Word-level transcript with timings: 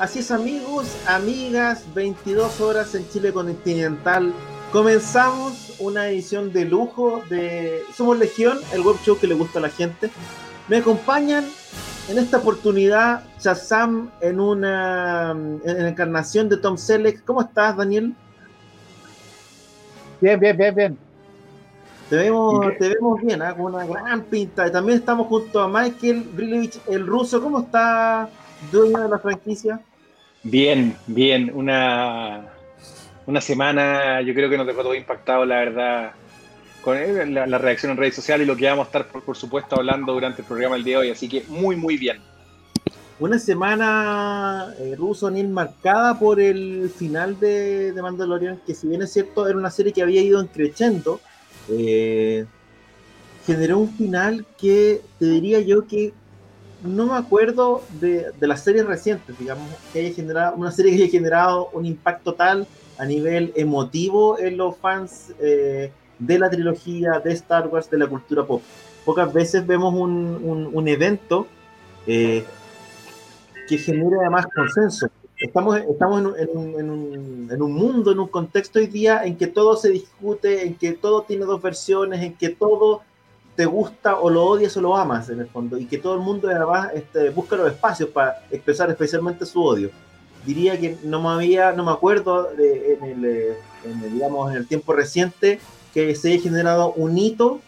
Así 0.00 0.20
es 0.20 0.30
amigos, 0.30 0.96
amigas, 1.06 1.84
22 1.92 2.62
horas 2.62 2.94
en 2.94 3.06
Chile 3.10 3.34
continental. 3.34 4.32
Comenzamos 4.72 5.74
una 5.78 6.08
edición 6.08 6.54
de 6.54 6.64
lujo 6.64 7.22
de 7.28 7.82
Somos 7.94 8.18
Legión, 8.18 8.58
el 8.72 8.80
web 8.80 8.96
show 9.04 9.18
que 9.18 9.26
le 9.26 9.34
gusta 9.34 9.58
a 9.58 9.62
la 9.62 9.68
gente. 9.68 10.10
Me 10.68 10.78
acompañan 10.78 11.44
en 12.08 12.16
esta 12.16 12.38
oportunidad 12.38 13.24
Shazam 13.40 14.10
en 14.22 14.40
una 14.40 15.32
en 15.32 15.86
encarnación 15.86 16.48
de 16.48 16.56
Tom 16.56 16.78
Selleck. 16.78 17.22
¿Cómo 17.26 17.42
estás, 17.42 17.76
Daniel? 17.76 18.14
Bien, 20.22 20.40
bien, 20.40 20.56
bien, 20.56 20.74
bien. 20.74 20.98
Te 22.08 22.16
vemos, 22.16 22.64
te 22.78 22.88
vemos 22.88 23.20
bien, 23.20 23.42
¿ah? 23.42 23.54
con 23.54 23.74
una 23.74 23.84
gran 23.84 24.22
pinta. 24.22 24.66
Y 24.66 24.72
también 24.72 25.00
estamos 25.00 25.26
junto 25.26 25.60
a 25.60 25.68
Michael 25.68 26.22
Brilevich, 26.34 26.80
el 26.88 27.06
ruso. 27.06 27.42
¿Cómo 27.42 27.60
está, 27.60 28.30
dueño 28.72 28.98
de 28.98 29.08
la 29.10 29.18
franquicia? 29.18 29.78
Bien, 30.42 30.96
bien. 31.06 31.50
Una, 31.54 32.46
una 33.26 33.40
semana, 33.40 34.22
yo 34.22 34.34
creo 34.34 34.48
que 34.48 34.56
nos 34.56 34.66
dejó 34.66 34.82
todo 34.82 34.94
impactado, 34.94 35.44
la 35.44 35.58
verdad, 35.58 36.12
con 36.82 37.34
la, 37.34 37.46
la 37.46 37.58
reacción 37.58 37.92
en 37.92 37.98
redes 37.98 38.14
sociales 38.14 38.44
y 38.46 38.48
lo 38.48 38.56
que 38.56 38.66
vamos 38.66 38.84
a 38.84 38.88
estar, 38.88 39.06
por, 39.08 39.22
por, 39.22 39.36
supuesto, 39.36 39.76
hablando 39.76 40.12
durante 40.12 40.42
el 40.42 40.48
programa 40.48 40.76
el 40.76 40.84
día 40.84 40.96
de 40.96 41.02
hoy. 41.02 41.10
Así 41.10 41.28
que 41.28 41.44
muy, 41.48 41.76
muy 41.76 41.96
bien. 41.96 42.18
Una 43.20 43.38
semana 43.38 44.74
eh, 44.78 44.94
ruso 44.96 45.30
Neil 45.30 45.48
marcada 45.48 46.18
por 46.18 46.40
el 46.40 46.88
final 46.88 47.38
de, 47.38 47.92
de, 47.92 48.00
Mandalorian, 48.00 48.62
que 48.66 48.74
si 48.74 48.88
bien 48.88 49.02
es 49.02 49.12
cierto, 49.12 49.46
era 49.46 49.58
una 49.58 49.70
serie 49.70 49.92
que 49.92 50.00
había 50.00 50.22
ido 50.22 50.44
creciendo, 50.46 51.20
eh, 51.68 52.46
generó 53.46 53.78
un 53.78 53.90
final 53.90 54.46
que 54.58 55.02
te 55.18 55.26
diría 55.26 55.60
yo 55.60 55.86
que 55.86 56.14
no 56.82 57.06
me 57.06 57.14
acuerdo 57.14 57.82
de, 58.00 58.26
de, 58.38 58.46
las 58.46 58.62
series 58.62 58.86
recientes, 58.86 59.38
digamos, 59.38 59.66
que 59.92 60.00
haya 60.00 60.14
generado, 60.14 60.56
una 60.56 60.70
serie 60.70 60.96
que 60.96 61.02
haya 61.02 61.10
generado 61.10 61.68
un 61.72 61.84
impacto 61.84 62.34
tal 62.34 62.66
a 62.98 63.04
nivel 63.04 63.52
emotivo 63.56 64.38
en 64.38 64.56
los 64.56 64.76
fans 64.76 65.32
eh, 65.40 65.92
de 66.18 66.38
la 66.38 66.50
trilogía 66.50 67.20
de 67.24 67.32
Star 67.32 67.68
Wars, 67.68 67.90
de 67.90 67.98
la 67.98 68.06
cultura 68.06 68.44
pop. 68.44 68.62
Pocas 69.04 69.32
veces 69.32 69.66
vemos 69.66 69.94
un, 69.94 70.40
un, 70.42 70.70
un 70.72 70.88
evento 70.88 71.46
eh, 72.06 72.44
que 73.68 73.78
genere 73.78 74.16
además 74.20 74.46
consenso. 74.54 75.08
Estamos, 75.38 75.78
estamos 75.78 76.36
en, 76.38 76.48
en, 76.48 76.80
en, 76.80 76.90
un, 76.90 77.48
en 77.50 77.62
un 77.62 77.72
mundo, 77.72 78.12
en 78.12 78.20
un 78.20 78.28
contexto 78.28 78.78
hoy 78.78 78.86
día 78.86 79.24
en 79.24 79.36
que 79.36 79.46
todo 79.46 79.76
se 79.76 79.90
discute, 79.90 80.66
en 80.66 80.74
que 80.74 80.92
todo 80.92 81.22
tiene 81.22 81.46
dos 81.46 81.62
versiones, 81.62 82.22
en 82.22 82.34
que 82.34 82.50
todo 82.50 83.02
te 83.60 83.66
gusta 83.66 84.18
o 84.18 84.30
lo 84.30 84.42
odias 84.42 84.74
o 84.78 84.80
lo 84.80 84.96
amas 84.96 85.28
en 85.28 85.38
el 85.38 85.46
fondo 85.46 85.76
y 85.76 85.84
que 85.84 85.98
todo 85.98 86.14
el 86.14 86.20
mundo 86.20 86.48
además 86.48 86.92
este, 86.94 87.28
busca 87.28 87.56
los 87.56 87.70
espacios 87.70 88.08
para 88.08 88.42
expresar 88.50 88.88
especialmente 88.88 89.44
su 89.44 89.62
odio. 89.62 89.90
Diría 90.46 90.80
que 90.80 90.96
no 91.04 91.20
me 91.20 91.28
había, 91.28 91.72
no 91.72 91.84
me 91.84 91.90
acuerdo 91.90 92.44
de, 92.54 92.94
en, 92.94 93.04
el, 93.04 93.24
en, 93.84 94.02
el, 94.02 94.14
digamos, 94.14 94.50
en 94.50 94.56
el 94.56 94.66
tiempo 94.66 94.94
reciente 94.94 95.60
que 95.92 96.14
se 96.14 96.32
haya 96.32 96.42
generado 96.42 96.94
un 96.94 97.18
hito 97.18 97.60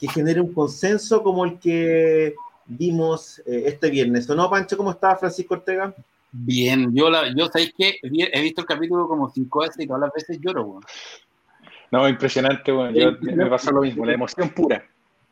que 0.00 0.08
genere 0.08 0.40
un 0.40 0.54
consenso 0.54 1.22
como 1.22 1.44
el 1.44 1.58
que 1.58 2.34
vimos 2.64 3.40
eh, 3.40 3.64
este 3.66 3.90
viernes. 3.90 4.30
¿O 4.30 4.34
no, 4.34 4.48
Pancho? 4.48 4.78
¿Cómo 4.78 4.92
está 4.92 5.14
Francisco 5.16 5.52
Ortega? 5.52 5.94
Bien, 6.30 6.90
yo, 6.94 7.10
la, 7.10 7.28
yo 7.36 7.48
¿sabéis 7.48 7.74
que 7.76 7.98
He 8.02 8.40
visto 8.40 8.62
el 8.62 8.66
capítulo 8.66 9.06
como 9.06 9.28
cinco 9.28 9.60
veces 9.60 9.84
y 9.84 9.86
todas 9.86 10.00
las 10.00 10.12
veces 10.14 10.38
lloro, 10.40 10.64
bueno. 10.64 10.86
No, 11.90 12.08
impresionante, 12.08 12.72
bueno. 12.72 12.98
Yo, 12.98 13.12
me 13.20 13.44
pasó 13.50 13.70
lo 13.72 13.82
mismo, 13.82 14.06
la 14.06 14.14
emoción 14.14 14.48
pura. 14.48 14.82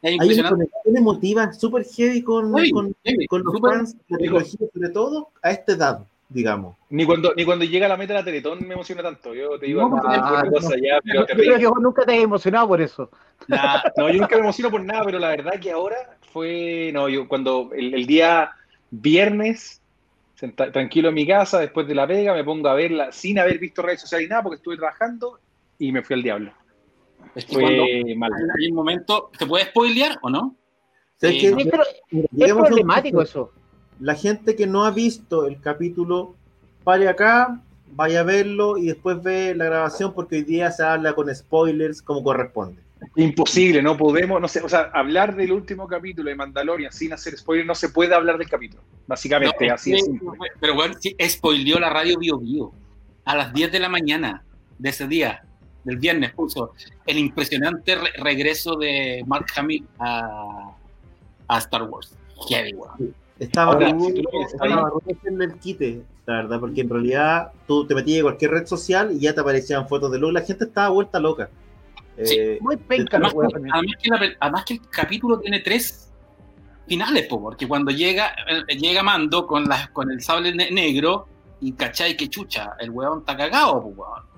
Hay 0.02 0.38
una 0.38 0.48
conexión 0.48 0.96
emotiva 0.96 1.52
súper 1.52 1.84
heavy 1.84 2.22
con, 2.22 2.54
sí, 2.56 2.70
con, 2.70 2.96
sí, 3.04 3.26
con, 3.26 3.42
los 3.42 3.54
super, 3.54 3.70
fans 3.72 3.96
de 4.08 4.44
sobre 4.44 4.88
todo 4.88 5.28
a 5.42 5.50
esta 5.50 5.72
edad, 5.72 6.06
digamos. 6.28 6.76
Ni 6.88 7.04
cuando, 7.04 7.34
ni 7.36 7.44
cuando 7.44 7.66
llega 7.66 7.86
la 7.86 7.98
meta 7.98 8.14
de 8.14 8.20
la 8.20 8.24
Teletón 8.24 8.66
me 8.66 8.74
emociona 8.74 9.02
tanto. 9.02 9.34
Yo 9.34 9.58
te 9.58 9.66
digo, 9.66 9.88
no, 9.88 10.00
ah, 10.02 10.42
no, 10.44 10.52
cosa 10.52 10.74
ya, 10.76 11.00
pero 11.04 11.26
yo 11.26 11.34
creo 11.34 11.58
que 11.58 11.66
vos 11.66 11.80
nunca 11.80 12.04
te 12.06 12.16
has 12.16 12.22
emocionado 12.22 12.68
por 12.68 12.80
eso. 12.80 13.10
Nah, 13.46 13.82
no, 13.96 14.10
yo 14.10 14.20
nunca 14.20 14.36
me 14.36 14.42
emociono 14.42 14.70
por 14.70 14.82
nada, 14.82 15.04
pero 15.04 15.18
la 15.18 15.28
verdad 15.28 15.60
que 15.60 15.70
ahora 15.70 16.16
fue, 16.32 16.90
no, 16.94 17.08
yo 17.08 17.28
cuando 17.28 17.70
el, 17.74 17.92
el 17.92 18.06
día 18.06 18.52
viernes, 18.90 19.82
senta, 20.34 20.72
tranquilo 20.72 21.10
en 21.10 21.14
mi 21.14 21.26
casa, 21.26 21.58
después 21.58 21.86
de 21.86 21.94
la 21.94 22.06
pega, 22.06 22.32
me 22.32 22.44
pongo 22.44 22.68
a 22.70 22.74
verla 22.74 23.12
sin 23.12 23.38
haber 23.38 23.58
visto 23.58 23.82
redes 23.82 24.00
sociales 24.00 24.26
y 24.26 24.30
nada, 24.30 24.42
porque 24.42 24.56
estuve 24.56 24.76
trabajando 24.78 25.38
y 25.78 25.92
me 25.92 26.02
fui 26.02 26.14
al 26.14 26.22
diablo. 26.22 26.52
Es 27.34 27.44
que 27.44 27.54
cuando 27.54 27.84
mal. 28.16 28.32
hay 28.58 28.68
un 28.68 28.74
momento, 28.74 29.30
¿te 29.38 29.46
puede 29.46 29.66
spoilear 29.66 30.18
o 30.22 30.30
no? 30.30 30.56
Eh, 31.22 31.38
que, 31.38 31.54
sí, 31.54 31.68
pero 31.70 31.84
es 32.10 32.52
problemático 32.54 33.22
eso. 33.22 33.52
La 33.98 34.14
gente 34.14 34.56
que 34.56 34.66
no 34.66 34.84
ha 34.84 34.90
visto 34.90 35.46
el 35.46 35.60
capítulo, 35.60 36.34
vaya 36.84 37.10
acá, 37.10 37.60
vaya 37.92 38.20
a 38.20 38.24
verlo 38.24 38.78
y 38.78 38.86
después 38.86 39.22
ve 39.22 39.54
la 39.54 39.66
grabación 39.66 40.14
porque 40.14 40.36
hoy 40.36 40.44
día 40.44 40.70
se 40.70 40.82
habla 40.82 41.14
con 41.14 41.34
spoilers 41.34 42.00
como 42.00 42.22
corresponde. 42.22 42.82
Imposible, 43.16 43.82
no 43.82 43.96
podemos, 43.96 44.40
no 44.40 44.48
sé, 44.48 44.60
o 44.60 44.68
sea, 44.68 44.90
hablar 44.92 45.34
del 45.34 45.52
último 45.52 45.86
capítulo 45.86 46.28
de 46.28 46.36
Mandalorian 46.36 46.92
sin 46.92 47.12
hacer 47.12 47.36
spoiler, 47.36 47.64
no 47.64 47.74
se 47.74 47.88
puede 47.88 48.14
hablar 48.14 48.36
del 48.36 48.48
capítulo, 48.48 48.82
básicamente, 49.06 49.68
no, 49.68 49.74
así 49.74 49.94
es. 49.94 50.08
Pero 50.60 50.74
bueno, 50.74 50.94
sí, 51.00 51.16
spoileó 51.26 51.78
la 51.78 51.88
radio 51.88 52.18
Bio 52.18 52.38
Bio 52.38 52.72
a 53.24 53.36
las 53.36 53.54
10 53.54 53.72
de 53.72 53.78
la 53.78 53.88
mañana 53.88 54.44
de 54.78 54.90
ese 54.90 55.06
día 55.08 55.44
del 55.84 55.96
viernes 55.96 56.32
puso 56.32 56.72
el 57.06 57.18
impresionante 57.18 57.94
re 57.96 58.10
regreso 58.18 58.76
de 58.76 59.24
Mark 59.26 59.46
Hamill 59.56 59.86
a, 59.98 60.76
a 61.48 61.58
Star 61.58 61.82
Wars. 61.84 62.14
Heavy, 62.48 62.72
wow. 62.72 62.90
Estaba 63.38 63.82
en 63.82 65.42
el 65.42 65.54
quite, 65.58 66.02
la 66.26 66.42
verdad, 66.42 66.60
porque 66.60 66.82
en 66.82 66.90
realidad 66.90 67.52
tú 67.66 67.86
te 67.86 67.94
metías 67.94 68.18
en 68.18 68.24
cualquier 68.24 68.50
red 68.50 68.66
social 68.66 69.12
y 69.12 69.20
ya 69.20 69.34
te 69.34 69.40
aparecían 69.40 69.88
fotos 69.88 70.12
de 70.12 70.18
Luke. 70.18 70.34
La 70.34 70.42
gente 70.42 70.64
estaba 70.64 70.90
vuelta 70.90 71.18
loca. 71.18 71.48
Sí, 72.22 72.36
eh, 72.38 72.58
muy 72.60 72.76
penca, 72.76 73.16
además, 73.16 73.32
además, 73.72 73.96
que 74.02 74.10
la, 74.10 74.20
además, 74.40 74.64
que 74.66 74.74
el 74.74 74.80
capítulo 74.90 75.38
tiene 75.40 75.60
tres 75.60 76.10
finales, 76.86 77.26
po, 77.28 77.40
porque 77.40 77.66
cuando 77.66 77.90
llega, 77.90 78.34
eh, 78.68 78.76
llega 78.76 79.02
Mando 79.02 79.46
con, 79.46 79.64
la, 79.64 79.88
con 79.90 80.10
el 80.10 80.20
sable 80.20 80.54
ne 80.54 80.70
negro 80.70 81.26
y 81.62 81.72
cachai 81.72 82.18
que 82.18 82.28
chucha, 82.28 82.74
el 82.78 82.90
weón 82.90 83.20
está 83.20 83.38
cagado, 83.38 83.80
po, 83.80 83.88
weón. 83.88 84.29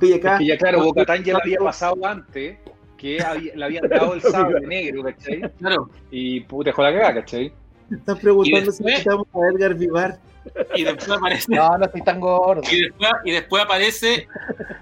Oye, 0.00 0.14
acá. 0.16 0.34
Es 0.34 0.38
que 0.38 0.46
ya, 0.46 0.58
claro, 0.58 0.82
Bocatán 0.82 1.24
ya 1.24 1.34
le 1.34 1.40
había 1.42 1.58
pasado 1.58 2.04
antes, 2.06 2.58
que 2.96 3.22
había, 3.22 3.54
le 3.54 3.64
habían 3.64 3.88
dado 3.88 4.14
el 4.14 4.22
sable 4.22 4.66
negro, 4.66 5.02
¿cachai? 5.04 5.42
Claro. 5.58 5.90
Y 6.10 6.40
puta, 6.40 6.70
dejó 6.70 6.82
la 6.82 6.92
cagada, 6.92 7.14
¿cachai? 7.14 7.52
Están 7.90 8.18
preguntando 8.18 8.70
después, 8.70 8.76
si 8.76 8.84
necesitamos 8.84 9.26
a 9.34 9.38
Edgar 9.52 9.74
Vivar. 9.74 10.18
Y 10.74 10.84
después 10.84 11.10
aparece. 11.10 11.54
No, 11.54 11.78
no 11.78 11.84
estoy 11.84 12.02
tan 12.02 12.20
gordo. 12.20 12.62
Y 12.70 12.82
después, 12.82 13.10
y 13.24 13.30
después 13.32 13.64
aparece. 13.64 14.28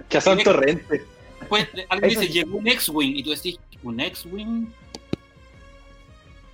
Que 0.08 0.20
son 0.20 0.38
torrentes. 0.38 1.02
Después 1.40 1.68
alguien 1.88 2.10
dice, 2.10 2.28
llegó 2.28 2.58
un 2.58 2.68
X-Wing. 2.68 3.16
Y 3.16 3.22
tú 3.22 3.30
decís, 3.30 3.58
¿un 3.82 4.00
X-Wing? 4.00 4.72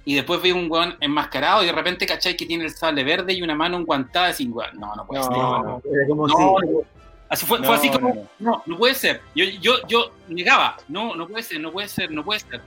Y 0.05 0.15
después 0.15 0.41
ve 0.41 0.55
un 0.55 0.71
weón 0.71 0.97
enmascarado 1.01 1.63
y 1.63 1.67
de 1.67 1.73
repente 1.73 2.07
cachai 2.07 2.35
que 2.35 2.47
tiene 2.47 2.65
el 2.65 2.71
sable 2.71 3.05
verde 3.05 3.35
y 3.35 3.43
una 3.43 3.55
mano 3.55 3.77
enguantada. 3.77 4.35
Y 4.39 4.49
weón, 4.49 4.79
no, 4.79 4.95
no 4.95 5.07
puede 5.07 5.23
ser. 5.23 5.33
No, 5.33 5.63
no, 5.63 5.83
como 6.09 6.27
no, 6.27 6.35
si... 6.35 6.67
no, 6.67 6.83
Así 7.29 7.45
fue, 7.45 7.59
no, 7.59 7.67
fue 7.67 7.77
así 7.77 7.91
como, 7.91 8.29
no, 8.39 8.63
no 8.65 8.79
puede 8.79 8.95
ser. 8.95 9.21
Yo, 9.35 9.45
yo, 9.61 9.87
yo 9.87 10.13
negaba, 10.29 10.77
no, 10.89 11.15
no 11.15 11.29
puede 11.29 11.43
ser, 11.43 11.61
no 11.61 11.71
puede 11.71 11.89
ser, 11.89 12.11
no 12.11 12.25
puede 12.25 12.41
ser. 12.41 12.61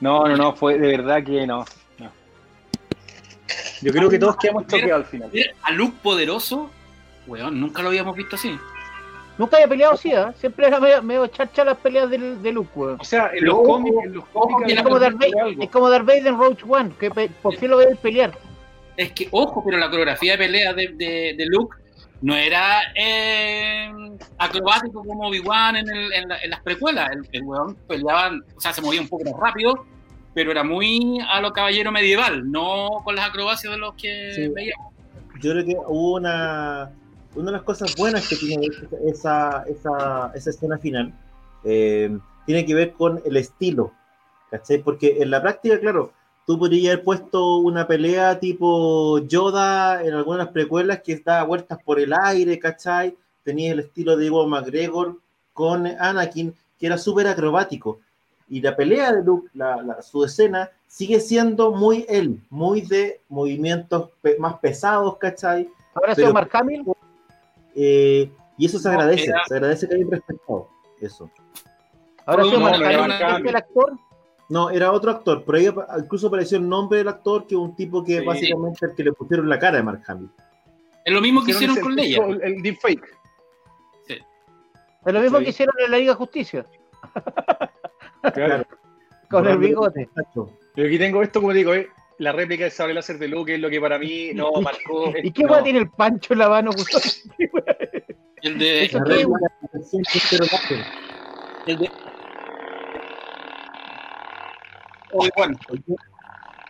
No, 0.00 0.26
no, 0.26 0.36
no, 0.36 0.54
fue 0.54 0.78
de 0.78 0.88
verdad 0.88 1.24
que 1.24 1.46
no. 1.46 1.64
no. 1.98 2.12
Yo 3.80 3.92
creo 3.92 4.10
que 4.10 4.18
todos 4.18 4.36
quedamos 4.36 4.66
toqueados 4.66 5.04
al 5.04 5.10
final. 5.10 5.30
A 5.62 5.70
Luke 5.70 5.96
poderoso, 6.02 6.70
weón, 7.26 7.58
nunca 7.58 7.80
lo 7.80 7.88
habíamos 7.88 8.14
visto 8.16 8.36
así. 8.36 8.58
Nunca 9.38 9.56
había 9.56 9.68
peleado 9.68 9.94
así, 9.94 10.12
¿eh? 10.12 10.26
Siempre 10.36 10.66
era 10.66 10.78
medio, 10.78 11.02
medio 11.02 11.26
chacha 11.28 11.64
las 11.64 11.78
peleas 11.78 12.08
de, 12.10 12.36
de 12.36 12.52
Luke, 12.52 12.70
weón. 12.74 12.98
O 13.00 13.04
sea, 13.04 13.30
en 13.34 13.46
los 13.46 13.62
cómics, 13.62 13.96
en 14.04 14.12
los 14.12 14.26
cómics 14.26 14.72
es, 14.72 14.82
como 14.82 14.98
Darth 14.98 15.16
Vader, 15.16 15.56
es 15.58 15.70
como 15.70 15.88
Darth 15.88 16.06
Vader 16.06 16.26
en 16.26 16.38
Roach 16.38 16.62
One, 16.68 16.92
que 17.00 17.10
por 17.10 17.56
fin 17.56 17.70
lo 17.70 17.78
ve 17.78 17.96
pelear. 18.00 18.36
Es 18.96 19.10
que, 19.12 19.26
ojo, 19.30 19.64
pero 19.64 19.78
la 19.78 19.88
coreografía 19.88 20.32
de 20.32 20.38
pelea 20.38 20.72
de, 20.74 20.88
de, 20.88 21.34
de 21.36 21.46
Luke 21.46 21.76
no 22.20 22.34
era 22.34 22.80
eh, 22.94 23.90
acrobático 24.38 25.04
como 25.04 25.28
Obi-Wan 25.28 25.76
en, 25.76 25.86
las 26.48 26.60
precuelas. 26.62 27.10
El, 27.12 27.28
el 27.32 27.42
weón 27.44 27.74
peleaba, 27.86 28.32
o 28.56 28.60
sea, 28.60 28.72
se 28.72 28.80
movía 28.80 29.00
un 29.00 29.08
poco 29.08 29.24
más 29.24 29.40
rápido, 29.40 29.84
pero 30.34 30.50
era 30.50 30.64
muy 30.64 31.18
a 31.28 31.40
lo 31.40 31.52
caballero 31.52 31.92
medieval, 31.92 32.50
no 32.50 33.02
con 33.04 33.14
las 33.14 33.28
acrobacias 33.28 33.72
de 33.72 33.78
los 33.78 33.94
que 33.94 34.50
veíamos. 34.54 34.92
Yo 35.40 35.52
creo 35.52 35.64
que 35.64 35.76
hubo 35.86 36.14
una, 36.14 36.90
una 37.34 37.46
de 37.46 37.52
las 37.52 37.62
cosas 37.62 37.94
buenas 37.96 38.28
que 38.28 38.36
tiene 38.36 38.68
esa, 39.06 39.64
esa, 39.68 40.32
esa 40.34 40.50
escena 40.50 40.78
final, 40.78 41.12
eh, 41.64 42.16
tiene 42.46 42.64
que 42.64 42.74
ver 42.74 42.92
con 42.92 43.20
el 43.24 43.36
estilo, 43.36 43.92
¿cachai? 44.50 44.78
Porque 44.78 45.18
en 45.20 45.30
la 45.30 45.42
práctica, 45.42 45.78
claro, 45.80 46.12
tú 46.46 46.58
podrías 46.58 46.92
haber 46.92 47.04
puesto 47.04 47.56
una 47.56 47.86
pelea 47.86 48.38
tipo 48.38 49.18
Yoda 49.20 50.02
en 50.04 50.14
algunas 50.14 50.48
precuelas 50.48 51.02
que 51.02 51.16
daba 51.16 51.44
vueltas 51.44 51.78
por 51.82 51.98
el 51.98 52.12
aire, 52.12 52.58
¿cachai? 52.58 53.16
Tenía 53.42 53.72
el 53.72 53.80
estilo 53.80 54.16
de 54.16 54.26
Ivo 54.26 54.46
McGregor 54.46 55.18
con 55.52 55.86
Anakin, 55.86 56.54
que 56.78 56.86
era 56.86 56.98
súper 56.98 57.26
acrobático. 57.28 58.00
Y 58.48 58.60
la 58.60 58.76
pelea 58.76 59.12
de 59.12 59.22
Luke, 59.22 59.48
la, 59.54 60.02
su 60.02 60.24
escena, 60.24 60.70
sigue 60.86 61.20
siendo 61.20 61.72
muy 61.72 62.04
él, 62.08 62.40
muy 62.50 62.82
de 62.82 63.20
movimientos 63.28 64.10
más 64.38 64.58
pesados, 64.58 65.16
¿cachai? 65.16 65.68
¿Ahora 65.94 66.14
sido 66.14 66.32
Mark 66.32 66.50
Hamill? 66.52 66.84
Eh, 67.74 68.30
y 68.58 68.66
eso 68.66 68.78
se 68.78 68.88
agradece, 68.88 69.32
se 69.48 69.54
agradece 69.54 69.88
que 69.88 69.94
hayan 69.94 70.10
respetado 70.10 70.68
eso. 71.00 71.30
¿Ahora 72.26 72.44
sido 72.44 72.60
Mark 72.60 72.84
Hamill 72.84 73.48
el 73.48 73.56
actor? 73.56 73.98
No, 74.48 74.70
era 74.70 74.92
otro 74.92 75.10
actor, 75.10 75.42
pero 75.44 75.58
ahí 75.58 76.02
incluso 76.02 76.26
apareció 76.26 76.58
el 76.58 76.68
nombre 76.68 76.98
del 76.98 77.08
actor, 77.08 77.46
que 77.46 77.54
es 77.54 77.60
un 77.60 77.74
tipo 77.74 78.04
que 78.04 78.20
básicamente 78.20 78.86
el 78.86 78.94
que 78.94 79.04
le 79.04 79.12
pusieron 79.12 79.48
la 79.48 79.58
cara 79.58 79.78
de 79.78 79.82
Mark 79.82 80.02
Hamill. 80.06 80.30
Es 81.04 81.12
lo 81.12 81.20
mismo 81.20 81.44
que 81.44 81.52
hicieron 81.52 81.76
con 81.80 81.94
Leia. 81.94 82.24
El, 82.42 82.62
deepfake. 82.62 83.06
Sí. 84.06 84.18
Es 85.06 85.12
lo 85.12 85.20
mismo 85.20 85.38
que 85.38 85.50
hicieron 85.50 85.74
en 85.84 85.90
la 85.90 85.98
Liga 85.98 86.12
de 86.12 86.16
Justicia. 86.16 86.66
Claro. 88.32 88.64
Con 89.28 89.46
el 89.46 89.58
bigote. 89.58 90.08
Yo 90.34 90.48
aquí 90.76 90.98
tengo 90.98 91.22
esto, 91.22 91.40
como 91.40 91.52
digo, 91.52 91.74
eh, 91.74 91.88
la 92.18 92.32
réplica 92.32 92.64
de 92.64 92.70
sable 92.70 92.94
láser 92.94 93.18
de 93.18 93.28
Luke 93.28 93.54
es 93.54 93.60
lo 93.60 93.68
que 93.68 93.80
para 93.80 93.98
mí 93.98 94.30
no 94.34 94.50
marcó. 94.62 95.12
¿Y 95.22 95.30
qué 95.30 95.44
no. 95.44 95.62
tiene 95.62 95.80
el 95.80 95.90
Pancho 95.90 96.32
en 96.32 96.38
la 96.38 96.48
mano? 96.48 96.70
el 98.42 98.58
de. 98.58 98.84
El 101.66 101.78
de. 101.78 101.90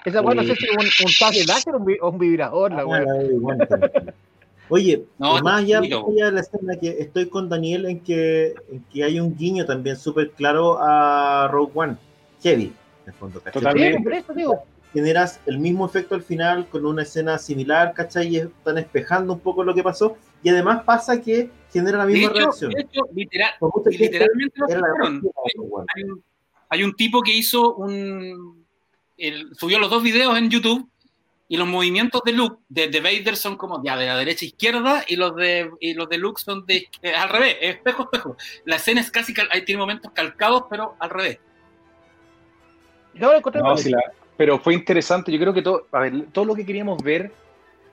Esa 0.04 0.20
bueno, 0.20 0.42
no 0.42 0.48
sé 0.48 0.56
si 0.56 0.66
es 0.66 0.76
un, 0.76 1.06
un 1.06 1.10
sable 1.10 1.44
láser 1.46 1.74
o 1.74 2.10
un, 2.10 2.18
vibrador, 2.18 2.72
la 2.72 2.82
ah, 2.82 4.14
Oye, 4.68 5.04
más 5.18 5.62
allá, 5.62 5.80
de 5.80 6.32
la 6.32 6.40
escena 6.40 6.76
que 6.80 6.88
estoy 6.98 7.28
con 7.28 7.48
Daniel 7.48 7.86
en 7.86 8.00
que, 8.00 8.54
en 8.70 8.82
que 8.92 9.04
hay 9.04 9.20
un 9.20 9.36
guiño 9.36 9.66
también 9.66 9.96
súper 9.96 10.30
claro 10.30 10.78
a 10.80 11.48
Rogue 11.50 11.72
One, 11.74 11.96
Heavy, 12.42 12.64
en 12.64 12.72
el 13.06 13.12
fondo, 13.14 13.40
¿cachai? 13.40 13.62
Totalmente. 13.62 14.24
Generas 14.92 15.40
el 15.46 15.58
mismo 15.58 15.84
efecto 15.84 16.14
al 16.14 16.22
final 16.22 16.68
con 16.68 16.86
una 16.86 17.02
escena 17.02 17.36
similar, 17.36 17.92
¿cachai? 17.94 18.28
Y 18.28 18.36
están 18.38 18.78
espejando 18.78 19.32
un 19.32 19.40
poco 19.40 19.64
lo 19.64 19.74
que 19.74 19.82
pasó. 19.82 20.16
Y 20.40 20.50
además 20.50 20.84
pasa 20.84 21.20
que 21.20 21.50
genera 21.72 21.98
la 21.98 22.06
misma 22.06 22.32
reacción. 22.32 22.70
De 22.70 22.82
hecho, 22.82 23.00
literal, 23.12 23.50
literalmente 23.86 24.60
lo 24.60 25.84
hay, 26.68 26.82
un, 26.82 26.94
tipo 26.94 27.22
que 27.22 27.32
hizo 27.32 27.74
un... 27.74 28.66
subió 29.58 29.78
los 29.78 29.90
dos 29.90 30.02
videos 30.02 30.36
en 30.38 30.50
YouTube 30.50 30.88
y 31.48 31.56
los 31.56 31.68
movimientos 31.68 32.22
de 32.24 32.32
Luke, 32.32 32.62
de, 32.68 32.88
de, 32.88 33.00
Vader 33.00 33.36
son 33.36 33.56
como 33.56 33.82
ya 33.84 33.96
de 33.96 34.06
la 34.06 34.16
derecha 34.16 34.44
a 34.44 34.48
izquierda 34.48 35.04
y 35.06 35.16
los 35.16 35.36
de, 35.36 35.70
y 35.78 35.94
los 35.94 36.08
de 36.08 36.18
Luke 36.18 36.40
son 36.40 36.64
de 36.66 36.88
eh, 37.02 37.14
al 37.16 37.28
revés, 37.28 37.56
espejo, 37.60 38.04
espejo. 38.04 38.36
La 38.64 38.76
escena 38.76 39.00
es 39.00 39.10
casi, 39.10 39.34
hay, 39.50 39.64
tiene 39.64 39.80
momentos 39.80 40.10
calcados, 40.12 40.64
pero 40.70 40.96
al 40.98 41.10
revés. 41.10 41.38
No, 43.14 43.30
pero 44.36 44.58
fue 44.58 44.74
interesante, 44.74 45.30
yo 45.30 45.38
creo 45.38 45.54
que 45.54 45.62
todo, 45.62 45.86
a 45.92 46.00
ver, 46.00 46.26
todo 46.32 46.44
lo 46.44 46.54
que 46.56 46.66
queríamos 46.66 47.00
ver, 47.02 47.30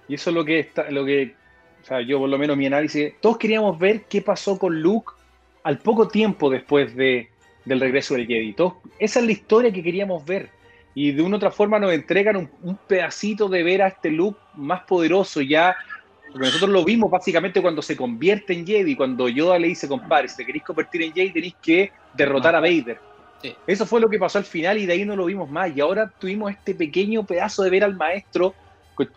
y 0.08 0.16
eso 0.16 0.32
es 0.32 0.36
lo 0.36 0.44
que 0.44 0.60
está, 0.60 0.90
lo 0.90 1.06
que, 1.06 1.36
o 1.84 1.86
sea, 1.86 2.02
yo 2.02 2.18
por 2.18 2.30
lo 2.30 2.40
menos 2.40 2.58
mi 2.58 2.66
análisis, 2.66 3.14
todos 3.22 3.38
queríamos 3.38 3.78
ver 3.78 4.06
qué 4.06 4.24
pasó 4.24 4.58
con 4.58 4.82
Luke 4.82 5.14
al 5.62 5.78
poco 5.78 6.08
tiempo 6.08 6.50
después 6.50 6.96
de, 6.96 7.30
del 7.66 7.80
regreso 7.80 8.16
del 8.16 8.28
Jedi. 8.28 8.56
esa 9.00 9.20
es 9.20 9.26
la 9.26 9.32
historia 9.32 9.72
que 9.72 9.84
queríamos 9.84 10.26
ver 10.26 10.50
y 10.94 11.12
de 11.12 11.22
una 11.22 11.36
u 11.36 11.38
otra 11.38 11.52
forma 11.52 11.80
nos 11.80 11.94
entregan 11.94 12.36
un, 12.36 12.78
pedacito 12.88 13.48
de 13.48 13.64
ver 13.64 13.82
a 13.82 13.88
este 13.88 14.12
Luke 14.12 14.40
más 14.56 14.82
poderoso 14.84 15.42
ya. 15.42 15.76
Porque 16.32 16.48
nosotros 16.48 16.70
lo 16.70 16.84
vimos 16.84 17.10
básicamente 17.10 17.62
cuando 17.62 17.82
se 17.82 17.96
convierte 17.96 18.54
en 18.54 18.66
Jedi, 18.66 18.96
cuando 18.96 19.28
Yoda 19.28 19.60
le 19.60 19.68
dice, 19.68 19.88
compadre, 19.88 20.30
si 20.30 20.38
te 20.38 20.46
queréis 20.46 20.64
convertir 20.64 21.02
en 21.04 21.14
Jedi 21.14 21.32
tenéis 21.32 21.56
que 21.62 21.92
derrotar 22.14 22.56
a 22.56 22.60
Vader. 22.60 23.00
Eso 23.66 23.86
fue 23.86 24.00
lo 24.00 24.10
que 24.10 24.20
pasó 24.20 24.38
al 24.38 24.46
final 24.46 24.78
y 24.78 24.86
de 24.86 24.94
ahí 24.94 25.06
no 25.06 25.16
lo 25.16 25.26
vimos 25.26 25.50
más. 25.50 25.76
Y 25.76 25.82
ahora 25.82 26.12
tuvimos 26.20 26.52
este 26.52 26.76
pequeño 26.76 27.26
pedazo 27.26 27.64
de 27.64 27.70
ver 27.70 27.84
al 27.84 27.96
maestro, 27.96 28.54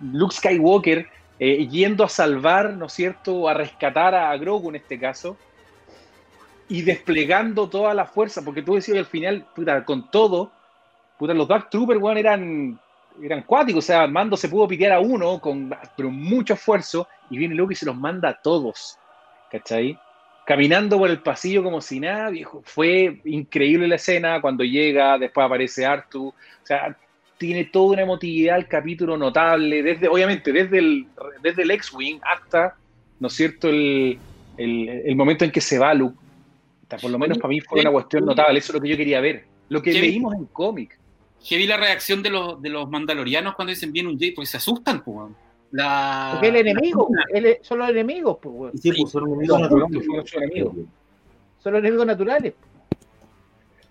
Luke 0.01 0.35
Skywalker, 0.35 1.07
eh, 1.39 1.67
yendo 1.69 2.05
a 2.05 2.09
salvar, 2.09 2.73
¿no 2.75 2.87
es 2.87 2.93
cierto?, 2.93 3.49
a 3.49 3.55
rescatar 3.55 4.15
a 4.15 4.37
Grogu 4.37 4.71
en 4.71 4.77
este 4.77 4.99
caso, 4.99 5.37
y 6.69 6.83
desplegando 6.83 7.69
toda 7.69 7.95
la 7.95 8.07
fuerza, 8.07 8.43
porque 8.43 8.63
tú 8.63 8.75
decías 8.75 8.95
que 8.95 9.01
al 9.01 9.07
final, 9.07 9.47
puta, 9.55 9.85
con 9.85 10.11
todo, 10.11 10.51
los 11.21 11.49
Dark 11.49 11.71
Troopers, 11.71 12.01
eran, 12.19 12.79
eran 13.23 13.43
cuáticos. 13.43 13.85
O 13.85 13.87
sea, 13.87 14.07
Mando 14.07 14.37
se 14.37 14.49
pudo 14.49 14.69
pitear 14.69 14.93
a 14.93 15.01
uno 15.01 15.41
con 15.41 15.75
pero 15.97 16.11
mucho 16.11 16.55
esfuerzo 16.55 17.09
y 17.31 17.39
viene 17.39 17.55
Luke 17.55 17.73
y 17.73 17.77
se 17.77 17.87
los 17.87 17.97
manda 17.97 18.29
a 18.31 18.43
todos. 18.43 18.99
¿Cachai? 19.51 19.99
Caminando 20.45 20.99
por 20.99 21.09
el 21.09 21.21
pasillo 21.21 21.63
como 21.63 21.81
si 21.81 22.01
nada, 22.01 22.29
viejo. 22.29 22.63
Fue 22.65 23.21
increíble 23.25 23.89
la 23.89 23.95
escena 23.95 24.41
cuando 24.41 24.65
llega, 24.65 25.17
después 25.17 25.47
aparece 25.47 25.87
Artu. 25.87 26.29
O 26.29 26.67
sea, 26.67 26.95
tiene 27.39 27.65
toda 27.65 27.93
una 27.93 28.03
emotividad 28.03 28.59
el 28.59 28.69
capítulo 28.69 29.17
notable, 29.17 29.83
desde, 29.83 30.09
obviamente, 30.09 30.53
desde 30.53 30.79
el, 30.79 31.07
desde 31.43 31.63
el 31.63 31.71
X-Wing 31.71 32.21
hasta, 32.23 32.77
¿no 33.21 33.29
es 33.29 33.35
cierto?, 33.35 33.69
el, 33.69 34.19
el, 34.57 35.17
momento 35.17 35.45
en 35.45 35.51
que 35.51 35.61
se 35.61 35.79
va 35.79 35.95
Luke. 35.95 36.17
Por 36.89 37.11
lo 37.11 37.19
menos 37.19 37.39
para 37.39 37.49
mí 37.49 37.61
fue 37.61 37.81
una 37.81 37.91
cuestión 37.91 38.25
notable, 38.25 38.59
eso 38.59 38.73
es 38.73 38.75
lo 38.75 38.81
que 38.81 38.89
yo 38.89 38.97
quería 38.97 39.21
ver. 39.21 39.47
Lo 39.69 39.81
que 39.83 39.93
leímos 39.93 40.35
en 40.35 40.45
cómic 40.47 40.99
que 41.47 41.57
vi 41.57 41.67
la 41.67 41.77
reacción 41.77 42.23
de 42.23 42.31
los, 42.31 42.61
de 42.61 42.71
los 42.71 42.89
mandalorianos 42.89 43.55
cuando 43.55 43.71
dicen 43.71 43.93
bien 43.93 44.07
un 44.07 44.19
Jay, 44.19 44.33
porque 44.33 44.47
se 44.47 44.57
asustan, 44.57 45.05
pues. 45.05 45.31
La... 45.73 46.31
Porque 46.33 46.49
el 46.49 46.57
enemigo, 46.57 47.09
son 47.63 47.79
los 47.79 47.91
enemigos, 47.91 48.39
pues. 48.41 48.81
Sí, 48.81 48.93
pues 48.93 49.13
son 49.13 49.29
enemigos 49.29 49.61
naturales. 49.61 50.05
Son 51.59 51.73
los 51.73 51.81
enemigos 51.81 52.07
naturales. 52.07 52.55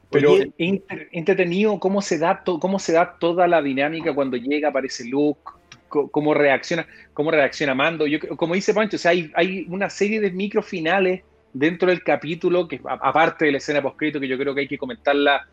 Pero 0.09 0.35
entretenido 0.57 1.79
cómo 1.79 2.01
se, 2.01 2.19
da 2.19 2.43
cómo 2.43 2.77
se 2.77 2.93
da 2.93 3.17
toda 3.19 3.47
la 3.47 3.62
dinámica 3.62 4.13
cuando 4.13 4.38
llega, 4.38 4.69
aparece 4.69 5.05
Luke, 5.05 5.41
cómo 5.88 6.33
reacciona, 6.33 6.88
cómo 7.13 7.31
reacciona 7.31 7.73
Mando. 7.73 8.05
Yo, 8.05 8.19
como 8.38 8.53
dice 8.53 8.73
Pancho, 8.73 8.97
o 8.97 9.00
sea, 9.00 9.12
hay, 9.12 9.31
hay 9.35 9.65
una 9.69 9.89
serie 9.89 10.21
de 10.21 10.31
microfinales 10.31 11.23
dentro 11.53 11.89
del 11.89 12.03
capítulo, 12.03 12.67
que 12.67 12.81
aparte 12.83 13.45
de 13.45 13.51
la 13.51 13.57
escena 13.60 13.81
poscrito, 13.81 14.19
que 14.19 14.27
yo 14.27 14.38
creo 14.38 14.53
que 14.53 14.62
hay 14.62 14.67
que 14.67 14.77
comentarla 14.77 15.48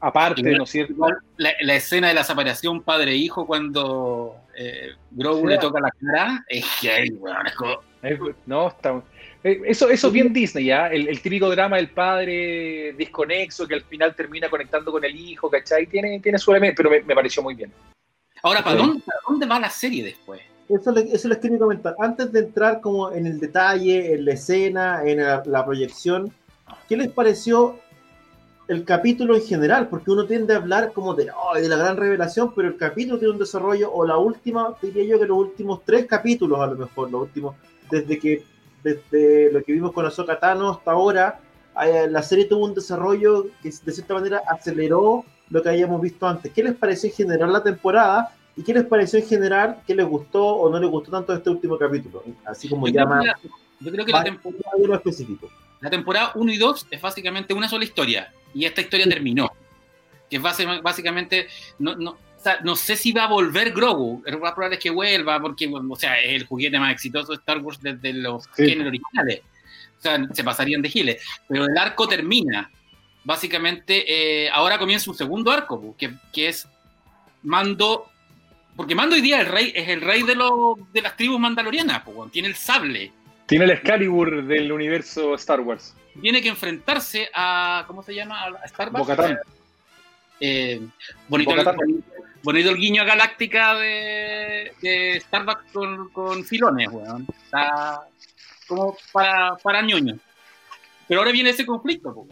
aparte, 0.00 0.42
¿no 0.42 0.64
es 0.64 0.70
cierto? 0.70 0.94
La, 1.36 1.74
escena 1.74 2.08
de 2.08 2.14
la 2.14 2.24
separación 2.24 2.82
padre-hijo 2.82 3.46
cuando 3.46 4.36
eh, 4.54 4.90
Grogu 5.10 5.46
le 5.46 5.58
toca 5.58 5.80
la 5.80 5.90
cara 5.90 6.44
es 6.48 6.64
que, 6.80 7.12
no, 8.46 8.68
está, 8.68 9.02
eh, 9.42 9.60
eso, 9.64 9.88
eso 9.88 10.06
es 10.08 10.12
bien 10.12 10.32
Disney, 10.32 10.66
¿ya? 10.66 10.88
El, 10.88 11.20
típico 11.20 11.48
drama 11.50 11.76
del 11.76 11.88
padre 11.88 12.94
desconexo 12.96 13.66
que 13.66 13.74
al 13.74 13.82
final 13.82 14.14
termina 14.14 14.48
conectando 14.48 14.92
con 14.92 15.04
el 15.04 15.14
hijo, 15.14 15.50
¿cachai? 15.50 15.86
Tiene, 15.86 16.20
tiene 16.20 16.38
su 16.38 16.50
elemento, 16.50 16.82
pero 16.82 16.90
me, 17.04 17.14
pareció 17.14 17.42
muy 17.42 17.54
bien. 17.54 17.72
Ahora, 18.42 18.62
¿para, 18.62 18.76
dónde, 18.76 19.02
dónde 19.26 19.46
va 19.46 19.58
la 19.58 19.70
serie 19.70 20.04
después? 20.04 20.40
Eso, 20.68 20.96
eso 20.96 21.28
les 21.28 21.38
quería 21.38 21.58
comentar. 21.58 21.94
Antes 21.98 22.32
de 22.32 22.40
entrar 22.40 22.80
como 22.80 23.12
en 23.12 23.26
el 23.26 23.38
detalle, 23.38 24.14
en 24.14 24.24
la 24.24 24.32
escena, 24.32 25.02
en 25.04 25.18
la 25.20 25.64
proyección, 25.64 26.32
¿qué 26.88 26.96
les 26.96 27.10
pareció 27.10 27.76
el 28.68 28.84
capítulo 28.84 29.36
en 29.36 29.42
general, 29.42 29.88
porque 29.88 30.10
uno 30.10 30.26
tiende 30.26 30.54
a 30.54 30.56
hablar 30.56 30.92
como 30.92 31.14
de, 31.14 31.26
de 31.26 31.68
la 31.68 31.76
gran 31.76 31.96
revelación, 31.96 32.52
pero 32.54 32.68
el 32.68 32.76
capítulo 32.76 33.18
tiene 33.18 33.34
un 33.34 33.38
desarrollo, 33.38 33.92
o 33.92 34.04
la 34.04 34.18
última, 34.18 34.74
diría 34.82 35.04
yo 35.04 35.20
que 35.20 35.26
los 35.26 35.38
últimos 35.38 35.82
tres 35.84 36.06
capítulos 36.06 36.60
a 36.60 36.66
lo 36.66 36.76
mejor, 36.76 37.10
los 37.10 37.22
últimos, 37.22 37.54
desde 37.90 38.18
que 38.18 38.44
desde 38.82 39.52
lo 39.52 39.62
que 39.64 39.72
vimos 39.72 39.92
con 39.92 40.06
Ahsoka 40.06 40.38
Tano 40.38 40.70
hasta 40.70 40.92
ahora, 40.92 41.40
eh, 41.84 42.06
la 42.08 42.22
serie 42.22 42.44
tuvo 42.44 42.64
un 42.64 42.74
desarrollo 42.74 43.46
que 43.60 43.70
de 43.70 43.92
cierta 43.92 44.14
manera 44.14 44.42
aceleró 44.48 45.24
lo 45.50 45.62
que 45.62 45.68
habíamos 45.68 46.00
visto 46.00 46.26
antes. 46.26 46.52
¿Qué 46.52 46.62
les 46.62 46.74
pareció 46.74 47.10
en 47.10 47.16
general 47.16 47.52
la 47.52 47.62
temporada? 47.64 48.32
¿Y 48.56 48.62
qué 48.62 48.72
les 48.72 48.84
pareció 48.84 49.18
en 49.18 49.26
general? 49.26 49.82
¿Qué 49.86 49.94
les 49.94 50.06
gustó 50.06 50.44
o 50.44 50.70
no 50.70 50.80
les 50.80 50.90
gustó 50.90 51.10
tanto 51.10 51.34
este 51.34 51.50
último 51.50 51.78
capítulo? 51.78 52.24
Así 52.44 52.68
como 52.68 52.88
llama... 52.88 53.22
yo 53.80 53.92
creo 53.92 54.04
que 54.04 54.12
la 54.12 54.24
temporada... 54.24 54.94
específico. 54.94 55.50
La 55.80 55.90
temporada 55.90 56.32
1 56.34 56.52
y 56.52 56.56
2 56.56 56.86
es 56.90 57.00
básicamente 57.00 57.52
una 57.52 57.68
sola 57.68 57.84
historia 57.84 58.32
y 58.54 58.64
esta 58.64 58.80
historia 58.80 59.06
terminó. 59.06 59.50
Que 60.30 60.38
básicamente 60.38 61.46
no, 61.78 61.94
no, 61.94 62.16
sea, 62.46 62.60
no 62.62 62.76
sé 62.76 62.96
si 62.96 63.12
va 63.12 63.24
a 63.24 63.28
volver 63.28 63.72
Grogu. 63.72 64.22
Lo 64.24 64.38
más 64.38 64.52
probable 64.52 64.76
es 64.76 64.82
que 64.82 64.90
vuelva, 64.90 65.40
porque, 65.40 65.68
o 65.68 65.96
sea, 65.96 66.20
es 66.20 66.34
el 66.34 66.46
juguete 66.46 66.78
más 66.78 66.92
exitoso 66.92 67.32
de 67.32 67.38
Star 67.38 67.58
Wars 67.58 67.80
desde 67.80 68.12
los 68.12 68.46
géneros 68.48 68.88
originales. 68.88 69.40
O 69.98 70.00
sea, 70.00 70.26
se 70.32 70.44
pasarían 70.44 70.82
de 70.82 70.88
giles. 70.88 71.22
Pero 71.48 71.64
el 71.64 71.76
arco 71.76 72.06
termina. 72.06 72.70
Básicamente, 73.24 74.44
eh, 74.44 74.50
ahora 74.50 74.78
comienza 74.78 75.10
un 75.10 75.16
segundo 75.16 75.50
arco, 75.50 75.96
que, 75.98 76.12
que 76.32 76.48
es 76.48 76.68
Mando. 77.42 78.06
Porque 78.76 78.94
Mando 78.94 79.16
hoy 79.16 79.22
día 79.22 79.40
el 79.40 79.46
rey, 79.46 79.72
es 79.74 79.88
el 79.88 80.02
rey 80.02 80.22
de, 80.22 80.36
las 80.36 81.16
tribus 81.16 81.40
mandalorianas, 81.40 82.02
tiene 82.30 82.48
el 82.48 82.54
sable. 82.54 83.10
Tiene 83.46 83.64
el 83.64 83.70
Excalibur 83.70 84.44
del 84.44 84.70
universo 84.70 85.34
Star 85.34 85.60
Wars. 85.60 85.94
Tiene 86.20 86.42
que 86.42 86.48
enfrentarse 86.48 87.30
a. 87.34 87.84
¿Cómo 87.86 88.02
se 88.02 88.14
llama? 88.14 88.44
A 88.44 88.64
Star 88.66 88.90
Wars. 88.90 89.38
Eh, 90.38 90.80
bonito, 91.28 91.52
el, 91.52 92.04
bonito, 92.42 92.70
el, 92.70 92.76
guiño 92.76 93.06
galáctica 93.06 93.74
de, 93.74 94.72
de 94.82 95.20
Starbucks 95.20 95.72
con, 95.72 96.10
con 96.10 96.44
filones, 96.44 96.88
weón. 96.90 97.26
Está 97.44 98.02
como 98.66 98.96
para, 99.12 99.56
para 99.62 99.80
ñoños. 99.80 100.18
Pero 101.08 101.20
ahora 101.20 101.32
viene 101.32 101.50
ese 101.50 101.64
conflicto, 101.64 102.26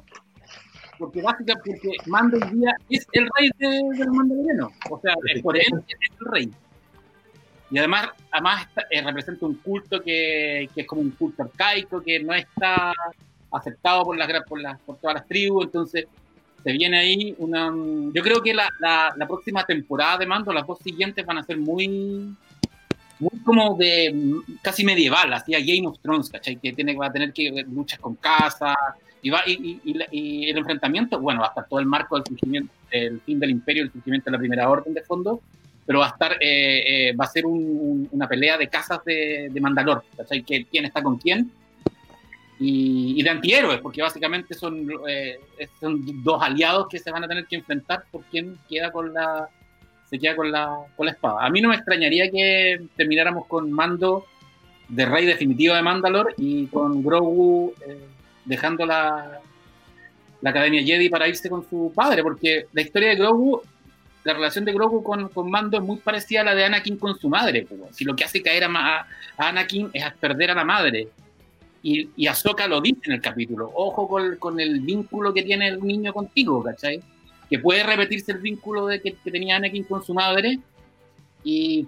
porque 0.99 1.23
básicamente 1.23 1.63
porque 1.65 1.97
Mando 2.07 2.37
hoy 2.37 2.59
día 2.59 2.75
es 2.91 3.07
el 3.13 3.29
rey 3.37 3.51
de, 3.59 3.69
del 3.99 4.11
mandaloriano. 4.11 4.71
O 4.91 5.01
sea, 5.01 5.15
es 5.35 5.43
por 5.43 5.57
él 5.57 5.63
es 5.89 6.11
el 6.21 6.27
rey. 6.33 6.51
Y 7.71 7.79
además, 7.79 8.09
además 8.31 8.69
eh, 8.91 9.03
representa 9.03 9.47
un 9.47 9.55
culto 9.55 10.01
que, 10.01 10.69
que, 10.75 10.83
es 10.83 10.87
como 10.87 11.01
un 11.01 11.11
culto 11.11 11.43
arcaico, 11.43 12.03
que 12.03 12.21
no 12.21 12.35
está 12.35 12.93
aceptado 13.51 14.05
por, 14.05 14.17
las, 14.17 14.29
por, 14.45 14.61
las, 14.61 14.79
por 14.81 14.97
todas 14.99 15.15
las 15.15 15.27
tribus, 15.27 15.65
entonces 15.65 16.07
se 16.63 16.73
viene 16.73 16.99
ahí 16.99 17.35
una... 17.39 17.73
Yo 18.13 18.23
creo 18.23 18.43
que 18.43 18.55
la, 18.55 18.69
la, 18.81 19.27
próxima 19.27 19.65
temporada 19.65 20.19
de 20.19 20.27
Mando, 20.27 20.53
las 20.53 20.67
dos 20.67 20.79
siguientes 20.79 21.25
van 21.25 21.39
a 21.39 21.43
ser 21.43 21.59
muy... 21.59 22.35
Muy 23.21 23.39
como 23.45 23.77
de 23.77 24.43
casi 24.61 24.85
medieval, 24.85 25.33
así 25.33 25.55
a 25.55 25.61
Game 25.61 25.87
of 25.87 26.01
Thrones, 26.01 26.29
¿cachai? 26.29 26.57
Que 26.57 26.73
tiene, 26.73 26.97
va 26.97 27.07
a 27.07 27.13
tener 27.13 27.33
que 27.33 27.65
luchar 27.69 28.01
con 28.01 28.17
casa 28.17 28.75
y, 29.25 29.31
va, 29.31 29.43
y, 29.47 29.81
y, 30.13 30.51
el 30.51 30.59
enfrentamiento, 30.59 31.19
bueno, 31.19 31.41
va 31.41 31.47
a 31.47 31.49
estar 31.49 31.67
todo 31.67 31.81
el 31.81 31.87
marco 31.87 32.17
del 32.17 32.27
surgimiento, 32.27 32.71
el 32.91 33.21
fin 33.23 33.41
del 33.41 33.51
imperio, 33.51 33.83
el 33.83 33.91
surgimiento 33.91 34.27
de 34.27 34.33
la 34.33 34.39
primera 34.39 34.69
orden 34.69 34.93
de 34.93 35.03
fondo, 35.03 35.41
pero 35.87 36.01
va 36.01 36.07
a 36.07 36.11
estar, 36.11 36.33
eh, 36.35 37.09
eh, 37.11 37.17
va 37.17 37.25
a 37.25 37.29
ser 37.29 37.47
una 37.47 38.29
pelea 38.29 38.59
de 38.59 38.69
casas 38.69 39.03
de, 39.05 39.51
Mandalor, 39.61 40.05
¿Quién 40.47 40.85
está 40.85 41.03
con 41.03 41.17
quién? 41.17 41.51
y, 42.59 43.23
de 43.23 43.31
antihéroes, 43.31 43.81
porque 43.81 44.03
básicamente 44.03 44.55
son, 44.55 44.87
eh, 45.09 45.39
son 45.81 46.23
dos 46.23 46.43
aliados 46.43 46.89
que 46.89 46.99
se 46.99 47.11
van 47.11 47.25
a 47.25 47.29
tener 47.29 47.47
que 47.47 47.57
enfrentar 47.57 48.05
por 48.11 48.25
quién 48.25 48.59
queda 48.69 48.93
con 48.93 49.13
la, 49.15 49.49
se 50.09 50.19
queda 50.19 50.37
con 50.37 50.53
la, 50.53 50.81
con 50.97 51.07
la 51.07 51.13
espada. 51.13 51.47
A 51.47 51.49
mí 51.49 51.63
no 51.63 51.71
me 51.71 51.77
extrañaría 51.77 52.31
que 52.31 52.79
termináramos 52.95 53.47
con 53.47 53.73
mando 53.73 54.27
de 54.89 55.07
rey 55.07 55.25
definitivo 55.25 55.75
de 55.75 55.83
Mandalor 55.83 56.35
y 56.37 56.67
con 56.67 57.03
Grogu 57.03 57.73
eh, 57.87 57.99
dejando 58.45 58.87
la, 58.87 59.41
la 60.45 60.51
Academia 60.51 60.83
Jedi 60.83 61.09
para 61.09 61.27
irse 61.27 61.49
con 61.49 61.67
su 61.69 61.91
padre, 61.95 62.23
porque 62.23 62.67
la 62.73 62.83
historia 62.83 63.09
de 63.09 63.17
Grogu, 63.17 63.63
la 64.25 64.35
relación 64.35 64.67
de 64.67 64.75
Grogu 64.75 65.03
con, 65.03 65.29
con 65.31 65.51
Mando 65.51 65.79
es 65.79 65.83
muy 65.83 65.97
parecida 65.97 66.43
a 66.43 66.45
la 66.45 66.55
de 66.55 66.65
Anakin 66.65 66.99
con 66.99 67.19
su 67.19 67.31
madre. 67.31 67.67
Si 67.93 68.05
lo 68.05 68.15
que 68.15 68.25
hace 68.25 68.43
caer 68.43 68.65
a, 68.65 69.07
Anakin 69.39 69.91
es 69.95 70.05
perder 70.15 70.51
a 70.51 70.55
la 70.55 70.65
madre 70.65 71.09
y, 71.83 72.11
y 72.17 72.27
Ahsoka 72.27 72.67
lo 72.67 72.83
dice 72.83 73.01
en 73.05 73.13
el 73.13 73.21
capítulo, 73.23 73.71
ojo 73.75 74.07
con, 74.07 74.37
con, 74.37 74.61
el 74.61 74.81
vínculo 74.81 75.33
que 75.33 75.43
tiene 75.43 75.69
el 75.69 75.81
niño 75.81 76.13
contigo, 76.13 76.63
¿cachai? 76.63 77.03
Que 77.49 77.59
puede 77.59 77.83
repetirse 77.83 78.33
el 78.33 78.39
vínculo 78.39 78.87
de 78.87 79.01
que, 79.01 79.13
tenía 79.13 79.57
Anakin 79.57 79.85
con 79.85 80.05
su 80.05 80.13
madre 80.13 80.59
y 81.43 81.87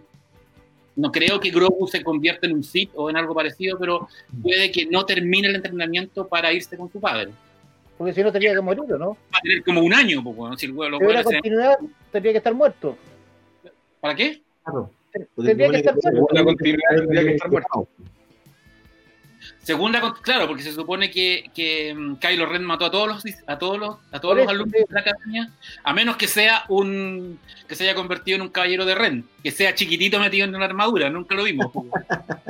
no 0.97 1.12
creo 1.12 1.38
que 1.38 1.50
Grogu 1.50 1.87
se 1.87 2.03
convierta 2.03 2.47
en 2.47 2.55
un 2.55 2.65
Sith 2.65 2.91
o 2.95 3.09
en 3.11 3.17
algo 3.17 3.35
parecido, 3.35 3.79
pero 3.79 4.09
puede 4.43 4.73
que 4.73 4.87
no 4.87 5.05
termine 5.05 5.49
el 5.49 5.57
entrenamiento 5.57 6.26
para 6.26 6.53
irse 6.53 6.76
con 6.76 6.91
su 6.91 6.99
padre. 6.99 7.31
Porque 7.99 8.12
si 8.12 8.23
no 8.23 8.33
tendría 8.33 8.55
que 8.55 8.61
morir, 8.61 8.85
¿no? 8.88 9.11
Va 9.11 9.38
a 9.38 9.41
tener 9.43 9.62
como 9.62 9.83
un 9.83 9.95
año, 9.95 10.23
pues, 10.23 10.61
si 10.61 10.67
el 10.67 10.73
lo 10.73 10.99
la 10.99 11.23
continuidad 11.23 11.79
tendría 12.11 12.33
que 12.33 12.38
estar 12.38 12.55
muerto. 12.55 12.97
¿Para 14.00 14.15
qué? 14.15 14.43
Claro. 14.65 14.91
Tendría 15.35 15.71
que 15.71 15.76
estar 15.76 15.95
muerto. 15.95 16.35
La 16.35 16.45
continuidad 16.45 16.97
tendría 16.97 17.23
que 17.23 17.35
estar 17.35 17.50
muerto. 17.50 17.88
Segunda, 19.66 20.14
claro, 20.23 20.46
porque 20.46 20.62
se 20.62 20.73
supone 20.73 21.11
que, 21.11 21.50
que 21.52 21.92
mm, 21.92 22.18
Kylo 22.20 22.46
Ren 22.46 22.62
mató 22.62 22.85
a 22.85 22.90
todos 22.92 23.08
los 23.08 23.25
a 23.49 23.58
todos 23.58 23.76
los 23.80 23.96
a 24.12 24.20
todos 24.20 24.37
los 24.37 24.46
alumnos 24.46 24.70
de 24.70 24.87
la 24.90 25.00
academia, 25.00 25.50
a 25.82 25.92
menos 25.92 26.16
que 26.16 26.28
sea 26.28 26.62
un 26.68 27.40
que 27.66 27.75
se 27.75 27.82
haya 27.82 27.96
convertido 27.96 28.37
en 28.37 28.42
un 28.42 28.50
caballero 28.50 28.85
de 28.85 28.94
Ren, 28.94 29.25
que 29.42 29.50
sea 29.50 29.75
chiquitito 29.75 30.20
metido 30.20 30.44
en 30.44 30.54
una 30.54 30.66
armadura, 30.66 31.11
nunca 31.11 31.35
lo 31.35 31.42
vimos. 31.42 31.73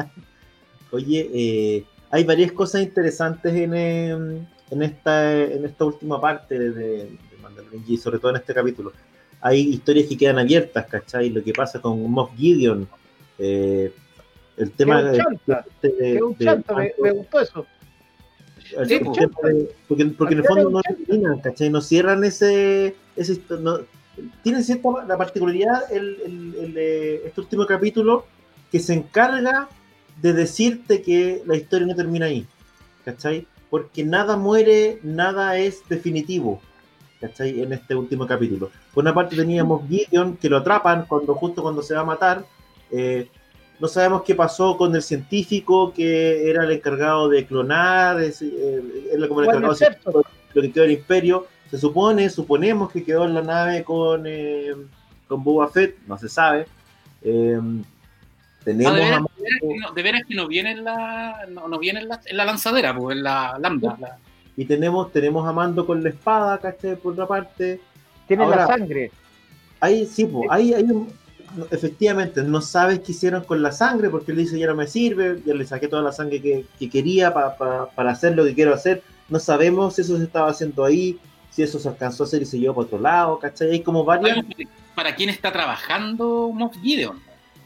Oye, 0.91 1.31
eh, 1.33 1.85
hay 2.11 2.25
varias 2.25 2.53
cosas 2.53 2.83
interesantes 2.83 3.51
en, 3.55 3.73
em, 3.73 4.47
en 4.71 4.83
esta 4.83 5.43
en 5.43 5.65
esta 5.65 5.87
última 5.87 6.21
parte 6.21 6.59
de, 6.59 6.71
de 6.71 7.19
Mandalorian 7.41 7.83
y 7.89 7.97
sobre 7.97 8.19
todo 8.19 8.33
en 8.33 8.37
este 8.37 8.53
capítulo. 8.53 8.93
Hay 9.41 9.61
historias 9.61 10.07
que 10.07 10.19
quedan 10.19 10.39
abiertas, 10.39 10.85
¿cachai? 10.85 11.31
Lo 11.31 11.43
que 11.43 11.55
pasa 11.55 11.81
con 11.81 11.99
Moff 12.11 12.37
Gideon. 12.37 12.87
Eh, 13.39 13.91
el 14.57 14.71
tema 14.73 15.03
de, 15.03 15.23
me, 17.03 17.11
gustó 17.13 17.41
eso. 17.41 17.67
porque, 19.87 20.07
porque 20.07 20.35
en 20.35 20.41
el 20.41 20.45
fondo 20.45 20.71
no 20.71 20.81
terminan, 20.83 21.41
¿cachai? 21.41 21.71
No 21.71 21.81
cierran 21.81 22.25
ese. 22.25 22.97
ese 23.17 23.41
no, 23.61 23.81
tienen 24.43 24.65
cierta 24.65 24.89
la 25.07 25.19
particularidad 25.19 25.93
el, 25.93 26.55
el, 26.59 26.79
este 26.79 27.41
último 27.41 27.67
capítulo 27.67 28.25
que 28.73 28.81
se 28.81 28.95
encarga 28.95 29.69
de 30.21 30.33
decirte 30.33 31.03
que 31.03 31.43
la 31.45 31.57
historia 31.57 31.87
no 31.87 31.95
termina 31.95 32.27
ahí, 32.27 32.47
¿cachai? 33.05 33.47
Porque 33.69 34.05
nada 34.05 34.37
muere, 34.37 34.99
nada 35.03 35.59
es 35.59 35.87
definitivo, 35.89 36.61
¿cachai? 37.21 37.61
En 37.61 37.73
este 37.73 37.95
último 37.95 38.27
capítulo. 38.27 38.71
Por 38.95 39.05
una 39.05 39.13
parte 39.13 39.37
teníamos 39.37 39.87
Gideon 39.89 40.37
que 40.39 40.49
lo 40.49 40.57
atrapan 40.57 41.05
cuando 41.07 41.35
justo 41.35 41.63
cuando 41.63 41.83
se 41.83 41.95
va 41.95 42.01
a 42.01 42.05
matar. 42.05 42.45
Eh, 42.91 43.29
no 43.79 43.89
sabemos 43.89 44.23
qué 44.23 44.35
pasó 44.35 44.77
con 44.77 44.95
el 44.95 45.03
científico 45.03 45.93
que 45.93 46.49
era 46.49 46.65
el 46.65 46.73
encargado 46.73 47.29
de 47.29 47.47
clonar, 47.47 48.21
es, 48.23 48.41
eh, 48.43 48.83
como 49.29 49.43
el 49.43 49.49
encargado 49.49 49.75
de 49.75 49.97
lo 50.55 50.63
que 50.63 50.73
quedó 50.73 50.83
del 50.83 50.93
imperio. 50.93 51.47
Se 51.71 51.79
supone, 51.79 52.31
suponemos 52.31 52.91
que 52.91 53.05
quedó 53.05 53.25
en 53.25 53.35
la 53.35 53.43
nave 53.43 53.85
con, 53.85 54.25
eh, 54.27 54.73
con 55.27 55.43
Boba 55.43 55.69
Fett, 55.69 55.99
no 56.07 56.17
se 56.17 56.29
sabe. 56.29 56.67
Eh, 57.23 57.61
tenemos 58.65 58.95
ah, 58.95 59.21
de, 59.95 60.03
veras, 60.03 60.23
que 60.27 60.35
no, 60.35 60.49
viene 60.49 60.73
en 60.73 60.85
la, 60.85 61.47
no, 61.49 61.79
viene 61.79 62.01
en 62.01 62.09
la, 62.09 62.45
lanzadera, 62.45 62.97
pues 62.97 63.17
en 63.17 63.23
la 63.23 63.59
lambda. 63.61 64.19
Y 64.57 64.65
tenemos, 64.65 65.13
tenemos 65.13 65.47
a 65.47 65.53
Mando 65.53 65.87
con 65.87 66.03
la 66.03 66.09
espada, 66.09 66.59
¿cachai? 66.59 66.97
Por 66.97 67.13
otra 67.13 67.27
parte. 67.27 67.81
Tiene 68.27 68.49
la 68.49 68.67
sangre. 68.67 69.11
Ahí 69.81 70.07
sí, 70.07 70.25
pues, 70.25 70.49
hay, 70.51 70.73
hay 70.73 70.85
un, 70.85 71.13
efectivamente 71.71 72.43
no 72.43 72.61
sabes 72.61 73.01
qué 73.01 73.13
hicieron 73.13 73.45
con 73.45 73.63
la 73.63 73.73
sangre 73.73 74.11
porque 74.11 74.33
él 74.33 74.39
dice 74.39 74.59
ya 74.59 74.67
no 74.67 74.75
me 74.75 74.87
sirve, 74.87 75.43
ya 75.45 75.55
le 75.55 75.65
saqué 75.65 75.89
toda 75.89 76.03
la 76.03 76.13
sangre 76.13 76.41
que, 76.41 76.89
quería 76.89 77.33
para 77.33 78.11
hacer 78.11 78.37
lo 78.37 78.45
que 78.45 78.55
quiero 78.55 78.75
hacer. 78.75 79.03
No 79.29 79.39
sabemos 79.39 79.95
si 79.95 80.03
eso 80.03 80.17
se 80.17 80.25
estaba 80.25 80.51
haciendo 80.51 80.85
ahí, 80.85 81.19
si 81.51 81.63
eso 81.63 81.79
se 81.79 81.89
alcanzó 81.89 82.25
a 82.25 82.27
hacer 82.27 82.43
y 82.43 82.47
se 82.47 82.59
llevó 82.59 82.75
para 82.75 82.87
otro 82.87 82.99
lado, 83.01 83.39
¿cachai? 83.39 83.71
Hay 83.71 83.81
como 83.81 84.05
varias... 84.05 84.45
¿Para 84.95 85.15
quién 85.15 85.31
está 85.31 85.53
trabajando 85.53 86.51
Moff 86.53 86.77
Gideon? 86.83 87.21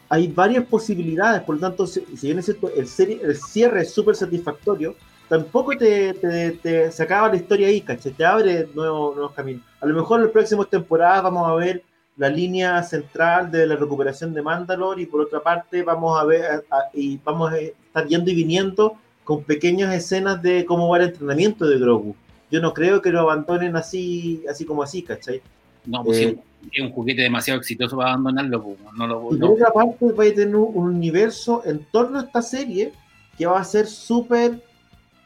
Hay 0.09 0.27
varias 0.27 0.65
posibilidades, 0.65 1.41
por 1.43 1.55
lo 1.55 1.61
tanto, 1.61 1.87
si, 1.87 2.01
bien 2.21 2.39
es 2.39 2.45
cierto, 2.45 2.69
el, 2.69 2.87
el 3.21 3.37
cierre 3.37 3.81
es 3.81 3.93
súper 3.93 4.15
satisfactorio, 4.15 4.95
tampoco 5.29 5.77
te, 5.77 6.13
te, 6.61 6.91
se 6.91 7.03
acaba 7.03 7.29
la 7.29 7.37
historia 7.37 7.67
ahí, 7.67 7.81
¿cachai? 7.81 8.11
Te 8.11 8.25
abre 8.25 8.67
nuevos, 8.73 9.15
nuevos 9.15 9.33
caminos. 9.33 9.63
A 9.79 9.85
lo 9.85 9.95
mejor 9.95 10.19
en 10.19 10.25
las 10.25 10.33
próximas 10.33 10.69
temporadas 10.69 11.23
vamos 11.23 11.47
a 11.47 11.55
ver 11.55 11.83
la 12.21 12.29
línea 12.29 12.83
central 12.83 13.49
de 13.49 13.65
la 13.65 13.75
recuperación 13.75 14.31
de 14.31 14.43
Mandalore 14.43 15.01
y 15.01 15.05
por 15.07 15.21
otra 15.21 15.39
parte 15.39 15.81
vamos 15.81 16.21
a 16.21 16.23
ver 16.23 16.63
y 16.93 17.17
vamos 17.17 17.51
a 17.51 17.57
estar 17.57 18.07
yendo 18.07 18.29
y 18.29 18.35
viniendo 18.35 18.95
con 19.23 19.43
pequeñas 19.43 19.91
escenas 19.91 20.39
de 20.39 20.63
cómo 20.63 20.87
va 20.87 20.97
el 20.97 21.05
entrenamiento 21.05 21.67
de 21.67 21.79
Grogu. 21.79 22.15
Yo 22.51 22.61
no 22.61 22.75
creo 22.75 23.01
que 23.01 23.09
lo 23.09 23.21
abandonen 23.21 23.75
así, 23.75 24.43
así 24.47 24.65
como 24.65 24.83
así, 24.83 25.01
¿cachai? 25.01 25.41
No, 25.83 26.03
pues 26.03 26.19
eh, 26.19 26.37
es 26.71 26.83
un 26.83 26.91
juguete 26.91 27.23
demasiado 27.23 27.59
exitoso 27.59 27.97
para 27.97 28.11
abandonarlo. 28.11 28.61
Pues, 28.65 28.77
no 28.95 29.07
lo, 29.07 29.35
y 29.35 29.39
por 29.39 29.49
otra 29.53 29.73
parte 29.73 30.11
va 30.11 30.23
a 30.23 30.31
tener 30.31 30.55
un, 30.55 30.95
universo 30.95 31.63
en 31.65 31.83
torno 31.91 32.19
a 32.19 32.23
esta 32.25 32.43
serie 32.43 32.91
que 33.35 33.47
va 33.47 33.59
a 33.59 33.63
ser 33.63 33.87
súper 33.87 34.61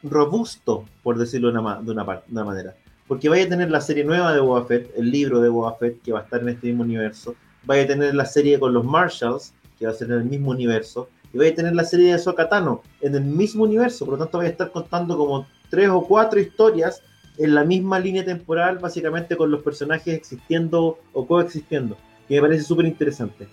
robusto, 0.01 0.85
por 1.03 1.17
decirlo 1.17 1.51
de 1.51 1.59
una, 1.59 1.81
de 1.81 1.91
una, 1.91 2.05
de 2.05 2.31
una 2.31 2.45
manera 2.45 2.73
porque 3.07 3.29
vaya 3.29 3.45
a 3.45 3.49
tener 3.49 3.69
la 3.69 3.81
serie 3.81 4.03
nueva 4.03 4.33
de 4.33 4.39
Boba 4.39 4.65
el 4.69 5.11
libro 5.11 5.39
de 5.41 5.49
Boba 5.49 5.77
que 6.03 6.11
va 6.11 6.19
a 6.19 6.23
estar 6.23 6.41
en 6.41 6.49
este 6.49 6.67
mismo 6.67 6.83
universo, 6.83 7.35
vaya 7.63 7.83
a 7.83 7.87
tener 7.87 8.15
la 8.15 8.25
serie 8.25 8.59
con 8.59 8.73
los 8.73 8.83
Marshalls, 8.83 9.53
que 9.77 9.85
va 9.85 9.91
a 9.91 9.95
ser 9.95 10.11
en 10.11 10.19
el 10.19 10.25
mismo 10.25 10.51
universo, 10.51 11.09
y 11.33 11.37
vaya 11.37 11.51
a 11.51 11.55
tener 11.55 11.75
la 11.75 11.83
serie 11.83 12.13
de 12.13 12.19
Sokatano 12.19 12.81
en 13.01 13.15
el 13.15 13.23
mismo 13.23 13.63
universo, 13.63 14.05
por 14.05 14.13
lo 14.13 14.23
tanto 14.23 14.37
vaya 14.37 14.49
a 14.49 14.51
estar 14.51 14.71
contando 14.71 15.17
como 15.17 15.45
tres 15.69 15.89
o 15.89 16.01
cuatro 16.01 16.39
historias 16.39 17.01
en 17.37 17.53
la 17.53 17.63
misma 17.63 17.99
línea 17.99 18.23
temporal, 18.23 18.79
básicamente 18.79 19.35
con 19.35 19.51
los 19.51 19.61
personajes 19.61 20.13
existiendo 20.13 20.97
o 21.13 21.27
coexistiendo. 21.27 21.97
que 22.27 22.35
me 22.35 22.41
parece 22.41 22.63
súper 22.63 22.85
interesante. 22.85 23.47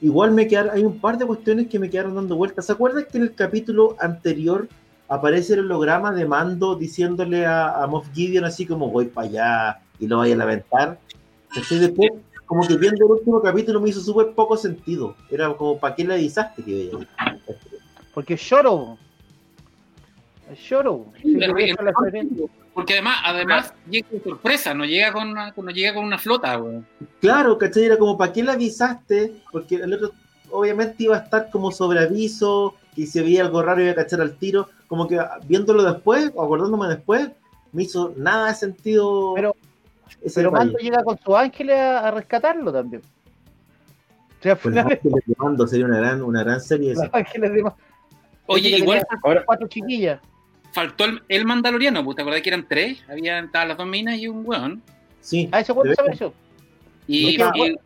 Igual 0.00 0.32
me 0.32 0.48
quedaron, 0.48 0.74
hay 0.74 0.84
un 0.84 0.98
par 0.98 1.18
de 1.18 1.26
cuestiones 1.26 1.68
que 1.68 1.78
me 1.78 1.90
quedaron 1.90 2.14
dando 2.14 2.34
vueltas. 2.34 2.66
¿Se 2.66 2.72
acuerdan 2.72 3.04
que 3.10 3.18
en 3.18 3.24
el 3.24 3.34
capítulo 3.34 3.96
anterior 4.00 4.68
aparece 5.10 5.54
el 5.54 5.60
holograma 5.60 6.12
de 6.12 6.24
Mando 6.24 6.76
diciéndole 6.76 7.44
a, 7.44 7.84
Moff 7.88 8.06
Gideon 8.14 8.44
así 8.44 8.64
como 8.64 8.90
voy 8.90 9.06
para 9.06 9.26
allá 9.26 9.80
y 9.98 10.06
lo 10.06 10.18
voy 10.18 10.30
a 10.30 10.36
lamentar? 10.36 11.00
Después, 11.52 12.12
como 12.46 12.66
que 12.66 12.76
viendo 12.76 13.04
el 13.04 13.12
último 13.12 13.42
capítulo 13.42 13.80
me 13.80 13.90
hizo 13.90 14.00
súper 14.00 14.32
poco 14.34 14.56
sentido. 14.56 15.16
Era 15.28 15.52
como, 15.54 15.78
¿para 15.78 15.96
qué 15.96 16.04
le 16.04 16.14
avisaste 16.14 16.62
que 16.62 16.92
Porque 18.14 18.36
lloro. 18.36 18.96
Lloro. 20.68 21.06
porque 22.72 22.92
además, 22.92 23.18
además 23.24 23.74
llega 23.88 24.08
con 24.08 24.22
sorpresa, 24.22 24.74
no 24.74 24.84
llega 24.84 25.12
con 25.12 25.28
una, 25.28 25.52
no 25.56 25.70
llega 25.70 25.92
con 25.92 26.04
una 26.04 26.18
flota, 26.18 26.60
Claro, 27.20 27.58
¿cachai? 27.58 27.84
Era 27.84 27.98
como, 27.98 28.16
¿para 28.16 28.32
qué 28.32 28.44
le 28.44 28.52
avisaste? 28.52 29.42
Porque 29.50 29.74
el 29.74 29.92
otro 29.92 30.12
obviamente 30.50 31.04
iba 31.04 31.16
a 31.16 31.20
estar 31.20 31.50
como 31.50 31.72
sobre 31.72 32.00
aviso, 32.00 32.76
y 33.02 33.06
si 33.06 33.20
veía 33.20 33.42
algo 33.42 33.62
raro 33.62 33.82
iba 33.82 33.92
a 33.92 33.94
cachar 33.94 34.20
al 34.20 34.36
tiro. 34.36 34.68
Como 34.88 35.08
que 35.08 35.18
viéndolo 35.46 35.82
después, 35.82 36.30
o 36.34 36.44
acordándome 36.44 36.88
después, 36.88 37.30
me 37.72 37.84
hizo 37.84 38.12
nada 38.16 38.48
de 38.48 38.54
sentido. 38.54 39.32
Pero, 39.34 39.56
pero 40.34 40.52
Mando 40.52 40.78
llega 40.78 41.02
con 41.02 41.18
sus 41.18 41.34
ángeles 41.34 41.78
a, 41.78 42.10
rescatarlo 42.10 42.72
también. 42.72 43.02
O 44.38 44.42
sea, 44.42 44.56
pues 44.56 44.76
ángeles 44.76 45.24
de 45.26 45.34
Mando 45.38 45.66
sería 45.66 45.86
una 45.86 45.98
gran, 45.98 46.22
una 46.22 46.42
gran 46.42 46.60
serie. 46.60 46.94
Los 46.94 47.08
ángeles 47.12 47.52
de 47.52 47.64
Oye, 48.46 48.68
igual. 48.68 49.06
Cuatro 49.46 49.68
chiquillas 49.68 50.20
faltó 50.72 51.04
el, 51.28 51.44
Mandaloriano, 51.44 52.02
¿te 52.14 52.22
acordás 52.22 52.42
que 52.42 52.50
eran 52.50 52.66
tres? 52.68 53.02
Habían 53.08 53.50
las 53.52 53.76
dos 53.76 53.86
minas 53.86 54.18
y 54.18 54.28
un 54.28 54.46
weón. 54.46 54.82
Sí. 55.20 55.48
Ah, 55.52 55.60
ese 55.60 55.72
weón 55.72 55.94
sabe 55.94 56.12
eso. 56.12 56.34
Y, 57.06 57.40
y, 57.40 57.76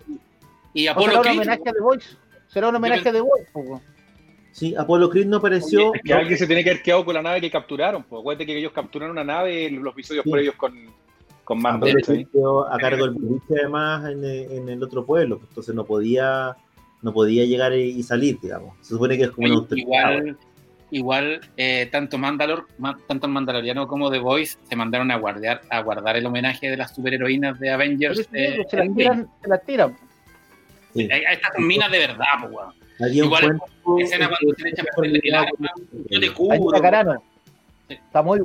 y, 0.75 0.87
Apolo 0.87 1.23
Creed. 1.23 1.23
Será 1.23 1.33
un 1.33 1.39
homenaje 1.39 1.73
de 1.73 1.81
Voice. 1.81 2.17
Será 2.49 2.69
un 2.69 2.77
homenaje 2.77 3.13
de 3.13 3.21
Voice, 3.21 3.47
Sí, 4.55 4.73
Apolo 4.79 5.11
Creed 5.11 5.27
no 5.27 5.39
apareció. 5.39 5.93
es 5.95 6.03
que 6.03 6.15
alguien 6.15 6.39
se 6.39 6.47
tiene 6.47 6.63
que 6.63 6.71
haber 6.71 6.83
quedado 6.83 7.05
con 7.05 7.15
la 7.15 7.23
nave 7.23 7.41
que 7.41 7.51
capturaron. 7.51 8.05
Pues 8.05 8.21
acuérdate 8.21 8.47
que 8.47 8.57
ellos 8.57 8.71
capturaron 8.71 9.11
una 9.11 9.25
nave 9.25 9.67
en 9.67 9.83
los 9.83 9.93
episodios 9.93 10.25
previos 10.31 10.55
con, 10.55 10.73
con 11.43 11.61
Mando. 11.61 11.89
a 11.89 12.79
cargo 12.79 13.05
del 13.05 13.15
boliche 13.15 13.55
además 13.59 14.09
en, 14.09 14.25
en, 14.25 14.69
el 14.69 14.81
otro 14.81 15.05
pueblo, 15.05 15.41
entonces 15.49 15.75
no 15.75 15.85
podía 15.85 16.57
no 17.03 17.13
podía 17.13 17.45
llegar 17.45 17.73
y 17.75 18.01
salir, 18.05 18.39
digamos. 18.41 18.77
Se 18.81 18.91
supone 18.91 19.19
que 19.19 19.25
es 19.25 19.31
como 19.33 19.49
un 19.49 19.67
igual, 19.73 20.39
igual 20.93 21.41
eh, 21.57 21.89
tanto 21.91 22.17
Mandalor, 22.17 22.69
tanto 23.09 23.27
el 23.27 23.33
Mandaloriano 23.33 23.89
como 23.89 24.09
The 24.09 24.21
Voice 24.21 24.57
se 24.63 24.77
mandaron 24.77 25.11
a 25.11 25.17
guardar, 25.17 25.63
a 25.69 25.81
guardar 25.83 26.17
el 26.17 26.27
homenaje 26.27 26.71
de 26.71 26.77
las 26.77 26.95
superheroínas 26.95 27.59
de 27.59 27.71
Avengers. 27.71 28.21
Eh, 28.33 28.65
se, 28.71 28.77
las 28.77 28.95
tiran, 28.95 29.29
se 29.43 29.49
las 29.49 29.65
tiran. 29.65 29.97
Sí. 30.95 31.09
Estas 31.11 31.55
son 31.57 31.67
minas 31.67 31.91
de 31.91 31.99
verdad, 31.99 32.27
pues, 32.41 32.84
Igual 32.99 33.61
escena 33.99 34.29
cuando 34.29 34.55
se 34.57 34.63
le 34.63 34.71
echa 34.71 34.83
el 35.03 35.23
yo 36.11 36.21
te 36.21 36.33
cubro. 36.33 36.77
Está 37.89 38.23
muy, 38.23 38.41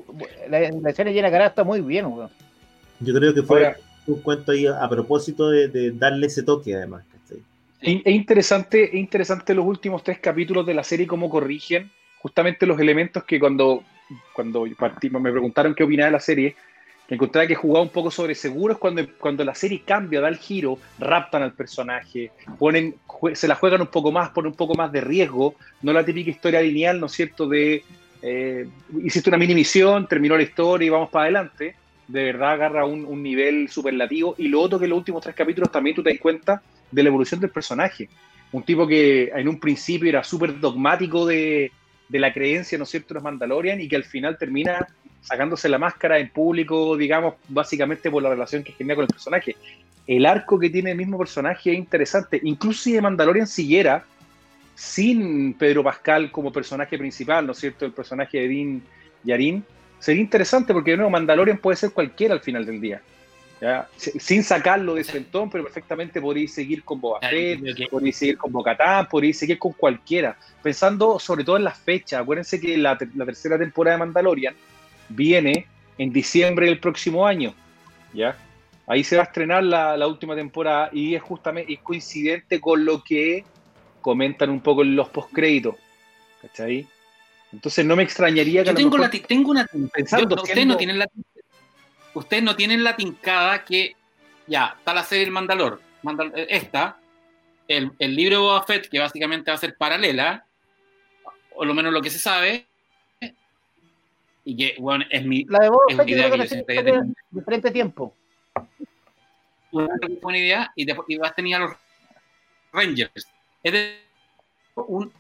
la, 0.50 0.60
la 0.72 0.90
escena 0.90 1.12
llena 1.12 1.28
de 1.28 1.32
cara 1.32 1.48
está 1.48 1.64
muy 1.64 1.82
bien, 1.82 2.08
weón. 2.08 2.30
Yo 3.00 3.14
creo 3.14 3.34
que 3.34 3.44
fue 3.44 3.76
un 4.08 4.22
cuento 4.22 4.52
ahí 4.52 4.68
a 4.68 4.88
propósito 4.90 5.50
de, 5.50 5.68
de 5.70 5.92
darle 5.92 6.28
ese 6.28 6.44
toque, 6.44 6.76
además. 6.76 7.04
Es 7.82 8.06
interesante, 8.08 8.84
es 8.84 8.96
interesante 8.96 9.54
los 9.54 9.66
últimos 9.66 10.04
tres 10.04 10.20
capítulos 10.20 10.66
de 10.66 10.74
la 10.74 10.84
serie, 10.84 11.08
cómo 11.08 11.30
corrigen 11.30 11.90
justamente 12.22 12.66
los 12.66 12.78
elementos 12.80 13.24
que 13.24 13.40
cuando, 13.40 13.84
cuando 14.34 14.66
partimos 14.78 15.22
me 15.22 15.32
preguntaron 15.32 15.74
qué 15.74 15.84
opinaba 15.84 16.08
de 16.08 16.12
la 16.12 16.20
serie, 16.20 16.56
encontraba 17.16 17.48
que 17.48 17.56
jugaba 17.56 17.84
un 17.84 17.90
poco 17.90 18.12
sobre 18.12 18.36
seguros 18.36 18.78
cuando, 18.78 19.06
cuando 19.18 19.44
la 19.44 19.56
serie 19.56 19.82
cambia, 19.86 20.22
da 20.22 20.28
el 20.28 20.38
giro, 20.38 20.78
raptan 21.00 21.44
al 21.44 21.54
personaje, 21.54 22.32
ponen, 22.58 22.96
se 23.34 23.48
la 23.48 23.56
juegan 23.56 23.82
un 23.82 23.88
poco 23.88 24.12
más, 24.12 24.30
ponen 24.30 24.52
un 24.52 24.58
poco 24.58 24.76
más 24.76 24.92
de 24.92 25.02
riesgo, 25.02 25.56
no 25.82 25.94
la 25.94 26.06
típica 26.06 26.30
historia 26.30 26.62
lineal, 26.62 27.00
¿no 27.00 27.08
es 27.08 27.14
cierto?, 27.14 27.48
de 27.48 27.84
eh, 28.22 28.68
hiciste 29.04 29.30
una 29.30 29.38
mini 29.38 29.56
misión, 29.56 30.08
terminó 30.08 30.36
la 30.36 30.44
historia 30.44 30.86
y 30.86 30.90
vamos 30.90 31.10
para 31.10 31.26
adelante, 31.26 31.76
de 32.08 32.24
verdad 32.24 32.52
agarra 32.52 32.86
un, 32.86 33.06
un 33.06 33.24
nivel 33.24 33.70
superlativo, 33.70 34.36
y 34.38 34.48
lo 34.48 34.62
otro 34.62 34.80
que 34.80 34.88
los 34.88 34.98
últimos 34.98 35.24
tres 35.24 35.36
capítulos 35.36 35.72
también 35.72 35.96
tú 35.96 36.04
te 36.04 36.12
das 36.12 36.20
cuenta 36.20 36.62
de 36.92 37.04
la 37.04 37.10
evolución 37.10 37.40
del 37.40 37.50
personaje. 37.50 38.10
Un 38.52 38.64
tipo 38.64 38.88
que 38.88 39.30
en 39.34 39.48
un 39.48 39.60
principio 39.60 40.10
era 40.10 40.24
súper 40.24 40.60
dogmático 40.60 41.26
de, 41.26 41.72
de 42.08 42.20
la 42.20 42.34
creencia, 42.34 42.78
¿no 42.78 42.84
es 42.84 42.90
cierto?, 42.90 43.10
de 43.10 43.14
los 43.16 43.24
Mandalorian 43.24 43.80
y 43.80 43.88
que 43.88 43.96
al 43.96 44.04
final 44.04 44.38
termina 44.38 44.88
sacándose 45.22 45.70
la 45.70 45.78
máscara 45.78 46.20
en 46.20 46.30
público, 46.30 46.96
digamos, 46.98 47.36
básicamente 47.48 48.10
por 48.10 48.24
la 48.24 48.30
relación 48.30 48.64
que 48.64 48.74
genera 48.74 48.96
con 48.96 49.04
el 49.04 49.10
personaje. 49.10 49.56
El 50.08 50.26
arco 50.26 50.58
que 50.58 50.70
tiene 50.70 50.92
el 50.92 50.98
mismo 50.98 51.18
personaje 51.18 51.72
es 51.72 51.78
interesante. 51.78 52.40
Incluso 52.44 52.84
si 52.84 52.94
de 52.94 53.02
Mandalorian 53.02 53.48
siguiera 53.48 54.04
sin 54.76 55.54
Pedro 55.54 55.84
Pascal 55.84 56.32
como 56.32 56.52
personaje 56.52 56.98
principal, 56.98 57.46
¿no 57.46 57.52
es 57.52 57.60
cierto?, 57.60 57.86
el 57.86 57.92
personaje 57.92 58.40
de 58.40 58.48
Din 58.48 58.84
Yarin, 59.24 59.64
sería 60.00 60.22
interesante 60.22 60.74
porque, 60.74 60.92
de 60.92 60.98
nuevo, 60.98 61.12
Mandalorian 61.12 61.58
puede 61.58 61.78
ser 61.78 61.92
cualquiera 61.92 62.34
al 62.34 62.40
final 62.40 62.66
del 62.66 62.80
día. 62.80 63.02
Sin 63.98 64.44
sacarlo 64.44 64.96
de 64.96 65.04
Sentón, 65.04 65.50
pero 65.50 65.66
perfectamente 65.66 66.22
podéis 66.22 66.54
seguir 66.54 66.84
con 66.84 67.02
Boba 67.02 67.20
Fett, 67.20 67.60
podéis 67.90 68.16
seguir 68.16 68.38
con 68.38 68.54
Bocatán, 68.54 69.08
podéis 69.10 69.38
seguir 69.38 69.60
con 69.60 69.74
cualquiera. 69.74 70.38
Pensando 70.64 71.20
sobre 71.20 71.44
todo 71.44 71.58
en 71.58 71.66
las 71.66 71.78
fechas. 71.78 72.22
Acuérdense 72.22 72.60
que 72.60 72.78
la, 72.78 72.98
tercera 72.98 73.58
temporada 73.58 73.98
de 73.98 74.00
Mandalorian 74.06 74.56
viene 75.10 75.68
en 75.98 76.14
diciembre 76.14 76.68
del 76.68 76.80
próximo 76.80 77.28
año. 77.28 77.54
¿ya? 78.14 78.38
Ahí 78.88 79.04
se 79.04 79.18
va 79.18 79.24
a 79.24 79.26
estrenar 79.26 79.64
la, 79.64 80.08
última 80.08 80.36
temporada 80.36 80.90
y 80.92 81.16
es 81.16 81.22
justamente 81.22 81.74
es 81.74 81.80
coincidente 81.82 82.60
con 82.60 82.86
lo 82.86 83.04
que 83.04 83.44
comentan 84.02 84.50
un 84.50 84.62
poco 84.62 84.84
en 84.84 84.96
los 84.96 85.10
postcréditos. 85.10 85.76
¿Cachai? 86.42 86.88
Entonces 87.52 87.86
no 87.86 87.96
me 87.96 88.04
extrañaría 88.04 88.64
que. 88.64 88.70
Yo 88.70 88.76
tengo, 88.76 88.98
la, 88.98 89.10
tengo 89.10 89.52
una. 89.52 89.68
Pensando, 89.94 90.36
ustedes 90.36 90.66
no 90.66 90.78
tienen 90.78 91.00
la 91.00 91.08
ustedes 92.14 92.44
no 92.44 92.56
tienen 92.56 92.84
la 92.84 92.96
tincada 92.96 93.64
que 93.64 93.96
ya, 94.48 94.76
está 94.78 94.94
la 94.94 95.04
serie 95.04 95.26
El 95.26 95.32
Mandalor, 95.32 95.82
eh, 96.36 96.48
esta, 96.50 96.98
el, 97.68 97.92
el, 98.00 98.16
libro 98.16 98.36
de 98.36 98.42
Boba 98.42 98.64
Fett, 98.64 98.90
que 98.90 99.00
básicamente 99.00 99.52
va 99.52 99.56
a 99.56 99.60
ser 99.60 99.76
paralela, 99.78 100.46
o 101.56 101.66
lo 101.66 101.74
menos 101.74 101.94
lo 101.94 102.02
que 102.02 102.10
se 102.10 102.20
sabe, 102.20 102.68
y 104.50 104.56
que, 104.56 104.76
bueno, 104.80 105.06
es 105.12 105.24
mi 105.24 105.44
la 105.44 105.60
de 105.60 105.70
Boba 105.70 105.84
Fett 105.96 106.10
idea 106.10 106.32
que, 106.32 106.66
que 106.66 107.02
diferente 107.30 107.70
tiempo. 107.70 108.16
Una 109.72 110.38
idea, 110.38 110.72
y, 110.76 110.86
después, 110.86 111.08
y 111.08 111.18
vas 111.18 111.32
a 111.32 111.36
tener 111.36 111.56
a 111.56 111.60
los 111.60 111.72
Rangers. 112.74 113.28
Es 113.62 113.72
de 113.72 114.00
un, 114.76 115.12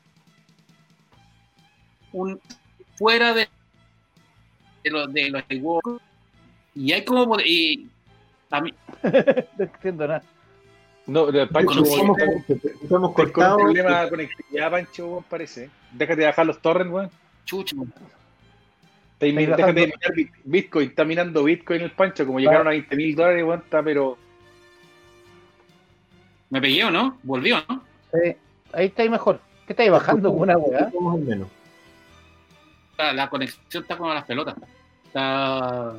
un 2.11 2.41
fuera 2.95 3.35
de, 3.35 3.47
de 4.83 4.89
los 4.89 5.13
de 5.13 5.29
los 5.29 5.43
y 6.73 6.91
hay 6.91 7.05
como. 7.05 7.39
Y, 7.39 7.87
a 8.49 8.61
mí... 8.61 8.73
no 9.03 9.63
entiendo 9.63 10.07
nada. 10.07 10.23
No, 11.05 11.27
Pancho, 11.51 11.83
hemos 12.89 13.13
cortado. 13.13 13.57
un 13.57 13.63
problema 13.65 14.05
de 14.05 14.09
conectividad, 14.09 14.71
Pancho, 14.71 15.23
parece. 15.29 15.69
Déjate 15.91 16.21
de 16.21 16.25
bajar 16.25 16.47
los 16.47 16.59
torrents, 16.59 16.91
weón. 16.91 17.11
Chucho. 17.45 17.75
Déjate 19.19 19.73
de 19.73 19.87
minar 19.87 20.13
Bitcoin. 20.45 20.89
Está 20.89 21.03
minando 21.03 21.43
Bitcoin 21.43 21.81
el 21.81 21.91
Pancho. 21.91 22.25
Como 22.25 22.39
llegaron 22.39 22.67
a 22.67 22.71
20 22.71 22.95
mil 22.95 23.15
dólares, 23.15 23.45
está, 23.63 23.83
pero. 23.83 24.17
¿Me 26.49 26.61
pegué 26.61 26.85
o 26.85 26.91
no? 26.91 27.17
¿Volvió, 27.23 27.57
no? 27.67 27.83
Sí. 28.13 28.35
Ahí 28.73 28.87
está 28.87 29.03
ahí 29.03 29.09
mejor. 29.09 29.39
¿Qué 29.67 29.73
estáis 29.73 29.91
bajando 29.91 30.31
con 30.31 30.41
una 30.41 30.57
weá? 30.57 30.91
La, 32.97 33.13
la 33.13 33.29
conexión 33.29 33.83
está 33.83 33.97
como 33.97 34.13
las 34.13 34.23
pelotas. 34.23 34.55
Está. 35.05 35.93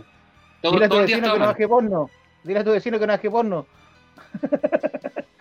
Dile 0.63 0.85
a 0.85 0.89
tu 0.89 0.97
vecino 0.97 1.33
que 1.33 1.39
no 1.39 1.47
baje 1.47 1.69
porno. 1.69 2.11
Dile 2.43 2.59
a 2.59 2.65
tu 2.65 2.71
vecino 2.71 2.99
que 2.99 3.07
no 3.07 3.13
baje 3.13 3.31
porno. 3.31 3.67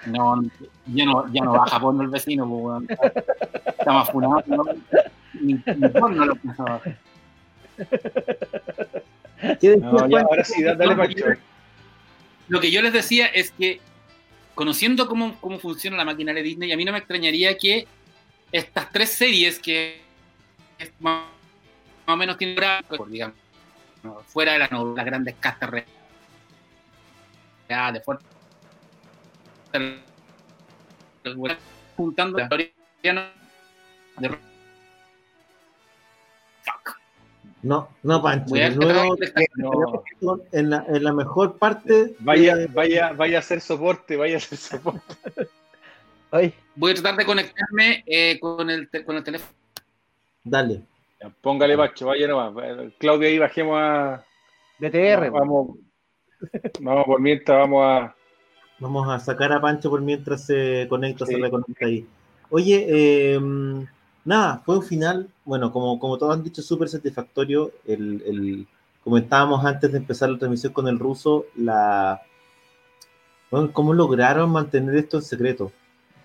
No, 0.05 0.41
ya 0.87 1.05
no, 1.05 1.31
ya 1.31 1.43
no 1.43 1.53
baja 1.53 1.79
porno 1.79 2.03
el 2.03 2.07
vecino, 2.07 2.47
pues, 2.47 2.99
está, 3.65 3.91
más 3.91 4.09
funado. 4.09 4.41
¿no? 4.47 4.63
Ni, 5.41 5.55
porno 5.55 6.25
lo 6.25 6.35
que 6.35 6.95
no, 9.79 10.09
ya, 10.09 10.21
ahora 10.21 10.43
sí, 10.43 10.63
dale 10.63 10.95
Pancho. 10.95 11.25
Lo 12.47 12.59
que 12.59 12.71
yo 12.71 12.81
les 12.81 12.93
decía 12.93 13.27
es 13.27 13.51
que, 13.51 13.79
conociendo 14.55 15.07
cómo, 15.07 15.39
cómo 15.39 15.59
funciona 15.59 15.97
la 15.97 16.05
maquinaria 16.05 16.41
de 16.41 16.49
Disney, 16.49 16.71
a 16.71 16.77
mí 16.77 16.85
no 16.85 16.91
me 16.91 16.97
extrañaría 16.97 17.57
que 17.57 17.87
estas 18.51 18.91
tres 18.91 19.11
series 19.11 19.59
que 19.59 20.01
más, 20.99 21.25
o 22.07 22.15
menos 22.15 22.37
tienen, 22.37 22.57
digamos, 23.07 23.35
fuera 24.27 24.53
de 24.53 24.59
las, 24.59 24.71
las 24.71 25.05
grandes 25.05 25.35
castas 25.39 25.71
de 27.69 28.01
fuerte 28.01 28.25
juntando 31.95 32.37
de 32.37 32.69
No, 37.61 37.89
no, 38.03 38.21
Pancho. 38.21 38.55
Nuevo, 38.55 39.17
En, 40.51 40.69
la, 40.69 40.85
en, 40.87 41.03
la, 41.03 41.13
mejor 41.13 41.57
parte. 41.57 42.15
Vaya, 42.19 42.55
vaya, 42.73 43.11
vaya 43.11 43.37
a 43.37 43.39
hacer 43.39 43.59
soporte, 43.59 44.15
vaya 44.15 44.35
a 44.35 44.37
hacer 44.37 44.57
soporte. 44.57 45.15
Voy 46.75 46.91
a 46.91 46.93
tratar 46.93 47.17
de 47.17 47.25
conectarme 47.25 48.03
eh, 48.05 48.39
con, 48.39 48.69
el 48.69 48.89
con 49.03 49.17
el 49.17 49.23
teléfono. 49.23 49.51
Dale. 50.43 50.83
póngale, 51.41 51.75
Pacho, 51.75 52.05
vaya 52.05 52.27
nomás. 52.27 52.53
Claudia, 52.97 53.27
ahí 53.27 53.39
bajemos 53.39 53.77
a. 53.77 54.25
DTR. 54.79 55.29
Vamos, 55.29 55.77
vamos 56.79 57.05
por 57.05 57.19
mientras, 57.19 57.57
vamos 57.57 57.83
a. 57.85 58.15
Vamos 58.79 59.09
a 59.09 59.19
sacar 59.19 59.51
a 59.51 59.59
Pancho 59.59 59.89
por 59.89 60.01
mientras 60.01 60.45
se 60.45 60.87
conecta, 60.87 61.25
se 61.25 61.37
reconecta 61.37 61.85
ahí. 61.85 62.07
Oye, 62.49 62.85
eh, 62.87 63.39
nada, 64.25 64.61
fue 64.65 64.77
un 64.77 64.83
final, 64.83 65.29
bueno, 65.45 65.71
como, 65.71 65.99
como 65.99 66.17
todos 66.17 66.35
han 66.35 66.43
dicho, 66.43 66.61
súper 66.61 66.89
satisfactorio. 66.89 67.71
El, 67.85 68.23
el, 68.25 68.67
comentábamos 69.03 69.65
antes 69.65 69.91
de 69.91 69.97
empezar 69.97 70.29
la 70.29 70.37
transmisión 70.37 70.73
con 70.73 70.87
el 70.87 70.99
ruso, 70.99 71.45
la, 71.55 72.21
bueno, 73.51 73.71
cómo 73.73 73.93
lograron 73.93 74.51
mantener 74.51 74.95
esto 74.95 75.17
en 75.17 75.23
secreto. 75.23 75.71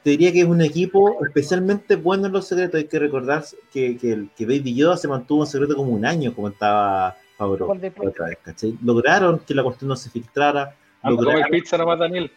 Te 0.03 0.11
diría 0.11 0.33
que 0.33 0.41
es 0.41 0.47
un 0.47 0.61
equipo 0.61 1.25
especialmente 1.25 1.97
bueno 1.97 2.27
en 2.27 2.33
los 2.33 2.47
secretos. 2.47 2.75
Hay 2.75 2.89
que 2.89 2.99
recordar 2.99 3.43
que, 3.73 3.97
que, 3.97 4.27
que 4.37 4.45
Baby 4.45 4.75
Yoda 4.75 4.99
se 4.99 5.09
mantuvo 5.09 5.45
en 5.45 5.51
secreto 5.51 5.77
como 5.77 5.93
un 5.93 6.05
año, 6.05 6.35
comentaba 6.35 7.17
Fabro 7.39 7.67
otra 7.67 8.27
vez, 8.27 8.39
Lograron 8.83 9.41
que 9.41 9.55
la 9.55 9.63
cuestión 9.63 9.89
no 9.89 9.97
se 9.97 10.11
filtrara. 10.11 10.77
Lograron, 11.03 11.51
pizza 11.51 11.79
nomás, 11.79 11.99
Daniel 11.99 12.31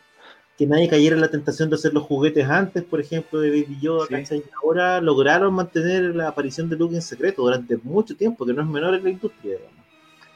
que 0.58 0.66
nadie 0.66 0.90
cayera 0.90 1.16
en 1.16 1.22
la 1.22 1.30
tentación 1.30 1.70
de 1.70 1.76
hacer 1.76 1.94
los 1.94 2.04
juguetes 2.04 2.50
antes, 2.50 2.84
por 2.84 3.00
ejemplo, 3.00 3.40
de 3.40 3.50
Baby 3.52 3.78
Yoda, 3.80 4.20
Y 4.20 4.44
ahora 4.64 5.00
lograron 5.00 5.54
mantener 5.54 6.16
la 6.16 6.30
aparición 6.30 6.68
de 6.68 6.76
Luke 6.76 6.96
en 6.96 7.02
secreto 7.02 7.44
durante 7.44 7.78
mucho 7.78 8.16
tiempo, 8.16 8.44
que 8.46 8.54
no 8.54 8.64
es 8.64 8.68
menor 8.68 8.96
en 8.96 9.04
la 9.04 9.10
industria. 9.12 9.58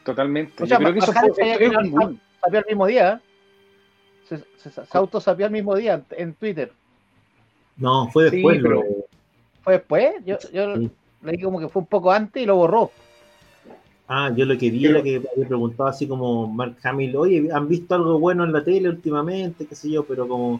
Totalmente. 0.06 0.64
O 0.64 0.68
sea, 0.68 0.78
Yo 0.78 0.84
creo 0.84 0.94
que 0.94 1.00
eso 1.00 1.12
fue, 1.12 2.18
Sapió 2.40 2.60
el 2.60 2.66
mismo 2.68 2.86
día. 2.86 3.22
Se, 4.30 4.38
se, 4.58 4.70
se 4.70 4.98
auto 4.98 5.20
sapió 5.20 5.48
el 5.48 5.52
mismo 5.52 5.76
día 5.76 6.04
en 6.12 6.34
Twitter. 6.36 6.72
No, 7.78 8.08
fue 8.12 8.30
después. 8.30 8.62
¿Fue 9.64 9.74
después? 9.74 10.14
Yo, 10.26 10.38
yo 10.54 10.76
leí 11.24 11.42
como 11.42 11.60
que 11.60 11.68
fue 11.68 11.82
un 11.82 11.88
poco 11.88 12.12
antes 12.12 12.42
y 12.42 12.46
lo 12.46 12.56
borró. 12.56 12.92
Ah, 14.14 14.30
yo 14.36 14.44
lo 14.44 14.58
que 14.58 14.70
vi 14.70 14.86
era 14.86 15.02
que 15.02 15.24
había 15.32 15.48
preguntado 15.48 15.88
así 15.88 16.06
como 16.06 16.46
Mark 16.46 16.76
Hamill, 16.84 17.16
oye, 17.16 17.48
¿han 17.54 17.70
visto 17.70 17.96
algo 17.96 18.20
bueno 18.20 18.44
en 18.44 18.52
la 18.52 18.62
tele 18.62 18.90
últimamente? 18.90 19.66
qué 19.66 19.74
sé 19.74 19.90
yo, 19.90 20.04
pero 20.04 20.28
como, 20.28 20.60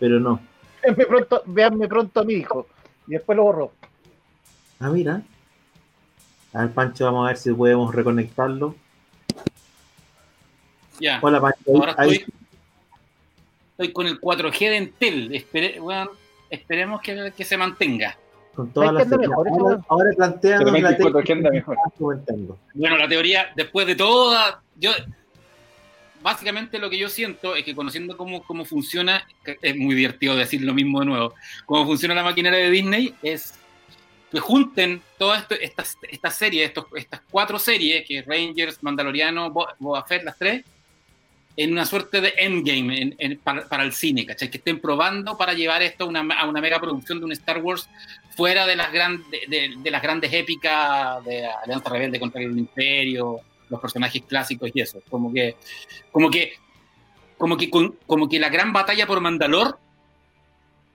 pero 0.00 0.18
no. 0.18 0.40
Véanme 0.82 1.06
pronto, 1.06 1.42
véanme 1.46 1.86
pronto 1.86 2.18
a 2.18 2.24
mi 2.24 2.34
hijo. 2.34 2.66
Y 3.06 3.12
después 3.12 3.36
lo 3.36 3.44
borró. 3.44 3.72
Ah, 4.80 4.90
mira. 4.90 5.22
A 6.54 6.62
ver, 6.62 6.72
Pancho, 6.72 7.04
vamos 7.04 7.26
a 7.26 7.28
ver 7.28 7.36
si 7.36 7.52
podemos 7.52 7.94
reconectarlo. 7.94 8.74
Ya. 10.98 11.20
Hola, 11.22 11.40
Pancho. 11.40 11.70
Ahora 11.72 11.92
estoy, 11.92 12.24
estoy, 13.70 13.92
con 13.92 14.08
el 14.08 14.20
4G 14.20 14.58
de 14.58 14.76
Entel. 14.76 15.46
esperemos 16.50 17.00
que, 17.00 17.32
que 17.36 17.44
se 17.44 17.56
mantenga. 17.56 18.18
Con 18.56 18.70
todas 18.70 18.92
las 18.94 19.12
ahora, 19.12 19.84
ahora 19.86 20.10
plantean 20.16 20.64
la 20.82 20.96
teoría. 20.96 21.64
Bueno, 22.72 22.96
la 22.96 23.06
teoría, 23.06 23.52
después 23.54 23.86
de 23.86 23.94
toda, 23.94 24.62
yo 24.76 24.92
básicamente 26.22 26.78
lo 26.78 26.88
que 26.88 26.98
yo 26.98 27.10
siento 27.10 27.54
es 27.54 27.64
que 27.64 27.74
conociendo 27.74 28.16
cómo, 28.16 28.42
cómo 28.42 28.64
funciona, 28.64 29.28
es 29.60 29.76
muy 29.76 29.94
divertido 29.94 30.34
decir 30.34 30.62
lo 30.62 30.72
mismo 30.72 31.00
de 31.00 31.06
nuevo, 31.06 31.34
cómo 31.66 31.84
funciona 31.84 32.14
la 32.14 32.24
maquinaria 32.24 32.60
de 32.60 32.70
Disney, 32.70 33.14
es 33.22 33.54
que 34.32 34.40
junten 34.40 35.02
todas 35.18 35.46
estas 35.60 35.98
esta 36.10 36.30
series, 36.30 36.72
estas 36.96 37.20
cuatro 37.30 37.58
series, 37.58 38.06
que 38.06 38.18
es 38.18 38.26
Rangers, 38.26 38.82
Mandaloriano, 38.82 39.50
Boba 39.50 40.02
Fett, 40.04 40.24
las 40.24 40.38
tres, 40.38 40.64
en 41.56 41.72
una 41.72 41.86
suerte 41.86 42.20
de 42.20 42.34
endgame 42.36 43.38
para, 43.42 43.82
el 43.82 43.92
cine, 43.92 44.26
¿cachai? 44.26 44.50
Que 44.50 44.58
estén 44.58 44.80
probando 44.80 45.38
para 45.38 45.54
llevar 45.54 45.82
esto 45.82 46.04
a 46.04 46.06
una, 46.06 46.20
a 46.38 46.46
una 46.46 46.60
mega 46.60 46.80
producción 46.80 47.18
de 47.18 47.24
un 47.24 47.32
Star 47.32 47.58
Wars 47.58 47.88
fuera 48.36 48.66
de 48.66 48.76
las, 48.76 48.92
grandes 48.92 49.26
de, 49.48 49.90
las 49.90 50.02
grandes 50.02 50.32
épicas 50.32 51.24
de 51.24 51.46
Alianza 51.46 51.88
Rebelde 51.88 52.20
contra 52.20 52.40
el 52.42 52.56
Imperio, 52.56 53.40
los 53.68 53.80
personajes 53.80 54.22
clásicos 54.22 54.70
y 54.72 54.80
eso. 54.80 55.00
Como 55.08 55.32
que, 55.32 55.56
como 56.12 56.30
que, 56.30 56.52
como 57.38 57.56
que, 57.56 57.70
como 58.06 58.28
que 58.28 58.38
la 58.38 58.50
gran 58.50 58.72
batalla 58.72 59.06
por 59.06 59.20
Mandalor 59.20 59.78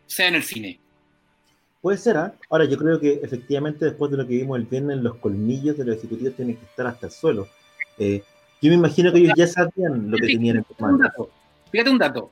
sea 0.06 0.28
en 0.28 0.36
el 0.36 0.44
cine. 0.44 0.80
Puede 1.82 1.98
ser, 1.98 2.16
¿ah? 2.18 2.34
Ahora 2.50 2.66
yo 2.66 2.78
creo 2.78 3.00
que 3.00 3.22
efectivamente 3.24 3.86
después 3.86 4.12
de 4.12 4.18
lo 4.18 4.28
que 4.28 4.36
vimos 4.36 4.60
el 4.60 4.66
viernes, 4.66 4.98
los 4.98 5.16
colmillos 5.16 5.78
de 5.78 5.86
los 5.86 5.98
ejecutivos 5.98 6.36
tienen 6.36 6.58
que 6.58 6.66
estar 6.66 6.86
hasta 6.86 7.08
el 7.08 7.12
suelo. 7.12 7.48
Eh, 7.98 8.24
yo 8.62 8.70
me 8.70 8.76
imagino 8.76 9.12
que 9.12 9.18
ellos 9.18 9.34
ya 9.36 9.48
sabían 9.48 10.12
lo 10.12 10.18
que 10.18 10.28
tenían 10.28 10.58
en 10.58 10.66
mano. 10.78 11.10
Fíjate 11.72 11.90
un 11.90 11.98
dato. 11.98 12.32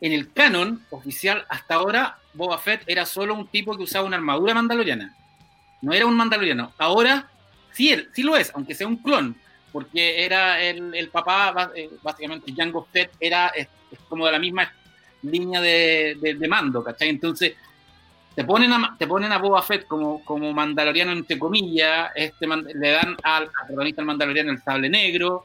En 0.00 0.12
el 0.12 0.30
canon 0.32 0.84
oficial 0.90 1.46
hasta 1.48 1.76
ahora, 1.76 2.18
Boba 2.38 2.56
Fett 2.56 2.84
era 2.86 3.04
solo 3.04 3.34
un 3.34 3.48
tipo 3.48 3.76
que 3.76 3.82
usaba 3.82 4.06
una 4.06 4.16
armadura 4.16 4.54
mandaloriana. 4.54 5.12
No 5.82 5.92
era 5.92 6.06
un 6.06 6.16
mandaloriano. 6.16 6.72
Ahora 6.78 7.28
sí, 7.72 7.94
sí 8.14 8.22
lo 8.22 8.36
es, 8.36 8.52
aunque 8.54 8.76
sea 8.76 8.86
un 8.86 8.96
clon, 8.98 9.36
porque 9.72 10.24
era 10.24 10.62
el, 10.62 11.08
papá, 11.10 11.72
eh, 11.74 11.90
básicamente 12.00 12.54
Jango 12.56 12.86
Fett 12.92 13.10
era 13.18 13.52
como 14.08 14.24
de 14.26 14.32
la 14.32 14.38
misma 14.38 14.72
línea 15.22 15.60
de, 15.60 16.46
mando, 16.48 16.84
¿cachai? 16.84 17.08
Entonces, 17.08 17.54
te 18.36 18.44
ponen 18.44 18.72
a, 18.72 18.96
te 18.96 19.08
ponen 19.08 19.32
a 19.32 19.38
Boba 19.38 19.60
Fett 19.60 19.88
como, 19.88 20.24
como 20.24 20.52
mandaloriano, 20.52 21.10
entre 21.10 21.40
comillas, 21.40 22.12
este, 22.14 22.46
le 22.46 22.90
dan 22.90 23.16
al, 23.24 23.42
al 23.42 23.66
protagonista 23.66 24.00
del 24.00 24.06
mandaloriano 24.06 24.52
el 24.52 24.62
sable 24.62 24.88
negro, 24.88 25.44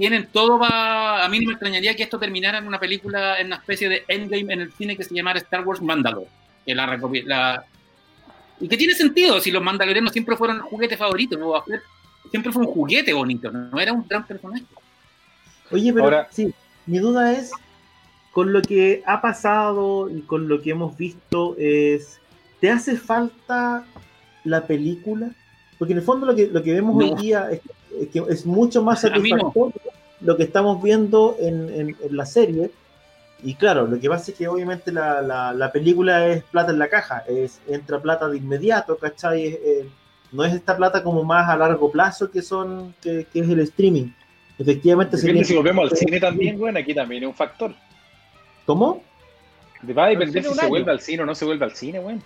tienen 0.00 0.28
todo 0.32 0.58
va. 0.58 1.22
A 1.22 1.28
mí 1.28 1.40
no 1.40 1.48
me 1.48 1.52
extrañaría 1.52 1.94
que 1.94 2.04
esto 2.04 2.18
terminara 2.18 2.56
en 2.56 2.66
una 2.66 2.80
película, 2.80 3.38
en 3.38 3.48
una 3.48 3.56
especie 3.56 3.86
de 3.86 4.02
endgame 4.08 4.54
en 4.54 4.62
el 4.62 4.72
cine 4.72 4.96
que 4.96 5.04
se 5.04 5.14
llamara 5.14 5.38
Star 5.40 5.62
Wars 5.62 5.82
Mandalore. 5.82 6.26
Que 6.64 6.74
la, 6.74 6.86
la, 7.26 7.66
y 8.58 8.66
que 8.66 8.78
tiene 8.78 8.94
sentido 8.94 9.38
si 9.42 9.50
los 9.50 9.62
mandalorianos 9.62 10.10
siempre 10.10 10.38
fueron 10.38 10.56
el 10.56 10.62
juguete 10.62 10.96
favorito. 10.96 11.36
Siempre 12.30 12.50
fue 12.50 12.62
un 12.62 12.72
juguete 12.72 13.12
bonito, 13.12 13.50
no 13.50 13.78
era 13.78 13.92
un 13.92 14.08
gran 14.08 14.26
personaje. 14.26 14.64
Oye, 15.70 15.92
pero 15.92 16.04
Ahora, 16.06 16.28
sí, 16.30 16.50
mi 16.86 16.98
duda 16.98 17.32
es, 17.32 17.50
con 18.32 18.54
lo 18.54 18.62
que 18.62 19.02
ha 19.04 19.20
pasado 19.20 20.08
y 20.08 20.22
con 20.22 20.48
lo 20.48 20.62
que 20.62 20.70
hemos 20.70 20.96
visto, 20.96 21.56
es 21.58 22.22
¿te 22.58 22.70
hace 22.70 22.96
falta 22.96 23.84
la 24.44 24.66
película? 24.66 25.30
Porque 25.78 25.92
en 25.92 25.98
el 25.98 26.04
fondo 26.06 26.24
lo 26.24 26.34
que, 26.34 26.46
lo 26.46 26.62
que 26.62 26.72
vemos 26.72 26.96
hoy 26.96 27.14
día 27.20 27.50
es, 27.50 27.60
que 27.60 27.79
es 28.28 28.46
mucho 28.46 28.82
más 28.82 29.00
satisfactorio 29.02 29.80
lo 30.20 30.36
que 30.36 30.42
estamos 30.42 30.82
viendo 30.82 31.36
en, 31.40 31.96
la 32.10 32.26
serie. 32.26 32.70
Y 33.42 33.54
claro, 33.54 33.86
lo 33.86 33.98
que 33.98 34.08
pasa 34.08 34.30
es 34.30 34.36
que 34.36 34.48
obviamente 34.48 34.92
la, 34.92 35.70
película 35.72 36.26
es 36.26 36.44
plata 36.44 36.72
en 36.72 36.78
la 36.78 36.88
caja, 36.88 37.24
es 37.26 37.60
entra 37.68 38.00
plata 38.00 38.28
de 38.28 38.36
inmediato, 38.36 38.98
¿cachai? 38.98 39.58
no 40.32 40.44
es 40.44 40.54
esta 40.54 40.76
plata 40.76 41.02
como 41.02 41.24
más 41.24 41.48
a 41.48 41.56
largo 41.56 41.90
plazo 41.90 42.30
que 42.30 42.42
son 42.42 42.94
que, 43.00 43.26
es 43.32 43.48
el 43.48 43.60
streaming. 43.60 44.12
Efectivamente, 44.58 45.16
si 45.16 45.54
lo 45.54 45.62
vemos 45.62 45.90
al 45.90 45.96
cine 45.96 46.20
también, 46.20 46.58
bueno, 46.58 46.78
aquí 46.78 46.94
también 46.94 47.22
es 47.22 47.28
un 47.28 47.34
factor. 47.34 47.74
¿Cómo? 48.66 49.02
Va 49.96 50.04
a 50.04 50.08
depender 50.08 50.44
si 50.44 50.54
se 50.54 50.66
vuelve 50.66 50.90
al 50.92 51.00
cine 51.00 51.22
o 51.22 51.26
no 51.26 51.34
se 51.34 51.46
vuelve 51.46 51.64
al 51.64 51.74
cine, 51.74 51.98
weón. 51.98 52.22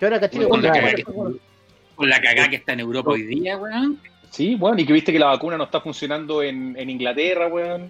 Bueno. 0.00 0.48
con, 0.48 0.62
la 0.62 0.72
cagada 0.72 0.94
que, 0.94 1.04
con 1.04 2.08
la 2.08 2.20
cagada 2.20 2.50
que 2.50 2.56
está 2.56 2.72
en 2.72 2.80
Europa 2.80 3.12
hoy 3.12 3.22
día, 3.22 3.56
weón. 3.56 4.00
Sí, 4.34 4.56
bueno, 4.56 4.80
y 4.80 4.84
que 4.84 4.92
viste 4.92 5.12
que 5.12 5.18
la 5.20 5.26
vacuna 5.26 5.56
no 5.56 5.62
está 5.62 5.80
funcionando 5.80 6.42
en, 6.42 6.90
Inglaterra, 6.90 7.46
weón. 7.46 7.88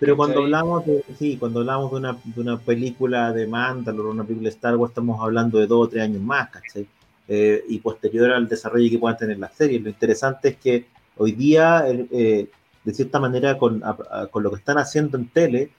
Pero 0.00 0.16
cuando 0.16 0.40
hablamos 0.40 0.86
de, 0.86 1.04
sí, 1.18 1.36
cuando 1.36 1.60
hablamos 1.60 1.90
de 1.90 1.96
una, 1.98 2.18
de 2.24 2.40
una 2.40 2.58
película 2.58 3.30
de 3.30 3.46
Mandalore, 3.46 4.08
una 4.08 4.24
película 4.24 4.48
de 4.48 4.54
Star 4.54 4.74
Wars, 4.76 4.92
estamos 4.92 5.20
hablando 5.20 5.58
de 5.58 5.66
dos 5.66 5.86
o 5.86 5.90
tres 5.90 6.04
años 6.04 6.22
más, 6.22 6.48
¿cachai? 6.48 6.86
Eh, 7.28 7.62
y 7.68 7.78
posterior 7.80 8.32
al 8.32 8.48
desarrollo 8.48 8.88
que 8.90 8.98
puedan 8.98 9.18
tener 9.18 9.38
las 9.38 9.54
series. 9.54 9.82
Lo 9.82 9.90
interesante 9.90 10.48
es 10.48 10.56
que 10.56 10.86
hoy 11.18 11.32
día, 11.32 11.84
eh, 11.86 12.48
de 12.84 12.94
cierta 12.94 13.20
manera, 13.20 13.58
con, 13.58 13.82
con, 14.30 14.42
lo 14.42 14.50
que 14.50 14.56
están 14.56 14.78
haciendo 14.78 15.18
en 15.18 15.28
tele, 15.28 15.72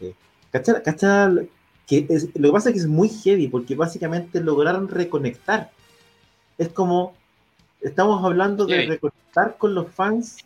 eh, 0.00 0.14
¿cachai? 0.52 0.80
Que 1.88 2.06
es, 2.08 2.28
lo 2.36 2.50
que 2.50 2.52
pasa 2.52 2.68
es 2.68 2.74
que 2.74 2.80
es 2.82 2.86
muy 2.86 3.08
heavy, 3.08 3.48
porque 3.48 3.74
básicamente 3.74 4.40
lograron 4.40 4.86
reconectar. 4.86 5.72
Es 6.56 6.68
como 6.68 7.14
Estamos 7.80 8.24
hablando 8.24 8.66
de 8.66 8.86
reconectar 8.86 9.56
con 9.58 9.74
los 9.74 9.90
fans 9.90 10.38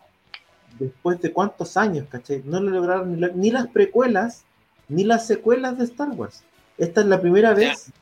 después 0.78 1.20
de 1.20 1.32
cuántos 1.32 1.76
años, 1.76 2.06
¿cachai? 2.10 2.42
No 2.44 2.60
lo 2.60 2.70
lograron 2.70 3.20
ni, 3.36 3.50
las 3.50 3.68
precuelas 3.68 4.44
ni 4.88 5.04
las 5.04 5.26
secuelas 5.26 5.78
de 5.78 5.84
Star 5.84 6.08
Wars. 6.10 6.42
Esta 6.78 7.02
es 7.02 7.06
la 7.06 7.20
primera 7.20 7.54
vez 7.54 7.92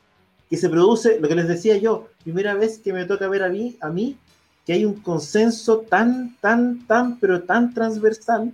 que 0.49 0.57
se 0.57 0.69
produce, 0.69 1.19
lo 1.19 1.27
que 1.27 1.35
les 1.35 1.47
decía 1.47 1.77
yo, 1.77 2.07
primera 2.23 2.55
vez 2.55 2.79
que 2.79 2.91
me 2.91 3.05
toca 3.05 3.27
ver 3.27 3.43
a 3.43 3.49
mí, 3.49 3.77
a 3.81 3.89
mí 3.89 4.17
que 4.65 4.73
hay 4.73 4.85
un 4.85 4.95
consenso 4.95 5.79
tan, 5.79 6.35
tan, 6.41 6.85
tan, 6.87 7.19
pero 7.19 7.43
tan 7.43 7.73
transversal 7.73 8.53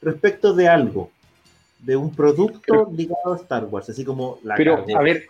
respecto 0.00 0.54
de 0.54 0.68
algo, 0.68 1.10
de 1.80 1.96
un 1.96 2.14
producto 2.14 2.90
ligado 2.94 3.34
a 3.34 3.36
Star 3.36 3.64
Wars, 3.64 3.88
así 3.90 4.04
como 4.04 4.38
la 4.42 4.56
Pero, 4.56 4.84
a 4.96 5.02
ver, 5.02 5.26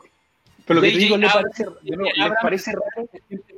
Pero 0.69 0.83
lo 0.83 0.83
que 0.83 0.99
digo, 0.99 1.17
¿les 1.17 1.33
parece, 1.33 1.67
¿les 1.83 2.33
parece 2.43 2.73
raro? 2.73 3.09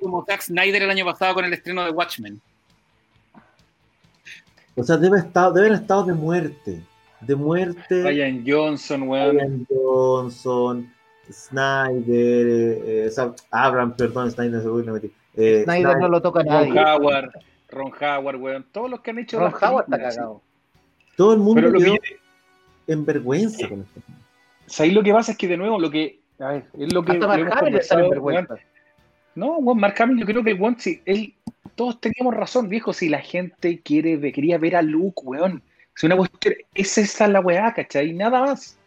Como 0.01 0.25
Zack 0.25 0.43
Snyder 0.43 0.85
el 0.85 0.91
año 0.91 1.05
pasado 1.05 1.35
con 1.35 1.45
el 1.45 1.53
estreno 1.53 1.85
de 1.85 1.91
Watchmen. 1.91 2.41
O 4.77 4.85
sea, 4.85 4.97
debe 4.97 5.19
estar, 5.19 5.53
deben 5.53 5.73
estado 5.73 6.05
de 6.05 6.15
muerte. 6.15 6.81
De 7.21 7.35
muerte. 7.35 8.05
Ryan 8.05 8.45
Johnson, 8.47 9.03
weón. 9.03 9.37
Ryan 9.37 9.67
Johnson, 9.69 10.95
Snyder, 11.29 12.47
eh, 12.47 13.07
eh 13.09 13.33
Abrams, 13.51 13.97
perdón, 13.97 14.31
Snyder 14.31 14.63
seguro 14.63 14.85
me 14.85 14.93
metí. 14.93 15.13
Eh, 15.37 15.65
Snyder, 15.65 15.99
no 15.99 16.09
lo 16.09 16.23
toca 16.23 16.45
nadie. 16.45 16.73
Ron 16.73 16.79
Howard, 16.79 17.31
Ron 17.71 17.93
Howard, 18.01 18.37
weón. 18.37 18.67
Todos 18.71 18.89
los 18.89 19.01
que 19.01 19.11
han 19.11 19.19
hecho. 19.19 19.41
Ron 19.41 19.53
Howard 19.61 19.87
está 19.93 19.99
cagado. 19.99 20.43
Todo 21.17 21.35
el 21.35 21.41
mundo 21.41 21.73
quedó 21.73 21.97
en 22.87 23.05
vergüenza 23.05 23.69
con 23.69 23.81
esto. 23.81 24.83
ahí 24.83 24.93
lo 24.93 25.03
que 25.03 25.13
pasa 25.13 25.33
es 25.33 25.39
que 25.39 25.49
de 25.49 25.57
nuevo 25.57 25.81
lo 25.81 25.91
que. 25.91 26.20
A 26.41 26.53
ver, 26.53 26.65
es 26.79 26.93
lo 26.93 27.05
que. 27.05 27.13
Hasta 27.13 27.27
Mark 27.27 27.53
Hamill 27.59 27.77
está 27.77 28.01
en 28.01 28.11
vergüenza. 28.11 28.55
No, 29.35 29.59
weón, 29.59 29.79
Mark 29.79 29.95
Hamill, 30.01 30.19
yo 30.19 30.27
creo 30.27 30.43
que 30.43 30.51
el 30.51 30.61
weón, 30.61 30.79
sí, 30.79 31.01
él, 31.05 31.35
todos 31.75 32.01
teníamos 32.01 32.35
razón, 32.35 32.69
viejo. 32.69 32.93
Si 32.93 33.09
la 33.09 33.21
gente 33.21 33.81
quiere, 33.81 34.21
quería 34.33 34.59
ver 34.59 34.77
a 34.77 34.83
Luke, 34.83 35.21
weón. 35.23 35.63
Si 35.95 36.07
una 36.07 36.17
cuestión, 36.17 36.55
es 36.75 36.99
esa 36.99 37.29
la 37.29 37.41
weá, 37.41 37.73
¿cachai? 37.75 38.13
Nada 38.13 38.41
más. 38.41 38.79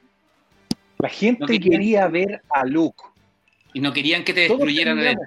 La 0.98 1.10
gente 1.10 1.60
quería 1.60 2.08
ver 2.08 2.42
a 2.50 2.66
Luke. 2.66 3.04
Y 3.74 3.82
no 3.82 3.92
querían 3.92 4.24
que 4.24 4.34
te 4.34 4.42
destruyeran 4.42 5.00
el... 5.00 5.18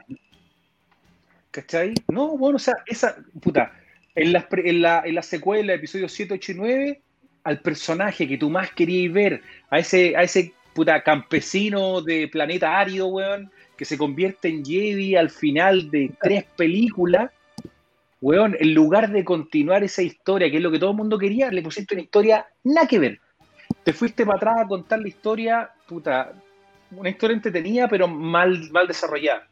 ¿Cachai? 1.51 1.95
No, 2.09 2.37
bueno, 2.37 2.57
o 2.57 2.59
sea, 2.59 2.77
esa, 2.87 3.17
puta, 3.41 3.73
en 4.15 4.33
la, 4.33 4.49
en 4.51 4.83
la, 4.83 5.03
en 5.05 5.15
la 5.15 5.23
secuela, 5.23 5.75
episodio 5.75 6.09
7, 6.09 6.35
8 6.35 6.53
y 6.53 6.55
9, 6.55 7.03
al 7.45 7.61
personaje 7.61 8.27
que 8.27 8.39
tú 8.39 8.51
más 8.51 8.73
querías 8.73 9.13
ver, 9.13 9.43
a 9.71 9.79
ese, 9.79 10.17
a 10.17 10.23
ese 10.23 10.53
puta 10.77 11.03
campesino 11.03 12.03
de 12.03 12.29
planeta 12.29 12.79
árido, 12.79 13.07
weón, 13.07 13.51
que 13.79 13.87
se 13.87 13.97
convierte 13.97 14.49
en 14.49 14.63
Jedi 14.63 15.17
al 15.17 15.31
final 15.31 15.91
de 15.91 16.13
tres 16.21 16.45
películas, 16.55 17.31
weón, 18.21 18.55
en 18.61 18.75
lugar 18.75 19.11
de 19.11 19.25
continuar 19.25 19.83
esa 19.85 20.03
historia, 20.03 20.51
que 20.51 20.59
es 20.59 20.63
lo 20.63 20.71
que 20.71 20.79
todo 20.79 20.91
el 20.91 20.97
mundo 20.99 21.19
quería, 21.19 21.51
le 21.51 21.63
pusiste 21.63 21.95
una 21.95 22.03
historia 22.03 22.47
nada 22.63 22.87
que 22.87 22.99
ver. 22.99 23.21
Te 23.85 23.95
fuiste 23.95 24.27
para 24.27 24.37
atrás 24.37 24.55
a 24.61 24.69
contar 24.69 25.01
la 25.01 25.09
historia, 25.09 25.71
puta, 25.89 26.33
una 26.91 27.09
historia 27.09 27.37
entretenida, 27.37 27.89
pero 27.89 28.07
mal, 28.07 28.71
mal 28.71 28.87
desarrollada. 28.87 29.49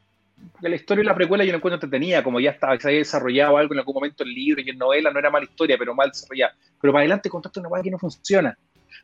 La 0.61 0.75
historia 0.75 1.01
de 1.01 1.07
la 1.07 1.15
precuela 1.15 1.43
yo 1.43 1.51
no 1.53 1.57
encuentro 1.57 1.77
entretenida, 1.77 2.23
como 2.23 2.39
ya 2.39 2.51
estaba, 2.51 2.79
se 2.79 2.91
desarrollado 2.91 3.57
algo 3.57 3.73
en 3.73 3.79
algún 3.79 3.95
momento 3.95 4.23
en 4.23 4.29
libro 4.29 4.61
y 4.61 4.69
en 4.69 4.77
novela, 4.77 5.09
no 5.09 5.17
era 5.17 5.31
mala 5.31 5.45
historia, 5.45 5.75
pero 5.79 5.95
mal 5.95 6.09
desarrollada. 6.09 6.53
Pero 6.79 6.93
para 6.93 7.01
adelante 7.01 7.29
contaste 7.29 7.59
una 7.59 7.69
weá 7.69 7.81
que 7.81 7.89
no 7.89 7.97
funciona. 7.97 8.55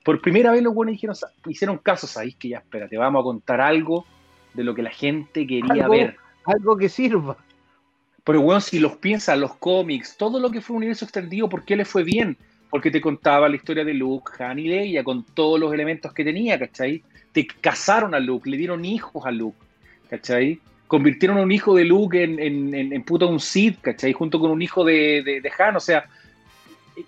Por 0.04 0.22
primera 0.22 0.52
vez 0.52 0.64
los 0.64 0.74
buenos 0.74 0.94
dijeron, 0.94 1.16
hicieron 1.48 1.78
casos 1.78 2.18
ahí, 2.18 2.34
que 2.34 2.50
ya, 2.50 2.58
espérate, 2.58 2.98
vamos 2.98 3.22
a 3.22 3.24
contar 3.24 3.62
algo 3.62 4.06
de 4.54 4.64
lo 4.64 4.74
que 4.74 4.82
la 4.82 4.90
gente 4.90 5.46
quería 5.46 5.88
ver. 5.88 6.18
Algo 6.44 6.76
que 6.76 6.90
sirva. 6.90 7.38
Pero 8.24 8.42
bueno, 8.42 8.62
si 8.62 8.80
los 8.80 8.98
piensas, 8.98 9.38
los 9.38 9.56
cómics, 9.56 10.16
todo 10.18 10.40
lo 10.40 10.52
que 10.52 10.62
fue 10.62 10.76
un 10.76 10.78
universo 10.80 11.06
extendido, 11.06 11.50
¿por 11.50 11.66
qué 11.66 11.76
le 11.76 11.86
fue 11.86 12.04
bien? 12.04 12.38
Porque 12.70 12.92
te 12.92 13.02
contaba 13.02 13.50
la 13.50 13.56
historia 13.56 13.84
de 13.84 13.94
Luke, 13.94 14.32
Han 14.44 14.60
y 14.60 14.68
Leia, 14.68 15.04
con 15.04 15.24
todos 15.24 15.60
los 15.60 15.74
elementos 15.74 16.14
que 16.14 16.24
tenía, 16.24 16.58
¿cachai? 16.60 17.04
Te 17.32 17.48
casaron 17.48 18.14
a 18.14 18.20
Luke, 18.20 18.50
le 18.50 18.58
dieron 18.58 18.86
hijos 18.86 19.26
a 19.26 19.32
Luke, 19.32 19.58
¿cachai? 20.10 20.60
Convirtieron 20.88 21.38
a 21.38 21.42
un 21.42 21.52
hijo 21.52 21.76
de 21.76 21.86
Luke 21.86 22.22
en, 22.22 22.40
en, 22.40 22.94
en, 22.94 23.04
puto 23.04 23.28
un 23.28 23.40
Sith, 23.40 23.82
¿cachai? 23.82 24.14
Junto 24.14 24.40
con 24.40 24.52
un 24.52 24.62
hijo 24.62 24.84
de, 24.84 25.24
de, 25.24 25.52
Han, 25.58 25.76
o 25.76 25.80
sea, 25.80 26.06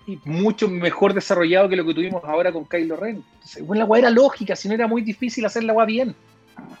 y 0.06 0.18
mucho 0.24 0.68
mejor 0.68 1.14
desarrollado 1.14 1.68
que 1.68 1.76
lo 1.76 1.84
que 1.84 1.94
tuvimos 1.94 2.22
ahora 2.24 2.52
con 2.52 2.66
Kylo 2.66 2.96
Ren. 2.96 3.22
Entonces, 3.34 3.66
bueno, 3.66 3.80
la 3.80 3.86
weá 3.86 4.00
era 4.00 4.10
lógica, 4.10 4.56
si 4.56 4.68
no 4.68 4.74
era 4.74 4.86
muy 4.86 5.02
difícil 5.02 5.44
hacer 5.44 5.64
la 5.64 5.72
weá 5.72 5.86
bien, 5.86 6.14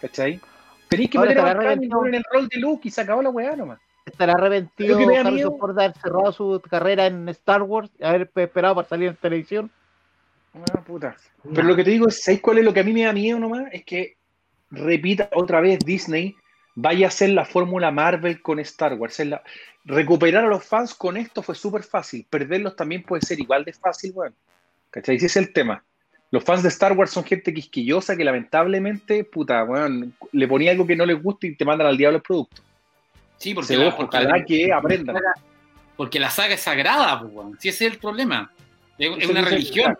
¿cachai? 0.00 0.40
Tenéis 0.88 1.10
que 1.10 1.18
poner 1.18 1.38
a 1.38 1.72
en 1.72 2.14
el 2.14 2.24
rol 2.30 2.48
de 2.48 2.58
Luke 2.58 2.88
y 2.88 2.90
se 2.90 3.00
acabó 3.00 3.22
la 3.22 3.30
weá 3.30 3.56
nomás. 3.56 3.80
¿Estará 4.04 4.34
arrepentido 4.34 4.98
Harrison 4.98 5.58
por 5.58 5.70
haber 5.70 5.94
cerrado 5.94 6.30
su 6.32 6.62
carrera 6.68 7.06
en 7.06 7.28
Star 7.30 7.62
Wars, 7.62 7.90
haber 8.02 8.30
esperado 8.36 8.74
para 8.74 8.88
salir 8.88 9.08
en 9.08 9.16
televisión? 9.16 9.70
Ah, 10.54 10.80
puta. 10.82 11.16
Pero 11.42 11.66
lo 11.66 11.74
que 11.74 11.84
te 11.84 11.90
digo 11.90 12.08
es, 12.08 12.22
¿sabéis 12.22 12.42
cuál 12.42 12.58
es 12.58 12.64
lo 12.64 12.72
que 12.72 12.80
a 12.80 12.84
mí 12.84 12.92
me 12.92 13.04
da 13.04 13.12
miedo 13.12 13.38
nomás? 13.38 13.64
Es 13.72 13.84
que 13.84 14.16
repita 14.70 15.30
otra 15.32 15.60
vez 15.60 15.78
Disney, 15.80 16.36
vaya 16.74 17.06
a 17.06 17.08
hacer 17.08 17.30
la 17.30 17.44
fórmula 17.44 17.90
Marvel 17.90 18.40
con 18.42 18.58
Star 18.60 18.94
Wars. 18.94 19.20
Recuperar 19.84 20.44
a 20.44 20.48
los 20.48 20.64
fans 20.64 20.94
con 20.94 21.16
esto 21.16 21.42
fue 21.42 21.54
súper 21.54 21.82
fácil. 21.82 22.26
Perderlos 22.28 22.76
también 22.76 23.02
puede 23.02 23.22
ser 23.22 23.40
igual 23.40 23.64
de 23.64 23.72
fácil, 23.72 24.12
bueno. 24.12 24.34
¿Cachai? 24.90 25.16
Ese 25.16 25.26
es 25.26 25.36
el 25.36 25.52
tema. 25.52 25.84
Los 26.30 26.42
fans 26.42 26.62
de 26.62 26.68
Star 26.68 26.92
Wars 26.92 27.10
son 27.10 27.24
gente 27.24 27.54
quisquillosa 27.54 28.16
que 28.16 28.24
lamentablemente, 28.24 29.24
puta, 29.24 29.62
bueno, 29.62 30.10
le 30.32 30.48
ponía 30.48 30.72
algo 30.72 30.86
que 30.86 30.96
no 30.96 31.06
les 31.06 31.22
gusta 31.22 31.46
y 31.46 31.54
te 31.54 31.64
mandan 31.64 31.86
al 31.86 31.96
diablo 31.96 32.16
el 32.16 32.22
producto. 32.22 32.62
Sí, 33.36 33.54
porque, 33.54 33.76
la, 33.76 33.88
ojalá 33.88 34.44
que 34.44 34.72
aprendan. 34.72 35.16
Porque 35.96 36.18
la 36.18 36.30
saga 36.30 36.54
es 36.54 36.60
sagrada, 36.60 37.20
pues, 37.20 37.46
si 37.60 37.68
ese 37.68 37.86
es 37.86 37.92
el 37.92 37.98
problema. 37.98 38.50
Es, 38.98 39.28
una 39.28 39.42
religión. 39.42 39.98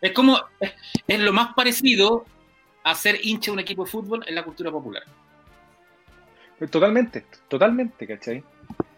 Es, 0.00 0.12
como, 0.12 0.40
es, 1.06 1.20
lo 1.20 1.32
más 1.32 1.54
parecido 1.54 2.24
a 2.90 2.94
ser 2.94 3.18
hincha 3.22 3.52
un 3.52 3.58
equipo 3.58 3.84
de 3.84 3.90
fútbol 3.90 4.24
en 4.26 4.34
la 4.34 4.42
cultura 4.42 4.70
popular. 4.70 5.02
Totalmente, 6.70 7.24
totalmente, 7.46 8.06
¿cachai? 8.06 8.42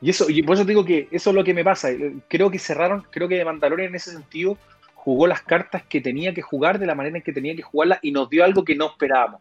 Y 0.00 0.10
eso, 0.10 0.30
y 0.30 0.42
por 0.42 0.56
eso 0.56 0.64
digo 0.64 0.84
que 0.84 1.08
eso 1.10 1.30
es 1.30 1.36
lo 1.36 1.44
que 1.44 1.52
me 1.52 1.62
pasa. 1.62 1.90
Creo 2.28 2.50
que 2.50 2.58
cerraron, 2.58 3.06
creo 3.10 3.28
que 3.28 3.44
Mandalorian 3.44 3.90
en 3.90 3.96
ese 3.96 4.12
sentido 4.12 4.56
jugó 4.94 5.26
las 5.26 5.42
cartas 5.42 5.82
que 5.82 6.00
tenía 6.00 6.32
que 6.32 6.42
jugar 6.42 6.78
de 6.78 6.86
la 6.86 6.94
manera 6.94 7.18
en 7.18 7.22
que 7.22 7.32
tenía 7.32 7.54
que 7.54 7.62
jugarlas 7.62 7.98
y 8.02 8.12
nos 8.12 8.30
dio 8.30 8.44
algo 8.44 8.64
que 8.64 8.74
no 8.74 8.86
esperábamos 8.86 9.40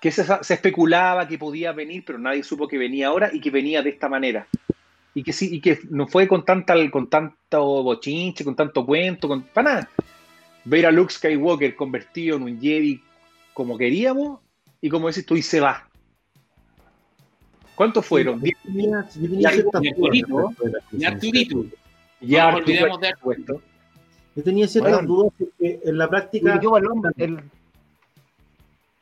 que 0.00 0.10
se, 0.10 0.24
especulaba 0.50 1.26
que 1.26 1.38
podía 1.38 1.72
venir, 1.72 2.04
pero 2.06 2.18
nadie 2.18 2.42
supo 2.42 2.68
que 2.68 2.78
venía 2.78 3.08
ahora 3.08 3.30
y 3.32 3.40
que 3.40 3.50
venía 3.50 3.82
de 3.82 3.90
esta 3.90 4.08
manera. 4.08 4.46
Y 5.14 5.22
que 5.22 5.32
sí, 5.32 5.48
y 5.54 5.60
que 5.60 5.78
no 5.90 6.06
fue 6.06 6.26
con 6.26 6.44
tanta, 6.44 6.74
con 6.90 7.08
tanto 7.08 7.82
bochinche, 7.82 8.44
con 8.44 8.56
tanto 8.56 8.84
cuento, 8.84 9.28
con, 9.28 9.42
para 9.42 9.70
nada. 9.70 9.88
Ver 10.64 10.86
a 10.86 10.90
Luke 10.90 11.12
Skywalker 11.12 11.76
convertido 11.76 12.36
en 12.36 12.42
un 12.42 12.60
Jedi 12.60 13.00
como 13.54 13.78
queríamos, 13.78 14.40
y 14.80 14.90
como 14.90 15.08
decís 15.08 15.24
tú, 15.24 15.36
y 15.36 15.42
se 15.42 15.60
va. 15.60 15.88
¿Cuántos 17.74 18.04
fueron? 18.04 18.40
Yo 18.42 18.50
tenía, 18.62 19.08
yo 19.14 19.28
Ya 22.20 22.58
Yo 24.36 24.42
tenía 24.42 24.68
ciertas 24.68 25.06
dudas 25.06 25.32
porque 25.38 25.80
en 25.82 25.98
la 25.98 26.08
práctica. 26.08 26.60
el, 27.16 27.40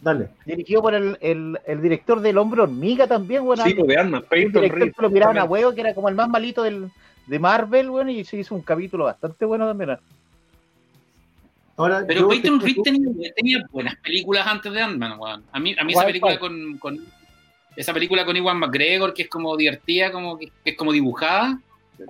Dale. 0.00 0.28
Dirigido 0.44 0.82
por 0.82 0.94
el, 0.94 1.16
el, 1.20 1.58
el, 1.64 1.80
director 1.80 2.20
del 2.20 2.36
Hombre 2.36 2.62
Hormiga 2.62 3.06
también, 3.06 3.44
bueno. 3.44 3.62
Sí, 3.62 3.72
pues, 3.72 3.86
de 3.86 3.96
Ant-Man, 3.98 4.24
Peyton 4.28 4.68
Reed. 4.68 4.92
lo 4.98 5.10
miraban 5.10 5.38
a 5.38 5.44
huevo, 5.44 5.72
que 5.72 5.80
era 5.80 5.94
como 5.94 6.08
el 6.08 6.16
más 6.16 6.28
malito 6.28 6.64
del, 6.64 6.90
de 7.26 7.38
Marvel, 7.38 7.88
bueno, 7.90 8.10
y 8.10 8.24
se 8.24 8.36
hizo 8.36 8.54
un 8.54 8.62
capítulo 8.62 9.04
bastante 9.04 9.44
bueno 9.44 9.66
también. 9.66 9.98
Ahora, 11.76 12.04
Pero 12.06 12.28
Peyton 12.28 12.60
Reed 12.60 12.76
tenía, 12.84 13.32
tenía, 13.34 13.66
buenas 13.70 13.96
películas 13.96 14.46
antes 14.46 14.72
de 14.72 14.82
Ant-Man, 14.82 15.18
A 15.52 15.60
mí, 15.60 15.74
a 15.78 15.84
mí 15.84 15.92
esa 15.92 16.04
película 16.04 16.38
con, 16.38 16.78
con, 16.78 17.00
esa 17.76 17.94
película 17.94 18.24
con 18.24 18.36
Iwan 18.36 18.58
McGregor, 18.58 19.14
que 19.14 19.22
es 19.22 19.28
como 19.28 19.56
divertida, 19.56 20.12
como 20.12 20.38
que, 20.38 20.52
es 20.64 20.76
como 20.76 20.92
dibujada, 20.92 21.58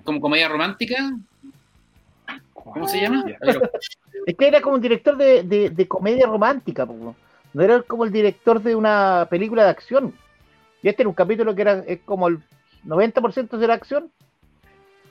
como 0.05 0.21
comedia 0.21 0.49
romántica. 0.49 1.13
¿Cómo 2.53 2.89
se 2.89 3.01
llama? 3.01 3.25
es 4.27 4.37
que 4.37 4.49
era 4.49 4.61
como 4.61 4.77
un 4.77 4.81
director 4.81 5.17
de, 5.17 5.43
de, 5.43 5.71
de 5.71 5.89
comedia 5.89 6.27
romántica. 6.27 6.87
No 6.87 7.63
era 7.63 7.83
como 7.83 8.05
el 8.05 8.13
director 8.13 8.63
de 8.63 8.75
una 8.75 9.27
película 9.31 9.65
de 9.65 9.71
acción. 9.71 10.15
Y 10.83 10.89
este 10.89 11.03
era 11.03 11.09
un 11.09 11.15
capítulo 11.15 11.55
que 11.55 11.63
era 11.63 11.85
es 11.87 12.01
como 12.05 12.29
el 12.29 12.41
90% 12.87 13.57
de 13.57 13.67
la 13.67 13.75
acción. 13.75 14.11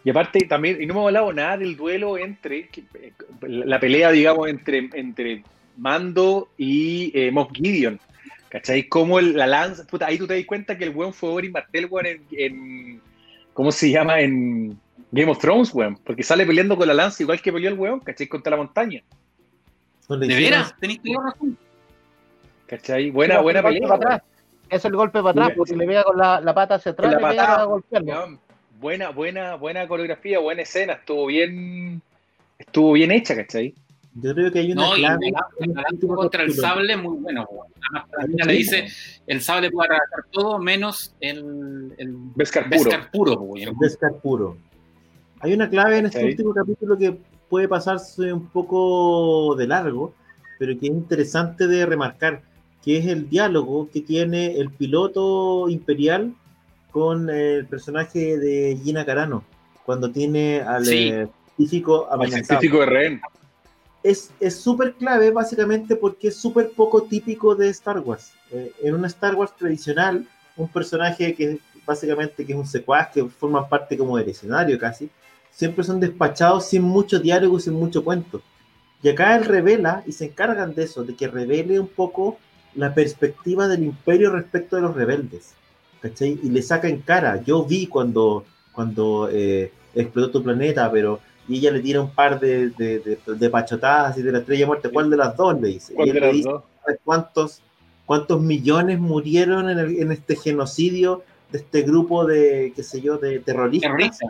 Y 0.04 0.10
aparte 0.10 0.40
también, 0.48 0.82
y 0.82 0.86
no 0.86 0.94
hemos 0.94 1.08
hablado 1.08 1.32
nada 1.32 1.58
del 1.58 1.78
duelo 1.78 2.18
entre, 2.18 2.70
la 3.42 3.80
pelea, 3.80 4.12
digamos, 4.12 4.50
entre, 4.50 4.90
entre 4.94 5.44
Mando 5.78 6.50
y 6.58 7.12
eh, 7.14 7.32
Moff 7.32 7.52
Gideon. 7.54 8.00
¿Cachai? 8.50 8.90
Como 8.90 9.22
la 9.22 9.48
lanza, 9.48 9.86
puta, 9.86 10.08
ahí 10.08 10.18
tú 10.18 10.28
te 10.28 10.36
das 10.36 10.46
cuenta 10.46 10.78
que 10.78 10.84
el 10.84 10.90
weón 10.90 11.14
fue 11.14 11.30
Oberyn 11.30 11.54
Martell, 11.54 11.88
weón, 11.90 12.06
en, 12.06 12.26
en, 12.32 13.02
¿cómo 13.54 13.72
se 13.72 13.90
llama? 13.90 14.20
En 14.20 14.78
Game 15.12 15.32
of 15.32 15.40
Thrones, 15.40 15.74
weón. 15.74 15.98
Porque 16.04 16.24
sale 16.24 16.46
peleando 16.46 16.76
con 16.76 16.88
la 16.88 16.94
lanza 16.94 17.24
igual 17.24 17.42
que 17.42 17.54
peleó 17.54 17.70
el 17.70 17.80
weón, 17.80 18.00
¿cachai? 18.02 18.28
Contra 18.28 18.52
la 18.52 18.58
montaña. 18.58 19.04
¿De 20.10 20.36
veras? 20.36 20.76
Tenéis 20.80 21.02
toda 21.02 21.32
razón. 21.32 21.58
¿Cachai? 22.66 23.10
Buena, 23.12 23.40
buena 23.40 23.64
pelea. 23.64 23.88
Para 23.88 23.96
atrás. 23.96 24.22
Es 24.70 24.84
el 24.84 24.96
golpe 24.96 25.20
para 25.20 25.32
atrás, 25.32 25.52
porque 25.56 25.76
le 25.76 25.86
pega 25.86 26.04
con 26.04 26.18
la, 26.18 26.42
la 26.42 26.54
pata 26.54 26.76
hacia 26.76 26.92
atrás, 26.92 27.12
le 27.12 27.18
pega 27.18 27.56
a 27.56 27.64
golpearlo. 27.66 28.40
Buena, 28.82 29.12
buena, 29.12 29.56
buena 29.58 29.88
coreografía, 29.88 30.39
buena 30.39 30.63
escena, 30.63 30.94
estuvo 30.94 31.28
bien, 31.28 32.02
estuvo 32.58 32.94
bien 32.94 33.12
hecha, 33.12 33.36
¿cachai? 33.36 33.76
Yo 34.15 34.34
creo 34.34 34.52
que 34.52 34.58
hay 34.58 34.72
una 34.72 34.82
no, 34.82 34.94
clave. 34.96 35.32
Y 35.91 36.08
contra 36.08 36.41
el 36.41 36.52
sable 36.52 36.98
muy 36.98 37.15
bueno. 37.17 37.48
La 37.94 38.46
le 38.48 38.54
dice, 38.54 38.88
el 39.28 39.39
sable 39.39 39.70
puede 39.70 39.89
arrasar 39.89 40.26
todo 40.32 40.58
menos 40.58 41.13
el, 41.20 41.94
el 42.00 42.15
Beskar 42.34 42.67
puro. 43.12 43.46
puro. 43.46 43.74
Beskar 43.80 44.15
puro. 44.15 44.58
Hay 45.41 45.54
una 45.54 45.70
clave 45.70 46.00
en 46.00 46.08
este 46.08 46.26
último 46.26 46.52
capítulo 46.52 46.98
que 46.98 47.15
puede 47.50 47.67
pasarse 47.67 48.34
un 48.34 48.48
poco 48.48 49.56
de 49.58 49.67
largo, 49.67 50.15
pero 50.58 50.74
que 50.80 50.88
es 50.88 50.91
interesante 50.91 51.67
de 51.67 51.86
remarcar 51.86 52.41
que 52.84 52.98
es 52.98 53.06
el 53.06 53.30
diálogo 53.30 53.91
que 53.94 54.02
tiene 54.02 54.58
el 54.58 54.72
piloto 54.72 55.70
imperial 55.70 56.34
con 56.91 57.30
el 57.30 57.65
personaje 57.67 58.38
de 58.38 58.80
Gina 58.84 59.06
Carano, 59.06 59.43
cuando 59.86 60.12
tiene 60.12 60.62
al 60.62 60.88
eh, 60.88 61.27
científico 61.56 62.08
científico 62.27 62.80
de 62.80 62.86
rehén. 62.86 63.21
Es 64.04 64.32
súper 64.49 64.93
clave 64.93 65.32
básicamente 65.32 65.95
porque 65.95 66.30
es 66.30 66.36
súper 66.36 66.71
poco 66.71 67.04
típico 67.04 67.56
de 67.56 67.69
Star 67.69 67.99
Wars. 67.99 68.34
Eh, 68.51 68.71
en 68.84 68.95
una 68.95 69.08
Star 69.08 69.36
Wars 69.36 69.56
tradicional, 69.56 70.27
un 70.58 70.67
personaje 70.67 71.34
que 71.34 71.60
básicamente 71.86 72.45
que 72.45 72.54
es 72.54 72.58
un 72.58 72.67
secuaz, 72.67 73.10
que 73.12 73.25
forma 73.25 73.67
parte 73.67 73.97
como 73.97 74.17
del 74.17 74.30
escenario 74.30 74.77
casi, 74.77 75.10
siempre 75.51 75.84
son 75.84 75.99
despachados 75.99 76.65
sin 76.65 76.82
mucho 76.82 77.19
diálogo, 77.19 77.60
sin 77.60 77.73
mucho 77.73 78.04
cuento. 78.04 78.41
Y 79.04 79.10
acá 79.10 79.36
él 79.36 79.45
revela, 79.45 80.04
y 80.06 80.12
se 80.12 80.25
encargan 80.25 80.75
de 80.75 80.84
eso, 80.84 81.04
de 81.04 81.15
que 81.15 81.27
revele 81.27 81.80
un 81.80 81.88
poco 81.88 82.38
la 82.75 82.93
perspectiva 82.93 83.67
del 83.67 83.84
imperio 83.84 84.32
respecto 84.32 84.75
de 84.75 84.84
los 84.84 84.95
rebeldes. 84.95 85.54
¿Cachai? 86.02 86.40
Y 86.42 86.50
le 86.50 86.62
saca 86.62 86.88
en 86.88 87.02
cara. 87.02 87.44
Yo 87.44 87.64
vi 87.64 87.88
cuando, 87.88 88.46
cuando 88.72 89.30
eh, 89.32 89.72
explotó 89.94 90.32
tu 90.32 90.44
planeta, 90.44 90.92
pero 90.92 91.20
y 91.48 91.58
ella 91.58 91.72
le 91.72 91.82
tira 91.82 92.02
un 92.02 92.12
par 92.12 92.40
de, 92.40 92.70
de, 92.70 93.20
de, 93.26 93.50
pachotadas 93.50 94.18
y 94.18 94.22
de 94.22 94.32
la 94.32 94.40
estrella 94.40 94.66
muerte. 94.66 94.90
¿Cuál 94.90 95.10
de 95.10 95.18
las 95.18 95.36
dos? 95.36 95.60
Le 95.60 95.68
dice. 95.70 95.94
Y 95.98 96.10
él 96.10 96.20
le 96.20 96.34
dice 96.34 96.50
cuántos, 97.04 97.62
cuántos 98.06 98.42
millones 98.42 99.00
murieron 99.00 99.70
en, 99.70 99.80
en, 99.80 100.12
este 100.12 100.36
genocidio 100.36 101.24
de 101.52 101.60
este 101.60 101.82
grupo 101.82 102.26
de, 102.26 102.72
qué 102.76 102.84
sé 102.84 103.02
yo, 103.02 103.18
de 103.18 103.40
terroristas. 103.40 103.92
Terroristas. 103.92 104.30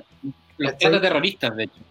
Los 0.58 0.78
terroristas, 0.78 1.56
de 1.56 1.64
hecho. 1.64 1.82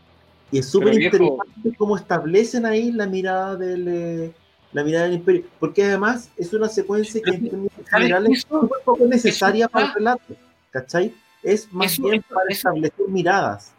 Y 0.53 0.59
es 0.59 0.66
súper 0.66 0.95
interesante 0.95 1.77
cómo 1.79 1.97
establecen 1.97 2.66
ahí 2.66 2.90
la 2.90 3.07
mirada 3.07 3.55
del, 3.57 3.87
eh, 3.88 4.33
la 4.72 4.85
mirada 4.85 5.04
del 5.06 5.14
imperio, 5.14 5.44
porque 5.59 5.85
además 5.85 6.30
es 6.37 6.52
una 6.52 6.68
secuencia 6.68 7.20
que 7.22 7.30
en 7.30 7.68
general 7.90 8.26
es 8.30 8.46
un 8.48 8.70
poco 8.85 9.04
necesaria 9.06 9.68
para 9.68 9.87
el 9.87 9.94
relato, 9.94 10.37
¿cachai? 10.70 11.14
Es 11.42 11.72
más 11.72 11.98
bien 11.98 12.22
para 12.22 12.48
establecer 12.48 13.09
miradas. 13.09 13.72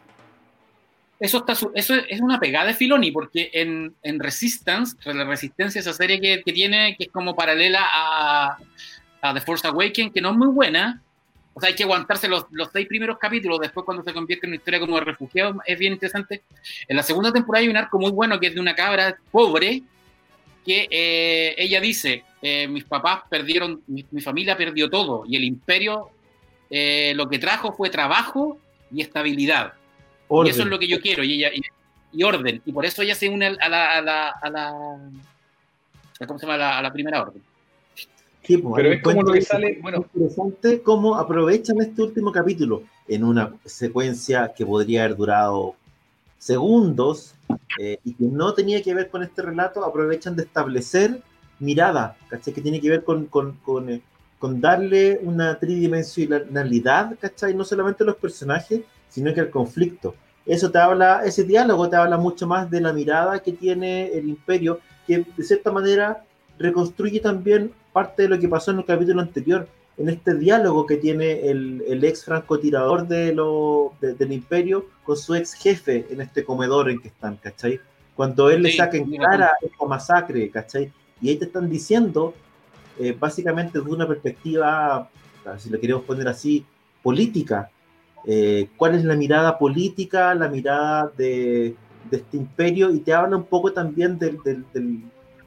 Eso, 1.18 1.38
está, 1.38 1.54
eso 1.74 1.94
es 1.94 2.20
una 2.20 2.40
pegada 2.40 2.66
de 2.66 2.74
Filoni, 2.74 3.12
porque 3.12 3.50
en, 3.52 3.94
en 4.02 4.18
Resistance, 4.18 4.96
la 5.04 5.24
Resistencia, 5.24 5.80
esa 5.80 5.92
serie 5.92 6.20
que, 6.20 6.42
que, 6.44 6.52
tiene, 6.52 6.96
que 6.98 7.04
es 7.04 7.10
como 7.10 7.36
paralela 7.36 7.80
a, 7.84 8.58
a 9.22 9.34
The 9.34 9.40
Force 9.40 9.66
Awakens, 9.66 10.12
que 10.12 10.20
no 10.20 10.30
es 10.30 10.36
muy 10.36 10.48
buena, 10.48 11.00
o 11.54 11.60
sea, 11.60 11.68
hay 11.68 11.74
que 11.74 11.84
aguantarse 11.84 12.28
los, 12.28 12.46
los, 12.50 12.70
seis 12.72 12.88
primeros 12.88 13.18
capítulos, 13.18 13.60
después 13.60 13.84
cuando 13.84 14.02
se 14.02 14.12
convierte 14.12 14.46
en 14.46 14.50
una 14.50 14.56
historia 14.56 14.80
como 14.80 14.96
de 14.96 15.04
refugiado, 15.04 15.54
es 15.66 15.78
bien 15.78 15.92
interesante. 15.92 16.42
En 16.88 16.96
la 16.96 17.02
segunda 17.02 17.32
temporada 17.32 17.62
hay 17.62 17.68
un 17.68 17.76
arco 17.76 17.98
muy 17.98 18.10
bueno 18.10 18.40
que 18.40 18.48
es 18.48 18.54
de 18.54 18.60
una 18.60 18.74
cabra 18.74 19.16
pobre, 19.30 19.82
que 20.64 20.88
eh, 20.90 21.54
ella 21.58 21.80
dice, 21.80 22.24
eh, 22.40 22.66
mis 22.68 22.84
papás 22.84 23.22
perdieron, 23.28 23.82
mi, 23.86 24.04
familia 24.20 24.56
perdió 24.56 24.88
todo, 24.88 25.24
y 25.26 25.36
el 25.36 25.44
imperio 25.44 26.10
eh, 26.70 27.12
lo 27.14 27.28
que 27.28 27.38
trajo 27.38 27.72
fue 27.72 27.90
trabajo 27.90 28.58
y 28.92 29.02
estabilidad. 29.02 29.74
Y 30.44 30.48
eso 30.48 30.62
es 30.62 30.68
lo 30.68 30.78
que 30.78 30.88
yo 30.88 31.00
quiero, 31.00 31.22
y, 31.22 31.34
ella, 31.34 31.50
y, 32.12 32.22
orden, 32.22 32.62
y 32.64 32.72
por 32.72 32.86
eso 32.86 33.02
ella 33.02 33.14
se 33.14 33.28
une 33.28 33.46
a 33.46 33.68
la, 33.68 33.98
a 33.98 34.00
la, 34.00 34.30
a 34.30 34.50
la, 34.50 34.98
¿cómo 36.26 36.38
se 36.38 36.46
llama? 36.46 36.78
a 36.78 36.82
la 36.82 36.92
primera 36.92 37.22
orden. 37.22 37.42
Pues, 38.46 38.60
Pero 38.74 38.92
es 38.92 39.02
como 39.02 39.22
lo 39.22 39.32
que 39.32 39.42
sale, 39.42 39.78
bueno. 39.80 39.98
Interesante 40.14 40.82
cómo 40.82 41.16
aprovechan 41.16 41.80
este 41.80 42.02
último 42.02 42.32
capítulo 42.32 42.82
en 43.06 43.22
una 43.22 43.54
secuencia 43.64 44.52
que 44.56 44.66
podría 44.66 45.04
haber 45.04 45.16
durado 45.16 45.76
segundos 46.42 47.36
eh, 47.78 48.00
y 48.02 48.14
que 48.14 48.24
no 48.24 48.52
tenía 48.52 48.82
que 48.82 48.94
ver 48.94 49.08
con 49.10 49.22
este 49.22 49.42
relato, 49.42 49.84
aprovechan 49.84 50.34
de 50.34 50.42
establecer 50.42 51.22
mirada, 51.60 52.16
¿cachai? 52.28 52.52
Que 52.52 52.60
tiene 52.60 52.80
que 52.80 52.90
ver 52.90 53.04
con, 53.04 53.26
con, 53.26 53.52
con, 53.58 53.88
eh, 53.88 54.02
con 54.40 54.60
darle 54.60 55.20
una 55.22 55.56
tridimensionalidad, 55.60 57.16
¿cachai? 57.20 57.54
No 57.54 57.64
solamente 57.64 58.02
a 58.02 58.06
los 58.06 58.16
personajes, 58.16 58.80
sino 59.08 59.32
que 59.32 59.38
al 59.38 59.50
conflicto. 59.50 60.16
Eso 60.44 60.72
te 60.72 60.78
habla, 60.78 61.22
ese 61.24 61.44
diálogo 61.44 61.88
te 61.88 61.94
habla 61.94 62.16
mucho 62.16 62.48
más 62.48 62.68
de 62.68 62.80
la 62.80 62.92
mirada 62.92 63.40
que 63.40 63.52
tiene 63.52 64.08
el 64.08 64.28
imperio, 64.28 64.80
que 65.06 65.24
de 65.36 65.44
cierta 65.44 65.70
manera 65.70 66.24
reconstruye 66.58 67.20
también 67.20 67.72
parte 67.92 68.22
de 68.22 68.28
lo 68.30 68.40
que 68.40 68.48
pasó 68.48 68.72
en 68.72 68.78
el 68.78 68.84
capítulo 68.84 69.20
anterior, 69.20 69.68
en 69.96 70.08
este 70.08 70.34
diálogo 70.34 70.86
que 70.86 70.96
tiene 70.96 71.50
el, 71.50 71.82
el 71.86 72.04
ex 72.04 72.24
francotirador 72.24 73.06
de 73.06 73.34
lo, 73.34 73.92
del 74.00 74.32
imperio 74.32 74.86
con 75.04 75.16
su 75.16 75.34
ex 75.34 75.54
jefe 75.54 76.06
en 76.10 76.20
este 76.20 76.44
comedor 76.44 76.90
en 76.90 77.00
que 77.00 77.08
están, 77.08 77.36
¿cachai? 77.36 77.80
Cuando 78.16 78.50
él 78.50 78.62
le 78.62 78.72
saca 78.72 78.96
en 78.96 79.14
cara 79.16 79.52
esta 79.60 79.86
masacre, 79.86 80.50
¿cachai? 80.50 80.92
Y 81.20 81.28
ahí 81.28 81.36
te 81.36 81.46
están 81.46 81.68
diciendo, 81.68 82.34
eh, 82.98 83.16
básicamente 83.18 83.78
desde 83.78 83.92
una 83.92 84.08
perspectiva, 84.08 85.08
si 85.58 85.70
lo 85.70 85.78
queremos 85.78 86.04
poner 86.04 86.28
así, 86.28 86.64
política, 87.02 87.70
eh, 88.26 88.68
cuál 88.76 88.94
es 88.94 89.04
la 89.04 89.16
mirada 89.16 89.58
política, 89.58 90.34
la 90.34 90.48
mirada 90.48 91.10
de, 91.16 91.74
de, 92.10 92.16
este 92.16 92.36
imperio, 92.36 92.90
y 92.90 93.00
te 93.00 93.12
habla 93.12 93.36
un 93.36 93.44
poco 93.44 93.72
también 93.72 94.18
del, 94.18 94.38
del 94.42 94.64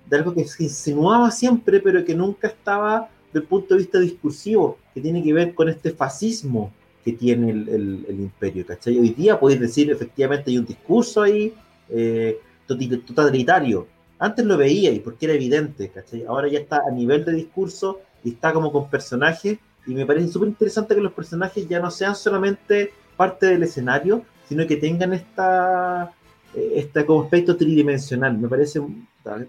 de 0.05 0.17
algo 0.17 0.34
que 0.34 0.45
se 0.45 0.63
insinuaba 0.63 1.31
siempre, 1.31 1.79
pero 1.79 2.03
que 2.05 2.15
nunca 2.15 2.47
estaba 2.47 3.10
del 3.36 3.43
punto 3.43 3.74
de 3.76 3.82
vista 3.82 4.00
discursivo, 4.00 4.78
que 4.93 5.02
tiene 5.02 5.21
que 5.21 5.34
ver 5.34 5.54
con 5.54 5.67
este 5.67 5.91
fascismo 5.91 6.71
que 7.04 7.12
tiene 7.12 7.52
el, 7.52 8.06
el, 8.08 8.19
imperio, 8.19 8.65
¿cachai? 8.65 8.98
Hoy 8.98 9.10
día 9.10 9.38
podéis 9.39 9.60
decir, 9.60 9.91
efectivamente, 9.91 10.50
hay 10.50 10.58
un 10.58 10.65
discurso 10.65 11.21
ahí 11.21 11.54
eh, 11.89 12.39
totalitario. 12.65 13.88
Antes 14.17 14.45
lo 14.45 14.58
veía 14.58 14.91
y 14.91 15.02
porque 15.02 15.26
era 15.26 15.36
evidente, 15.36 15.89
¿cachai? 15.89 16.24
Ahora 16.24 16.48
ya 16.48 16.60
está 16.60 16.82
a 16.88 16.91
nivel 16.91 17.26
de 17.26 17.34
discurso 17.34 18.00
y 18.24 18.30
está 18.30 18.54
como 18.54 18.71
con 18.71 18.89
personajes 18.89 19.60
y 19.86 19.93
me 19.93 20.06
parece 20.06 20.30
súper 20.30 20.48
interesante 20.48 20.95
que 20.95 21.02
los 21.02 21.13
personajes 21.13 21.67
ya 21.67 21.80
no 21.80 21.91
sean 21.91 22.15
solamente 22.15 22.91
parte 23.17 23.48
del 23.48 23.63
escenario, 23.63 24.24
sino 24.48 24.65
que 24.65 24.78
tengan 24.78 25.13
esta, 25.13 26.12
eh, 26.56 26.71
este 26.76 27.06
como 27.06 27.24
aspecto 27.24 27.58
tridimensional. 27.58 28.38
Me 28.38 28.48
parece 28.48 28.82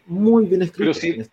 muy 0.07 0.47
bien 0.47 0.63
escrito. 0.63 0.93
Pero 0.93 0.95
sí, 0.95 1.31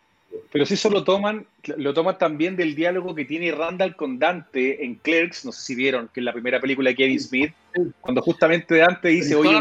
pero 0.54 0.68
sí 0.68 0.78
solo 0.78 1.04
toman, 1.04 1.48
lo 1.78 1.96
toman 1.96 2.20
también 2.20 2.56
del 2.56 2.76
diálogo 2.76 3.16
que 3.16 3.26
tiene 3.26 3.52
Randall 3.52 3.96
con 3.96 4.20
Dante 4.20 4.86
en 4.86 4.94
Clerks, 4.94 5.46
no 5.46 5.52
sé 5.52 5.62
si 5.64 5.74
vieron, 5.74 6.12
que 6.14 6.20
es 6.20 6.24
la 6.24 6.32
primera 6.32 6.62
película 6.62 6.92
de 6.92 6.96
Kevin 6.96 7.20
Smith, 7.20 7.54
cuando 8.00 8.22
justamente 8.22 8.78
Dante 8.78 9.10
dice, 9.10 9.34
oye, 9.34 9.58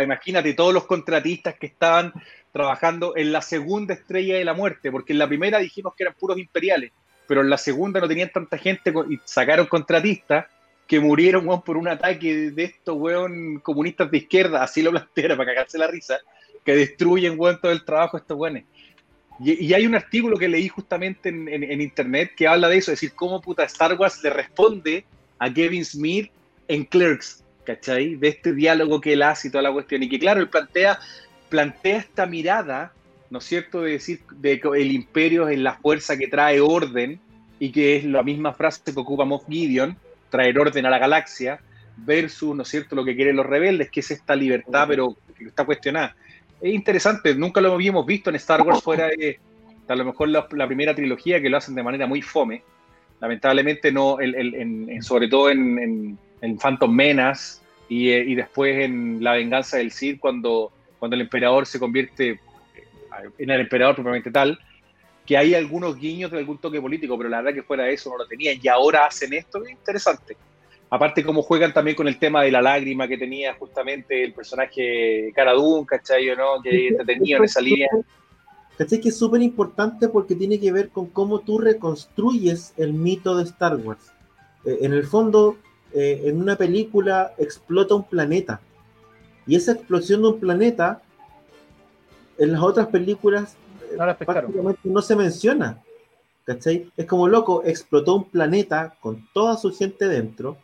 imagínate 0.00 0.54
todos 0.54 0.72
los 0.72 0.84
contratistas 0.86 1.56
que 1.56 1.66
estaban 1.66 2.12
trabajando 2.52 3.16
en 3.16 3.32
la 3.32 3.42
segunda 3.42 3.94
estrella 3.94 4.36
de 4.36 4.44
la 4.44 4.54
muerte, 4.54 4.92
porque 4.92 5.14
en 5.14 5.18
la 5.18 5.26
primera 5.26 5.58
dijimos 5.58 5.94
que 5.96 6.04
eran 6.04 6.14
puros 6.14 6.38
imperiales, 6.38 6.92
pero 7.26 7.40
en 7.40 7.50
la 7.50 7.58
segunda 7.58 7.98
no 7.98 8.06
tenían 8.06 8.30
tanta 8.30 8.56
gente 8.56 8.94
y 9.10 9.18
sacaron 9.24 9.66
contratistas 9.66 10.46
que 10.86 11.00
murieron 11.00 11.60
por 11.62 11.76
un 11.76 11.88
ataque 11.88 12.52
de 12.52 12.62
estos 12.62 12.96
weón 12.96 13.58
comunistas 13.58 14.12
de 14.12 14.18
izquierda, 14.18 14.62
así 14.62 14.80
lo 14.80 14.92
plantearon 14.92 15.36
para 15.38 15.54
cagarse 15.54 15.76
la 15.76 15.88
risa, 15.88 16.20
que 16.64 16.76
destruyen 16.76 17.36
todo 17.36 17.72
el 17.72 17.84
trabajo 17.84 18.16
de 18.16 18.20
estos 18.20 18.36
buenos. 18.36 18.62
Y, 19.38 19.74
hay 19.74 19.86
un 19.86 19.94
artículo 19.94 20.38
que 20.38 20.48
leí 20.48 20.68
justamente 20.68 21.28
en, 21.28 21.80
internet 21.80 22.32
que 22.36 22.48
habla 22.48 22.68
de 22.68 22.78
eso, 22.78 22.92
es 22.92 23.00
decir, 23.00 23.14
cómo 23.14 23.40
puta 23.40 23.64
Star 23.64 23.94
Wars 23.94 24.22
le 24.22 24.30
responde 24.30 25.04
a 25.38 25.52
Kevin 25.52 25.84
Smith 25.84 26.30
en 26.68 26.84
Clerks, 26.84 27.44
¿cachai? 27.64 28.16
De 28.16 28.28
este 28.28 28.54
diálogo 28.54 29.00
que 29.00 29.12
él 29.12 29.22
hace 29.22 29.48
y 29.48 29.50
toda 29.50 29.62
la 29.62 29.72
cuestión. 29.72 30.02
Y 30.02 30.08
que 30.08 30.18
claro, 30.18 30.40
él 30.40 30.48
plantea, 30.48 30.98
plantea 31.50 31.98
esta 31.98 32.26
mirada, 32.26 32.92
¿no 33.28 33.38
es 33.38 33.44
cierto?, 33.44 33.82
de 33.82 33.92
decir 33.92 34.20
de 34.30 34.58
que 34.58 34.68
el 34.68 34.92
imperio 34.92 35.48
es 35.48 35.58
la 35.58 35.74
fuerza 35.74 36.16
que 36.16 36.28
trae 36.28 36.60
orden 36.60 37.20
y 37.58 37.72
que 37.72 37.96
es 37.96 38.04
la 38.04 38.22
misma 38.22 38.54
frase 38.54 38.80
que 38.84 38.98
ocupa 38.98 39.24
Moff 39.24 39.46
Gideon, 39.48 39.98
traer 40.30 40.58
orden 40.58 40.86
a 40.86 40.90
la 40.90 40.98
galaxia, 40.98 41.60
versus, 41.98 42.56
¿no 42.56 42.62
es 42.62 42.68
cierto?, 42.68 42.96
lo 42.96 43.04
que 43.04 43.14
quieren 43.14 43.36
los 43.36 43.46
rebeldes, 43.46 43.90
que 43.90 44.00
es 44.00 44.10
esta 44.10 44.34
libertad, 44.34 44.86
pero 44.88 45.14
que 45.36 45.44
está 45.44 45.64
cuestionada 45.64 46.16
es 46.60 46.74
interesante, 46.74 47.34
nunca 47.34 47.60
lo 47.60 47.72
habíamos 47.72 48.06
visto 48.06 48.30
en 48.30 48.36
Star 48.36 48.62
Wars 48.62 48.82
fuera 48.82 49.08
de 49.08 49.38
a 49.88 49.94
lo 49.94 50.04
mejor 50.04 50.28
la, 50.28 50.66
primera 50.66 50.94
trilogía 50.94 51.40
que 51.40 51.48
lo 51.48 51.58
hacen 51.58 51.74
de 51.74 51.82
manera 51.82 52.06
muy 52.06 52.22
fome. 52.22 52.62
Lamentablemente 53.20 53.92
no, 53.92 54.18
el, 54.20 54.98
sobre 55.02 55.28
todo 55.28 55.50
en, 55.50 56.18
Phantom 56.60 56.92
Menace 56.92 57.60
y, 57.88 58.10
eh, 58.10 58.24
y, 58.26 58.34
después 58.34 58.84
en 58.84 59.22
La 59.22 59.32
venganza 59.32 59.78
del 59.78 59.90
Sith 59.90 60.20
cuando, 60.20 60.70
cuando 60.98 61.14
el 61.14 61.22
emperador 61.22 61.66
se 61.66 61.78
convierte 61.78 62.30
eh, 62.30 62.38
en 63.38 63.50
el 63.50 63.60
emperador 63.60 63.94
propiamente 63.94 64.30
tal, 64.30 64.58
que 65.24 65.36
hay 65.36 65.54
algunos 65.54 65.96
guiños 65.98 66.30
de 66.30 66.38
algún 66.38 66.58
toque 66.58 66.80
político, 66.80 67.16
pero 67.16 67.28
la 67.28 67.38
verdad 67.38 67.54
que 67.54 67.62
fuera 67.62 67.88
eso 67.88 68.10
no 68.10 68.18
lo 68.18 68.26
tenían 68.26 68.56
y 68.62 68.68
ahora 68.68 69.06
hacen 69.06 69.32
esto, 69.34 69.64
es 69.64 69.70
interesante. 69.70 70.36
Aparte, 70.88 71.24
cómo 71.24 71.42
juegan 71.42 71.72
también 71.72 71.96
con 71.96 72.06
el 72.06 72.18
tema 72.18 72.42
de 72.42 72.52
la 72.52 72.62
lágrima 72.62 73.08
que 73.08 73.18
tenía 73.18 73.54
justamente 73.54 74.22
el 74.22 74.32
personaje 74.32 75.32
Cara 75.34 75.52
Dune, 75.52 75.84
¿cachai? 75.84 76.26
¿no? 76.36 76.62
Que 76.62 76.96
tenía 77.04 77.38
en 77.38 77.44
esa 77.44 77.60
línea. 77.60 77.88
¿Cachai? 78.78 79.00
Que 79.00 79.08
es 79.08 79.18
súper 79.18 79.42
importante 79.42 80.08
porque 80.08 80.36
tiene 80.36 80.60
que 80.60 80.70
ver 80.70 80.90
con 80.90 81.06
cómo 81.06 81.40
tú 81.40 81.58
reconstruyes 81.58 82.72
el 82.76 82.92
mito 82.92 83.36
de 83.36 83.44
Star 83.44 83.76
Wars. 83.76 84.12
Eh, 84.64 84.78
en 84.82 84.92
el 84.92 85.04
fondo, 85.04 85.56
eh, 85.92 86.22
en 86.24 86.40
una 86.40 86.56
película 86.56 87.32
explota 87.36 87.96
un 87.96 88.04
planeta. 88.04 88.60
Y 89.44 89.56
esa 89.56 89.72
explosión 89.72 90.22
de 90.22 90.28
un 90.28 90.40
planeta, 90.40 91.02
en 92.38 92.52
las 92.52 92.62
otras 92.62 92.86
películas, 92.88 93.56
no, 93.96 94.76
no 94.84 95.02
se 95.02 95.16
menciona. 95.16 95.82
¿cachai? 96.44 96.92
Es 96.96 97.06
como 97.06 97.26
loco, 97.26 97.64
explotó 97.64 98.14
un 98.14 98.30
planeta 98.30 98.94
con 99.00 99.26
toda 99.32 99.56
su 99.56 99.74
gente 99.74 100.06
dentro 100.06 100.58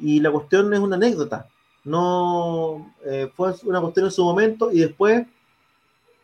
y 0.00 0.20
la 0.20 0.30
cuestión 0.30 0.72
es 0.72 0.80
una 0.80 0.96
anécdota. 0.96 1.48
No 1.84 2.94
eh, 3.04 3.30
fue 3.34 3.52
una 3.64 3.80
cuestión 3.80 4.06
en 4.06 4.12
su 4.12 4.24
momento 4.24 4.72
y 4.72 4.80
después 4.80 5.26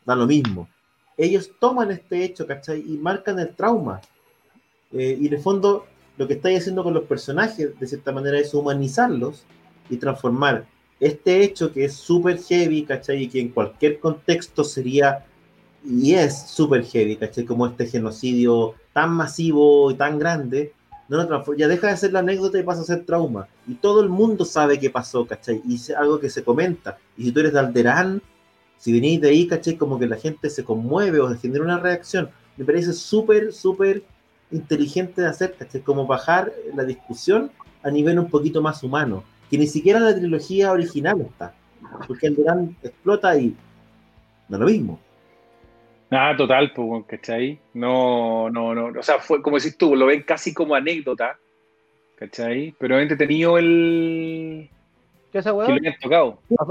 da 0.04 0.16
lo 0.16 0.26
mismo. 0.26 0.68
Ellos 1.16 1.50
toman 1.58 1.90
este 1.90 2.24
hecho, 2.24 2.46
¿cachai? 2.46 2.80
Y 2.80 2.96
marcan 2.96 3.38
el 3.38 3.54
trauma. 3.54 4.00
Eh, 4.92 5.18
y 5.20 5.26
en 5.26 5.34
el 5.34 5.40
fondo, 5.40 5.86
lo 6.16 6.26
que 6.26 6.34
estáis 6.34 6.60
haciendo 6.60 6.82
con 6.82 6.94
los 6.94 7.04
personajes, 7.04 7.78
de 7.78 7.86
cierta 7.86 8.10
manera, 8.10 8.38
es 8.38 8.54
humanizarlos 8.54 9.44
y 9.90 9.98
transformar 9.98 10.66
este 10.98 11.42
hecho 11.42 11.72
que 11.72 11.84
es 11.84 11.94
súper 11.94 12.38
heavy, 12.42 12.84
¿cachai? 12.84 13.24
Y 13.24 13.28
que 13.28 13.40
en 13.40 13.48
cualquier 13.50 13.98
contexto 14.00 14.64
sería 14.64 15.26
y 15.84 16.14
es 16.14 16.48
súper 16.48 16.84
heavy, 16.84 17.16
¿cachai? 17.16 17.44
Como 17.44 17.66
este 17.66 17.86
genocidio 17.86 18.74
tan 18.92 19.12
masivo 19.12 19.90
y 19.90 19.94
tan 19.94 20.18
grande, 20.18 20.72
no 21.10 21.54
ya 21.56 21.66
deja 21.66 21.88
de 21.88 21.96
ser 21.96 22.12
la 22.12 22.20
anécdota 22.20 22.58
y 22.58 22.62
pasa 22.62 22.82
a 22.82 22.84
ser 22.84 23.04
trauma. 23.04 23.48
Y 23.66 23.74
todo 23.74 24.00
el 24.00 24.08
mundo 24.08 24.44
sabe 24.44 24.78
qué 24.78 24.90
pasó, 24.90 25.26
¿cachai? 25.26 25.60
Y 25.66 25.74
es 25.74 25.90
algo 25.90 26.20
que 26.20 26.30
se 26.30 26.44
comenta. 26.44 26.98
Y 27.16 27.24
si 27.24 27.32
tú 27.32 27.40
eres 27.40 27.52
de 27.52 27.58
Alderán, 27.58 28.22
si 28.78 28.92
venís 28.92 29.20
de 29.20 29.28
ahí, 29.28 29.46
¿cachai? 29.48 29.76
Como 29.76 29.98
que 29.98 30.06
la 30.06 30.16
gente 30.16 30.48
se 30.48 30.64
conmueve 30.64 31.18
o 31.20 31.28
genera 31.36 31.64
una 31.64 31.78
reacción. 31.78 32.30
Me 32.56 32.64
parece 32.64 32.92
súper, 32.92 33.52
súper 33.52 34.04
inteligente 34.52 35.22
de 35.22 35.28
hacer, 35.28 35.56
¿cachai? 35.58 35.80
Como 35.80 36.06
bajar 36.06 36.52
la 36.76 36.84
discusión 36.84 37.50
a 37.82 37.90
nivel 37.90 38.18
un 38.18 38.30
poquito 38.30 38.62
más 38.62 38.82
humano, 38.84 39.24
que 39.50 39.58
ni 39.58 39.66
siquiera 39.66 39.98
la 39.98 40.14
trilogía 40.14 40.70
original 40.70 41.20
está. 41.22 41.54
Porque 42.06 42.28
Alderán 42.28 42.76
explota 42.82 43.36
y 43.36 43.56
no 44.48 44.58
lo 44.58 44.66
mismo. 44.66 45.00
Nada, 46.10 46.36
total, 46.36 46.72
pues, 46.72 47.04
¿cachai? 47.06 47.58
No, 47.74 48.50
no, 48.50 48.74
no, 48.74 48.98
o 48.98 49.02
sea, 49.02 49.20
fue 49.20 49.40
como 49.40 49.58
decís 49.58 49.76
tú, 49.78 49.94
lo 49.94 50.06
ven 50.06 50.22
casi 50.22 50.52
como 50.52 50.74
anécdota, 50.74 51.38
¿cachai? 52.16 52.74
Pero 52.78 52.98
he 52.98 53.16
tenido 53.16 53.58
el... 53.58 54.68
¿Qué 55.30 55.38
es 55.38 55.46
eso, 55.46 55.58
Que 55.64 55.72
lo 55.72 55.92
tocado. 56.00 56.38
Ah, 56.58 56.66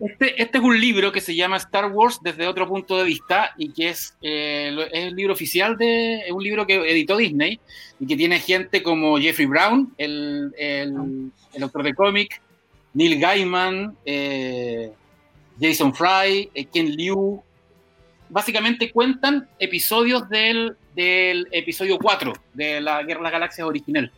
este, 0.00 0.42
este, 0.42 0.58
es 0.58 0.64
un 0.64 0.78
libro 0.80 1.12
que 1.12 1.20
se 1.20 1.34
llama 1.34 1.58
Star 1.58 1.90
Wars 1.92 2.20
desde 2.22 2.46
otro 2.46 2.66
punto 2.66 2.96
de 2.96 3.04
vista 3.04 3.52
y 3.58 3.70
que 3.70 3.90
es, 3.90 4.16
eh, 4.22 4.74
es 4.92 5.04
el 5.04 5.14
libro 5.14 5.32
oficial 5.34 5.76
de, 5.76 6.20
es 6.20 6.32
un 6.32 6.42
libro 6.42 6.66
que 6.66 6.76
editó 6.90 7.18
Disney 7.18 7.60
y 7.98 8.06
que 8.06 8.16
tiene 8.16 8.40
gente 8.40 8.82
como 8.82 9.18
Jeffrey 9.18 9.46
Brown, 9.46 9.92
el, 9.98 10.54
el, 10.58 11.30
el 11.52 11.62
autor 11.62 11.82
de 11.82 11.94
cómic, 11.94 12.40
Neil 12.94 13.20
Gaiman, 13.20 13.96
eh, 14.04 14.90
Jason 15.60 15.94
Fry, 15.94 16.50
eh, 16.54 16.64
Ken 16.64 16.90
Liu, 16.96 17.42
básicamente 18.30 18.90
cuentan 18.90 19.48
episodios 19.58 20.28
del, 20.28 20.76
episodio 20.94 21.98
4 21.98 22.32
de 22.54 22.80
la 22.80 23.02
Guerra 23.02 23.20
de 23.20 23.24
las 23.24 23.32
Galaxias 23.32 23.66
original. 23.66 24.10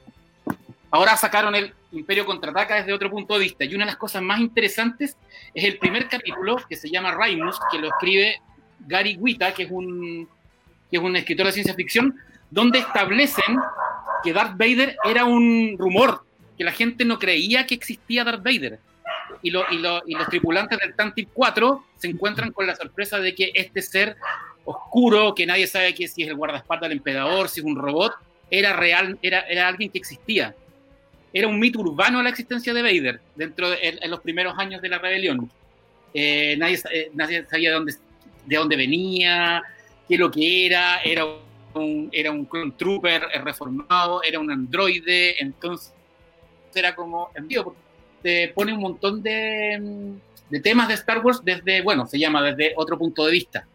Ahora 0.90 1.16
sacaron 1.16 1.54
el 1.54 1.72
Imperio 1.92 2.24
contraataca 2.24 2.76
desde 2.76 2.92
otro 2.92 3.10
punto 3.10 3.34
de 3.34 3.40
vista. 3.40 3.64
Y 3.64 3.74
una 3.74 3.84
de 3.84 3.90
las 3.90 3.96
cosas 3.96 4.22
más 4.22 4.40
interesantes 4.40 5.16
es 5.54 5.64
el 5.64 5.78
primer 5.78 6.08
capítulo 6.08 6.56
que 6.68 6.76
se 6.76 6.90
llama 6.90 7.12
Raimus, 7.12 7.58
que 7.70 7.78
lo 7.78 7.88
escribe 7.88 8.40
Gary 8.80 9.16
Wita, 9.16 9.52
que 9.52 9.64
es 9.64 9.70
un, 9.70 10.28
que 10.90 10.96
es 10.96 11.02
un 11.02 11.14
escritor 11.16 11.46
de 11.46 11.52
ciencia 11.52 11.74
ficción, 11.74 12.16
donde 12.50 12.78
establecen 12.78 13.58
que 14.22 14.32
Darth 14.32 14.56
Vader 14.56 14.96
era 15.04 15.24
un 15.24 15.76
rumor, 15.78 16.24
que 16.56 16.64
la 16.64 16.72
gente 16.72 17.04
no 17.04 17.18
creía 17.18 17.66
que 17.66 17.74
existía 17.74 18.24
Darth 18.24 18.42
Vader 18.42 18.78
y, 19.42 19.50
los 19.50 20.28
tripulantes 20.28 20.78
del 20.78 20.94
Tantive 20.94 21.28
4 21.32 21.84
se 21.96 22.08
encuentran 22.08 22.52
con 22.52 22.66
la 22.66 22.76
sorpresa 22.76 23.18
de 23.18 23.34
que 23.34 23.52
este 23.54 23.82
ser 23.82 24.16
oscuro, 24.64 25.34
que 25.34 25.46
nadie 25.46 25.66
sabe 25.66 25.94
que 25.94 26.06
si 26.08 26.22
es 26.22 26.28
el 26.28 26.36
guardaespaldas 26.36 26.88
del 26.88 26.98
emperador, 26.98 27.48
si 27.48 27.60
es 27.60 27.66
un 27.66 27.76
robot, 27.76 28.14
era 28.50 28.72
real, 28.74 29.18
era, 29.22 29.40
era 29.40 29.68
alguien 29.68 29.90
que 29.90 29.98
existía. 29.98 30.54
Era 31.32 31.48
un 31.48 31.58
mito 31.58 31.80
urbano 31.80 32.22
la 32.22 32.28
existencia 32.28 32.74
de 32.74 32.82
Vader 32.82 33.20
dentro 33.34 33.70
de 33.70 33.98
en 34.00 34.10
los 34.10 34.20
primeros 34.20 34.58
años 34.58 34.82
de 34.82 34.88
la 34.88 34.98
rebelión. 34.98 35.50
Eh, 36.14 36.56
nadie, 36.58 36.78
eh, 36.92 37.10
nadie, 37.14 37.46
sabía 37.50 37.70
de 37.70 37.74
dónde, 37.74 37.94
de 38.44 38.56
dónde 38.56 38.76
venía, 38.76 39.62
qué 40.06 40.18
lo 40.18 40.30
que 40.30 40.66
era, 40.66 41.00
era 41.02 41.24
un, 41.74 42.10
era 42.12 42.30
un 42.30 42.46
trooper 42.76 43.22
reformado, 43.42 44.22
era 44.22 44.38
un 44.38 44.50
androide, 44.50 45.42
entonces 45.42 45.92
era 46.74 46.94
como 46.94 47.30
envío, 47.34 47.74
te 48.22 48.48
pone 48.48 48.72
un 48.72 48.80
montón 48.80 49.22
de, 49.22 49.80
temas 50.62 50.88
de 50.88 50.94
Star 50.94 51.24
Wars 51.24 51.40
desde, 51.44 51.82
bueno, 51.82 52.06
se 52.06 52.18
llama 52.18 52.42
desde 52.42 52.72
otro 52.76 52.98
punto 52.98 53.26
de 53.26 53.32
vista. 53.32 53.66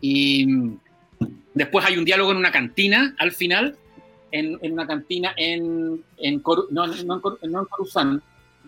Y 0.00 0.46
después 1.54 1.84
hay 1.84 1.96
un 1.96 2.04
diálogo 2.04 2.32
en 2.32 2.38
una 2.38 2.52
cantina 2.52 3.14
al 3.18 3.32
final, 3.32 3.76
en, 4.30 4.58
una 4.62 4.86
cantina 4.86 5.34
en, 5.36 6.02
en 6.18 6.42
no, 6.70 6.84
en, 6.84 7.64
Coruscant, 7.68 8.22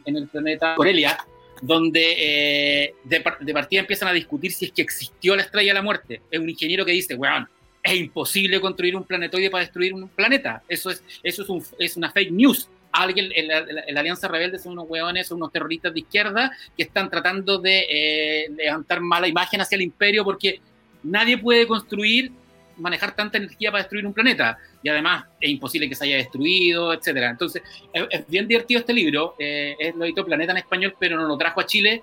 en 0.05 0.16
el 0.16 0.29
planeta 0.29 0.75
Corelia, 0.77 1.18
donde 1.62 2.14
eh, 2.18 2.95
de, 3.05 3.20
partida 3.20 3.81
empiezan 3.81 4.09
a 4.09 4.12
discutir 4.12 4.53
si 4.53 4.66
es 4.66 4.72
que 4.72 4.83
existió 4.83 5.35
la 5.35 5.43
estrella 5.43 5.70
de 5.70 5.75
la 5.75 5.83
muerte. 5.83 6.20
Es 6.31 6.39
un 6.39 6.49
ingeniero 6.49 6.85
que 6.85 6.93
dice, 6.93 7.14
weón, 7.14 7.49
es 7.83 7.95
imposible 7.95 8.61
construir 8.61 8.97
un 8.97 9.05
planetoide 9.05 9.51
para 9.51 9.64
destruir 9.64 9.95
un 9.95 10.09
planeta. 10.09 10.62
Eso 10.68 10.91
es, 10.91 11.03
eso 11.22 11.43
es, 11.43 11.49
un, 11.49 11.64
es 11.79 11.97
una 11.97 12.11
fake 12.11 12.31
news 12.31 12.68
alguien, 13.03 13.30
la, 13.47 14.01
Alianza 14.01 14.28
Rebelde 14.28 14.59
son 14.59 14.72
unos 14.72 14.86
hueones, 14.88 15.26
son 15.26 15.38
unos 15.38 15.53
terroristas 15.53 15.92
de 15.92 16.01
izquierda 16.01 16.53
que 16.76 16.84
están 16.84 17.11
tratando 17.11 17.59
de 17.59 17.86
eh, 17.88 18.51
levantar 18.57 19.01
mala 19.01 19.28
imagen 19.28 19.61
hacia 19.61 19.76
el 19.76 19.82
imperio 19.82 20.24
porque 20.24 20.61
nadie 21.03 21.38
puede 21.38 21.66
construir, 21.66 22.32
manejar 22.76 23.14
tanta 23.14 23.38
energía 23.38 23.70
para 23.70 23.82
destruir 23.82 24.07
un 24.07 24.12
planeta. 24.12 24.59
Y 24.82 24.88
además 24.88 25.24
es 25.40 25.51
imposible 25.51 25.88
que 25.88 25.95
se 25.95 26.05
haya 26.05 26.16
destruido, 26.16 26.92
etcétera. 26.92 27.30
Entonces, 27.30 27.62
es, 27.92 28.26
bien 28.28 28.47
divertido 28.47 28.80
este 28.80 28.92
libro. 28.92 29.34
Eh, 29.38 29.74
es 29.78 29.95
lo 29.95 30.05
editó 30.05 30.24
Planeta 30.24 30.53
en 30.53 30.59
español, 30.59 30.95
pero 30.99 31.16
no 31.16 31.26
lo 31.26 31.36
trajo 31.36 31.61
a 31.61 31.66
Chile 31.66 32.03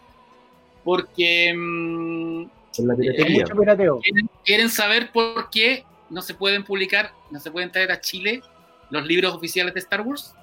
porque... 0.84 1.54
Mm, 1.56 2.44
la 2.80 2.96
¿quieren, 2.96 4.30
quieren 4.46 4.70
saber 4.70 5.12
por 5.12 5.50
qué 5.50 5.84
no 6.10 6.22
se 6.22 6.34
pueden 6.34 6.64
publicar, 6.64 7.12
no 7.30 7.40
se 7.40 7.52
pueden 7.52 7.70
traer 7.70 7.92
a 7.92 8.00
Chile 8.00 8.42
los 8.90 9.06
libros 9.06 9.34
oficiales 9.34 9.74
de 9.74 9.80
Star 9.82 10.02
Wars? 10.02 10.34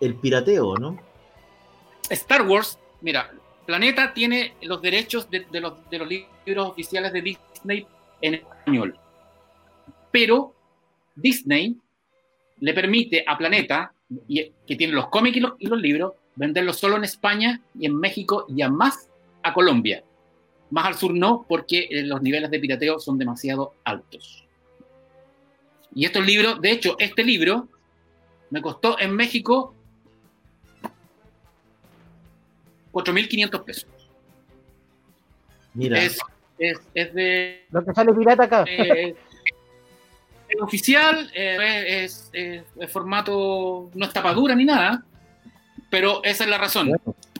El 0.00 0.14
pirateo, 0.16 0.76
¿no? 0.76 0.98
Star 2.10 2.42
Wars, 2.42 2.78
mira, 3.00 3.30
Planeta 3.66 4.12
tiene 4.12 4.54
los 4.62 4.82
derechos 4.82 5.28
de, 5.30 5.46
los, 5.60 5.74
libros 5.90 6.68
oficiales 6.68 7.12
de 7.12 7.22
Disney 7.22 7.86
en 8.20 8.34
español. 8.34 8.98
Pero 10.10 10.54
Disney 11.14 11.76
le 12.60 12.74
permite 12.74 13.24
a 13.26 13.36
Planeta, 13.38 13.92
que 14.28 14.76
tiene 14.76 14.92
los 14.92 15.08
cómics 15.08 15.36
y 15.58 15.66
los, 15.66 15.80
libros, 15.80 16.12
venderlos 16.36 16.78
solo 16.78 16.96
en 16.96 17.04
España 17.04 17.60
y 17.78 17.86
en 17.86 17.98
México 17.98 18.46
y 18.48 18.62
más 18.64 19.10
a 19.42 19.54
Colombia. 19.54 20.04
Más 20.70 20.86
al 20.86 20.94
sur 20.94 21.14
no, 21.14 21.44
porque 21.48 21.88
eh, 21.90 22.02
los 22.02 22.20
niveles 22.22 22.50
de 22.50 22.58
pirateo 22.58 22.98
son 22.98 23.18
demasiado 23.18 23.74
altos. 23.84 24.44
Y 25.94 26.04
estos 26.04 26.26
libros, 26.26 26.60
de 26.60 26.72
hecho, 26.72 26.96
este 26.98 27.22
libro 27.22 27.68
me 28.54 28.62
costó 28.62 28.96
en 29.00 29.16
México 29.16 29.74
4.500 32.92 33.64
pesos. 33.64 33.86
Mira. 35.74 36.00
Es, 36.00 36.20
de. 36.94 37.64
Lo 37.72 37.84
que 37.84 37.92
sale 37.92 38.14
pirata 38.14 38.44
acá. 38.44 38.64
Eh, 38.68 39.16
es 40.48 40.60
oficial, 40.60 41.28
eh, 41.34 42.04
es, 42.04 42.30
formato, 42.92 43.90
no 43.92 44.06
es 44.06 44.12
tapadura 44.12 44.54
ni 44.54 44.64
nada, 44.64 45.04
pero 45.90 46.22
esa 46.22 46.44
es 46.44 46.50
la 46.50 46.58
razón. 46.58 46.92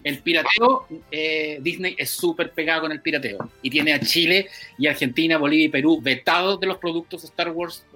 El 0.02 0.18
pirateo, 0.18 0.88
eh, 1.12 1.58
Disney 1.62 1.94
es 1.96 2.10
súper 2.10 2.50
pegado 2.50 2.80
con 2.82 2.92
el 2.92 3.00
pirateo 3.00 3.50
y 3.62 3.70
tiene 3.70 3.92
a 3.92 4.00
Chile 4.00 4.48
y 4.78 4.88
Argentina, 4.88 5.38
Bolivia 5.38 5.66
y 5.66 5.68
Perú 5.68 6.00
vetados 6.02 6.58
de 6.58 6.66
los 6.66 6.78
productos 6.78 7.22
Star 7.22 7.52
Wars 7.52 7.86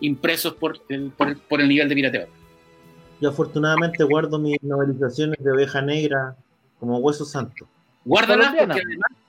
impresos 0.00 0.54
por 0.54 0.78
el, 0.88 1.10
por 1.10 1.60
el, 1.60 1.68
nivel 1.68 1.88
de 1.88 1.94
pirateo. 1.94 2.28
Yo 3.20 3.30
afortunadamente 3.30 4.04
guardo 4.04 4.38
mis 4.38 4.62
novelizaciones 4.62 5.42
de 5.42 5.50
oveja 5.50 5.80
negra 5.80 6.36
como 6.78 6.98
hueso 6.98 7.24
santo. 7.24 7.66
Guárdalas 8.04 8.54
porque 8.58 8.82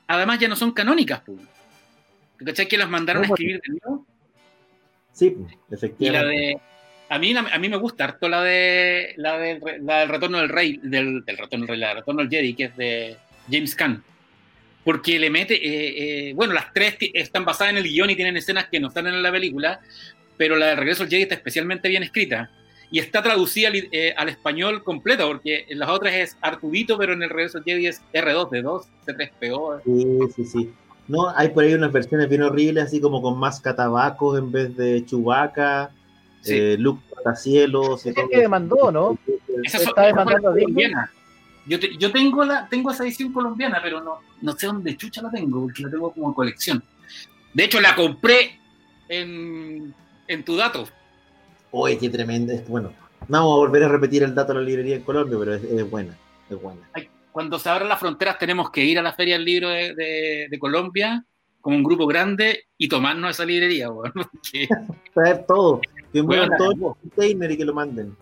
además, 0.08 0.40
ya 0.40 0.48
no 0.48 0.56
son 0.56 0.72
canónicas. 0.72 1.22
¿Cachai 2.38 2.68
que 2.68 2.78
las 2.78 2.90
mandaron 2.90 3.24
a 3.24 3.28
escribir 3.28 3.62
de 3.66 3.80
nuevo? 3.82 4.06
Sí, 5.12 5.36
efectivamente. 5.72 6.62
a 7.10 7.18
mí, 7.18 7.36
a 7.36 7.58
mí 7.58 7.70
me 7.70 7.78
gusta 7.78 8.04
harto 8.04 8.30
la 8.30 8.44
de 8.44 9.14
la, 9.18 9.38
de, 9.40 9.80
la 9.82 10.02
del 10.02 10.10
retorno 10.10 10.38
del 10.38 10.50
rey, 10.50 10.80
del, 10.84 11.26
del 11.26 11.38
retorno 11.38 11.66
del 11.66 11.70
rey, 11.70 11.80
la 11.80 11.88
del 11.88 11.98
retorno 11.98 12.22
del 12.22 12.30
Jedi, 12.30 12.54
que 12.54 12.64
es 12.66 12.78
de 12.78 13.18
James 13.50 13.76
Caan. 13.76 14.04
Porque 14.84 15.20
le 15.20 15.30
mete, 15.30 15.56
eh, 15.56 16.30
eh, 16.30 16.34
bueno, 16.34 16.54
las 16.54 16.72
tres 16.72 16.98
están 17.14 17.44
basadas 17.44 17.72
en 17.72 17.78
el 17.78 17.84
guion 17.84 18.10
y 18.10 18.16
tienen 18.16 18.38
escenas 18.38 18.68
que 18.70 18.80
no 18.80 18.90
están 18.90 19.08
en 19.08 19.22
la 19.22 19.32
película, 19.32 19.82
pero 20.38 20.56
la 20.56 20.68
de 20.68 20.76
Regreso 20.76 21.04
al 21.04 21.10
Jedi 21.10 21.24
está 21.24 21.36
especialmente 21.36 21.90
bien 21.90 22.04
escrita 22.04 22.50
y 22.90 23.00
está 23.00 23.22
traducida 23.22 23.70
eh, 23.74 24.14
al 24.16 24.30
español 24.30 24.84
completo, 24.84 25.28
porque 25.28 25.66
en 25.68 25.80
las 25.80 25.90
otras 25.90 26.14
es 26.14 26.38
Artudito, 26.42 26.98
pero 26.98 27.14
en 27.14 27.24
el 27.24 27.30
Regreso 27.30 27.58
al 27.58 27.64
Jedi 27.64 27.88
es 27.88 28.02
R2D2, 28.14 28.86
C3PO. 29.06 29.82
Sí, 29.84 30.34
sí, 30.36 30.46
sí. 30.46 30.74
No, 31.08 31.30
hay 31.36 31.50
por 31.50 31.64
ahí 31.64 31.74
unas 31.74 31.92
versiones 31.92 32.30
bien 32.30 32.44
horribles, 32.44 32.86
así 32.86 33.00
como 33.00 33.22
con 33.22 33.38
más 33.38 33.62
catabacos 33.62 34.38
en 34.40 34.52
vez 34.52 34.76
de 34.76 35.06
Chubaca, 35.06 35.92
sí. 36.42 36.54
eh, 36.54 36.78
Luke 36.78 37.02
Patacielos. 37.14 38.06
Es 38.06 38.16
que 38.30 38.38
demandó, 38.38 38.92
¿no? 38.92 39.18
Esa 39.64 39.78
está 39.78 40.04
demandando 40.04 40.52
colombiana. 40.52 41.12
Yo, 41.66 41.80
te, 41.80 41.98
yo 41.98 42.12
tengo, 42.12 42.46
la, 42.46 42.68
tengo 42.70 42.92
esa 42.92 43.04
edición 43.04 43.34
colombiana, 43.34 43.80
pero 43.84 44.02
no, 44.02 44.20
no 44.42 44.54
sé 44.54 44.68
dónde 44.68 44.96
chucha 44.96 45.22
la 45.22 45.30
tengo, 45.30 45.62
porque 45.62 45.84
la 45.84 45.90
tengo 45.90 46.12
como 46.12 46.34
colección. 46.34 46.82
De 47.54 47.64
hecho, 47.66 47.82
la 47.82 47.96
compré 47.96 48.60
en, 49.10 49.94
en 50.28 50.44
tu 50.44 50.56
dato. 50.56 50.88
Oye, 51.72 51.98
qué 51.98 52.10
tremenda. 52.10 52.54
Bueno, 52.68 52.92
vamos 53.28 53.54
a 53.54 53.58
volver 53.58 53.84
a 53.84 53.88
repetir 53.88 54.24
el 54.24 54.34
dato 54.34 54.54
de 54.54 54.60
la 54.60 54.66
librería 54.66 54.96
en 54.96 55.04
Colombia, 55.04 55.38
pero 55.40 55.56
es, 55.56 55.64
es 55.64 55.90
buena, 55.90 56.18
es 56.50 56.62
buena. 56.62 56.82
Cuando 57.32 57.60
se 57.60 57.70
abran 57.70 57.90
las 57.90 58.00
fronteras 58.00 58.40
tenemos 58.40 58.72
que 58.72 58.84
ir 58.84 58.98
a 58.98 59.04
la 59.04 59.14
Feria 59.14 59.36
del 59.36 59.46
Libro 59.46 59.70
de, 59.70 59.94
de, 59.94 60.48
de 60.50 60.60
Colombia 60.60 61.24
como 61.62 61.76
un 61.76 61.84
grupo 61.84 62.08
grande 62.08 62.64
y 62.78 62.88
tomarnos 62.88 63.32
esa 63.32 63.44
librería, 63.44 63.90
bueno, 63.90 64.14
porque... 64.14 64.70
Traer 65.14 65.46
todo, 65.46 65.82
que 66.14 66.22
bueno, 66.22 66.48
todo 66.58 66.72
el 66.72 66.80
container 66.80 67.52
y 67.52 67.58
que 67.58 67.66
lo 67.66 67.74
manden. 67.74 68.16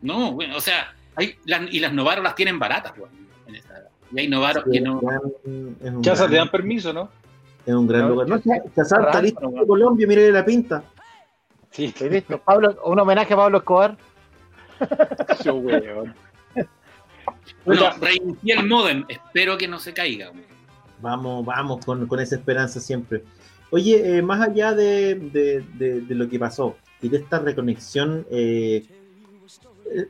No, 0.00 0.32
bueno, 0.32 0.56
o 0.56 0.60
sea, 0.60 0.94
hay, 1.16 1.34
las, 1.44 1.62
y 1.72 1.80
las 1.80 1.92
Novaro 1.92 2.22
las 2.22 2.36
tienen 2.36 2.58
baratas, 2.58 2.96
bueno, 2.96 3.14
en 3.48 3.56
esa, 3.56 3.88
y 4.12 4.20
hay 4.20 4.28
Novaro 4.28 4.62
sí, 4.64 4.70
que 4.70 4.80
no... 4.80 5.00
Gran... 5.00 6.02
te 6.02 6.36
dan 6.36 6.50
permiso, 6.50 6.92
¿no? 6.92 7.10
Es 7.66 7.74
un 7.74 7.86
gran 7.86 8.08
lugar. 8.08 8.28
No, 8.28 8.38
Chazas 8.38 9.06
está 9.06 9.20
listo 9.20 9.42
en 9.42 9.66
Colombia, 9.66 10.06
mire 10.06 10.30
la 10.30 10.44
pinta. 10.44 10.84
Sí. 11.70 11.94
listo? 12.10 12.38
Pablo, 12.38 12.76
un 12.84 12.98
homenaje 12.98 13.34
a 13.34 13.36
Pablo 13.36 13.58
Escobar. 13.58 13.96
Yo, 15.44 15.54
weón. 15.56 16.14
Bueno, 17.64 17.90
reinicié 18.00 18.54
el 18.54 18.66
modem, 18.66 19.04
espero 19.08 19.58
que 19.58 19.68
no 19.68 19.78
se 19.78 19.92
caiga. 19.92 20.32
Vamos, 21.00 21.44
vamos 21.44 21.84
con, 21.84 22.06
con 22.06 22.20
esa 22.20 22.36
esperanza 22.36 22.80
siempre. 22.80 23.22
Oye, 23.70 24.18
eh, 24.18 24.22
más 24.22 24.40
allá 24.40 24.72
de, 24.72 25.14
de, 25.14 25.62
de, 25.74 26.00
de, 26.00 26.14
lo 26.14 26.28
que 26.28 26.38
pasó 26.38 26.76
y 27.02 27.08
de 27.08 27.18
esta 27.18 27.38
reconexión, 27.38 28.26
eh, 28.30 28.86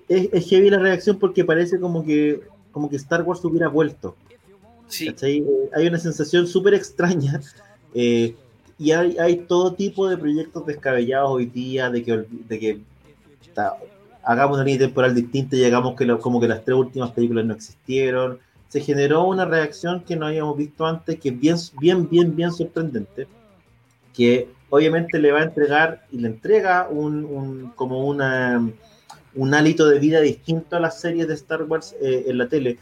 es, 0.09 0.29
es, 0.33 0.49
heavy 0.49 0.71
la 0.71 0.79
reacción 0.79 1.19
porque 1.19 1.45
parece 1.45 1.81
como 1.81 2.05
que, 2.05 2.41
como 2.71 2.89
que 2.89 2.97
Star 2.97 3.23
Wars 3.23 3.45
hubiera 3.45 3.69
vuelto. 3.69 4.17
Sí. 4.87 5.15
Eh, 5.23 5.45
hay 5.75 5.87
una 5.87 5.99
sensación 5.99 6.47
súper 6.47 6.75
extraña 6.75 7.41
eh, 7.95 8.35
y 8.79 8.93
hay, 8.93 9.19
hay, 9.19 9.37
todo 9.39 9.75
tipo 9.75 10.09
de 10.09 10.17
proyectos 10.17 10.65
descabellados 10.65 11.31
hoy 11.31 11.47
día 11.47 11.91
de 11.91 12.03
que, 12.05 12.25
de 12.49 12.59
que 12.59 12.81
ta, 13.53 13.77
hagamos 14.23 14.57
una 14.57 14.65
línea 14.65 14.87
temporal 14.87 15.15
distinta 15.15 15.57
y 15.57 15.65
hagamos 15.65 15.97
que 15.97 16.05
lo, 16.05 16.21
como 16.21 16.41
que 16.41 16.47
las 16.47 16.65
tres 16.65 16.77
últimas 16.77 17.11
películas 17.11 17.45
no 17.45 17.55
existieron. 17.55 18.39
Se 18.69 18.81
generó 18.81 19.25
una 19.25 19.47
reacción 19.47 20.05
que 20.05 20.15
no 20.15 20.27
habíamos 20.27 20.57
visto 20.57 20.87
antes, 20.87 21.19
que 21.19 21.31
es 21.31 21.41
bien, 21.41 21.57
bien, 21.81 22.09
bien, 22.09 22.37
bien 22.37 22.53
sorprendente, 22.53 23.27
que 24.13 24.49
obviamente 24.71 25.19
le 25.19 25.33
va 25.33 25.41
a 25.41 25.45
entregar 25.45 26.07
y 26.13 26.19
le 26.19 26.29
entrega 26.29 26.87
un, 26.89 27.25
un 27.25 27.73
como 27.75 28.07
una, 28.07 28.71
un 29.35 29.55
hálito 29.55 29.89
de 29.89 29.99
vida 29.99 30.21
distinto 30.21 30.77
a 30.77 30.81
las 30.81 31.01
series 31.01 31.27
de 31.27 31.35
Star 31.35 31.63
Wars 31.63 31.97
eh, 32.01 32.27
en 32.29 32.39
la 32.39 32.49
tele. 32.49 32.79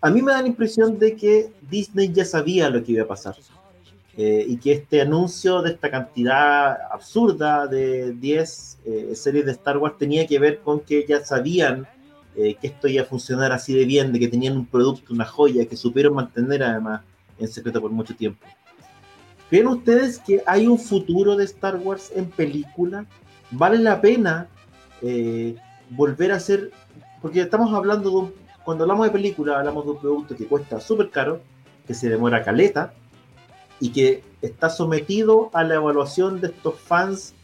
A 0.00 0.10
mí 0.10 0.20
me 0.20 0.32
da 0.32 0.42
la 0.42 0.48
impresión 0.48 0.98
de 0.98 1.14
que 1.14 1.52
Disney 1.70 2.12
ya 2.12 2.24
sabía 2.24 2.68
lo 2.68 2.82
que 2.82 2.92
iba 2.92 3.04
a 3.04 3.08
pasar. 3.08 3.36
Eh, 4.20 4.44
y 4.48 4.56
que 4.56 4.72
este 4.72 5.00
anuncio 5.00 5.62
de 5.62 5.70
esta 5.70 5.92
cantidad 5.92 6.76
absurda 6.90 7.68
de 7.68 8.12
10 8.14 8.78
eh, 8.84 9.12
series 9.14 9.46
de 9.46 9.52
Star 9.52 9.78
Wars 9.78 9.96
tenía 9.96 10.26
que 10.26 10.40
ver 10.40 10.58
con 10.58 10.80
que 10.80 11.06
ya 11.08 11.24
sabían 11.24 11.86
eh, 12.40 12.54
que 12.60 12.68
esto 12.68 12.86
iba 12.86 13.02
a 13.02 13.06
funcionar 13.06 13.50
así 13.50 13.74
de 13.74 13.84
bien, 13.84 14.12
de 14.12 14.20
que 14.20 14.28
tenían 14.28 14.56
un 14.56 14.66
producto, 14.66 15.12
una 15.12 15.24
joya, 15.24 15.66
que 15.66 15.76
supieron 15.76 16.14
mantener 16.14 16.62
además 16.62 17.02
en 17.36 17.48
secreto 17.48 17.80
por 17.80 17.90
mucho 17.90 18.14
tiempo. 18.14 18.46
¿Creen 19.50 19.66
ustedes 19.66 20.20
que 20.20 20.42
hay 20.46 20.68
un 20.68 20.78
futuro 20.78 21.34
de 21.34 21.44
Star 21.44 21.76
Wars 21.76 22.12
en 22.14 22.26
película? 22.26 23.06
¿Vale 23.50 23.78
la 23.78 24.00
pena 24.00 24.46
eh, 25.02 25.56
volver 25.90 26.30
a 26.30 26.36
hacer? 26.36 26.70
Porque 27.20 27.40
estamos 27.40 27.74
hablando 27.74 28.08
de 28.08 28.16
un, 28.16 28.34
cuando 28.64 28.84
hablamos 28.84 29.06
de 29.06 29.12
película, 29.12 29.58
hablamos 29.58 29.84
de 29.86 29.90
un 29.90 29.98
producto 29.98 30.36
que 30.36 30.46
cuesta 30.46 30.80
súper 30.80 31.10
caro, 31.10 31.40
que 31.88 31.94
se 31.94 32.08
demora 32.08 32.44
caleta, 32.44 32.94
y 33.80 33.90
que 33.90 34.22
está 34.42 34.70
sometido 34.70 35.50
a 35.52 35.64
la 35.64 35.76
evaluación 35.76 36.40
de 36.40 36.48
estos 36.48 36.78
fans 36.80 37.34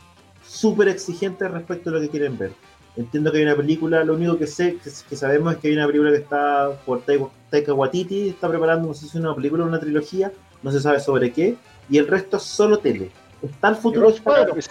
súper 0.44 0.88
exigentes 0.88 1.50
respecto 1.50 1.90
a 1.90 1.94
lo 1.94 2.00
que 2.00 2.08
quieren 2.08 2.36
ver. 2.38 2.52
Entiendo 2.96 3.32
que 3.32 3.38
hay 3.38 3.44
una 3.44 3.56
película, 3.56 4.04
lo 4.04 4.14
único 4.14 4.38
que 4.38 4.46
sé, 4.46 4.76
que, 4.76 4.90
que 5.08 5.16
sabemos 5.16 5.54
es 5.54 5.58
que 5.58 5.68
hay 5.68 5.74
una 5.74 5.86
película 5.86 6.10
que 6.10 6.18
está 6.18 6.70
por 6.86 7.02
Taika, 7.50 7.74
Waititi, 7.74 8.28
está 8.28 8.48
preparando, 8.48 8.88
no 8.88 8.94
sé 8.94 9.08
si 9.08 9.18
una 9.18 9.34
película 9.34 9.64
o 9.64 9.66
una 9.66 9.80
trilogía, 9.80 10.30
no 10.62 10.70
se 10.70 10.80
sabe 10.80 11.00
sobre 11.00 11.32
qué, 11.32 11.56
y 11.88 11.98
el 11.98 12.06
resto 12.06 12.36
es 12.36 12.44
solo 12.44 12.78
tele. 12.78 13.10
Está 13.42 13.70
el 13.70 13.76
futuro 13.76 14.06
Rock 14.06 14.18
Squadron, 14.18 14.62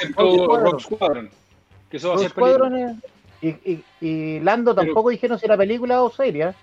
Squadron, 0.79 1.29
que 1.89 1.97
eso 1.97 2.09
va 2.09 2.15
a 2.15 2.19
ser 2.19 2.33
película. 2.33 2.95
Y, 3.41 3.49
y, 3.49 3.83
y, 3.99 4.39
Lando 4.39 4.73
tampoco 4.73 5.09
Pero, 5.09 5.11
dijeron 5.11 5.37
si 5.37 5.45
era 5.45 5.57
película 5.57 6.01
o 6.01 6.09
serie 6.09 6.53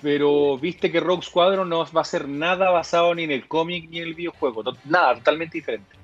pero 0.00 0.58
viste 0.58 0.92
que 0.92 1.00
Rogue 1.00 1.22
Squadron 1.22 1.68
no 1.68 1.84
va 1.92 2.00
a 2.00 2.04
ser 2.04 2.28
nada 2.28 2.70
basado 2.70 3.14
ni 3.14 3.24
en 3.24 3.30
el 3.30 3.48
cómic 3.48 3.88
ni 3.90 3.98
en 3.98 4.08
el 4.08 4.14
videojuego, 4.14 4.62
nada, 4.84 5.14
totalmente 5.16 5.58
diferente. 5.58 5.96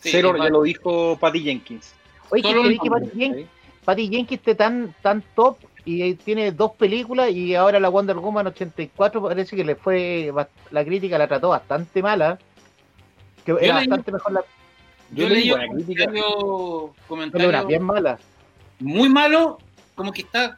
Sí, 0.00 0.10
Cero, 0.12 0.34
ya 0.36 0.48
lo 0.48 0.62
dijo 0.62 1.18
Patty 1.18 1.40
Jenkins. 1.40 1.94
Oye, 2.30 2.42
que, 2.42 2.78
que 2.82 2.90
Patty, 2.90 3.10
Jenkins, 3.16 3.48
Patty 3.84 4.08
Jenkins 4.08 4.40
esté 4.40 4.54
tan, 4.54 4.94
tan 5.02 5.22
top 5.34 5.58
y 5.84 6.14
tiene 6.14 6.52
dos 6.52 6.72
películas 6.72 7.30
y 7.32 7.54
ahora 7.54 7.80
la 7.80 7.88
Wonder 7.88 8.16
Woman 8.16 8.46
84 8.46 9.22
parece 9.22 9.56
que 9.56 9.64
le 9.64 9.74
fue, 9.74 10.32
la 10.70 10.84
crítica 10.84 11.18
la 11.18 11.26
trató 11.26 11.48
bastante 11.48 12.02
mala, 12.02 12.38
que 13.44 13.52
era 13.60 13.80
leí, 13.80 13.88
bastante 13.88 14.12
mejor 14.12 14.32
la... 14.32 14.40
Yo, 15.10 15.24
yo 15.24 15.28
leí 15.28 15.50
un 15.50 15.66
comentario, 15.66 16.94
comentario 17.08 17.48
era 17.48 17.64
bien 17.64 17.82
mala. 17.82 18.18
Muy 18.78 19.08
malo, 19.08 19.58
como 19.96 20.12
que 20.12 20.22
está 20.22 20.56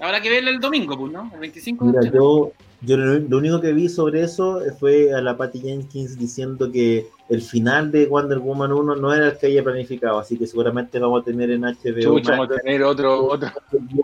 Habrá 0.00 0.20
que 0.20 0.30
verla 0.30 0.50
el 0.50 0.60
domingo, 0.60 0.96
pues, 0.96 1.12
¿no? 1.12 1.30
El 1.34 1.40
25 1.40 1.84
Mira, 1.84 2.00
de 2.00 2.10
yo, 2.10 2.52
yo 2.82 2.96
lo 2.96 3.38
único 3.38 3.60
que 3.60 3.72
vi 3.72 3.88
sobre 3.88 4.22
eso 4.22 4.62
fue 4.78 5.12
a 5.12 5.20
la 5.20 5.36
Patty 5.36 5.60
Jenkins 5.60 6.16
diciendo 6.16 6.70
que 6.70 7.06
el 7.28 7.42
final 7.42 7.90
de 7.90 8.06
Wonder 8.06 8.38
Woman 8.38 8.72
1 8.72 8.96
no 8.96 9.12
era 9.12 9.28
el 9.28 9.38
que 9.38 9.48
ella 9.48 9.64
planificaba, 9.64 10.20
así 10.20 10.38
que 10.38 10.46
seguramente 10.46 10.98
vamos 10.98 11.22
a 11.22 11.24
tener 11.24 11.50
en 11.50 11.62
HBO 11.62 12.00
Chucha, 12.00 12.32
vamos 12.32 12.50
a 12.50 12.60
tener 12.60 12.82
otro, 12.84 13.26
otro. 13.26 13.50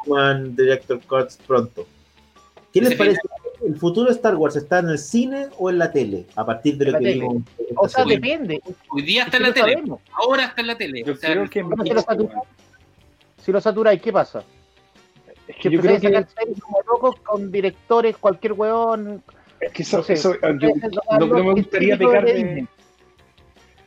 Woman 0.06 0.56
Director 0.56 1.00
Cuts 1.06 1.38
pronto. 1.46 1.86
¿Qué 2.72 2.80
les 2.80 2.96
parece? 2.96 3.20
¿El 3.64 3.76
futuro 3.76 4.08
de 4.08 4.16
Star 4.16 4.34
Wars 4.34 4.56
está 4.56 4.80
en 4.80 4.88
el 4.88 4.98
cine 4.98 5.46
o 5.58 5.70
en 5.70 5.78
la 5.78 5.92
tele? 5.92 6.26
A 6.34 6.44
partir 6.44 6.76
de 6.76 6.86
lo 6.86 6.98
que 6.98 7.14
vimos. 7.14 7.42
O 7.76 7.88
sea, 7.88 8.04
depende. 8.04 8.60
Hoy 8.90 9.02
día 9.02 9.24
está 9.24 9.36
en 9.36 9.42
la 9.44 9.54
tele. 9.54 9.72
Sabemos. 9.74 10.00
Ahora 10.12 10.46
está 10.46 10.60
en 10.60 10.66
la 10.66 10.76
tele. 10.76 11.04
Yo 11.06 11.12
o 11.12 11.16
sea, 11.16 11.30
creo 11.30 11.48
que 11.48 11.64
si, 11.84 11.90
lo 11.90 12.02
saturáis, 12.02 12.48
si 13.38 13.52
lo 13.52 13.60
saturáis, 13.60 14.02
¿qué 14.02 14.12
pasa? 14.12 14.42
Es 15.46 15.56
que 15.56 15.70
yo 15.70 15.80
creo 15.80 16.00
que... 16.00 16.26
como 16.60 16.80
locos 16.86 17.20
con 17.20 17.52
directores, 17.52 18.16
cualquier 18.16 18.54
hueón. 18.54 19.22
Es 19.60 19.72
que 19.72 19.82
eso, 19.82 19.98
no, 19.98 20.02
sé, 20.02 20.14
eso 20.14 20.34
yo, 20.34 20.68
no, 21.18 21.26
no, 21.26 21.44
me 21.44 21.52
gustaría 21.52 21.96
pecar 21.96 22.24
de. 22.24 22.66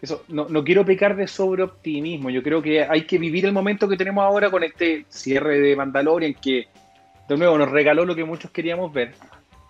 Eso, 0.02 0.24
no, 0.28 0.48
no 0.48 0.64
quiero 0.64 0.86
pecar 0.86 1.16
de 1.16 1.28
sobreoptimismo. 1.28 2.30
Yo 2.30 2.44
creo 2.44 2.62
que 2.62 2.84
hay 2.84 3.06
que 3.06 3.18
vivir 3.18 3.46
el 3.46 3.54
momento 3.54 3.88
que 3.88 3.98
tenemos 3.98 4.24
ahora 4.24 4.52
con 4.52 4.64
este 4.64 5.06
cierre 5.10 5.60
de 5.60 5.76
Mandalorian, 5.76 6.36
que 6.36 6.68
de 7.28 7.38
nuevo 7.38 7.58
nos 7.58 7.72
regaló 7.72 8.06
lo 8.06 8.16
que 8.16 8.24
muchos 8.24 8.52
queríamos 8.52 8.94
ver. 8.94 9.16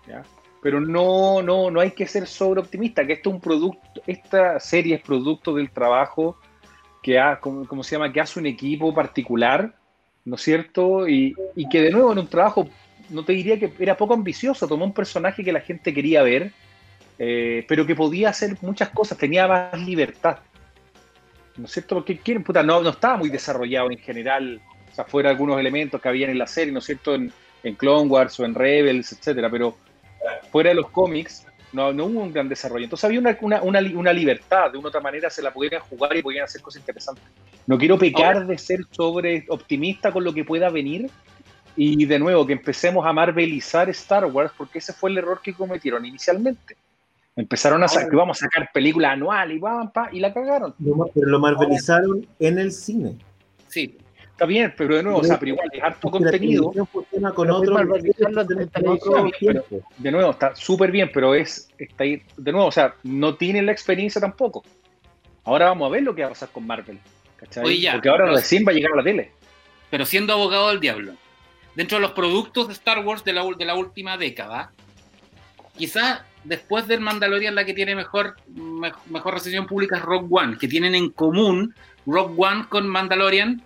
¿ya? 0.06 0.22
Pero 0.62 0.80
no, 0.80 1.40
no, 1.42 1.70
no 1.70 1.80
hay 1.80 1.92
que 1.92 2.06
ser 2.06 2.26
sobreoptimista, 2.26 3.06
que 3.06 3.14
esto 3.14 3.30
es 3.30 3.34
un 3.36 3.40
producto, 3.40 4.02
esta 4.06 4.60
serie 4.60 4.96
es 4.96 5.02
producto 5.02 5.54
del 5.54 5.70
trabajo 5.70 6.38
que 7.02 7.18
ha, 7.18 7.40
como, 7.40 7.66
como 7.66 7.82
se 7.82 7.94
llama, 7.94 8.12
que 8.12 8.20
hace 8.20 8.38
un 8.38 8.46
equipo 8.46 8.92
particular 8.92 9.74
¿no 10.24 10.36
es 10.36 10.42
cierto? 10.42 11.08
Y, 11.08 11.34
y, 11.54 11.68
que 11.68 11.82
de 11.82 11.90
nuevo 11.90 12.12
en 12.12 12.18
un 12.18 12.28
trabajo, 12.28 12.68
no 13.10 13.24
te 13.24 13.32
diría 13.32 13.58
que 13.58 13.72
era 13.78 13.96
poco 13.96 14.14
ambicioso, 14.14 14.68
tomó 14.68 14.84
un 14.84 14.92
personaje 14.92 15.44
que 15.44 15.52
la 15.52 15.60
gente 15.60 15.94
quería 15.94 16.22
ver, 16.22 16.52
eh, 17.18 17.64
pero 17.68 17.86
que 17.86 17.94
podía 17.94 18.30
hacer 18.30 18.56
muchas 18.60 18.90
cosas, 18.90 19.18
tenía 19.18 19.48
más 19.48 19.78
libertad. 19.78 20.38
¿No 21.56 21.64
es 21.64 21.72
cierto? 21.72 21.96
Porque 21.96 22.18
quieren, 22.18 22.44
puta, 22.44 22.62
no, 22.62 22.80
no 22.80 22.90
estaba 22.90 23.16
muy 23.16 23.30
desarrollado 23.30 23.90
en 23.90 23.98
general, 23.98 24.60
o 24.92 24.94
sea, 24.94 25.04
fuera 25.04 25.30
algunos 25.30 25.58
elementos 25.58 26.00
que 26.00 26.08
habían 26.08 26.30
en 26.30 26.38
la 26.38 26.46
serie, 26.46 26.72
¿no 26.72 26.78
es 26.78 26.84
cierto? 26.84 27.14
En, 27.14 27.32
en 27.64 27.74
Clone 27.74 28.08
Wars 28.08 28.38
o 28.38 28.44
en 28.44 28.54
Rebels, 28.54 29.12
etcétera, 29.12 29.50
pero 29.50 29.76
fuera 30.50 30.70
de 30.70 30.76
los 30.76 30.90
cómics, 30.90 31.47
no, 31.72 31.92
no, 31.92 32.06
hubo 32.06 32.20
un 32.20 32.32
gran 32.32 32.48
desarrollo. 32.48 32.84
Entonces 32.84 33.04
había 33.04 33.20
una, 33.20 33.36
una, 33.40 33.62
una, 33.62 33.80
una, 33.94 34.12
libertad, 34.12 34.72
de 34.72 34.78
una 34.78 34.88
otra 34.88 35.00
manera 35.00 35.28
se 35.30 35.42
la 35.42 35.52
pudieran 35.52 35.82
jugar 35.82 36.16
y 36.16 36.22
podían 36.22 36.44
hacer 36.44 36.62
cosas 36.62 36.80
interesantes. 36.80 37.24
No 37.66 37.76
quiero 37.78 37.98
pecar 37.98 38.36
Ahora, 38.36 38.46
de 38.46 38.58
ser 38.58 38.80
sobre 38.90 39.44
optimista 39.48 40.12
con 40.12 40.24
lo 40.24 40.32
que 40.32 40.44
pueda 40.44 40.70
venir 40.70 41.10
y 41.76 42.04
de 42.06 42.18
nuevo 42.18 42.46
que 42.46 42.54
empecemos 42.54 43.06
a 43.06 43.12
marvelizar 43.12 43.88
Star 43.90 44.24
Wars 44.26 44.52
porque 44.56 44.78
ese 44.78 44.92
fue 44.92 45.10
el 45.10 45.18
error 45.18 45.40
que 45.42 45.52
cometieron 45.52 46.04
inicialmente. 46.04 46.76
Empezaron 47.36 47.84
a 47.84 47.88
sacar, 47.88 48.16
vamos 48.16 48.38
a 48.38 48.46
sacar 48.46 48.70
películas 48.72 49.12
anuales 49.12 49.58
y, 49.58 49.60
pa, 49.60 50.08
y 50.10 50.18
la 50.18 50.34
cagaron. 50.34 50.74
Pero 50.82 51.26
lo 51.26 51.38
marvelizaron 51.38 52.26
en 52.40 52.58
el 52.58 52.72
cine. 52.72 53.16
Sí. 53.68 53.96
Está 54.38 54.46
bien, 54.46 54.72
pero 54.76 54.94
de 54.94 55.02
nuevo, 55.02 55.18
o 55.18 55.24
sea, 55.24 55.36
pero 55.36 55.50
igual 55.50 55.68
es 55.72 55.82
harto 55.82 56.12
contenido. 56.12 56.72
Funciona 56.92 57.32
con 57.32 57.50
otro, 57.50 57.76
de 59.96 60.12
nuevo, 60.12 60.30
está 60.30 60.54
súper 60.54 60.92
bien, 60.92 61.10
pero 61.12 61.34
es, 61.34 61.68
está 61.76 62.04
ahí, 62.04 62.22
de 62.36 62.52
nuevo, 62.52 62.68
o 62.68 62.70
sea, 62.70 62.94
no 63.02 63.34
tiene 63.34 63.62
la 63.62 63.72
experiencia 63.72 64.20
tampoco. 64.20 64.62
Ahora 65.42 65.66
vamos 65.66 65.88
a 65.88 65.90
ver 65.90 66.04
lo 66.04 66.14
que 66.14 66.22
va 66.22 66.28
a 66.28 66.30
pasar 66.30 66.50
con 66.50 66.64
Marvel. 66.64 67.00
¿cachai? 67.36 67.84
Porque 67.90 68.08
ahora 68.08 68.30
recién 68.30 68.64
va 68.64 68.70
a 68.70 68.74
llegar 68.76 68.92
a 68.92 68.96
la 68.98 69.02
tele. 69.02 69.32
Pero 69.90 70.06
siendo 70.06 70.34
abogado 70.34 70.68
del 70.68 70.78
diablo, 70.78 71.14
dentro 71.74 71.98
de 71.98 72.02
los 72.02 72.12
productos 72.12 72.68
de 72.68 72.74
Star 72.74 73.04
Wars 73.04 73.24
de 73.24 73.32
la, 73.32 73.44
de 73.44 73.64
la 73.64 73.74
última 73.74 74.16
década, 74.16 74.70
quizás 75.76 76.20
después 76.44 76.86
del 76.86 77.00
Mandalorian 77.00 77.56
la 77.56 77.64
que 77.64 77.74
tiene 77.74 77.96
mejor, 77.96 78.36
mejor 79.10 79.34
recepción 79.34 79.66
pública 79.66 79.96
es 79.96 80.02
Rogue 80.02 80.28
One, 80.30 80.58
que 80.58 80.68
tienen 80.68 80.94
en 80.94 81.10
común 81.10 81.74
Rogue 82.06 82.34
One 82.36 82.66
con 82.68 82.86
Mandalorian 82.86 83.64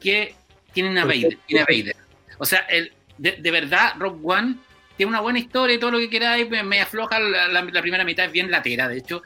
que 0.00 0.34
tienen 0.72 0.98
a 0.98 1.04
Vader, 1.04 1.38
tiene 1.46 1.62
a 1.62 1.66
Vader. 1.66 1.96
O 2.38 2.44
sea, 2.44 2.60
el, 2.60 2.92
de, 3.18 3.50
verdad, 3.50 3.94
Rock 3.98 4.18
One 4.22 4.56
tiene 4.96 5.10
una 5.10 5.20
buena 5.20 5.38
historia 5.38 5.76
y 5.76 5.78
todo 5.78 5.92
lo 5.92 5.98
que 5.98 6.10
queráis, 6.10 6.48
me, 6.48 6.62
me 6.62 6.80
afloja 6.80 7.18
la, 7.18 7.82
primera 7.82 8.04
mitad, 8.04 8.26
es 8.26 8.32
bien 8.32 8.50
latera, 8.50 8.88
de 8.88 8.98
hecho, 8.98 9.22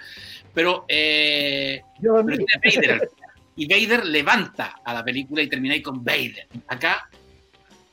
pero, 0.53 0.85
eh, 0.89 1.83
Vader, 2.01 3.09
y 3.57 3.67
Vader 3.67 4.07
levanta 4.07 4.77
a 4.85 4.95
la 4.95 5.05
película 5.05 5.43
y 5.43 5.49
termináis 5.49 5.83
con 5.83 6.05
Vader. 6.05 6.47
Acá, 6.69 7.09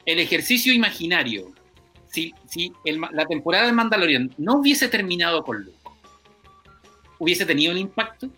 el 0.06 0.20
ejercicio 0.20 0.74
imaginario, 0.74 1.54
si, 2.08 2.34
si 2.48 2.72
la 2.86 3.26
temporada 3.26 3.66
de 3.66 3.74
Mandalorian 3.74 4.32
no 4.38 4.58
hubiese 4.58 4.88
terminado 4.90 5.44
con 5.44 5.64
Luke, 5.64 5.78
¿hubiese 7.20 7.46
tenido 7.46 7.72
el 7.72 7.80
impacto? 7.80 8.30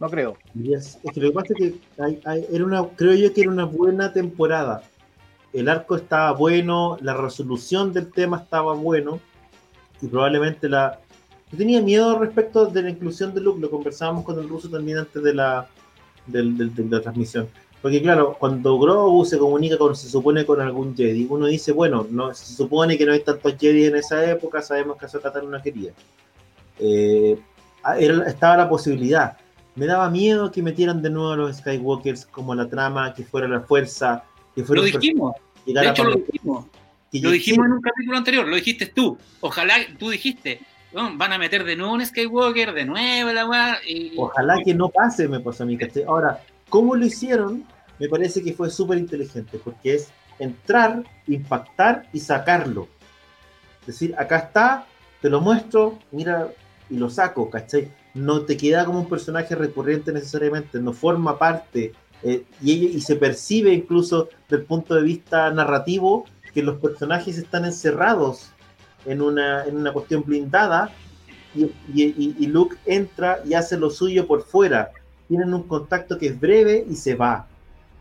No 0.00 0.08
creo. 0.08 0.36
Es, 0.64 0.98
que 1.12 1.20
lo 1.20 1.28
que 1.28 1.34
pasa 1.34 1.54
es 1.58 1.74
que 1.74 2.54
era 2.56 2.64
una, 2.64 2.88
creo 2.96 3.14
yo 3.14 3.32
que 3.34 3.42
era 3.42 3.50
una 3.50 3.66
buena 3.66 4.12
temporada. 4.12 4.82
El 5.52 5.68
arco 5.68 5.96
estaba 5.96 6.32
bueno, 6.32 6.96
la 7.02 7.14
resolución 7.14 7.92
del 7.92 8.10
tema 8.10 8.38
estaba 8.38 8.74
bueno 8.74 9.20
y 10.00 10.06
probablemente 10.06 10.68
la... 10.68 10.98
Yo 11.52 11.58
tenía 11.58 11.82
miedo 11.82 12.18
respecto 12.18 12.66
de 12.66 12.82
la 12.82 12.90
inclusión 12.90 13.34
de 13.34 13.42
Luke, 13.42 13.60
lo 13.60 13.70
conversábamos 13.70 14.24
con 14.24 14.38
el 14.38 14.48
ruso 14.48 14.70
también 14.70 14.98
antes 14.98 15.22
de 15.22 15.34
la, 15.34 15.68
de, 16.26 16.70
la 16.88 17.00
transmisión. 17.02 17.48
Porque 17.82 18.00
claro, 18.00 18.36
cuando 18.38 18.78
Grogu 18.78 19.24
se 19.24 19.36
comunica 19.36 19.76
con, 19.76 19.96
se 19.96 20.08
supone 20.08 20.46
con 20.46 20.60
algún 20.60 20.96
Jedi, 20.96 21.26
uno 21.28 21.46
dice, 21.46 21.72
bueno, 21.72 22.06
no, 22.08 22.32
se 22.32 22.54
supone 22.54 22.96
que 22.96 23.04
no 23.04 23.12
hay 23.12 23.20
tantos 23.20 23.54
Jedi 23.58 23.86
en 23.86 23.96
esa 23.96 24.30
época, 24.30 24.62
sabemos 24.62 24.96
que 24.96 25.06
Ahsoka 25.06 25.32
no 25.42 25.60
quería. 25.60 25.92
Eh, 26.78 27.38
estaba 28.26 28.56
la 28.56 28.68
posibilidad 28.68 29.36
me 29.80 29.86
daba 29.86 30.10
miedo 30.10 30.52
que 30.52 30.62
metieran 30.62 31.00
de 31.00 31.08
nuevo 31.08 31.32
a 31.32 31.36
los 31.36 31.56
Skywalkers 31.56 32.26
como 32.26 32.54
la 32.54 32.68
trama, 32.68 33.14
que 33.14 33.24
fuera 33.24 33.48
la 33.48 33.60
fuerza, 33.60 34.24
que 34.54 34.62
fuera 34.62 34.82
Lo 34.82 34.86
dijimos. 34.86 35.34
De 35.64 35.88
hecho, 35.88 36.04
lo 36.04 36.16
dijimos. 36.16 36.66
Lo 37.12 37.30
dijimos 37.30 37.64
en 37.66 37.72
un 37.72 37.80
capítulo 37.80 38.18
anterior, 38.18 38.46
lo 38.46 38.56
dijiste 38.56 38.84
tú. 38.84 39.16
Ojalá, 39.40 39.76
tú 39.98 40.10
dijiste, 40.10 40.60
van 40.92 41.32
a 41.32 41.38
meter 41.38 41.64
de 41.64 41.76
nuevo 41.76 41.94
un 41.94 42.04
Skywalker, 42.04 42.74
de 42.74 42.84
nuevo 42.84 43.32
la 43.32 43.78
y... 43.88 44.12
Ojalá 44.18 44.58
que 44.62 44.74
no 44.74 44.90
pase, 44.90 45.26
me 45.28 45.40
pasó 45.40 45.62
a 45.62 45.66
mí. 45.66 45.78
Ahora, 46.06 46.42
¿cómo 46.68 46.94
lo 46.94 47.06
hicieron? 47.06 47.64
Me 47.98 48.06
parece 48.06 48.42
que 48.42 48.52
fue 48.52 48.68
súper 48.68 48.98
inteligente, 48.98 49.58
porque 49.64 49.94
es 49.94 50.10
entrar, 50.38 51.04
impactar 51.26 52.06
y 52.12 52.20
sacarlo. 52.20 52.86
Es 53.80 53.86
decir, 53.86 54.14
acá 54.18 54.36
está, 54.40 54.86
te 55.22 55.30
lo 55.30 55.40
muestro, 55.40 55.98
mira, 56.12 56.48
y 56.90 56.98
lo 56.98 57.08
saco, 57.08 57.48
¿cachai? 57.48 57.88
No 58.14 58.42
te 58.42 58.56
queda 58.56 58.84
como 58.84 59.00
un 59.00 59.08
personaje 59.08 59.54
recurrente 59.54 60.12
necesariamente, 60.12 60.80
no 60.80 60.92
forma 60.92 61.38
parte 61.38 61.92
eh, 62.22 62.44
y, 62.62 62.72
y 62.72 63.00
se 63.00 63.16
percibe 63.16 63.72
incluso 63.72 64.28
del 64.48 64.62
punto 64.64 64.94
de 64.94 65.02
vista 65.02 65.50
narrativo 65.50 66.26
que 66.52 66.62
los 66.62 66.78
personajes 66.78 67.38
están 67.38 67.64
encerrados 67.64 68.50
en 69.06 69.22
una, 69.22 69.64
en 69.64 69.76
una 69.76 69.92
cuestión 69.92 70.24
blindada 70.24 70.90
y, 71.54 71.70
y, 71.94 72.46
Luke 72.46 72.76
entra 72.86 73.40
y 73.44 73.54
hace 73.54 73.76
lo 73.76 73.90
suyo 73.90 74.26
por 74.26 74.44
fuera. 74.44 74.92
Tienen 75.26 75.52
un 75.52 75.64
contacto 75.64 76.16
que 76.16 76.26
es 76.28 76.40
breve 76.40 76.84
y 76.88 76.94
se 76.94 77.16
va. 77.16 77.48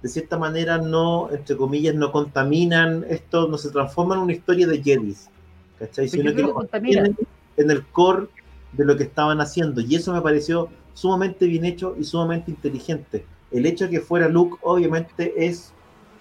De 0.03 0.09
cierta 0.09 0.37
manera 0.37 0.77
no, 0.77 1.29
entre 1.31 1.57
comillas, 1.57 1.95
no 1.95 2.11
contaminan 2.11 3.05
esto, 3.09 3.47
no 3.47 3.57
se 3.57 3.71
transforma 3.71 4.15
en 4.15 4.21
una 4.21 4.33
historia 4.33 4.67
de 4.67 4.83
Jedis. 4.83 5.29
¿Cachai? 5.79 6.07
Sino 6.07 6.33
que 6.35 6.45
en 7.57 7.71
el 7.71 7.85
core 7.87 8.27
de 8.71 8.85
lo 8.85 8.97
que 8.97 9.03
estaban 9.03 9.41
haciendo. 9.41 9.81
Y 9.81 9.95
eso 9.95 10.13
me 10.13 10.21
pareció 10.21 10.69
sumamente 10.93 11.45
bien 11.47 11.65
hecho 11.65 11.95
y 11.99 12.03
sumamente 12.03 12.51
inteligente. 12.51 13.25
El 13.51 13.65
hecho 13.65 13.85
de 13.85 13.91
que 13.91 13.99
fuera 14.01 14.27
Luke, 14.29 14.57
obviamente, 14.61 15.33
es 15.37 15.73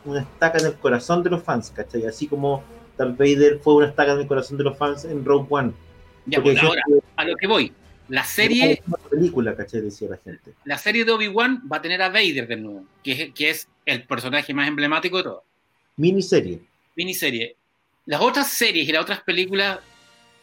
una 0.05 0.21
estaca 0.21 0.59
en 0.59 0.67
el 0.67 0.75
corazón 0.75 1.23
de 1.23 1.31
los 1.31 1.43
fans, 1.43 1.71
¿cachai? 1.75 2.07
Así 2.07 2.27
como 2.27 2.63
Darth 2.97 3.19
Vader 3.19 3.59
fue 3.59 3.75
una 3.75 3.89
estaca 3.89 4.13
en 4.13 4.21
el 4.21 4.27
corazón 4.27 4.57
de 4.57 4.65
los 4.65 4.77
fans 4.77 5.05
en 5.05 5.25
Rogue 5.25 5.47
One. 5.51 5.73
Ya, 6.27 6.43
pues 6.43 6.63
ahora, 6.63 6.83
a 7.17 7.25
lo 7.25 7.37
que 7.37 7.47
voy. 7.47 7.73
La 8.09 8.25
serie. 8.25 8.83
película, 9.11 9.55
¿cachai? 9.55 9.83
Decía 9.83 10.09
la 10.09 10.17
gente. 10.17 10.53
La 10.65 10.79
serie 10.79 11.05
de 11.05 11.13
Obi-Wan 11.13 11.69
va 11.71 11.79
a 11.79 11.83
tener 11.83 12.01
a 12.01 12.09
Vader 12.09 12.47
de 12.47 12.57
nuevo, 12.57 12.85
que 13.05 13.13
es, 13.13 13.35
que 13.35 13.51
es 13.51 13.69
el 13.85 14.05
personaje 14.05 14.55
más 14.55 14.67
emblemático 14.67 15.19
de 15.19 15.25
todo. 15.25 15.45
Miniserie. 15.97 16.63
Miniserie. 16.97 17.57
Las 18.07 18.23
otras 18.23 18.49
series 18.49 18.89
y 18.89 18.93
las 18.93 19.03
otras 19.03 19.21
películas 19.21 19.81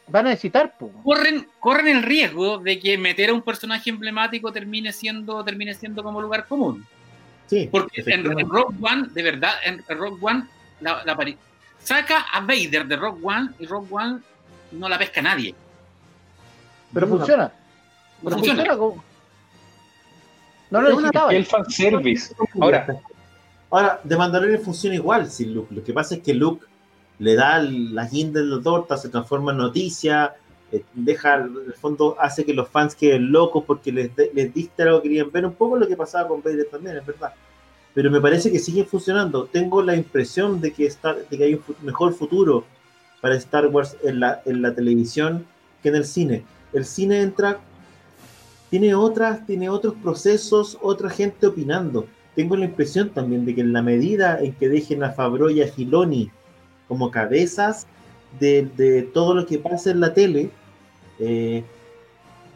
van 0.07 0.27
a 0.27 0.29
necesitar. 0.29 0.75
Corren, 1.03 1.47
corren 1.59 1.87
el 1.87 2.03
riesgo 2.03 2.59
de 2.59 2.79
que 2.79 2.97
meter 2.97 3.29
a 3.29 3.33
un 3.33 3.41
personaje 3.41 3.89
emblemático 3.89 4.51
termine 4.51 4.91
siendo, 4.91 5.43
termine 5.43 5.73
siendo 5.73 6.03
como 6.03 6.21
lugar 6.21 6.47
común. 6.47 6.85
Sí, 7.47 7.69
Porque 7.71 8.03
en, 8.05 8.49
Rock 8.49 8.73
One, 8.81 9.07
de 9.11 9.21
verdad, 9.21 9.53
en, 9.63 9.83
Rock 9.87 10.23
One, 10.23 10.45
la, 10.81 11.03
saca 11.79 12.21
a 12.21 12.41
Vader 12.41 12.87
de 12.87 12.95
Rock 12.95 13.19
One 13.23 13.51
y 13.59 13.65
Rock 13.67 13.91
One 13.91 14.19
no 14.71 14.89
la 14.89 14.97
pesca 14.97 15.21
nadie. 15.21 15.53
Pero 16.93 17.07
funciona. 17.07 17.51
Pero 18.23 18.37
funciona. 18.37 18.77
como... 18.77 19.03
No 20.71 20.81
lo 20.81 20.89
necesitaba. 20.89 21.31
El 21.31 21.45
fanservice. 21.45 22.35
Ahora, 22.59 22.87
ahora, 23.69 24.01
de 24.03 24.17
Mandalorian 24.17 24.61
funciona 24.61 24.95
igual 24.95 25.29
sin 25.29 25.53
Luke. 25.53 25.73
Lo 25.73 25.83
que 25.83 25.93
pasa 25.93 26.15
es 26.15 26.21
que 26.21 26.33
Luke 26.33 26.65
le 27.19 27.35
da 27.35 27.61
la 27.61 28.07
guinda 28.07 28.41
de 28.41 28.47
la 28.47 28.61
torta, 28.61 28.97
se 28.97 29.09
transforma 29.09 29.51
en 29.51 29.59
noticia, 29.59 30.35
eh, 30.71 30.83
deja, 30.93 31.35
en 31.35 31.55
el 31.67 31.73
fondo 31.73 32.15
hace 32.19 32.43
que 32.43 32.53
los 32.53 32.67
fans 32.69 32.95
queden 32.95 33.31
locos 33.31 33.63
porque 33.65 33.91
les, 33.91 34.11
les 34.33 34.53
diste 34.53 34.83
algo 34.83 35.01
que 35.01 35.09
querían 35.09 35.31
ver, 35.31 35.45
un 35.45 35.53
poco 35.53 35.77
lo 35.77 35.87
que 35.87 35.95
pasaba 35.95 36.27
con 36.27 36.41
Vader 36.41 36.67
también, 36.69 36.97
es 36.97 37.05
verdad. 37.05 37.33
Pero 37.93 38.11
me 38.11 38.19
parece 38.19 38.51
que 38.51 38.59
sigue 38.59 38.83
funcionando. 38.83 39.45
Tengo 39.45 39.81
la 39.81 39.95
impresión 39.95 40.59
de 40.59 40.73
que, 40.73 40.85
está, 40.85 41.13
de 41.13 41.37
que 41.37 41.43
hay 41.43 41.53
un 41.53 41.63
mejor 41.81 42.13
futuro 42.13 42.65
para 43.21 43.35
Star 43.35 43.67
Wars 43.67 43.95
en 44.03 44.19
la, 44.19 44.41
en 44.45 44.61
la 44.61 44.75
televisión 44.75 45.45
que 45.81 45.89
en 45.89 45.95
el 45.95 46.05
cine. 46.05 46.43
El 46.73 46.83
cine 46.83 47.21
entra, 47.21 47.59
tiene 48.69 48.93
otras, 48.95 49.45
tiene 49.45 49.69
otros 49.69 49.93
procesos, 50.03 50.77
otra 50.81 51.09
gente 51.09 51.47
opinando. 51.47 52.05
Tengo 52.35 52.57
la 52.57 52.65
impresión 52.65 53.11
también 53.11 53.45
de 53.45 53.55
que 53.55 53.61
en 53.61 53.71
la 53.71 53.81
medida 53.81 54.41
en 54.41 54.53
que 54.53 54.67
dejen 54.67 55.01
a 55.03 55.11
Fabro 55.11 55.49
y 55.49 55.61
a 55.61 55.67
Filoni 55.67 56.29
como 56.87 57.11
cabezas 57.11 57.87
de, 58.39 59.09
todo 59.13 59.35
lo 59.35 59.45
que 59.45 59.59
pasa 59.59 59.91
en 59.91 59.99
la 59.99 60.13
tele, 60.13 60.51
eh, 61.19 61.63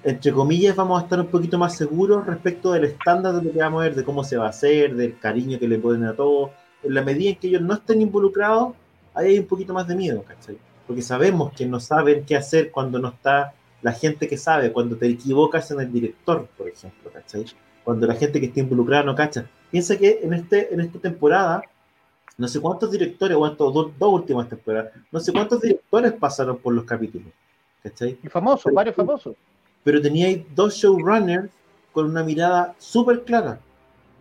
entre 0.03 0.31
comillas, 0.31 0.75
vamos 0.75 0.99
a 0.99 1.03
estar 1.03 1.19
un 1.19 1.27
poquito 1.27 1.57
más 1.57 1.75
seguros 1.75 2.25
respecto 2.25 2.71
del 2.71 2.85
estándar 2.85 3.35
de 3.35 3.43
lo 3.43 3.51
que 3.51 3.59
vamos 3.59 3.81
a 3.81 3.83
ver, 3.85 3.95
de 3.95 4.03
cómo 4.03 4.23
se 4.23 4.37
va 4.37 4.45
a 4.45 4.49
hacer, 4.49 4.95
del 4.95 5.17
cariño 5.19 5.59
que 5.59 5.67
le 5.67 5.77
ponen 5.77 6.05
a 6.05 6.13
todos. 6.13 6.51
En 6.83 6.93
la 6.93 7.01
medida 7.01 7.31
en 7.31 7.35
que 7.35 7.47
ellos 7.47 7.61
no 7.61 7.73
estén 7.73 8.01
involucrados, 8.01 8.73
ahí 9.13 9.27
hay 9.27 9.39
un 9.39 9.45
poquito 9.45 9.73
más 9.73 9.87
de 9.87 9.95
miedo, 9.95 10.23
¿cachai? 10.23 10.57
Porque 10.87 11.01
sabemos 11.01 11.51
que 11.51 11.65
no 11.65 11.79
saben 11.79 12.23
qué 12.25 12.37
hacer 12.37 12.71
cuando 12.71 12.99
no 12.99 13.09
está 13.09 13.53
la 13.81 13.91
gente 13.91 14.27
que 14.27 14.37
sabe, 14.37 14.71
cuando 14.71 14.95
te 14.95 15.07
equivocas 15.07 15.69
en 15.71 15.81
el 15.81 15.91
director, 15.91 16.47
por 16.57 16.69
ejemplo, 16.69 17.11
¿cachai? 17.11 17.45
Cuando 17.83 18.07
la 18.07 18.15
gente 18.15 18.39
que 18.39 18.47
está 18.47 18.61
involucrada 18.61 19.03
no 19.03 19.15
cacha. 19.15 19.45
Piensa 19.69 19.97
que 19.97 20.21
en, 20.23 20.33
este, 20.33 20.73
en 20.73 20.79
esta 20.79 20.99
temporada 20.99 21.63
no 22.39 22.47
sé 22.47 22.61
cuántos 22.61 22.89
directores, 22.89 23.37
o 23.37 23.45
estos 23.45 23.73
dos, 23.73 23.91
últimas 23.99 24.47
temporadas, 24.47 24.93
no 25.11 25.19
sé 25.19 25.33
cuántos 25.33 25.59
directores 25.61 26.13
pasaron 26.13 26.57
por 26.57 26.73
los 26.73 26.85
capítulos. 26.85 27.27
¿Cachai? 27.83 28.17
Y 28.23 28.29
famosos, 28.29 28.73
varios 28.73 28.95
famosos. 28.95 29.35
Pero 29.83 30.01
teníais 30.01 30.43
dos 30.55 30.73
showrunners 30.73 31.49
con 31.91 32.05
una 32.05 32.23
mirada 32.23 32.75
súper 32.79 33.23
clara, 33.23 33.59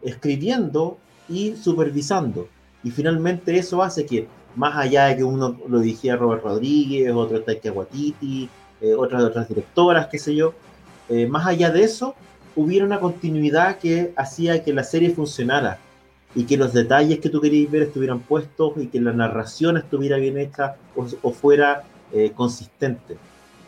escribiendo 0.02 0.98
y 1.28 1.54
supervisando. 1.54 2.48
Y 2.82 2.90
finalmente 2.90 3.56
eso 3.56 3.82
hace 3.84 4.04
que, 4.04 4.26
más 4.56 4.76
allá 4.76 5.06
de 5.06 5.18
que 5.18 5.24
uno 5.24 5.56
lo 5.68 5.78
dijera 5.78 6.16
Robert 6.16 6.42
Rodríguez, 6.42 7.12
otro 7.12 7.40
Taika 7.42 7.70
Waititi, 7.70 8.48
eh, 8.80 8.94
otras 8.94 9.22
otras 9.22 9.48
directoras, 9.48 10.08
qué 10.08 10.18
sé 10.18 10.34
yo, 10.34 10.54
eh, 11.08 11.28
más 11.28 11.46
allá 11.46 11.70
de 11.70 11.84
eso, 11.84 12.16
hubiera 12.56 12.84
una 12.84 12.98
continuidad 12.98 13.78
que 13.78 14.12
hacía 14.16 14.64
que 14.64 14.72
la 14.72 14.82
serie 14.82 15.10
funcionara 15.10 15.78
y 16.34 16.44
que 16.44 16.56
los 16.56 16.72
detalles 16.72 17.20
que 17.20 17.30
tú 17.30 17.40
querías 17.40 17.70
ver 17.70 17.82
estuvieran 17.82 18.20
puestos 18.20 18.72
y 18.76 18.86
que 18.86 19.00
la 19.00 19.12
narración 19.12 19.76
estuviera 19.76 20.16
bien 20.18 20.38
hecha 20.38 20.76
o, 20.94 21.32
fuera 21.32 21.84
eh, 22.12 22.32
consistente. 22.34 23.16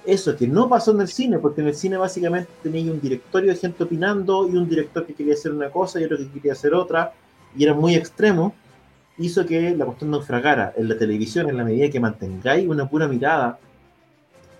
Eso 0.04 0.36
que 0.36 0.46
no 0.46 0.68
pasó 0.68 0.92
en 0.92 1.00
el 1.02 1.08
cine, 1.08 1.38
porque 1.38 1.60
en 1.60 1.68
el 1.68 1.74
cine 1.74 1.96
básicamente 1.96 2.50
tenía 2.62 2.90
un 2.90 3.00
directorio 3.00 3.50
de 3.50 3.56
gente 3.56 3.84
opinando 3.84 4.48
y 4.48 4.56
un 4.56 4.68
director 4.68 5.06
que 5.06 5.14
quería 5.14 5.34
hacer 5.34 5.52
una 5.52 5.70
cosa 5.70 6.00
y 6.00 6.04
otro 6.04 6.16
que 6.16 6.28
quería 6.28 6.52
hacer 6.52 6.74
otra, 6.74 7.12
y 7.56 7.64
eran 7.64 7.78
muy 7.78 7.94
extremos, 7.94 8.52
hizo 9.18 9.44
que 9.44 9.76
la 9.76 9.84
cuestión 9.84 10.10
naufragara 10.10 10.72
en 10.76 10.88
la 10.88 10.96
televisión 10.96 11.48
en 11.50 11.56
la 11.56 11.64
medida 11.64 11.90
que 11.90 12.00
mantengáis 12.00 12.66
una 12.66 12.88
pura 12.88 13.06
mirada 13.08 13.58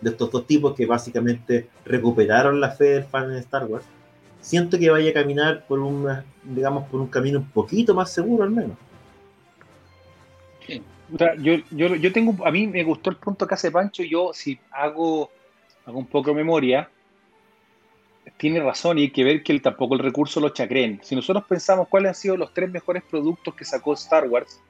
de 0.01 0.11
estos 0.11 0.31
dos 0.31 0.47
tipos 0.47 0.75
que 0.75 0.87
básicamente 0.87 1.69
recuperaron 1.85 2.61
la 2.61 2.71
fe 2.71 2.85
del 2.85 3.05
fan 3.05 3.31
en 3.31 3.39
Star 3.39 3.67
Wars, 3.67 3.85
siento 4.41 4.79
que 4.79 4.91
vaya 4.91 5.11
a 5.11 5.15
caminar 5.15 5.67
por 5.67 5.79
un, 5.81 6.07
digamos, 6.43 6.89
por 6.89 7.01
un 7.01 7.09
camino 7.09 7.39
un 7.39 7.51
poquito 7.51 7.95
más 7.95 8.13
seguro 8.13 8.45
al 8.45 8.51
menos. 8.51 8.77
Yo, 11.39 11.57
yo, 11.71 11.97
yo 11.97 12.13
tengo, 12.13 12.47
a 12.47 12.53
mí 12.53 12.69
me 12.69 12.85
gustó 12.85 13.11
el 13.11 13.17
punto 13.17 13.47
que 13.47 13.55
hace 13.55 13.73
Pancho, 13.73 14.05
yo 14.05 14.31
si 14.33 14.59
hago, 14.71 15.31
hago 15.85 15.99
un 15.99 16.07
poco 16.07 16.31
de 16.31 16.37
memoria, 16.37 16.89
tiene 18.37 18.61
razón 18.61 18.99
y 18.99 19.03
hay 19.03 19.11
que 19.11 19.25
ver 19.25 19.43
que 19.43 19.53
él, 19.53 19.61
tampoco 19.61 19.95
el 19.95 20.01
recurso 20.01 20.41
lo 20.41 20.51
chacreen. 20.51 21.01
Si 21.03 21.17
nosotros 21.17 21.45
pensamos 21.49 21.89
cuáles 21.89 22.11
han 22.11 22.15
sido 22.15 22.37
los 22.37 22.55
tres 22.55 22.71
mejores 22.71 23.03
productos 23.03 23.55
que 23.55 23.65
sacó 23.65 23.95
Star 23.95 24.29
Wars, 24.29 24.61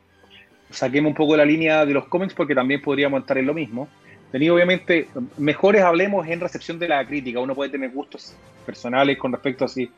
saquemos 0.70 1.10
un 1.10 1.14
poco 1.14 1.36
la 1.36 1.44
línea 1.44 1.84
de 1.84 1.92
los 1.92 2.06
cómics 2.06 2.34
porque 2.34 2.54
también 2.54 2.80
podríamos 2.80 3.20
estar 3.20 3.36
en 3.36 3.46
lo 3.46 3.54
mismo. 3.54 3.88
Tenía 4.32 4.54
obviamente, 4.54 5.08
mejores 5.38 5.82
hablemos 5.82 6.26
en 6.26 6.40
recepción 6.40 6.78
de 6.78 6.88
la 6.88 7.04
crítica, 7.06 7.40
uno 7.40 7.54
puede 7.54 7.70
tener 7.70 7.90
gustos 7.90 8.34
personales 8.64 9.18
con 9.18 9.32
respecto 9.32 9.64
a 9.64 9.68
si 9.68 9.90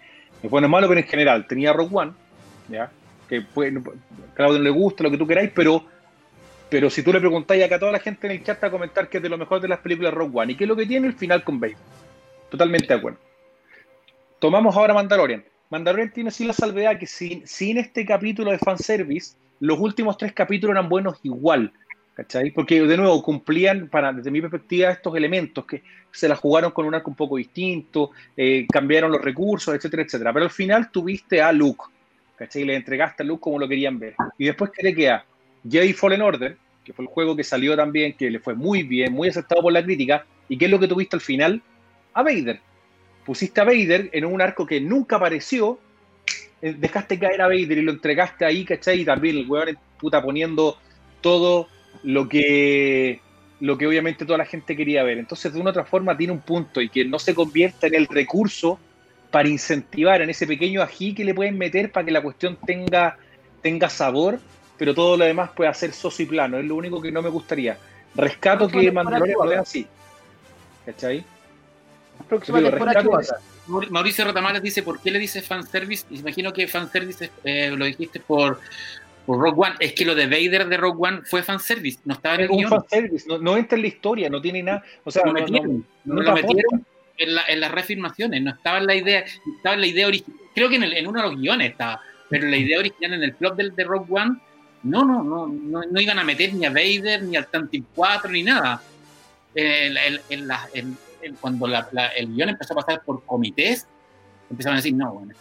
es 0.43 0.51
bueno 0.51 0.67
o 0.67 0.71
malo, 0.71 0.89
pero 0.89 1.01
en 1.01 1.07
general, 1.07 1.47
tenía 1.47 1.73
Rogue 1.73 1.95
One, 1.95 2.13
¿ya? 2.69 2.91
que 3.29 3.43
puede, 3.43 3.81
cada 4.35 4.51
uno 4.51 4.59
le 4.59 4.71
gusta, 4.71 5.05
lo 5.05 5.11
que 5.11 5.19
tú 5.19 5.27
queráis, 5.27 5.51
pero 5.55 5.85
pero 6.73 6.89
si 6.89 7.03
tú 7.03 7.13
le 7.13 7.21
preguntáis 7.21 7.63
acá 7.63 7.77
a 7.77 7.79
toda 7.79 7.93
la 7.93 7.99
gente 7.99 8.27
en 8.27 8.33
el 8.33 8.43
chat 8.43 8.65
a 8.65 8.71
comentar 8.71 9.07
que 9.07 9.19
es 9.19 9.23
de 9.23 9.29
lo 9.29 9.37
mejor 9.37 9.61
de 9.61 9.69
las 9.69 9.81
películas 9.81 10.15
Rogue 10.15 10.41
One 10.41 10.53
y 10.53 10.57
qué 10.57 10.65
es 10.65 10.69
lo 10.69 10.75
que 10.75 10.87
tiene 10.87 11.07
el 11.07 11.13
final 11.13 11.45
con 11.45 11.61
Vader. 11.61 11.77
Totalmente 12.49 12.87
de 12.87 12.95
acuerdo. 12.95 13.19
Tomamos 14.39 14.75
ahora 14.75 14.95
Mandalorian. 14.95 15.45
Mandalorian 15.69 16.11
tiene 16.13 16.29
así 16.29 16.47
la 16.47 16.55
salvedad 16.55 16.99
que 16.99 17.07
sin, 17.07 17.47
sin 17.47 17.77
este 17.77 18.07
capítulo 18.07 18.51
de 18.51 18.57
fanservice, 18.57 19.37
los 19.61 19.79
últimos 19.79 20.17
tres 20.17 20.33
capítulos 20.33 20.73
eran 20.73 20.89
buenos 20.89 21.19
igual. 21.23 21.75
¿Cachai? 22.15 22.51
Porque 22.51 22.83
de 22.83 22.97
nuevo 22.97 23.23
cumplían, 23.23 23.89
para, 23.89 24.13
desde 24.13 24.31
mi 24.31 24.41
perspectiva, 24.41 24.91
estos 24.91 25.17
elementos 25.17 25.65
que 25.65 25.83
se 26.11 26.29
la 26.29 26.37
jugaron 26.37 26.71
con 26.73 26.85
un 26.85 26.95
arco 26.95 27.11
un 27.11 27.17
poco 27.17 27.39
distinto, 27.39 28.11
eh, 28.37 28.67
cambiaron 28.71 29.11
los 29.11 29.23
recursos, 29.23 29.75
etcétera, 29.75 30.03
etcétera. 30.03 30.33
Pero 30.33 30.45
al 30.45 30.51
final 30.51 30.91
tuviste 30.91 31.41
a 31.41 31.53
Luke, 31.53 31.85
¿cachai? 32.37 32.63
Y 32.63 32.65
le 32.67 32.77
entregaste 32.77 33.23
a 33.23 33.27
Luke 33.27 33.41
como 33.41 33.59
lo 33.59 33.67
querían 33.67 33.99
ver. 33.99 34.15
Y 34.37 34.45
después, 34.45 34.71
¿qué 34.75 34.83
le 34.83 34.95
queda? 34.95 35.25
Jedi 35.69 35.95
Fallen 35.95 36.21
Order, 36.21 36.59
que 36.85 36.93
fue 36.93 37.05
el 37.05 37.09
juego 37.09 37.35
que 37.35 37.45
salió 37.45 37.75
también, 37.77 38.13
que 38.15 38.31
le 38.31 38.41
fue 38.41 38.55
muy 38.55 38.83
bien, 38.83 39.13
muy 39.13 39.29
aceptado 39.29 39.63
por 39.63 39.73
la 39.73 39.83
crítica. 39.83 40.27
¿Y 40.51 40.59
qué 40.59 40.67
es 40.67 40.71
lo 40.71 40.79
que 40.79 40.89
tuviste 40.89 41.17
al 41.17 41.23
final? 41.23 41.63
A 42.13 42.23
Vader. 42.23 42.61
Pusiste 43.25 43.61
a 43.61 43.65
Vader 43.65 44.11
en 44.13 44.27
un 44.27 44.43
arco 44.43 44.67
que 44.67 44.81
nunca 44.81 45.17
apareció, 45.17 45.79
eh, 46.61 46.75
dejaste 46.77 47.19
caer 47.19 47.41
a 47.41 47.47
Vader 47.47 47.79
y 47.79 47.83
lo 47.83 47.93
entregaste 47.93 48.45
ahí, 48.45 48.67
¿cachai? 48.67 49.01
Y 49.01 49.05
también 49.05 49.39
el 49.39 49.49
weón 49.49 49.79
puta 49.99 50.23
poniendo 50.23 50.77
todo 51.23 51.69
lo 52.03 52.29
que 52.29 53.21
lo 53.61 53.79
que 53.79 53.87
obviamente 53.87 54.25
toda 54.25 54.39
la 54.39 54.45
gente 54.45 54.77
quería 54.77 55.05
ver. 55.05 55.19
Entonces, 55.19 55.53
de 55.53 55.61
una 55.61 55.69
u 55.69 55.71
otra 55.71 55.85
forma, 55.85 56.17
tiene 56.17 56.33
un 56.33 56.41
punto 56.41 56.81
y 56.81 56.89
que 56.89 57.05
no 57.05 57.21
se 57.21 57.33
convierta 57.33 57.87
en 57.87 57.95
el 57.95 58.09
recurso 58.09 58.81
para 59.31 59.49
incentivar 59.49 60.21
en 60.21 60.31
ese 60.31 60.49
pequeño 60.49 60.83
ají 60.83 61.15
que 61.15 61.25
le 61.25 61.33
pueden 61.33 61.57
meter 61.57 61.93
para 61.93 62.05
que 62.05 62.11
la 62.11 62.23
cuestión 62.23 62.59
tenga, 62.67 63.17
tenga 63.63 63.89
sabor 63.89 64.41
pero 64.83 64.97
todo 64.97 65.17
lo 65.17 65.25
demás 65.25 65.51
puede 65.55 65.71
hacer 65.71 65.93
soso 65.93 66.23
y 66.25 66.27
plano. 66.27 66.59
Es 66.59 66.65
lo 66.65 66.75
único 66.75 67.01
que 67.01 67.13
no 67.13 67.23
me 67.23 67.29
gustaría. 67.29 67.79
Rescato 68.17 68.67
que 68.67 68.91
Mandalorian 68.91 69.39
lo 69.41 69.49
vea 69.49 69.61
así. 69.61 69.87
¿Cachai? 70.85 71.25
Mauricio 73.91 74.25
Rotamares 74.25 74.61
dice, 74.61 74.83
¿por 74.83 75.01
qué 75.01 75.13
le 75.13 75.21
dice 75.21 75.41
fanservice? 75.41 76.05
Imagino 76.11 76.53
que 76.53 76.67
fanservice 76.67 77.31
eh, 77.45 77.71
lo 77.71 77.85
dijiste 77.85 78.19
por, 78.19 78.59
por 79.27 79.39
Rogue 79.39 79.57
One. 79.57 79.75
Es 79.81 79.93
que 79.93 80.05
lo 80.05 80.15
de 80.15 80.27
Vader 80.27 80.69
de 80.69 80.77
Rogue 80.77 81.09
One 81.09 81.23
fue 81.25 81.43
fanservice, 81.43 82.01
no 82.05 82.15
estaba 82.15 82.37
en 82.37 82.41
el 82.43 82.69
fanservice, 82.69 83.29
no, 83.29 83.39
no, 83.39 83.57
entra 83.57 83.77
en 83.77 83.83
la 83.83 83.89
historia, 83.89 84.31
no 84.31 84.41
tiene 84.41 84.63
nada. 84.63 84.83
O 85.05 85.11
sea, 85.11 85.25
no, 85.25 85.33
metieron, 85.33 85.87
no, 86.05 86.23
lo 86.23 86.35
metieron 86.35 86.85
en, 87.19 87.35
la, 87.35 87.43
en, 87.49 87.61
las 87.61 87.73
reafirmaciones, 87.73 88.43
no 88.43 88.51
estaba 88.51 88.79
en 88.79 88.87
la 88.87 88.95
idea, 88.95 89.25
estaba 89.57 89.75
en 89.75 89.81
la 89.81 89.87
idea 89.87 90.07
original. 90.07 90.41
Creo 90.55 90.69
que 90.69 90.77
en, 90.77 90.83
el, 90.83 90.93
en, 90.95 91.07
uno 91.07 91.23
de 91.23 91.29
los 91.29 91.41
guiones 91.41 91.71
estaba, 91.71 92.01
pero 92.29 92.49
la 92.49 92.57
idea 92.57 92.79
original 92.79 93.15
en 93.15 93.23
el 93.23 93.35
plot 93.35 93.57
del, 93.57 93.75
de 93.75 93.85
Rogue 93.85 94.07
One 94.11 94.39
no, 94.83 95.05
no, 95.05 95.23
no, 95.23 95.47
no, 95.47 96.01
iban 96.01 96.19
a 96.19 96.25
meter 96.25 96.53
ni 96.55 96.67
a 96.67 96.71
Vader, 96.71 97.23
ni 97.23 97.37
al 97.37 97.47
Tantin 97.47 97.87
4, 97.95 98.31
ni 98.31 98.43
nada. 98.43 98.83
cuando 101.41 101.67
el 102.17 102.35
guion 102.35 102.49
empezó 102.49 102.75
a 102.75 102.77
pasar 102.77 103.03
por 103.05 103.25
comités, 103.25 103.87
empezaron 104.53 104.75
a 104.75 104.79
decir, 104.79 104.95
no, 104.95 105.15
bueno, 105.15 105.33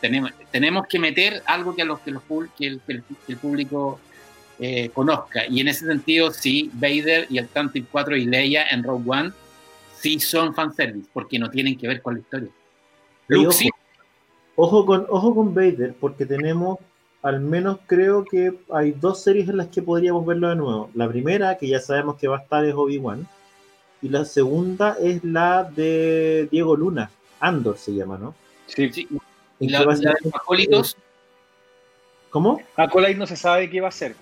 tenemos, 0.00 0.32
tenemos 0.50 0.86
que 0.86 0.98
meter 0.98 1.42
algo 1.46 1.74
que, 1.74 1.82
a 1.82 1.84
los, 1.84 1.98
que, 2.00 2.12
los, 2.12 2.22
que, 2.56 2.66
el, 2.66 2.80
el, 3.28 3.36
público 3.36 3.98
eh, 4.58 4.90
conozca. 4.94 5.46
Y 5.48 5.60
en 5.60 5.68
ese 5.68 5.84
sentido, 5.84 6.30
sí, 6.30 6.70
Vader 6.74 7.26
y 7.28 7.38
el 7.38 7.48
Tantin 7.48 7.86
4 7.90 8.16
y 8.16 8.24
Leia 8.24 8.68
en 8.68 8.84
Rogue 8.84 9.10
One 9.10 9.32
sí 9.98 10.20
son 10.20 10.54
fanservice, 10.54 11.08
porque 11.12 11.38
no 11.38 11.50
tienen 11.50 11.76
que 11.76 11.88
ver 11.88 12.00
con 12.00 12.14
la 12.14 12.20
historia. 12.20 12.48
ojo, 14.56 14.86
con, 14.86 15.06
ojo 15.08 15.34
con 15.34 15.54
Vader, 15.54 15.94
porque 15.98 16.24
tenemos 16.24 16.78
al 17.22 17.40
menos 17.40 17.78
creo 17.86 18.24
que 18.24 18.58
hay 18.72 18.92
dos 18.92 19.22
series 19.22 19.48
en 19.48 19.56
las 19.56 19.68
que 19.68 19.80
podríamos 19.80 20.26
verlo 20.26 20.48
de 20.48 20.56
nuevo. 20.56 20.90
La 20.94 21.08
primera, 21.08 21.56
que 21.56 21.68
ya 21.68 21.78
sabemos 21.78 22.16
que 22.16 22.26
va 22.26 22.38
a 22.38 22.40
estar, 22.42 22.64
es 22.64 22.74
Obi-Wan. 22.74 23.28
Y 24.02 24.08
la 24.08 24.24
segunda 24.24 24.96
es 25.00 25.22
la 25.22 25.62
de 25.62 26.48
Diego 26.50 26.76
Luna. 26.76 27.12
Andor 27.38 27.78
se 27.78 27.94
llama, 27.94 28.18
¿no? 28.18 28.34
Sí, 28.66 28.92
sí. 28.92 29.08
¿Y 29.60 29.68
la, 29.68 29.84
de 29.84 30.12
Acólitos? 30.32 30.96
¿Cómo? 32.32 32.62
Acolyte 32.76 33.14
no 33.14 33.26
se 33.26 33.36
sabe 33.36 33.68
qué 33.68 33.80
va 33.80 33.88
a 33.88 33.92
ser. 33.92 34.16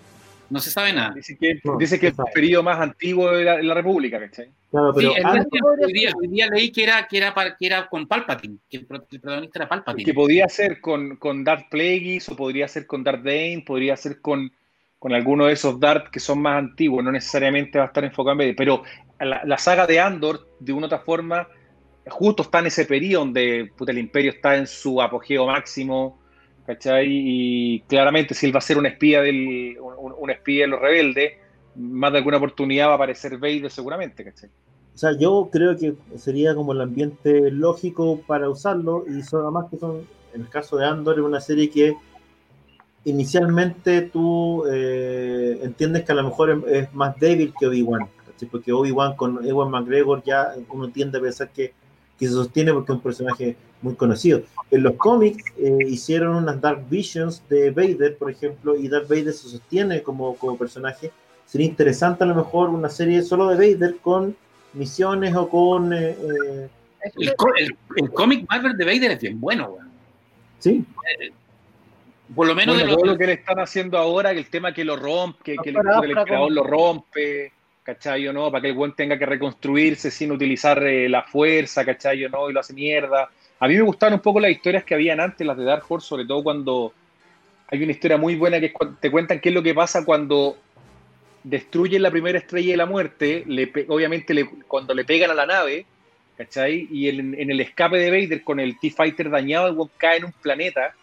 No 0.51 0.59
se 0.59 0.71
sabe 0.71 0.93
nada. 0.93 1.15
Dice 1.15 1.39
que, 1.39 1.61
dice 1.79 2.01
que 2.01 2.09
es 2.09 2.19
el 2.19 2.25
periodo 2.35 2.65
más 2.65 2.81
antiguo 2.81 3.31
de 3.31 3.45
la, 3.45 3.75
República, 3.75 4.19
¿cachai? 4.19 4.51
Claro, 4.69 4.93
pero 4.93 5.13
sí, 5.13 5.21
hoy, 5.23 5.93
día, 5.93 6.13
hoy, 6.21 6.27
día, 6.27 6.49
leí 6.49 6.73
que 6.73 6.83
era, 6.83 7.07
que 7.07 7.19
era, 7.19 7.33
que 7.57 7.67
era 7.67 7.89
con 7.89 8.09
Palpatine, 8.09 8.59
que 8.69 8.79
el, 8.79 8.87
protagonista 8.87 9.61
era 9.61 9.69
Palpatine. 9.69 10.05
Que 10.05 10.13
podía 10.13 10.49
ser 10.49 10.81
con, 10.81 11.17
con 11.17 11.45
Darth 11.45 11.71
Plagueis, 11.71 12.29
o 12.29 12.37
podría 12.37 12.67
ser 12.67 12.89
con 12.89 13.05
Darth 13.05 13.23
Dane, 13.23 13.63
podría 13.65 13.97
ser 13.97 14.21
con, 14.21 14.53
con 14.99 15.13
alguno 15.13 15.47
de 15.47 15.53
esos 15.53 15.79
Darth 15.79 16.09
que 16.09 16.19
son 16.19 16.43
más 16.43 16.59
antiguos, 16.59 17.05
no 17.05 17.13
necesariamente 17.13 17.79
va 17.79 17.85
a 17.85 17.89
estar 17.89 18.05
enfocado 18.05 18.33
en 18.33 18.39
medio. 18.39 18.55
Pero 18.57 18.83
la, 19.21 19.43
la, 19.45 19.57
saga 19.57 19.87
de 19.87 20.01
Andor, 20.01 20.49
de 20.59 20.73
una 20.73 20.83
u 20.83 20.89
otra 20.89 20.99
forma, 20.99 21.47
justo 22.11 22.43
está 22.43 22.59
en 22.59 22.67
ese 22.67 22.85
periodo 22.85 23.25
donde 23.25 23.71
el 23.87 23.99
imperio 23.99 24.33
está 24.33 24.57
en 24.57 24.67
su 24.67 25.01
apogeo 25.01 25.47
máximo. 25.47 26.19
Y 27.05 27.81
claramente 27.81 28.35
si 28.35 28.47
él 28.47 28.55
va 28.55 28.59
a 28.59 28.63
ser 28.63 28.79
un 28.79 28.87
espía 28.87 29.23
del, 29.23 29.77
un, 29.81 30.31
espía 30.31 30.65
de 30.65 30.69
los 30.69 30.81
rebeldes, 30.81 31.33
más 31.75 32.13
de 32.13 32.19
alguna 32.19 32.37
oportunidad 32.37 32.89
va 32.89 32.93
a 32.93 32.95
aparecer 32.95 33.39
Vader 33.39 33.71
seguramente. 33.71 34.33
O 34.95 34.99
sea, 34.99 35.17
yo 35.19 35.49
creo 35.51 35.77
que 35.77 35.95
sería 36.17 36.55
como 36.55 36.73
el 36.73 36.81
ambiente 36.81 37.51
lógico 37.51 38.21
para 38.27 38.49
usarlo 38.49 39.05
y 39.09 39.23
son 39.23 39.43
además 39.43 39.67
que 39.71 39.79
son, 39.79 40.07
en 40.35 40.43
el 40.43 40.49
caso 40.49 40.77
de 40.77 40.87
Andor, 40.87 41.19
es 41.19 41.25
una 41.25 41.41
serie 41.41 41.71
que 41.71 41.97
inicialmente 43.05 44.03
tú 44.03 44.65
eh, 44.71 45.59
entiendes 45.63 46.05
que 46.05 46.13
a 46.13 46.17
lo 46.17 46.25
mejor 46.25 46.65
es, 46.69 46.93
más 46.93 47.19
débil 47.19 47.53
que 47.59 47.67
Obi-Wan, 47.67 48.09
porque 48.51 48.73
Obi-Wan 48.73 49.17
con 49.17 49.45
Ewan 49.47 49.71
McGregor 49.71 50.23
ya 50.23 50.55
uno 50.69 50.91
tiende 50.91 51.19
a 51.19 51.21
pensar 51.21 51.51
que 51.51 51.73
que 52.21 52.27
se 52.27 52.33
sostiene 52.33 52.75
porque 52.75 52.93
es 52.93 52.97
un 52.97 53.03
personaje 53.03 53.57
muy 53.81 53.95
conocido. 53.95 54.43
En 54.71 54.83
los 54.83 54.93
cómics 54.97 55.43
eh, 55.59 55.79
hicieron 55.89 56.37
unas 56.37 56.61
Dark 56.61 56.85
Visions 56.91 57.43
de 57.49 57.71
Vader, 57.71 58.19
por 58.19 58.31
ejemplo, 58.31 58.77
y 58.77 58.89
Darth 58.89 59.09
Vader 59.09 59.33
se 59.33 59.49
sostiene 59.49 60.03
como, 60.03 60.37
como 60.37 60.59
personaje. 60.59 61.11
Sería 61.47 61.67
interesante 61.67 62.23
a 62.23 62.27
lo 62.27 62.35
mejor 62.35 62.69
una 62.69 62.91
serie 62.91 63.23
solo 63.23 63.49
de 63.49 63.57
Vader 63.57 63.97
con 64.03 64.37
misiones 64.75 65.35
o 65.35 65.49
con... 65.49 65.95
Eh, 65.95 66.11
eh, 66.11 66.69
el, 67.17 68.11
cómic 68.13 68.47
Marvel 68.51 68.77
de 68.77 68.85
Vader 68.85 69.13
es 69.13 69.21
bien 69.21 69.41
bueno, 69.41 69.79
Sí. 70.59 70.85
por 72.35 72.47
lo 72.47 72.55
menos 72.55 72.77
de 72.77 72.85
lo, 72.85 72.97
lo, 73.03 73.17
que 73.17 73.27
le 73.27 73.33
están 73.33 73.59
haciendo 73.59 73.97
ahora, 73.97 74.33
que 74.35 74.41
el 74.41 74.51
tema 74.51 74.75
que 74.75 74.85
lo 74.85 74.97
rompe, 74.97 75.39
que, 75.43 75.71
el, 75.71 75.75
creador 75.75 76.53
lo 76.53 76.63
rompe 76.65 77.51
¿cachai 77.83 78.27
o 78.29 78.33
no? 78.33 78.51
Para 78.51 78.63
que 78.63 78.69
el 78.69 78.75
buen 78.75 78.93
tenga 78.93 79.19
que 79.19 79.27
reconstruirse 79.27 80.11
sin 80.11 80.33
utilizar 80.33 80.83
eh, 80.87 81.09
la 81.09 81.23
fuerza, 81.23 81.85
¿cachai 81.85 82.25
o 82.25 82.29
no? 82.29 82.51
Y 82.51 82.53
lo 82.53 82.61
hace 82.61 82.75
mierda. 82.75 83.31
A 83.59 83.69
mí 83.69 83.75
me 83.75 83.83
gustaban 83.83 84.15
un 84.15 84.21
poco 84.21 84.41
las 84.41 84.51
historias 84.51 84.85
que 84.85 84.95
habían 84.95 85.21
antes, 85.21 85.47
las 85.47 85.57
de 85.57 85.65
Dark 85.65 85.85
Horse, 85.89 86.09
sobre 86.09 86.25
todo 86.25 86.43
cuando 86.43 86.93
hay 87.69 87.83
una 87.83 87.93
historia 87.93 88.17
muy 88.17 88.35
buena 88.35 88.59
que 88.61 88.73
te 89.01 89.11
cuentan 89.11 89.41
qué 89.41 89.51
es 89.51 89.55
lo 89.55 89.63
que 89.63 89.75
pasa 89.75 90.05
cuando 90.05 90.57
destruyen 91.45 92.03
la 92.03 92.11
primera 92.11 92.39
estrella 92.39 92.73
de 92.73 92.77
la 92.77 92.87
muerte, 92.87 93.45
le, 93.47 93.71
obviamente 93.89 94.35
le, 94.35 94.47
cuando 94.67 94.95
le 94.95 95.05
pegan 95.05 95.31
a 95.31 95.35
la 95.35 95.47
nave, 95.47 95.87
¿cachai? 96.37 96.89
Y 96.91 97.09
en 97.09 97.51
el 97.51 97.61
escape 97.61 97.99
de 97.99 98.11
Vader 98.11 98.43
con 98.43 98.61
el 98.61 98.79
T-Fighter 98.79 99.31
dañado, 99.31 99.69
el 99.69 99.75
buen 99.75 99.91
cae 99.97 100.19
en 100.19 100.25
un 100.25 100.33
planeta, 100.33 100.95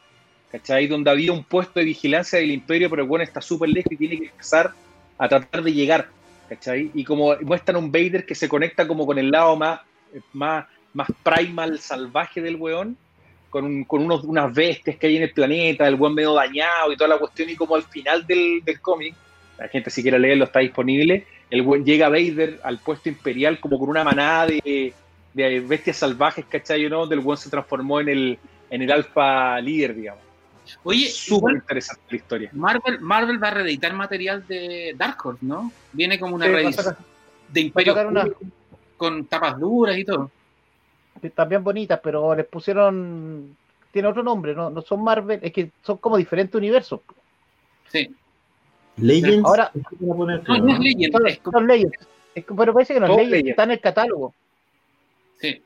¿cachai? 0.52 0.88
Donde 0.88 1.10
había 1.10 1.32
un 1.32 1.44
puesto 1.44 1.80
de 1.80 1.86
vigilancia 1.86 2.40
del 2.40 2.52
imperio, 2.52 2.90
pero 2.90 3.04
el 3.04 3.08
buen 3.08 3.22
está 3.22 3.42
súper 3.42 3.70
lejos 3.70 3.92
y 3.92 3.98
tiene 3.98 4.18
que 4.18 4.26
empezar 4.26 4.74
a 5.18 5.30
tratar 5.30 5.64
de 5.64 5.74
llegar. 5.74 6.10
¿Cachai? 6.48 6.92
Y 6.94 7.04
como 7.04 7.36
muestran 7.42 7.78
un 7.78 7.92
Vader 7.92 8.26
que 8.26 8.36
se 8.36 8.50
conecta 8.50 8.88
como 8.88 9.06
con 9.06 9.18
el 9.18 9.32
lado 9.32 9.56
más, 9.56 9.82
más, 10.34 10.66
más 10.94 11.08
primal, 11.24 11.80
salvaje 11.80 12.42
del 12.42 12.56
weón, 12.56 12.98
con, 13.50 13.84
con 13.86 14.04
unos, 14.04 14.24
unas 14.24 14.54
bestias 14.54 14.98
que 14.98 15.08
hay 15.08 15.18
en 15.18 15.24
el 15.24 15.32
planeta, 15.32 15.88
el 15.88 15.96
buen 15.96 16.14
medio 16.14 16.34
dañado 16.34 16.92
y 16.92 16.98
toda 16.98 17.10
la 17.10 17.18
cuestión, 17.18 17.50
y 17.50 17.56
como 17.56 17.76
al 17.76 17.84
final 17.84 18.26
del, 18.26 18.62
del 18.64 18.82
cómic, 18.82 19.16
la 19.58 19.68
gente 19.68 19.90
si 19.90 20.02
quiere 20.02 20.20
leerlo 20.20 20.46
está 20.46 20.60
disponible, 20.60 21.26
el 21.50 21.62
buen 21.62 21.86
llega 21.86 22.10
Vader 22.10 22.60
al 22.64 22.80
puesto 22.80 23.10
imperial 23.10 23.60
como 23.60 23.80
con 23.80 23.90
una 23.90 24.04
manada 24.04 24.48
de, 24.48 24.94
de 25.34 25.60
bestias 25.62 25.98
salvajes, 25.98 26.46
¿cachai? 26.46 26.90
¿no? 26.90 27.08
Del 27.08 27.22
buen 27.22 27.38
se 27.38 27.50
transformó 27.50 28.02
en 28.02 28.10
el, 28.10 28.40
en 28.70 28.82
el 28.82 28.92
alfa 28.92 29.60
líder, 29.62 29.96
digamos. 29.96 30.27
Oye, 30.84 31.10
súper 31.10 31.56
interesante 31.56 32.02
la 32.10 32.16
historia. 32.18 32.50
Marvel, 32.54 33.00
Marvel 33.00 33.42
va 33.42 33.50
a 33.50 33.52
reeditar 33.52 33.94
material 33.94 34.46
de 34.48 34.94
Dark 34.98 35.18
Horse, 35.24 35.46
¿no? 35.46 35.72
Viene 35.94 36.20
como 36.20 36.36
una 36.36 36.46
sí, 36.46 36.76
de 37.50 37.62
Imperio 37.62 37.96
con 38.98 39.26
tapas 39.26 39.60
duras 39.60 39.98
y 39.98 40.04
todo. 40.04 40.32
También 41.36 41.64
bonitas, 41.64 42.00
pero 42.04 42.36
les 42.36 42.46
pusieron. 42.46 43.56
Tiene 43.92 44.08
otro 44.08 44.24
nombre, 44.24 44.54
¿no? 44.54 44.70
No 44.70 44.82
son 44.82 45.04
Marvel, 45.04 45.40
es 45.42 45.52
que 45.52 45.72
son 45.84 45.98
como 45.98 46.18
diferentes 46.18 46.54
universos. 46.56 47.00
Sí. 47.90 48.14
Legends. 48.98 49.46
Ahora, 49.46 49.72
no, 50.00 50.16
no 50.16 50.34
es 50.34 50.80
Legends. 50.80 51.40
Son, 51.44 51.52
son 51.52 51.68
Legends. 51.68 52.08
Es, 52.36 52.46
pero 52.56 52.74
parece 52.74 52.94
que 52.94 53.00
no 53.00 53.08
es 53.20 53.28
Legends, 53.28 53.50
está 53.50 53.64
en 53.64 53.72
el 53.72 53.80
catálogo. 53.80 54.34
Sí. 55.40 55.62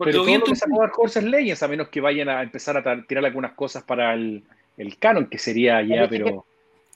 Porque 0.00 0.12
pero 0.12 0.24
todo 0.24 0.38
lo 0.38 0.44
que 0.46 0.56
sacó 0.56 0.80
Dark 0.80 0.94
Horse 0.96 1.18
es 1.18 1.24
Legends, 1.26 1.62
a 1.62 1.68
menos 1.68 1.88
que 1.88 2.00
vayan 2.00 2.30
a 2.30 2.42
empezar 2.42 2.74
a 2.74 3.02
tirar 3.02 3.22
algunas 3.22 3.52
cosas 3.52 3.82
para 3.82 4.14
el, 4.14 4.42
el 4.78 4.96
canon, 4.96 5.26
que 5.26 5.36
sería 5.36 5.82
ya, 5.82 6.08
pero... 6.08 6.46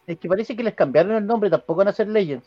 Que, 0.07 0.13
es 0.13 0.19
que 0.19 0.27
parece 0.27 0.57
que 0.57 0.65
les 0.65 0.73
cambiaron 0.73 1.15
el 1.15 1.27
nombre, 1.27 1.51
tampoco 1.51 1.81
van 1.81 1.89
a 1.89 1.93
ser 1.93 2.09
Legends. 2.09 2.47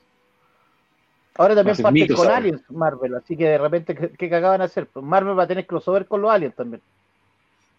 Ahora 1.36 1.54
también 1.54 1.78
parte 1.78 2.08
con 2.08 2.28
Aliens 2.28 2.64
Marvel, 2.72 3.14
así 3.14 3.38
que 3.38 3.50
de 3.50 3.58
repente, 3.60 3.94
¿qué, 3.94 4.10
qué 4.10 4.30
cagaban 4.32 4.62
a 4.62 4.64
hacer? 4.64 4.88
Pues 4.88 5.06
Marvel 5.06 5.38
va 5.38 5.44
a 5.44 5.48
tener 5.48 5.68
crossover 5.68 6.08
con 6.08 6.24
los 6.24 6.32
Aliens 6.32 6.56
también. 6.56 6.82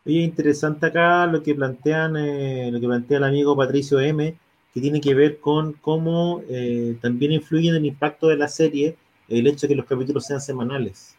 Oye, 0.07 0.21
interesante 0.21 0.87
acá 0.87 1.27
lo 1.27 1.43
que 1.43 1.57
plantean, 1.57 2.17
eh, 2.17 2.71
lo 2.71 2.79
que 2.79 2.87
plantea 2.87 3.19
el 3.19 3.25
amigo 3.25 3.57
Patricio 3.57 3.99
M, 3.99 4.37
que 4.73 4.81
tiene 4.81 5.01
que 5.01 5.15
ver 5.15 5.41
con 5.41 5.73
cómo 5.73 6.43
eh, 6.49 6.97
también 7.01 7.33
influye 7.33 7.71
en 7.71 7.75
el 7.75 7.87
impacto 7.87 8.29
de 8.29 8.37
la 8.37 8.47
serie 8.47 8.95
el 9.29 9.49
hecho 9.49 9.63
de 9.63 9.71
que 9.71 9.75
los 9.75 9.87
capítulos 9.87 10.27
sean 10.27 10.41
semanales. 10.41 11.18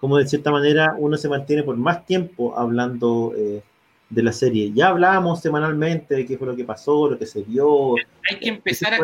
Como 0.00 0.18
de 0.18 0.26
cierta 0.26 0.50
manera 0.50 0.94
uno 0.98 1.16
se 1.16 1.28
mantiene 1.28 1.62
por 1.62 1.76
más 1.76 2.04
tiempo 2.04 2.56
hablando 2.58 3.32
eh, 3.36 3.62
de 4.08 4.22
la 4.22 4.32
serie. 4.32 4.72
Ya 4.72 4.88
hablábamos 4.88 5.40
semanalmente 5.40 6.14
de 6.14 6.26
qué 6.26 6.38
fue 6.38 6.46
lo 6.46 6.56
que 6.56 6.64
pasó, 6.64 7.10
lo 7.10 7.18
que 7.18 7.26
se 7.26 7.42
vio. 7.42 7.94
Hay 8.30 8.38
que 8.38 8.48
empezar 8.48 8.94
a 8.94 8.98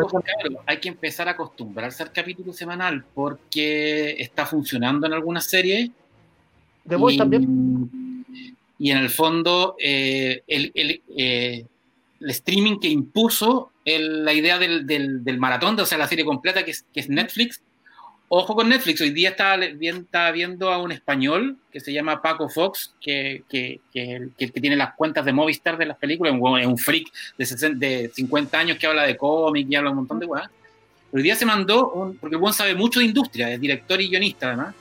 hay 0.65 0.77
que 0.77 0.89
empezar 0.89 1.27
a 1.27 1.31
acostumbrarse 1.31 2.03
al 2.03 2.11
capítulo 2.11 2.53
semanal 2.53 3.03
porque 3.13 4.15
está 4.19 4.45
funcionando 4.45 5.07
en 5.07 5.13
algunas 5.13 5.45
series. 5.45 5.89
De 6.85 6.95
Voice 6.95 7.17
también. 7.17 8.25
Y 8.79 8.91
en 8.91 8.97
el 8.97 9.09
fondo, 9.09 9.75
eh, 9.79 10.43
el, 10.47 10.71
el, 10.75 11.01
eh, 11.15 11.65
el, 12.19 12.29
streaming 12.29 12.79
que 12.79 12.89
impuso 12.89 13.71
la 13.85 14.33
idea 14.33 14.57
del, 14.57 14.85
del, 14.85 15.23
del, 15.23 15.37
maratón, 15.37 15.79
o 15.79 15.85
sea, 15.85 15.97
la 15.97 16.07
serie 16.07 16.25
completa 16.25 16.65
que 16.65 16.71
es, 16.71 16.85
que 16.93 16.99
es 16.99 17.09
Netflix, 17.09 17.61
Ojo 18.35 18.55
con 18.55 18.67
Netflix, 18.67 18.99
hoy 18.99 19.11
día 19.11 19.29
estaba, 19.29 20.31
viendo 20.31 20.71
a 20.71 20.81
un 20.81 20.91
español 20.91 21.55
que 21.71 21.79
se 21.79 21.93
llama 21.93 22.19
Paco 22.19 22.49
Fox, 22.49 22.95
que, 22.99 23.43
que, 23.47 23.79
que, 23.93 24.29
que, 24.35 24.47
tiene 24.47 24.75
las 24.75 24.95
cuentas 24.95 25.23
de 25.23 25.31
Movistar 25.31 25.77
de 25.77 25.85
las 25.85 25.99
películas, 25.99 26.33
es 26.59 26.65
un 26.65 26.79
freak 26.79 27.11
de, 27.37 27.75
de 27.75 28.11
50 28.11 28.57
años 28.57 28.79
que 28.79 28.87
habla 28.87 29.03
de 29.03 29.17
cómic 29.17 29.67
y 29.69 29.75
habla 29.75 29.91
un 29.91 29.97
montón 29.97 30.17
de 30.17 30.25
weas. 30.25 30.49
Hoy 31.11 31.21
día 31.21 31.35
se 31.35 31.45
mandó, 31.45 31.91
un, 31.91 32.17
porque 32.17 32.35
el 32.35 32.41
buen 32.41 32.55
sabe 32.55 32.73
mucho 32.73 33.01
de 33.01 33.05
industria, 33.05 33.51
es 33.51 33.61
director 33.61 34.01
y 34.01 34.09
guionista 34.09 34.47
además, 34.47 34.73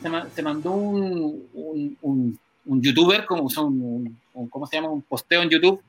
se, 0.00 0.36
se 0.36 0.42
mandó 0.42 0.70
un, 0.70 1.48
un, 1.54 2.38
un, 2.64 2.80
youtuber, 2.80 3.26
como, 3.26 3.48
un, 3.58 4.16
¿cómo 4.48 4.68
se 4.68 4.76
llama? 4.76 4.90
Un 4.90 5.02
posteo 5.02 5.42
en 5.42 5.50
YouTube, 5.50 5.82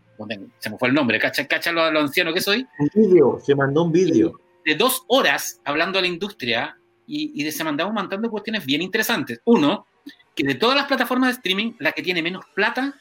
se 0.57 0.71
me 0.71 0.77
fue 0.79 0.87
el 0.87 0.95
nombre, 0.95 1.19
cacha, 1.19 1.45
cacha 1.45 1.71
lo, 1.71 1.91
lo 1.91 1.99
anciano 1.99 2.33
que 2.33 2.41
soy. 2.41 2.65
Un 2.79 2.89
vídeo, 2.95 3.39
se 3.45 3.53
mandó 3.53 3.83
un 3.83 3.91
vídeo 3.91 4.33
de 4.65 4.75
dos 4.75 5.03
horas 5.07 5.59
hablando 5.65 5.99
a 5.99 6.01
la 6.01 6.07
industria 6.07 6.78
y, 7.09 7.43
y 7.43 7.51
se 7.51 7.63
mandaba 7.63 7.89
un 7.89 7.95
montón 7.95 8.21
de 8.21 8.29
cuestiones 8.29 8.65
bien 8.65 8.81
interesantes. 8.81 9.41
Uno, 9.45 9.87
que 10.35 10.43
de 10.43 10.55
todas 10.55 10.75
las 10.75 10.85
plataformas 10.85 11.29
de 11.29 11.33
streaming, 11.33 11.73
la 11.79 11.91
que 11.91 12.03
tiene 12.03 12.21
menos 12.21 12.45
plata 12.53 12.93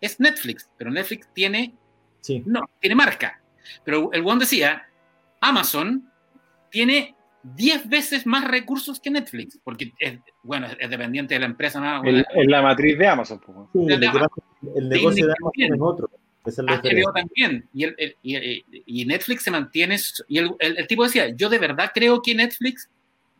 es 0.00 0.20
Netflix, 0.20 0.70
pero 0.78 0.90
Netflix 0.90 1.28
tiene, 1.34 1.74
sí. 2.20 2.42
no, 2.46 2.62
tiene 2.80 2.94
marca. 2.94 3.40
Pero 3.84 4.12
el 4.12 4.24
one 4.24 4.40
decía, 4.40 4.86
Amazon 5.40 6.08
tiene 6.70 7.16
10 7.42 7.88
veces 7.88 8.26
más 8.26 8.46
recursos 8.46 9.00
que 9.00 9.10
Netflix, 9.10 9.58
porque 9.64 9.92
es, 9.98 10.18
bueno, 10.42 10.68
es, 10.78 10.88
dependiente 10.90 11.34
de 11.34 11.40
la 11.40 11.46
empresa. 11.46 11.80
¿no? 11.80 12.08
El, 12.08 12.20
es 12.20 12.46
la 12.46 12.62
matriz 12.62 12.96
de 12.98 13.06
Amazon. 13.06 13.40
Sí, 13.72 13.78
el, 13.80 13.92
el, 13.92 14.88
negocio 14.88 15.26
de 15.26 15.34
Amazon 15.40 15.74
es 15.74 15.80
otro. 15.80 16.10
HBO 16.44 17.12
también. 17.12 17.68
Y, 17.74 17.84
el, 17.84 18.16
y, 18.22 18.64
y, 18.86 19.04
Netflix 19.04 19.42
se 19.42 19.50
mantiene. 19.50 19.96
Y 20.28 20.38
el, 20.38 20.86
tipo 20.86 21.02
decía: 21.02 21.34
Yo 21.34 21.48
de 21.48 21.58
verdad 21.58 21.90
creo 21.92 22.22
que 22.22 22.36
Netflix 22.36 22.88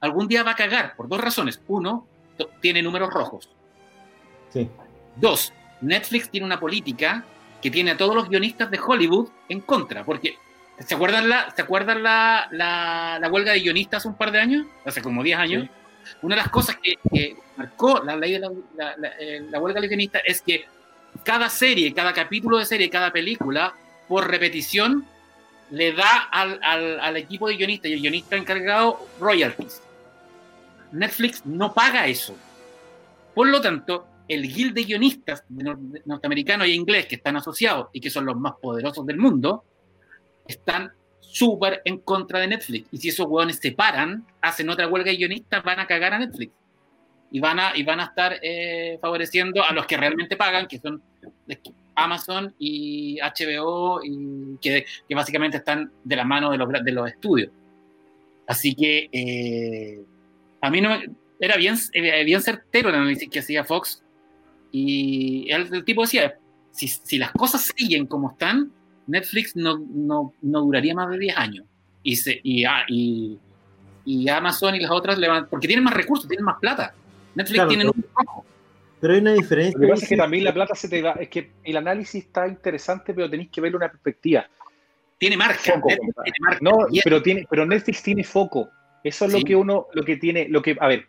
algún 0.07 0.29
día 0.29 0.43
va 0.43 0.53
a 0.53 0.57
cagar 0.57 0.97
por 0.97 1.09
dos 1.09 1.21
razones. 1.21 1.61
Uno, 1.69 2.07
tiene 2.61 2.83
números 2.83 3.13
rojos. 3.13 3.49
Sí. 4.53 4.69
Dos, 5.17 5.53
Netflix 5.81 6.31
tiene 6.31 6.47
una 6.47 6.61
política 6.61 7.25
que 7.63 7.71
tiene 7.71 7.93
a 7.93 7.97
todos 7.97 8.15
los 8.15 8.29
guionistas 8.29 8.71
de 8.71 8.79
Hollywood 8.85 9.29
en 9.49 9.61
contra. 9.61 10.05
Porque, 10.05 10.37
¿se 10.79 10.95
acuerdan 10.95 11.29
la, 11.29 11.51
¿se 11.55 11.63
acuerdan 11.63 12.03
la, 12.03 12.49
la, 12.51 13.19
la 13.21 13.31
huelga 13.31 13.53
de 13.53 13.61
guionistas 13.61 13.99
hace 14.03 14.09
un 14.09 14.15
par 14.15 14.31
de 14.33 14.41
años? 14.41 14.67
Hace 14.85 15.03
como 15.03 15.23
10 15.23 15.39
años. 15.39 15.65
Sí. 15.65 15.71
Una 16.23 16.37
de 16.37 16.43
las 16.43 16.51
cosas 16.51 16.77
que, 16.83 16.95
que 17.13 17.37
marcó 17.57 18.03
la 18.05 18.17
ley 18.17 18.33
de 18.33 18.39
la, 18.39 18.53
eh, 19.19 19.45
la 19.51 19.59
huelga 19.59 19.81
de 19.81 19.89
guionistas 19.89 20.23
es 20.25 20.41
que 20.41 20.67
cada 21.25 21.49
serie, 21.49 21.93
cada 21.93 22.13
capítulo 22.13 22.59
de 22.59 22.65
serie, 22.65 22.91
cada 22.91 23.11
película, 23.11 23.75
por 24.07 24.29
repetición, 24.29 25.07
le 25.71 25.93
da 25.93 26.29
al, 26.31 26.61
al, 26.63 27.01
al 27.01 27.17
equipo 27.17 27.49
de 27.49 27.57
guionistas 27.57 27.91
y 27.91 27.95
el 27.95 28.01
guionista 28.01 28.37
encargado 28.37 29.07
royalties. 29.19 29.83
Netflix 30.93 31.45
no 31.45 31.73
paga 31.73 32.07
eso. 32.07 32.37
Por 33.35 33.49
lo 33.49 33.61
tanto, 33.61 34.07
el 34.29 34.53
guild 34.53 34.75
de 34.75 34.85
guionistas 34.85 35.45
norteamericanos 36.05 36.67
e 36.67 36.71
inglés 36.71 37.07
que 37.07 37.17
están 37.17 37.37
asociados 37.37 37.89
y 37.93 38.01
que 38.01 38.11
son 38.11 38.27
los 38.27 38.37
más 38.37 38.55
poderosos 38.61 39.07
del 39.07 39.19
mundo, 39.19 39.65
están 40.47 40.93
súper 41.21 41.83
en 41.85 41.99
contra 41.99 42.41
de 42.41 42.49
Netflix. 42.49 42.89
Y 42.93 42.99
si 42.99 43.09
esos 43.09 43.27
hueones 43.27 43.59
se 43.61 43.73
paran, 43.73 44.25
hacen 44.41 44.71
otra 44.71 44.89
huelga 44.89 45.11
de 45.11 45.17
guionistas, 45.17 45.63
van 45.63 45.81
a 45.81 45.87
cagar 45.87 46.15
a 46.15 46.19
Netflix. 46.19 46.53
Y 47.31 47.41
van 47.41 47.59
a, 47.59 47.77
y 47.77 47.83
van 47.83 48.01
a 48.01 48.05
estar 48.05 48.39
eh, 48.41 48.99
favoreciendo 49.01 49.63
a 49.63 49.73
los 49.73 49.87
que 49.87 49.97
realmente 49.97 50.37
pagan, 50.37 50.67
que 50.67 50.79
son 50.79 51.03
Amazon 51.95 52.55
y 52.59 53.19
HBO, 53.21 54.01
y 54.03 54.57
que, 54.61 54.87
básicamente 55.11 55.59
están 55.59 55.91
de 56.05 56.17
la 56.17 56.25
mano 56.25 56.51
de 56.51 56.59
los, 56.59 56.69
de 56.85 56.93
los 56.93 57.09
estudios. 57.09 57.51
Así 58.47 58.75
que 58.75 59.09
eh, 59.13 60.05
a 60.67 60.71
mí 60.71 60.81
no 60.81 60.91
me, 60.91 61.09
era 61.39 61.57
bien, 61.57 61.77
eh, 61.93 62.25
bien 62.25 62.43
certero 62.43 62.89
el 62.89 62.97
análisis 62.97 63.29
que 63.29 63.39
hacía 63.39 63.65
Fox. 63.65 64.03
Y 64.73 65.51
el, 65.51 65.73
el 65.73 65.85
tipo 65.85 66.03
decía, 66.03 66.39
si, 66.73 66.89
si, 66.89 67.19
las 67.19 67.31
cosas 67.33 67.73
siguen 67.77 68.07
como 68.07 68.31
están, 68.31 68.73
Netflix 69.07 69.55
no, 69.55 69.79
no, 69.79 70.33
no 70.43 70.61
duraría 70.61 70.95
más 70.95 71.11
de 71.11 71.19
10 71.19 71.37
años. 71.37 71.67
Y, 72.03 72.17
se, 72.17 72.41
y, 72.43 72.65
ah, 72.65 72.85
y, 72.89 73.39
y, 74.05 74.29
Amazon 74.29 74.75
y 74.75 74.81
las 74.81 74.91
otras, 74.91 75.19
le 75.19 75.29
van, 75.29 75.49
porque 75.49 75.67
tienen 75.67 75.85
más 75.85 75.95
recursos, 75.95 76.29
tienen 76.29 76.45
más 76.45 76.59
plata. 76.61 76.95
Netflix 77.35 77.55
claro, 77.55 77.69
tiene 77.69 77.87
un 77.87 78.03
poco. 78.15 78.45
Pero 79.01 79.15
hay 79.15 79.21
una 79.21 79.35
diferencia. 79.35 79.79
Lo 79.79 79.87
que 79.87 79.93
pasa 79.93 80.05
es 80.05 80.09
que 80.09 80.17
también 80.17 80.45
la 80.45 80.55
plata 80.55 80.75
se 80.75 80.89
te 80.89 81.03
va. 81.03 81.13
Es 81.13 81.29
que 81.29 81.53
el 81.63 81.77
análisis 81.77 82.25
está 82.25 82.49
interesante, 82.49 83.13
pero 83.15 83.29
tenéis 83.29 83.51
que 83.51 83.61
verlo 83.61 83.79
una 83.79 83.91
perspectiva. 83.91 84.49
Tiene 85.19 85.37
marca. 85.37 85.59
Foco, 85.75 85.89
tiene 85.89 86.39
marca. 86.41 86.59
No, 86.63 86.87
pero, 87.05 87.23
tiene, 87.23 87.47
pero 87.49 87.67
Netflix 87.67 88.03
tiene 88.03 88.25
foco. 88.25 88.69
Eso 89.05 89.25
es 89.27 89.33
sí. 89.33 89.39
lo 89.39 89.45
que 89.45 89.57
uno, 89.57 89.87
lo 89.93 90.05
que 90.05 90.17
tiene, 90.17 90.49
lo 90.49 90.63
que, 90.63 90.77
a 90.81 90.89
ver, 90.89 91.07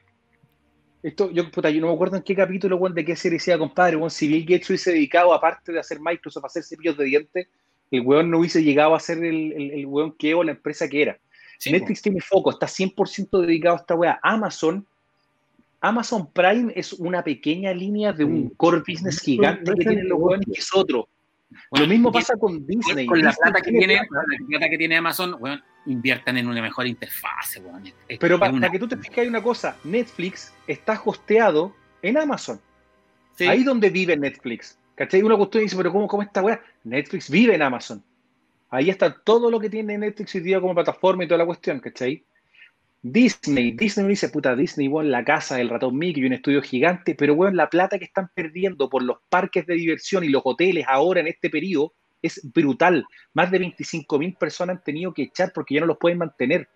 esto, 1.03 1.31
yo, 1.31 1.49
puta, 1.49 1.69
yo 1.69 1.81
no 1.81 1.87
me 1.87 1.93
acuerdo 1.93 2.17
en 2.17 2.23
qué 2.23 2.35
capítulo, 2.35 2.77
bueno, 2.77 2.95
de 2.95 3.05
qué 3.05 3.15
serie 3.15 3.37
decía, 3.37 3.57
compadre, 3.57 3.95
bueno, 3.95 4.09
si 4.09 4.27
Bill 4.27 4.45
Gates 4.45 4.69
hubiese 4.69 4.91
dedicado, 4.91 5.33
aparte 5.33 5.71
de 5.71 5.79
hacer 5.79 5.99
Microsoft, 5.99 6.43
a 6.43 6.47
hacer 6.47 6.63
cepillos 6.63 6.97
de 6.97 7.05
dientes, 7.05 7.47
el 7.91 8.01
weón 8.01 8.29
no 8.29 8.39
hubiese 8.39 8.63
llegado 8.63 8.95
a 8.95 8.99
ser 8.99 9.19
el, 9.23 9.53
el, 9.53 9.71
el 9.71 9.85
weón 9.85 10.13
que 10.13 10.33
o 10.33 10.43
la 10.43 10.51
empresa 10.51 10.87
que 10.87 11.03
era. 11.03 11.19
Sí, 11.57 11.71
Netflix 11.71 12.01
tiene 12.01 12.21
foco, 12.21 12.51
está 12.51 12.67
100% 12.67 13.41
dedicado 13.41 13.75
a 13.75 13.79
esta 13.79 13.95
weá. 13.95 14.19
Amazon 14.21 14.85
Amazon 15.81 16.31
Prime 16.31 16.73
es 16.75 16.93
una 16.93 17.23
pequeña 17.23 17.73
línea 17.73 18.11
de 18.11 18.23
un 18.23 18.49
core 18.49 18.83
business 18.87 19.19
gigante 19.19 19.73
que 19.73 19.85
tienen 19.85 20.09
los 20.09 20.19
jóvenes 20.19 20.45
que 20.51 20.59
es 20.59 20.69
otro. 20.73 21.07
Bueno, 21.71 21.85
lo 21.85 21.87
mismo 21.87 22.11
pasa 22.11 22.35
con 22.37 22.65
Disney. 22.65 23.05
Con 23.05 23.21
la 23.21 23.31
plata 23.31 23.61
que 23.61 23.71
tiene, 23.71 23.95
la 23.95 24.47
plata 24.47 24.69
que 24.69 24.77
tiene 24.77 24.97
Amazon, 24.97 25.37
bueno, 25.39 25.61
inviertan 25.85 26.37
en 26.37 26.47
una 26.47 26.61
mejor 26.61 26.87
interfaz. 26.87 27.59
Bueno. 27.61 27.85
Pero 28.19 28.39
para, 28.39 28.51
una... 28.51 28.69
que 28.69 28.79
tú 28.79 28.87
te 28.87 28.97
fijes 28.97 29.19
hay 29.19 29.27
una 29.27 29.41
cosa, 29.41 29.77
Netflix 29.83 30.53
está 30.67 31.01
hosteado 31.03 31.73
en 32.01 32.17
Amazon. 32.17 32.59
Sí. 33.35 33.45
Ahí 33.45 33.63
donde 33.63 33.89
vive 33.89 34.17
Netflix. 34.17 34.77
¿Cachai? 34.95 35.21
Una 35.21 35.37
cuestión 35.37 35.63
dice, 35.63 35.77
pero 35.77 35.91
¿cómo, 35.91 36.07
cómo 36.07 36.23
esta 36.23 36.41
weá? 36.41 36.59
Netflix 36.83 37.29
vive 37.29 37.53
en 37.53 37.61
Amazon. 37.61 38.03
Ahí 38.69 38.89
está 38.89 39.13
todo 39.13 39.49
lo 39.49 39.59
que 39.59 39.69
tiene 39.69 39.97
Netflix 39.97 40.35
hoy 40.35 40.41
día 40.41 40.59
como 40.59 40.73
plataforma 40.73 41.23
y 41.23 41.27
toda 41.27 41.37
la 41.37 41.45
cuestión, 41.45 41.79
¿cachai? 41.79 42.25
Disney, 43.01 43.71
Disney 43.71 44.07
dice, 44.07 44.29
puta, 44.29 44.55
Disney, 44.55 44.87
weón, 44.87 45.11
la 45.11 45.23
casa 45.23 45.57
del 45.57 45.69
ratón 45.69 45.97
Mickey 45.97 46.23
y 46.23 46.25
un 46.25 46.33
estudio 46.33 46.61
gigante, 46.61 47.15
pero 47.15 47.35
weón, 47.35 47.55
la 47.55 47.69
plata 47.69 47.99
que 47.99 48.05
están 48.05 48.29
perdiendo 48.33 48.89
por 48.89 49.03
los 49.03 49.17
parques 49.29 49.65
de 49.65 49.75
diversión 49.75 50.23
y 50.23 50.29
los 50.29 50.41
hoteles 50.43 50.85
ahora 50.87 51.21
en 51.21 51.27
este 51.27 51.49
periodo 51.49 51.93
es 52.21 52.41
brutal. 52.53 53.05
Más 53.33 53.51
de 53.51 53.59
25 53.59 54.19
mil 54.19 54.33
personas 54.33 54.77
han 54.77 54.83
tenido 54.83 55.13
que 55.13 55.23
echar 55.23 55.51
porque 55.53 55.75
ya 55.75 55.81
no 55.81 55.87
los 55.87 55.97
pueden 55.97 56.17
mantener. 56.17 56.67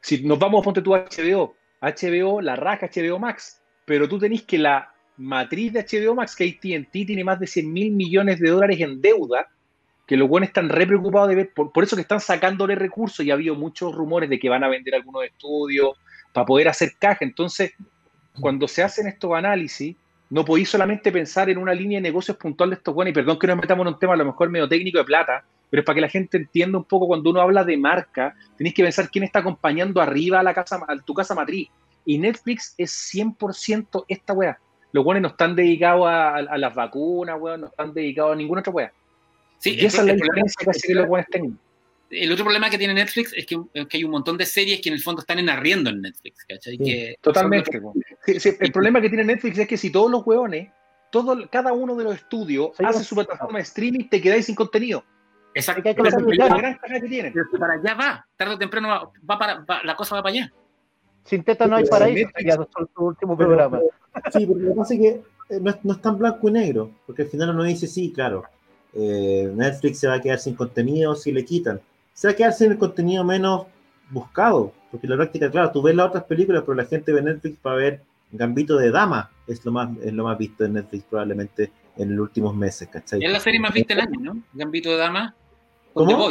Si 0.00 0.22
nos 0.24 0.38
vamos, 0.38 0.64
ponte 0.64 0.80
tú 0.80 0.94
a 0.94 1.04
HBO, 1.04 1.54
HBO, 1.80 2.40
la 2.40 2.56
raja 2.56 2.88
HBO 2.88 3.18
Max, 3.18 3.62
pero 3.84 4.08
tú 4.08 4.18
tenés 4.18 4.42
que 4.42 4.58
la 4.58 4.92
matriz 5.18 5.72
de 5.72 5.84
HBO 5.84 6.14
Max, 6.14 6.34
que 6.34 6.44
ATT 6.44 6.90
tiene 6.90 7.24
más 7.24 7.38
de 7.38 7.46
100 7.46 7.72
mil 7.72 7.92
millones 7.92 8.40
de 8.40 8.48
dólares 8.48 8.80
en 8.80 9.00
deuda, 9.02 9.48
que 10.10 10.16
los 10.16 10.28
buenos 10.28 10.48
están 10.48 10.68
re 10.68 10.88
preocupados 10.88 11.28
de 11.28 11.36
ver, 11.36 11.52
por, 11.54 11.84
eso 11.84 11.94
que 11.94 12.02
están 12.02 12.18
sacándole 12.18 12.74
recursos 12.74 13.24
y 13.24 13.30
ha 13.30 13.34
habido 13.34 13.54
muchos 13.54 13.94
rumores 13.94 14.28
de 14.28 14.40
que 14.40 14.48
van 14.48 14.64
a 14.64 14.68
vender 14.68 14.96
algunos 14.96 15.22
estudios 15.22 15.92
para 16.32 16.44
poder 16.44 16.66
hacer 16.66 16.94
caja. 16.98 17.18
Entonces, 17.20 17.74
cuando 18.40 18.66
se 18.66 18.82
hacen 18.82 19.06
estos 19.06 19.32
análisis, 19.32 19.94
no 20.28 20.44
podéis 20.44 20.68
solamente 20.68 21.12
pensar 21.12 21.48
en 21.48 21.58
una 21.58 21.72
línea 21.74 21.98
de 21.98 22.02
negocios 22.02 22.36
puntual 22.36 22.70
de 22.70 22.74
estos 22.74 22.92
buenos, 22.92 23.12
y 23.12 23.14
perdón 23.14 23.38
que 23.38 23.46
nos 23.46 23.56
metamos 23.58 23.86
en 23.86 23.92
un 23.92 23.98
tema 24.00 24.14
a 24.14 24.16
lo 24.16 24.24
mejor 24.24 24.50
medio 24.50 24.68
técnico 24.68 24.98
de 24.98 25.04
plata, 25.04 25.44
pero 25.70 25.82
es 25.82 25.86
para 25.86 25.94
que 25.94 26.00
la 26.00 26.08
gente 26.08 26.38
entienda 26.38 26.76
un 26.76 26.86
poco 26.86 27.06
cuando 27.06 27.30
uno 27.30 27.40
habla 27.40 27.62
de 27.62 27.76
marca, 27.76 28.34
tenéis 28.58 28.74
que 28.74 28.82
pensar 28.82 29.08
quién 29.12 29.22
está 29.22 29.38
acompañando 29.38 30.00
arriba 30.00 30.40
a, 30.40 30.42
la 30.42 30.52
casa, 30.52 30.80
a 30.88 30.96
tu 30.96 31.14
casa 31.14 31.36
matriz. 31.36 31.68
Y 32.04 32.18
Netflix 32.18 32.74
es 32.76 32.90
100% 33.14 34.06
esta 34.08 34.32
weá. 34.32 34.58
Los 34.90 35.04
buenos 35.04 35.22
no 35.22 35.28
están 35.28 35.54
dedicados 35.54 36.08
a, 36.08 36.42
las 36.58 36.74
vacunas, 36.74 37.40
weón, 37.40 37.60
no 37.60 37.66
están 37.68 37.94
dedicados 37.94 38.32
a 38.32 38.34
ninguna 38.34 38.62
otra 38.62 38.72
weá. 38.72 38.92
Sí, 39.60 39.76
esa 39.78 40.00
es 40.00 40.06
la 40.06 40.14
diferencia 40.14 40.72
que 40.86 40.94
los 40.94 41.06
buenos. 41.06 41.28
El 42.08 42.32
otro 42.32 42.44
problema 42.44 42.70
que 42.70 42.78
tiene 42.78 42.94
Netflix 42.94 43.32
es 43.36 43.46
que, 43.46 43.60
hay 43.92 44.04
un 44.04 44.10
montón 44.10 44.38
de 44.38 44.46
series 44.46 44.80
que 44.80 44.88
en 44.88 44.94
el 44.94 45.02
fondo 45.02 45.20
están 45.20 45.38
en 45.38 45.50
arriendo 45.50 45.90
en 45.90 46.00
Netflix, 46.00 46.44
¿cachai? 46.48 46.78
que 46.78 47.16
totalmente. 47.20 47.80
el 48.26 48.72
problema 48.72 49.00
que 49.00 49.10
tiene 49.10 49.24
Netflix 49.24 49.58
es 49.58 49.68
que 49.68 49.76
si 49.76 49.90
todos 49.90 50.10
los 50.10 50.26
hueones, 50.26 50.70
todo, 51.12 51.48
cada 51.50 51.74
uno 51.74 51.94
de 51.94 52.04
los 52.04 52.14
estudios 52.14 52.70
hace 52.80 53.04
su 53.04 53.14
plataforma 53.14 53.58
de 53.58 53.64
streaming, 53.64 54.08
te 54.08 54.20
quedáis 54.20 54.46
sin 54.46 54.54
contenido. 54.54 55.04
Exacto. 55.54 55.82
Que 55.82 55.94
para 57.58 57.74
allá 57.74 57.94
va, 57.94 58.26
tarde 58.36 58.54
o 58.54 58.58
temprano 58.58 59.12
va, 59.28 59.38
para, 59.38 59.64
la 59.84 59.94
cosa 59.94 60.16
va 60.16 60.22
para 60.22 60.32
allá. 60.32 60.52
Sin 61.24 61.44
teta 61.44 61.66
no 61.66 61.76
hay 61.76 61.84
paraíso, 61.84 62.30
ya 62.42 62.56
su 62.56 63.04
último 63.04 63.36
programa. 63.36 63.78
Sí, 64.32 64.46
porque 64.46 64.62
lo 64.62 64.70
que 64.70 64.76
pasa 64.76 64.94
es 64.94 65.00
que 65.00 65.08
eh, 65.50 65.60
no 65.60 65.70
es, 65.70 65.84
no 65.84 65.92
es 65.92 66.00
tan 66.00 66.18
blanco 66.18 66.48
y 66.48 66.52
negro, 66.52 66.90
porque 67.06 67.22
al 67.22 67.28
final 67.28 67.50
uno 67.50 67.64
dice, 67.64 67.86
sí, 67.86 68.10
claro, 68.12 68.44
eh, 68.94 69.52
Netflix 69.54 69.98
se 69.98 70.08
va 70.08 70.14
a 70.14 70.20
quedar 70.20 70.38
sin 70.38 70.54
contenido 70.54 71.14
si 71.14 71.32
le 71.32 71.44
quitan. 71.44 71.80
Se 72.12 72.28
va 72.28 72.32
a 72.32 72.36
quedar 72.36 72.52
sin 72.52 72.72
el 72.72 72.78
contenido 72.78 73.24
menos 73.24 73.66
buscado, 74.10 74.72
porque 74.90 75.06
la 75.06 75.16
práctica, 75.16 75.50
claro, 75.50 75.70
tú 75.70 75.82
ves 75.82 75.94
las 75.94 76.08
otras 76.08 76.24
películas, 76.24 76.62
pero 76.66 76.74
la 76.74 76.84
gente 76.84 77.12
ve 77.12 77.22
Netflix 77.22 77.58
para 77.58 77.76
ver 77.76 78.02
Gambito 78.32 78.76
de 78.76 78.90
Dama, 78.90 79.30
es 79.46 79.64
lo 79.64 79.72
más, 79.72 79.88
es 80.02 80.12
lo 80.12 80.24
más 80.24 80.38
visto 80.38 80.64
en 80.64 80.74
Netflix 80.74 81.04
probablemente 81.04 81.70
en 81.96 82.16
los 82.16 82.24
últimos 82.24 82.54
meses, 82.54 82.88
¿cachai? 82.88 83.22
Es 83.24 83.32
la 83.32 83.40
serie 83.40 83.60
más 83.60 83.72
vista 83.72 83.94
del 83.94 84.04
año, 84.04 84.20
¿no? 84.20 84.42
Gambito 84.52 84.90
de 84.90 84.96
Dama. 84.96 85.34
¿Cómo? 85.92 86.28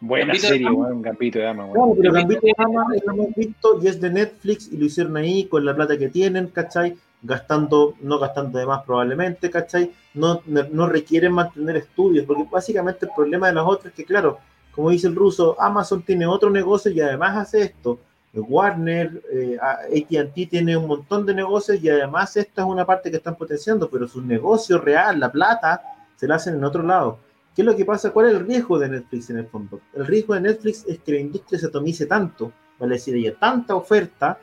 Buena 0.00 0.34
serie, 0.36 0.70
un 0.70 1.02
Gambito 1.02 1.38
de 1.38 1.44
Dama. 1.44 1.70
Claro, 1.72 1.94
pero 2.00 2.12
Gambito 2.12 2.40
de 2.42 2.54
Dama 2.56 2.86
es 2.94 3.04
lo 3.04 3.16
más 3.16 3.34
visto 3.34 3.80
y 3.82 3.86
es 3.88 4.00
de 4.00 4.10
Netflix 4.10 4.72
y 4.72 4.76
lo 4.76 4.86
hicieron 4.86 5.16
ahí 5.16 5.44
con 5.46 5.64
la 5.64 5.74
plata 5.74 5.98
que 5.98 6.08
tienen, 6.08 6.48
¿cachai? 6.48 6.96
Gastando, 7.22 7.94
no 8.00 8.18
gastando 8.18 8.58
de 8.58 8.66
más 8.66 8.84
probablemente, 8.84 9.50
¿cachai? 9.50 9.92
No, 10.14 10.40
no 10.46 10.86
requieren 10.86 11.32
mantener 11.32 11.76
estudios, 11.76 12.24
porque 12.26 12.46
básicamente 12.50 13.06
el 13.06 13.12
problema 13.14 13.48
de 13.48 13.54
las 13.54 13.66
otras 13.66 13.86
es 13.86 13.94
que, 13.94 14.04
claro, 14.04 14.38
como 14.72 14.90
dice 14.90 15.08
el 15.08 15.16
ruso, 15.16 15.60
Amazon 15.60 16.02
tiene 16.02 16.26
otro 16.26 16.50
negocio 16.50 16.92
y 16.92 17.00
además 17.00 17.36
hace 17.36 17.62
esto. 17.62 17.98
Warner, 18.32 19.22
eh, 19.32 19.58
ATT 19.60 20.50
tiene 20.50 20.76
un 20.76 20.86
montón 20.86 21.26
de 21.26 21.34
negocios 21.34 21.82
y 21.82 21.88
además 21.88 22.36
esta 22.36 22.62
es 22.62 22.68
una 22.68 22.84
parte 22.84 23.10
que 23.10 23.16
están 23.16 23.34
potenciando, 23.34 23.90
pero 23.90 24.06
su 24.06 24.22
negocio 24.22 24.78
real, 24.78 25.18
la 25.18 25.32
plata, 25.32 25.82
se 26.14 26.28
la 26.28 26.36
hacen 26.36 26.54
en 26.54 26.64
otro 26.64 26.82
lado. 26.82 27.18
¿Qué 27.54 27.62
es 27.62 27.66
lo 27.66 27.74
que 27.74 27.84
pasa? 27.84 28.12
¿Cuál 28.12 28.26
es 28.26 28.34
el 28.34 28.46
riesgo 28.46 28.78
de 28.78 28.88
Netflix 28.88 29.30
en 29.30 29.38
el 29.38 29.46
fondo? 29.48 29.80
El 29.94 30.06
riesgo 30.06 30.34
de 30.34 30.42
Netflix 30.42 30.84
es 30.86 31.00
que 31.00 31.12
la 31.12 31.18
industria 31.18 31.58
se 31.58 31.66
atomice 31.66 32.06
tanto, 32.06 32.52
vale 32.78 32.94
decir, 32.94 33.16
haya 33.16 33.36
tanta 33.36 33.74
oferta 33.74 34.38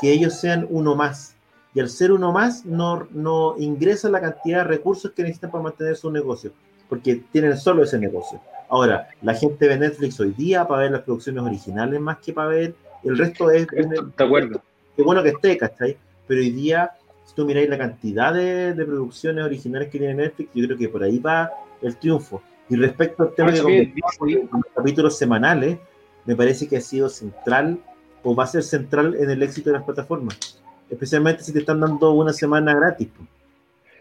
que 0.00 0.12
ellos 0.12 0.34
sean 0.34 0.66
uno 0.70 0.94
más. 0.94 1.34
Y 1.74 1.80
al 1.80 1.88
ser 1.88 2.12
uno 2.12 2.32
más, 2.32 2.64
no, 2.64 3.06
no 3.12 3.54
ingresa 3.58 4.08
la 4.10 4.20
cantidad 4.20 4.58
de 4.58 4.64
recursos 4.64 5.12
que 5.12 5.22
necesitan 5.22 5.50
para 5.50 5.64
mantener 5.64 5.96
su 5.96 6.10
negocio, 6.10 6.52
porque 6.88 7.22
tienen 7.30 7.56
solo 7.56 7.84
ese 7.84 7.98
negocio. 7.98 8.40
Ahora, 8.68 9.08
la 9.22 9.34
gente 9.34 9.68
ve 9.68 9.78
Netflix 9.78 10.18
hoy 10.20 10.32
día 10.32 10.66
para 10.66 10.82
ver 10.82 10.92
las 10.92 11.02
producciones 11.02 11.42
originales 11.42 12.00
más 12.00 12.18
que 12.18 12.32
para 12.32 12.48
ver 12.48 12.74
el 13.02 13.18
resto 13.18 13.50
es. 13.50 13.66
De 13.68 14.24
acuerdo. 14.24 14.62
Qué 14.96 15.02
bueno 15.02 15.22
que 15.22 15.30
esté, 15.30 15.56
¿cachai? 15.56 15.96
Pero 16.26 16.40
hoy 16.40 16.50
día, 16.50 16.92
si 17.24 17.34
tú 17.34 17.44
miráis 17.44 17.68
la 17.68 17.78
cantidad 17.78 18.34
de, 18.34 18.74
producciones 18.84 19.44
originales 19.44 19.88
que 19.90 19.98
tiene 19.98 20.14
Netflix, 20.14 20.50
yo 20.54 20.66
creo 20.66 20.78
que 20.78 20.88
por 20.88 21.02
ahí 21.02 21.18
va 21.18 21.50
el 21.82 21.96
triunfo. 21.96 22.42
Y 22.68 22.76
respecto 22.76 23.24
al 23.24 23.34
tema 23.34 23.50
de 23.50 23.62
los 23.62 24.64
capítulos 24.74 25.18
semanales, 25.18 25.78
me 26.24 26.36
parece 26.36 26.68
que 26.68 26.76
ha 26.76 26.80
sido 26.80 27.08
central 27.08 27.80
o 28.22 28.34
va 28.34 28.44
a 28.44 28.46
ser 28.46 28.62
central 28.62 29.16
en 29.18 29.30
el 29.30 29.42
éxito 29.42 29.70
de 29.70 29.76
las 29.76 29.84
plataformas. 29.84 30.59
Especialmente 30.90 31.44
si 31.44 31.52
te 31.52 31.60
están 31.60 31.80
dando 31.80 32.12
una 32.12 32.32
semana 32.32 32.74
gratis. 32.74 33.08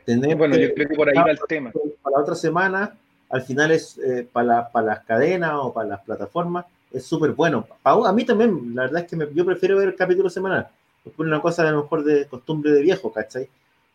bueno, 0.08 0.58
yo 0.58 0.74
creo 0.74 0.90
que 0.90 0.96
por 0.96 1.08
ahí 1.08 1.16
va 1.16 1.32
el 1.32 1.40
tema. 1.48 1.72
Para 2.02 2.18
la 2.18 2.24
otra 2.24 2.36
semana, 2.36 2.96
al 3.30 3.42
final 3.44 3.72
es 3.72 3.98
eh, 4.00 4.28
para, 4.32 4.70
para 4.70 4.88
las 4.88 5.06
cadenas 5.06 5.54
o 5.56 5.72
para 5.72 5.90
las 5.90 6.02
plataformas, 6.02 6.66
es 6.92 7.06
súper 7.06 7.32
bueno. 7.32 7.68
A, 7.84 8.12
mí 8.12 8.26
también, 8.26 8.76
la 8.76 8.84
verdad 8.84 9.04
es 9.04 9.10
que 9.10 9.30
yo 9.34 9.46
prefiero 9.46 9.78
ver 9.78 9.90
el 9.90 9.96
capítulo 9.96 10.30
semanal. 10.30 10.68
Es 11.06 11.14
una 11.18 11.42
cosa 11.42 11.68
a 11.68 11.72
lo 11.72 11.84
mejor 11.84 12.04
de 12.04 12.26
costumbre 12.26 12.72
de 12.72 12.82
viejo, 12.82 13.12
¿cachai? 13.12 13.48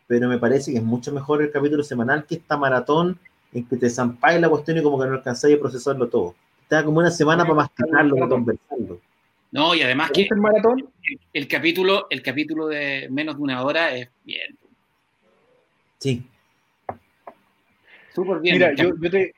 Pero 0.07 0.29
me 0.29 0.39
parece 0.39 0.73
que 0.73 0.79
es 0.79 0.85
mucho 0.85 1.13
mejor 1.13 1.43
el 1.43 1.51
capítulo 1.51 1.83
semanal 1.83 2.25
que 2.25 2.37
esta 2.37 2.57
maratón 2.57 3.19
en 3.53 3.67
que 3.67 3.77
te 3.77 3.91
zampáis 3.91 4.41
la 4.41 4.49
cuestión 4.49 4.79
y 4.79 4.83
como 4.83 5.01
que 5.01 5.07
no 5.07 5.15
alcanzáis 5.15 5.57
a 5.57 5.61
procesarlo 5.61 6.09
todo. 6.09 6.35
Te 6.69 6.77
da 6.77 6.85
como 6.85 6.99
una 6.99 7.11
semana 7.11 7.45
para 7.45 7.55
masticarlo, 7.55 8.15
para 8.15 8.29
conversarlo. 8.29 8.99
No, 9.55 9.73
y 9.73 9.83
además 9.83 10.11
que 10.11 10.27
el 10.29 10.39
maratón, 10.39 10.91
el, 11.33 11.47
capítulo, 11.47 12.09
el 12.11 12.23
capítulo 12.23 12.67
de 12.67 13.07
menos 13.09 13.37
de 13.37 13.43
una 13.43 13.63
hora 13.63 13.95
es 13.95 14.11
bien. 14.25 14.59
Sí. 15.99 16.25
Súper 18.13 18.41
bien. 18.41 18.57
Mira, 18.57 18.75
yo, 18.75 18.91
yo, 19.01 19.11
te, 19.13 19.33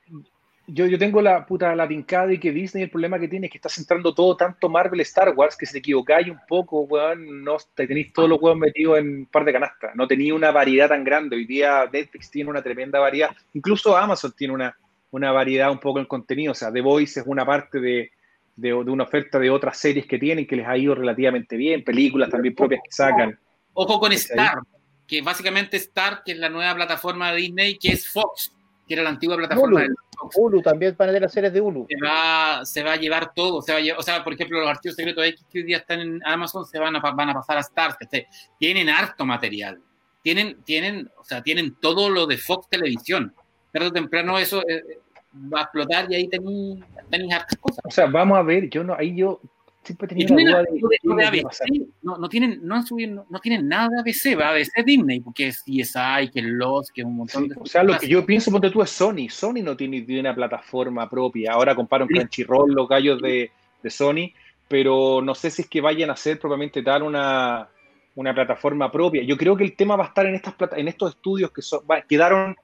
yo, 0.65 0.87
yo 0.87 0.97
tengo 0.97 1.21
la 1.21 1.45
puta 1.45 1.75
la 1.75 1.87
tincada 1.87 2.33
y 2.33 2.39
que 2.39 2.51
Disney 2.51 2.85
el 2.85 2.89
problema 2.89 3.19
que 3.19 3.27
tiene 3.27 3.45
es 3.45 3.51
que 3.51 3.59
está 3.59 3.69
centrando 3.69 4.11
todo 4.15 4.35
tanto 4.35 4.69
Marvel 4.69 5.01
Star 5.01 5.35
Wars 5.35 5.55
que 5.55 5.67
si 5.67 5.73
te 5.73 5.79
equivocáis 5.79 6.29
un 6.29 6.39
poco, 6.47 6.81
weón, 6.81 7.43
no 7.43 7.57
te 7.75 7.85
tenéis 7.85 8.11
todos 8.11 8.27
los 8.27 8.41
weón 8.41 8.57
metidos 8.57 8.97
en 8.97 9.19
un 9.19 9.25
par 9.27 9.45
de 9.45 9.53
canastas. 9.53 9.95
No 9.95 10.07
tenía 10.07 10.33
una 10.33 10.49
variedad 10.49 10.89
tan 10.89 11.03
grande. 11.03 11.35
Hoy 11.35 11.45
día 11.45 11.87
Netflix 11.93 12.31
tiene 12.31 12.49
una 12.49 12.63
tremenda 12.63 12.97
variedad. 12.97 13.29
Incluso 13.53 13.95
Amazon 13.95 14.33
tiene 14.35 14.55
una, 14.55 14.75
una 15.11 15.31
variedad 15.31 15.69
un 15.69 15.79
poco 15.79 15.99
en 15.99 16.05
contenido. 16.05 16.53
O 16.53 16.55
sea, 16.55 16.73
The 16.73 16.81
Voice 16.81 17.19
es 17.19 17.27
una 17.27 17.45
parte 17.45 17.79
de, 17.79 18.09
de, 18.57 18.73
una 18.73 19.03
oferta 19.03 19.39
de 19.39 19.49
otras 19.49 19.77
series 19.77 20.05
que 20.05 20.17
tienen 20.17 20.45
que 20.45 20.57
les 20.57 20.67
ha 20.67 20.77
ido 20.77 20.93
relativamente 20.93 21.55
bien, 21.55 21.83
películas 21.83 22.29
también 22.29 22.53
propias 22.53 22.81
que 22.83 22.91
sacan. 22.91 23.39
Ojo 23.73 23.99
con 23.99 24.11
Star, 24.11 24.57
que 25.07 25.21
básicamente 25.21 25.77
Star, 25.77 26.23
que 26.25 26.33
es 26.33 26.37
la 26.37 26.49
nueva 26.49 26.75
plataforma 26.75 27.31
de 27.31 27.37
Disney, 27.37 27.77
que 27.77 27.89
es 27.89 28.11
Fox 28.11 28.51
que 28.87 28.93
era 28.93 29.03
la 29.03 29.09
antigua 29.09 29.35
plataforma 29.35 29.81
Hulu, 29.81 29.95
Hulu 30.35 30.61
también 30.61 30.95
para 30.95 31.11
de 31.11 31.19
las 31.19 31.33
series 31.33 31.51
de 31.51 31.59
Hulu. 31.59 31.85
Se 31.89 31.97
va, 32.03 32.65
se 32.65 32.83
va 32.83 32.93
a 32.93 32.95
llevar 32.95 33.33
todo. 33.33 33.61
Se 33.61 33.73
va 33.73 33.79
a 33.79 33.97
o 33.97 34.01
sea, 34.01 34.23
por 34.23 34.33
ejemplo, 34.33 34.59
los 34.59 34.69
archivos 34.69 34.95
secretos 34.95 35.25
X 35.25 35.45
que 35.51 35.59
hoy 35.59 35.65
día 35.65 35.77
están 35.77 35.99
en 35.99 36.21
Amazon 36.25 36.65
se 36.65 36.79
van 36.79 36.95
a, 36.95 36.99
van 36.99 37.29
a 37.29 37.33
pasar 37.33 37.57
a 37.57 37.61
Stars. 37.61 37.97
Tienen 38.57 38.89
harto 38.89 39.25
material. 39.25 39.81
Tienen, 40.23 40.63
tienen, 40.63 41.11
o 41.17 41.23
sea, 41.23 41.43
tienen 41.43 41.75
todo 41.75 42.09
lo 42.09 42.25
de 42.25 42.37
Fox 42.37 42.69
Televisión. 42.69 43.33
Tarde 43.71 43.87
o 43.87 43.93
temprano 43.93 44.39
eso 44.39 44.61
eh, 44.67 44.83
va 45.33 45.59
a 45.59 45.63
explotar 45.63 46.11
y 46.11 46.15
ahí 46.15 46.27
tenéis 46.27 46.83
hartas 47.33 47.57
cosas. 47.59 47.79
O 47.83 47.91
sea, 47.91 48.07
vamos 48.07 48.37
a 48.37 48.41
ver, 48.41 48.69
yo 48.69 48.83
no, 48.83 48.93
ahí 48.93 49.15
yo 49.15 49.39
siempre 49.87 50.07
tenía 50.07 50.27
duda 50.27 50.63
de, 51.15 51.25
ABC, 51.25 51.87
no, 52.01 52.17
no, 52.17 52.27
tienen, 52.27 52.59
no 52.61 52.75
han 52.75 52.85
subido, 52.85 53.25
no, 53.29 53.39
tienen 53.39 53.67
nada 53.67 53.87
de 53.89 53.99
ABC, 54.01 54.39
va 54.39 54.49
a 54.49 54.51
ABC 54.51 54.83
Disney, 54.85 55.21
porque 55.21 55.47
es 55.47 55.63
CSI, 55.63 56.29
que 56.31 56.39
es 56.39 56.45
Lost, 56.45 56.91
que 56.93 57.01
es 57.01 57.07
un 57.07 57.15
montón 57.15 57.47
de 57.47 57.55
O 57.59 57.65
sea, 57.65 57.83
lo 57.83 57.97
que 57.97 58.07
yo 58.07 58.25
pienso, 58.25 58.51
ponte 58.51 58.69
tú, 58.69 58.81
es 58.81 58.89
Sony. 58.89 59.29
Sony 59.29 59.63
no 59.63 59.77
tiene, 59.77 60.05
una 60.19 60.35
plataforma 60.35 61.09
propia. 61.09 61.53
Ahora 61.53 61.73
comparo 61.73 62.05
con 62.05 62.17
Crunchyroll, 62.17 62.73
los 62.73 62.89
gallos 62.89 63.21
de, 63.21 63.49
de, 63.81 63.89
Sony, 63.89 64.33
pero 64.67 65.21
no 65.21 65.33
sé 65.33 65.49
si 65.49 65.61
es 65.61 65.69
que 65.69 65.79
vayan 65.79 66.09
a 66.09 66.17
ser 66.17 66.37
propiamente 66.37 66.83
tal 66.83 67.03
una, 67.03 67.69
una 68.15 68.33
plataforma 68.33 68.91
propia. 68.91 69.23
Yo 69.23 69.37
creo 69.37 69.55
que 69.55 69.63
el 69.63 69.75
tema 69.75 69.95
va 69.95 70.05
a 70.05 70.07
estar 70.07 70.25
en, 70.25 70.35
estas 70.35 70.55
en 70.75 70.87
estos 70.89 71.15
estudios 71.15 71.51
que 71.51 71.61
son, 71.61 71.81
quedaron 72.09 72.57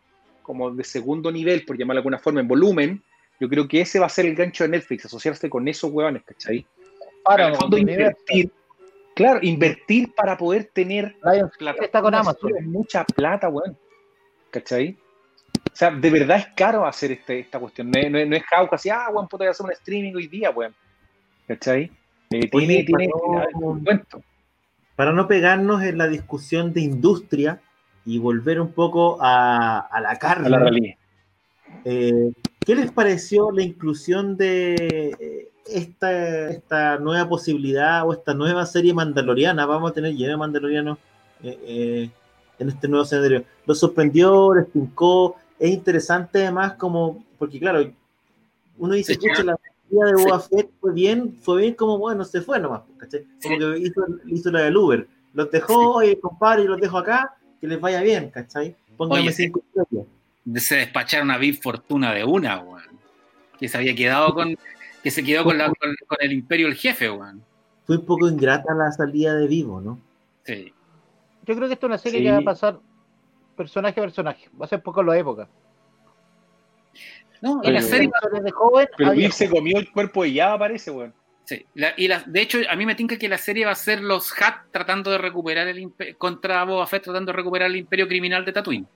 como 0.43 0.69
de 0.71 0.83
segundo 0.83 1.31
nivel, 1.31 1.65
por 1.65 1.77
llamarlo 1.77 1.97
de 1.97 2.01
alguna 2.01 2.19
forma, 2.19 2.41
en 2.41 2.47
volumen. 2.47 3.03
Yo 3.39 3.49
creo 3.49 3.67
que 3.67 3.81
ese 3.81 3.99
va 3.99 4.05
a 4.05 4.09
ser 4.09 4.25
el 4.25 4.35
gancho 4.35 4.63
de 4.63 4.69
Netflix, 4.69 5.05
asociarse 5.05 5.49
con 5.49 5.67
esos 5.67 5.91
huevones, 5.91 6.23
¿cachai? 6.23 6.65
para 7.23 7.53
invertir. 7.77 8.51
Claro, 9.15 9.39
invertir 9.43 10.13
para 10.13 10.37
poder 10.37 10.71
tener 10.73 11.15
plata. 11.57 11.85
Está 11.85 12.01
con 12.01 12.15
Amazon. 12.15 12.51
mucha 12.65 13.03
plata, 13.05 13.47
weón. 13.47 13.77
¿Cachai? 14.49 14.97
O 15.71 15.75
sea, 15.75 15.91
de 15.91 16.09
verdad 16.09 16.37
es 16.37 16.47
caro 16.55 16.85
hacer 16.85 17.11
este, 17.11 17.39
esta 17.39 17.59
cuestión. 17.59 17.91
No, 17.91 17.99
es 17.99 18.43
jauca 18.43 18.75
así, 18.75 18.89
ah, 18.89 19.09
weón, 19.11 19.27
puta, 19.27 19.49
hacer 19.49 19.65
un 19.65 19.71
streaming 19.71 20.13
hoy 20.15 20.27
día, 20.27 20.49
weón. 20.49 20.73
¿Cachai? 21.47 21.91
tiene, 22.29 22.83
tiene 22.83 23.09
un 23.53 23.83
cuento. 23.83 24.23
Para 24.95 25.11
no 25.11 25.27
pegarnos 25.27 25.83
en 25.83 25.97
la 25.97 26.07
discusión 26.07 26.73
de 26.73 26.81
industria 26.81 27.61
y 28.05 28.17
volver 28.19 28.59
un 28.59 28.71
poco 28.71 29.17
a, 29.21 29.87
la 30.01 30.17
carne. 30.19 30.49
la 30.49 30.59
realidad. 30.59 30.95
Eh, 31.85 32.31
¿Qué 32.59 32.75
les 32.75 32.91
pareció 32.91 33.51
la 33.51 33.63
inclusión 33.63 34.37
de 34.37 35.15
eh, 35.19 35.51
esta, 35.67 36.49
esta 36.49 36.97
nueva 36.97 37.27
posibilidad 37.27 38.07
o 38.07 38.13
esta 38.13 38.33
nueva 38.33 38.65
serie 38.65 38.93
mandaloriana? 38.93 39.65
Vamos 39.65 39.91
a 39.91 39.93
tener 39.93 40.13
lleno 40.13 40.31
de 40.31 40.37
mandalorianos 40.37 40.97
eh, 41.43 42.09
en 42.59 42.69
este 42.69 42.87
nuevo 42.87 43.03
escenario. 43.03 43.43
¿Lo 43.65 43.75
sorprendió? 43.75 44.53
¿Les 44.53 44.65
pincó? 44.67 45.35
Es 45.59 45.71
interesante 45.71 46.43
además 46.43 46.73
como, 46.73 47.23
porque 47.37 47.59
claro, 47.59 47.85
uno 48.77 48.93
dice, 48.93 49.13
escucha, 49.13 49.43
la 49.43 49.57
vida 49.89 50.05
de 50.05 50.23
Boba 50.23 50.39
Fett 50.39 50.71
fue 50.79 50.93
bien, 50.93 51.37
fue 51.41 51.61
bien 51.61 51.73
como, 51.73 51.97
bueno, 51.97 52.23
se 52.23 52.41
fue 52.41 52.59
nomás. 52.59 52.81
Como 52.81 52.99
que 53.57 53.79
hizo, 53.79 54.05
hizo, 54.25 54.51
la 54.51 54.61
del 54.61 54.77
Uber. 54.77 55.07
Los 55.33 55.51
dejó, 55.51 55.95
oye, 55.95 56.19
compadre, 56.19 56.63
y 56.63 56.67
los 56.67 56.79
dejo 56.79 56.97
acá, 56.97 57.35
que 57.63 57.67
les 57.69 57.79
vaya 57.79 58.01
bien, 58.01 58.29
¿cachai? 58.29 58.75
Pónganme 58.97 59.31
cinco 59.31 59.63
se 60.55 60.75
despacharon 60.75 61.31
a 61.31 61.37
Big 61.37 61.63
Fortuna 61.63 62.13
de 62.13 62.25
una, 62.25 62.59
weón. 62.59 62.83
Que 63.57 63.69
se 63.69 63.77
había 63.77 63.95
quedado 63.95 64.33
con. 64.33 64.57
Que 65.01 65.11
se 65.11 65.23
quedó 65.23 65.45
con, 65.45 65.61
el 66.19 66.33
imperio 66.33 66.67
el 66.67 66.75
jefe, 66.75 67.09
weón. 67.09 67.41
Fue 67.87 67.95
un 67.95 68.05
poco 68.05 68.27
ingrata 68.27 68.73
la 68.73 68.91
salida 68.91 69.35
de 69.35 69.47
vivo, 69.47 69.79
¿no? 69.79 69.97
Sí. 70.43 70.73
Yo 71.45 71.55
creo 71.55 71.69
que 71.69 71.75
esto 71.75 71.85
es 71.85 71.89
una 71.89 71.97
serie 71.97 72.21
que 72.21 72.31
va 72.31 72.39
a 72.39 72.41
pasar 72.41 72.79
personaje 73.55 73.97
a 73.97 74.03
personaje. 74.03 74.49
Va 74.59 74.65
a 74.65 74.67
ser 74.67 74.83
poco 74.83 75.01
la 75.01 75.17
época. 75.17 75.47
No, 77.39 77.61
en 77.63 77.75
la 77.75 77.81
serie. 77.81 78.11
Desde 78.33 78.51
joven, 78.51 78.89
pero 78.97 79.31
se 79.31 79.49
comió 79.49 79.77
el 79.77 79.89
cuerpo 79.89 80.23
de 80.23 80.33
ya, 80.33 80.57
parece, 80.59 80.91
weón. 80.91 81.13
Sí, 81.45 81.65
y 81.97 82.07
la, 82.07 82.23
de 82.25 82.41
hecho, 82.41 82.59
a 82.69 82.75
mí 82.75 82.85
me 82.85 82.95
tinca 82.95 83.17
que 83.17 83.27
la 83.27 83.37
serie 83.37 83.65
va 83.65 83.71
a 83.71 83.75
ser 83.75 84.01
los 84.01 84.31
Hat 84.41 84.71
tratando 84.71 85.11
de 85.11 85.17
recuperar 85.17 85.67
el 85.67 85.91
contra 86.17 86.63
Boba 86.63 86.87
Fett 86.87 87.03
tratando 87.03 87.31
de 87.31 87.35
recuperar 87.35 87.69
el 87.69 87.75
imperio 87.75 88.07
criminal 88.07 88.45
de 88.45 88.53
Tatooine 88.53 88.87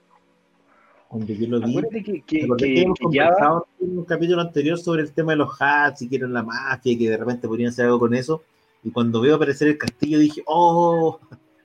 donde 1.10 1.36
yo 1.36 1.48
lo 1.48 1.60
vi. 1.60 2.02
que, 2.02 2.22
que, 2.22 2.48
que, 2.56 2.82
hemos 2.82 2.98
conversado 2.98 3.66
en 3.80 3.98
un 3.98 4.04
capítulo 4.04 4.42
anterior 4.42 4.78
sobre 4.78 5.02
el 5.02 5.12
tema 5.12 5.32
de 5.32 5.38
los 5.38 5.50
hats, 5.58 6.02
y 6.02 6.08
que 6.08 6.16
eran 6.16 6.32
la 6.32 6.42
mafia, 6.42 6.92
y 6.92 6.98
que 6.98 7.10
de 7.10 7.16
repente 7.16 7.48
podrían 7.48 7.70
hacer 7.70 7.86
algo 7.86 7.98
con 7.98 8.14
eso. 8.14 8.42
Y 8.82 8.90
cuando 8.90 9.20
veo 9.20 9.36
aparecer 9.36 9.68
el 9.68 9.78
castillo 9.78 10.18
dije, 10.18 10.42
oh, 10.46 11.18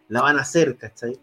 la 0.08 0.22
van 0.22 0.38
a 0.38 0.42
hacer, 0.42 0.78
¿cachai? 0.78 1.20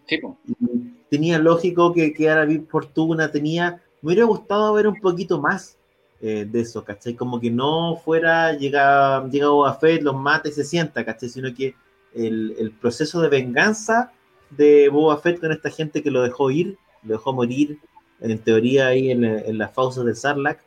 tenía 1.08 1.38
lógico 1.38 1.92
que 1.92 2.12
quedara 2.12 2.44
bien 2.44 2.66
Fortuna, 2.68 3.32
tenía, 3.32 3.82
me 4.02 4.12
hubiera 4.12 4.24
gustado 4.24 4.72
ver 4.74 4.86
un 4.86 5.00
poquito 5.00 5.40
más 5.40 5.76
eh, 6.20 6.46
de 6.48 6.60
eso, 6.60 6.84
¿cachai? 6.84 7.14
Como 7.14 7.40
que 7.40 7.50
no 7.50 7.96
fuera, 7.96 8.52
llega, 8.52 9.26
llega 9.28 9.48
Boba 9.48 9.74
Fett, 9.74 10.02
los 10.02 10.16
mata 10.16 10.48
y 10.48 10.52
se 10.52 10.64
sienta, 10.64 11.04
¿cachai? 11.04 11.28
Sino 11.28 11.54
que 11.54 11.74
el, 12.14 12.54
el 12.58 12.72
proceso 12.72 13.20
de 13.20 13.28
venganza 13.28 14.12
de 14.50 14.88
Boba 14.88 15.18
Fett 15.18 15.40
con 15.40 15.52
esta 15.52 15.70
gente 15.70 16.02
que 16.02 16.10
lo 16.10 16.22
dejó 16.22 16.50
ir, 16.50 16.76
lo 17.02 17.14
dejó 17.14 17.32
morir, 17.32 17.78
en 18.20 18.38
teoría 18.38 18.88
ahí 18.88 19.10
en, 19.10 19.24
en 19.24 19.58
las 19.58 19.72
fauces 19.72 20.04
de 20.04 20.14
Sarlacc, 20.14 20.60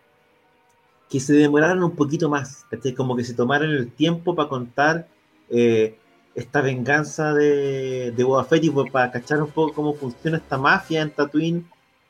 que 1.10 1.20
se 1.20 1.34
demoraran 1.34 1.84
un 1.84 1.96
poquito 1.96 2.30
más, 2.30 2.66
como 2.98 3.16
que 3.16 3.24
se 3.24 3.36
tomaran 3.36 3.70
el 3.70 3.92
tiempo 3.92 4.34
para 4.36 4.50
contar 4.50 5.08
eh, 5.50 5.96
esta 6.34 6.62
venganza 6.62 7.34
de, 7.36 8.12
de 8.12 8.24
Boba 8.24 8.44
Fett 8.46 8.64
y 8.64 8.72
para 8.72 9.12
cachar 9.12 9.44
un 9.44 9.52
poco 9.52 9.74
cómo 9.74 9.94
funciona 9.94 10.38
esta 10.38 10.58
mafia 10.58 11.04
en 11.04 11.12
Tatooine 11.12 11.66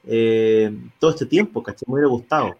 eh, 0.06 0.74
todo 1.00 1.12
este 1.12 1.26
tiempo, 1.26 1.62
¿cachai? 1.62 1.84
Me 1.88 1.96
hubiera 1.96 2.08
gustado. 2.08 2.56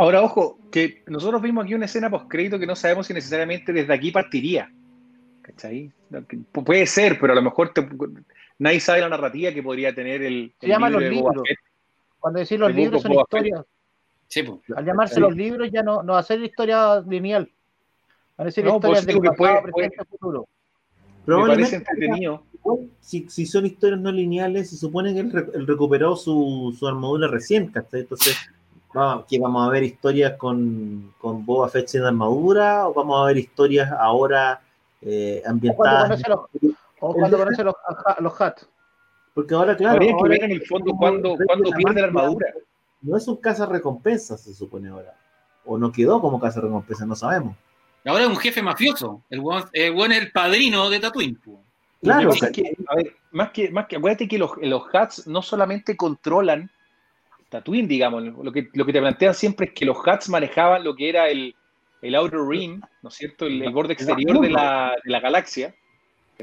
Ahora, 0.00 0.22
ojo, 0.22 0.58
que 0.72 1.02
nosotros 1.08 1.42
vimos 1.42 1.62
aquí 1.62 1.74
una 1.74 1.84
escena 1.84 2.08
post-crédito 2.08 2.58
que 2.58 2.66
no 2.66 2.74
sabemos 2.74 3.06
si 3.06 3.12
necesariamente 3.12 3.70
desde 3.70 3.92
aquí 3.92 4.10
partiría. 4.10 4.72
¿Cachai? 5.42 5.92
Puede 6.52 6.86
ser, 6.86 7.18
pero 7.20 7.34
a 7.34 7.36
lo 7.36 7.42
mejor 7.42 7.70
nadie 8.58 8.80
sabe 8.80 9.02
la 9.02 9.10
narrativa 9.10 9.52
que 9.52 9.62
podría 9.62 9.94
tener 9.94 10.22
el. 10.22 10.54
Se 10.58 10.68
llama 10.68 10.88
los 10.88 11.02
libros. 11.02 11.42
Cuando 12.18 12.40
decís 12.40 12.58
los 12.58 12.74
libros 12.74 13.02
son 13.02 13.12
historias. 13.12 13.62
Sí, 14.26 14.42
pues. 14.42 14.60
Al 14.74 14.86
llamarse 14.86 15.20
los 15.20 15.36
libros 15.36 15.70
ya 15.70 15.82
no, 15.82 16.02
no 16.02 16.14
va 16.14 16.20
a 16.20 16.22
ser 16.22 16.40
historia 16.42 17.02
lineal. 17.06 17.50
Van 18.38 18.48
a 18.48 18.50
ser 18.50 18.64
no, 18.64 18.76
historias 18.76 19.04
pues, 19.04 19.14
del 19.14 19.22
pasado, 19.22 19.62
presente, 19.64 20.04
futuro. 20.06 20.48
Probablemente, 21.26 21.76
entretenido. 21.76 22.42
Si, 23.02 23.28
si, 23.28 23.44
son 23.44 23.66
historias 23.66 24.00
no 24.00 24.10
lineales, 24.10 24.70
se 24.70 24.78
supone 24.78 25.12
que 25.12 25.20
él, 25.20 25.66
recuperó 25.66 26.16
su, 26.16 26.74
su, 26.78 26.88
armadura 26.88 27.28
recién, 27.28 27.66
¿cachai? 27.68 28.00
Entonces, 28.00 28.50
vamos, 28.92 29.24
que 29.28 29.38
vamos 29.38 29.66
a 29.66 29.70
ver 29.70 29.82
historias 29.82 30.36
con, 30.36 31.14
con 31.18 31.44
Boba 31.44 31.68
Fett 31.68 31.88
sin 31.88 32.02
armadura 32.02 32.88
o 32.88 32.94
vamos 32.94 33.20
a 33.20 33.26
ver 33.26 33.38
historias 33.38 33.90
ahora 33.92 34.60
eh, 35.02 35.42
ambientadas. 35.46 36.22
O 37.02 37.14
cuando 37.14 37.38
conoce 37.38 37.64
los, 37.64 37.74
los, 37.74 38.20
los 38.20 38.40
hats. 38.40 38.68
Porque 39.34 39.54
ahora, 39.54 39.76
claro. 39.76 39.96
Habría 39.96 40.14
que 40.16 40.28
ver 40.28 40.44
en 40.44 40.50
el 40.50 40.66
fondo 40.66 40.94
cuando, 40.96 41.36
cuando 41.46 41.70
pierde 41.70 42.00
la 42.00 42.08
armadura. 42.08 42.46
No 43.00 43.16
es 43.16 43.26
un 43.26 43.36
caza 43.36 43.64
recompensa, 43.64 44.36
se 44.36 44.52
supone 44.52 44.88
ahora. 44.88 45.14
O 45.64 45.78
no 45.78 45.90
quedó 45.90 46.20
como 46.20 46.38
caza 46.38 46.60
recompensa, 46.60 47.06
no 47.06 47.14
sabemos. 47.14 47.56
Ahora 48.04 48.24
es 48.24 48.30
un 48.30 48.36
jefe 48.36 48.62
mafioso. 48.62 49.22
El 49.30 49.40
buen, 49.40 49.64
es 49.72 50.22
el 50.22 50.32
padrino 50.32 50.90
de 50.90 51.00
Tatooine. 51.00 51.38
Claro, 52.02 52.32
que, 52.52 52.76
a 52.88 52.96
ver, 52.96 53.14
más 53.30 53.50
que, 53.50 53.70
más 53.70 53.86
que, 53.86 53.96
acuérdate 53.96 54.26
que 54.26 54.38
los, 54.38 54.52
los 54.62 54.82
Hats 54.92 55.26
no 55.26 55.42
solamente 55.42 55.96
controlan 55.96 56.70
Tatooine, 57.50 57.86
digamos, 57.86 58.22
lo 58.22 58.52
que, 58.52 58.68
lo 58.72 58.86
que 58.86 58.92
te 58.92 59.00
plantean 59.00 59.34
siempre 59.34 59.66
es 59.66 59.72
que 59.72 59.84
los 59.84 59.98
Hats 60.06 60.28
manejaban 60.30 60.82
lo 60.82 60.94
que 60.94 61.08
era 61.08 61.28
el, 61.28 61.54
el 62.00 62.14
Outer 62.14 62.40
Rim, 62.40 62.80
¿no 63.02 63.08
es 63.10 63.14
cierto? 63.14 63.46
El, 63.46 63.62
el 63.62 63.72
borde 63.72 63.92
exterior 63.92 64.40
de 64.40 64.50
la, 64.50 64.94
de 65.04 65.10
la 65.10 65.20
galaxia 65.20 65.74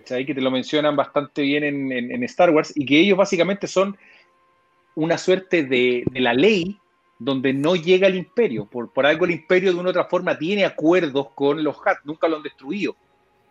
que 0.03 0.33
te 0.33 0.41
lo 0.41 0.51
mencionan 0.51 0.95
bastante 0.95 1.41
bien 1.41 1.63
en, 1.63 2.23
Star 2.23 2.49
Wars, 2.49 2.73
y 2.75 2.85
que 2.85 2.99
ellos 2.99 3.17
básicamente 3.17 3.67
son 3.67 3.97
una 4.95 5.17
suerte 5.17 5.63
de, 5.63 6.03
la 6.13 6.33
ley 6.33 6.77
donde 7.19 7.53
no 7.53 7.75
llega 7.75 8.07
el 8.07 8.15
imperio. 8.15 8.65
Por, 8.65 8.91
por 8.91 9.05
algo 9.05 9.25
el 9.25 9.31
imperio 9.31 9.73
de 9.73 9.79
una 9.79 9.89
u 9.89 9.91
otra 9.91 10.05
forma 10.05 10.37
tiene 10.37 10.65
acuerdos 10.65 11.29
con 11.33 11.63
los 11.63 11.75
Hat, 11.85 11.99
nunca 12.03 12.27
lo 12.27 12.37
han 12.37 12.43
destruido. 12.43 12.95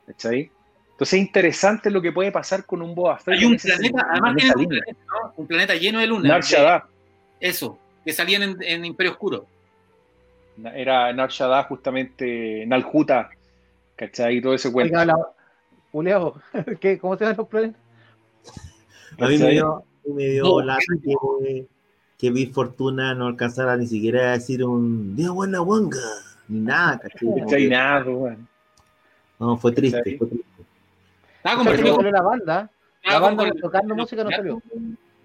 Entonces 0.07 0.51
es 0.99 1.15
interesante 1.15 1.91
lo 1.91 2.01
que 2.01 2.13
puede 2.13 2.33
pasar 2.33 2.65
con 2.65 2.81
un 2.81 2.95
Boa 2.95 3.19
Hay 3.27 3.45
un 3.45 3.57
planeta, 3.57 4.07
además 4.09 4.37
un, 5.37 5.47
planeta, 5.47 5.75
lleno 5.75 5.99
de 5.99 6.07
luna. 6.07 6.41
Eso, 7.41 7.79
que 8.05 8.13
salían 8.13 8.57
en, 8.61 8.85
Imperio 8.85 9.13
Oscuro. 9.13 9.47
Era 10.75 11.13
Nar 11.13 11.31
justamente, 11.69 12.65
Naljuta, 12.67 13.31
¿cachai? 13.95 14.41
Todo 14.41 14.55
ese 14.55 14.73
cuento. 14.73 14.99
Julio, 15.93 16.35
¿qué, 16.81 16.99
¿cómo 16.99 17.17
se 17.17 17.25
llaman 17.25 17.37
los 17.39 17.49
planes? 17.49 17.75
A 19.19 19.29
mí 19.29 19.39
me 19.39 19.51
dio, 19.51 19.85
me 20.05 20.25
dio 20.25 20.61
la 20.63 20.77
que, 20.79 21.67
que 22.19 22.31
vi 22.31 22.47
Fortuna 22.47 23.15
no 23.15 23.29
alcanzara 23.29 23.77
ni 23.77 23.87
siquiera 23.87 24.29
a 24.29 24.33
decir 24.33 24.65
un 24.65 25.17
Dios 25.17 25.35
buena 25.35 25.63
wanga, 25.63 25.99
ni 26.49 26.61
nada, 26.61 26.99
¿cachai? 26.99 27.69
nada, 27.69 28.05
pues, 28.05 28.39
No, 29.39 29.57
fue 29.57 29.73
triste, 29.73 30.17
fue 30.19 30.27
triste. 30.27 30.47
Ah, 31.45 31.57
como 31.57 31.71
la 32.03 32.23
banda. 32.23 32.71
La 33.05 33.21
banda 33.21 33.53
tocando 33.61 33.95
música 33.95 34.25
no 34.25 34.31
salió. 34.31 34.63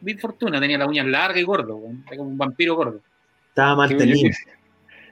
Vi 0.02 0.16
Fortuna 0.16 0.60
tenía 0.60 0.78
las 0.78 0.88
uñas 0.88 1.06
largas 1.06 1.40
y 1.40 1.44
gordo, 1.44 1.80
era 2.08 2.18
como 2.18 2.30
un 2.30 2.38
vampiro 2.38 2.76
gordo. 2.76 3.00
Estaba 3.50 3.76
mal 3.76 3.96
tenido. 3.96 4.30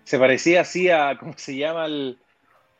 Se 0.03 0.17
parecía 0.17 0.61
así 0.61 0.89
a, 0.89 1.18
¿cómo 1.19 1.34
se 1.38 1.55
llama? 1.55 1.84
Al, 1.84 2.18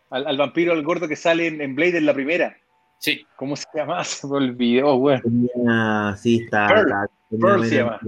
al, 0.10 0.38
vampiro, 0.38 0.74
al 0.74 0.84
gordo 0.84 1.08
que 1.08 1.16
sale 1.16 1.48
en 1.48 1.76
Blade 1.76 1.98
en 1.98 2.06
la 2.06 2.14
primera. 2.14 2.56
Sí. 3.00 3.26
¿Cómo 3.36 3.56
se 3.56 3.66
llama? 3.74 4.04
Se 4.04 4.28
me 4.28 4.36
olvidó, 4.36 4.96
güey. 4.98 5.20
sí, 6.18 6.44
está. 6.44 6.68
Pearl, 7.30 7.66
se 7.66 7.76
llama. 7.76 8.00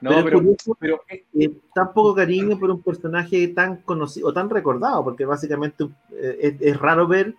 No, 0.00 0.22
pero, 0.22 0.42
pero, 0.78 1.00
eh, 1.08 1.52
tan 1.74 1.92
poco 1.92 2.14
cariño 2.14 2.58
por 2.58 2.70
un 2.70 2.82
personaje 2.82 3.48
tan 3.48 3.78
conocido 3.78 4.28
o 4.28 4.32
tan 4.32 4.50
recordado, 4.50 5.02
porque 5.02 5.24
básicamente 5.24 5.88
eh, 6.12 6.56
es, 6.60 6.78
raro 6.78 7.08
ver 7.08 7.34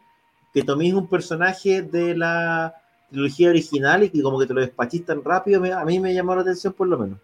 que 0.53 0.63
toméis 0.63 0.95
un 0.95 1.07
personaje 1.07 1.83
de 1.83 2.17
la 2.17 2.73
trilogía 3.09 3.49
original 3.49 4.03
y 4.03 4.09
que 4.09 4.21
como 4.21 4.39
que 4.39 4.47
te 4.47 4.53
lo 4.53 4.61
despachís 4.61 5.05
tan 5.05 5.23
rápido, 5.23 5.63
a 5.63 5.85
mí 5.85 5.99
me 5.99 6.13
llamó 6.13 6.35
la 6.35 6.41
atención 6.41 6.73
por 6.73 6.87
lo 6.87 6.97
menos. 6.97 7.19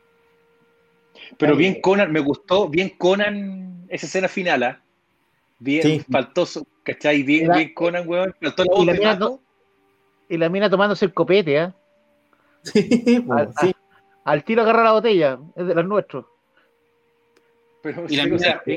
Pero 1.37 1.55
bien 1.55 1.81
Conan, 1.81 2.11
me 2.11 2.19
gustó, 2.19 2.69
bien 2.69 2.89
Conan 2.97 3.85
esa 3.89 4.05
escena 4.05 4.27
final, 4.27 4.63
¿ah? 4.63 4.81
Bien, 5.59 6.03
faltó, 6.11 6.45
¿cachai? 6.83 7.23
Bien, 7.23 7.51
bien 7.51 7.73
Conan, 7.73 8.07
weón. 8.07 8.33
Faltó 8.41 8.63
la 8.65 8.81
y, 8.81 8.85
la 8.85 8.93
mina 8.93 9.19
y 10.29 10.37
la 10.37 10.49
mina 10.49 10.69
tomándose 10.69 11.05
el 11.05 11.13
copete, 11.13 11.57
¿eh? 11.57 11.73
Sí, 12.63 13.25
al, 13.29 13.53
sí. 13.59 13.75
Al, 14.23 14.43
tiro 14.43 14.61
agarra 14.61 14.83
la 14.83 14.93
botella, 14.93 15.37
es 15.55 15.67
de 15.67 15.75
los 15.75 15.85
nuestros. 15.85 16.25
Pero, 17.81 18.05
y 18.07 18.15
la, 18.15 18.23
mina, 18.23 18.35
o 18.37 18.39
sea, 18.39 18.63
me 18.65 18.73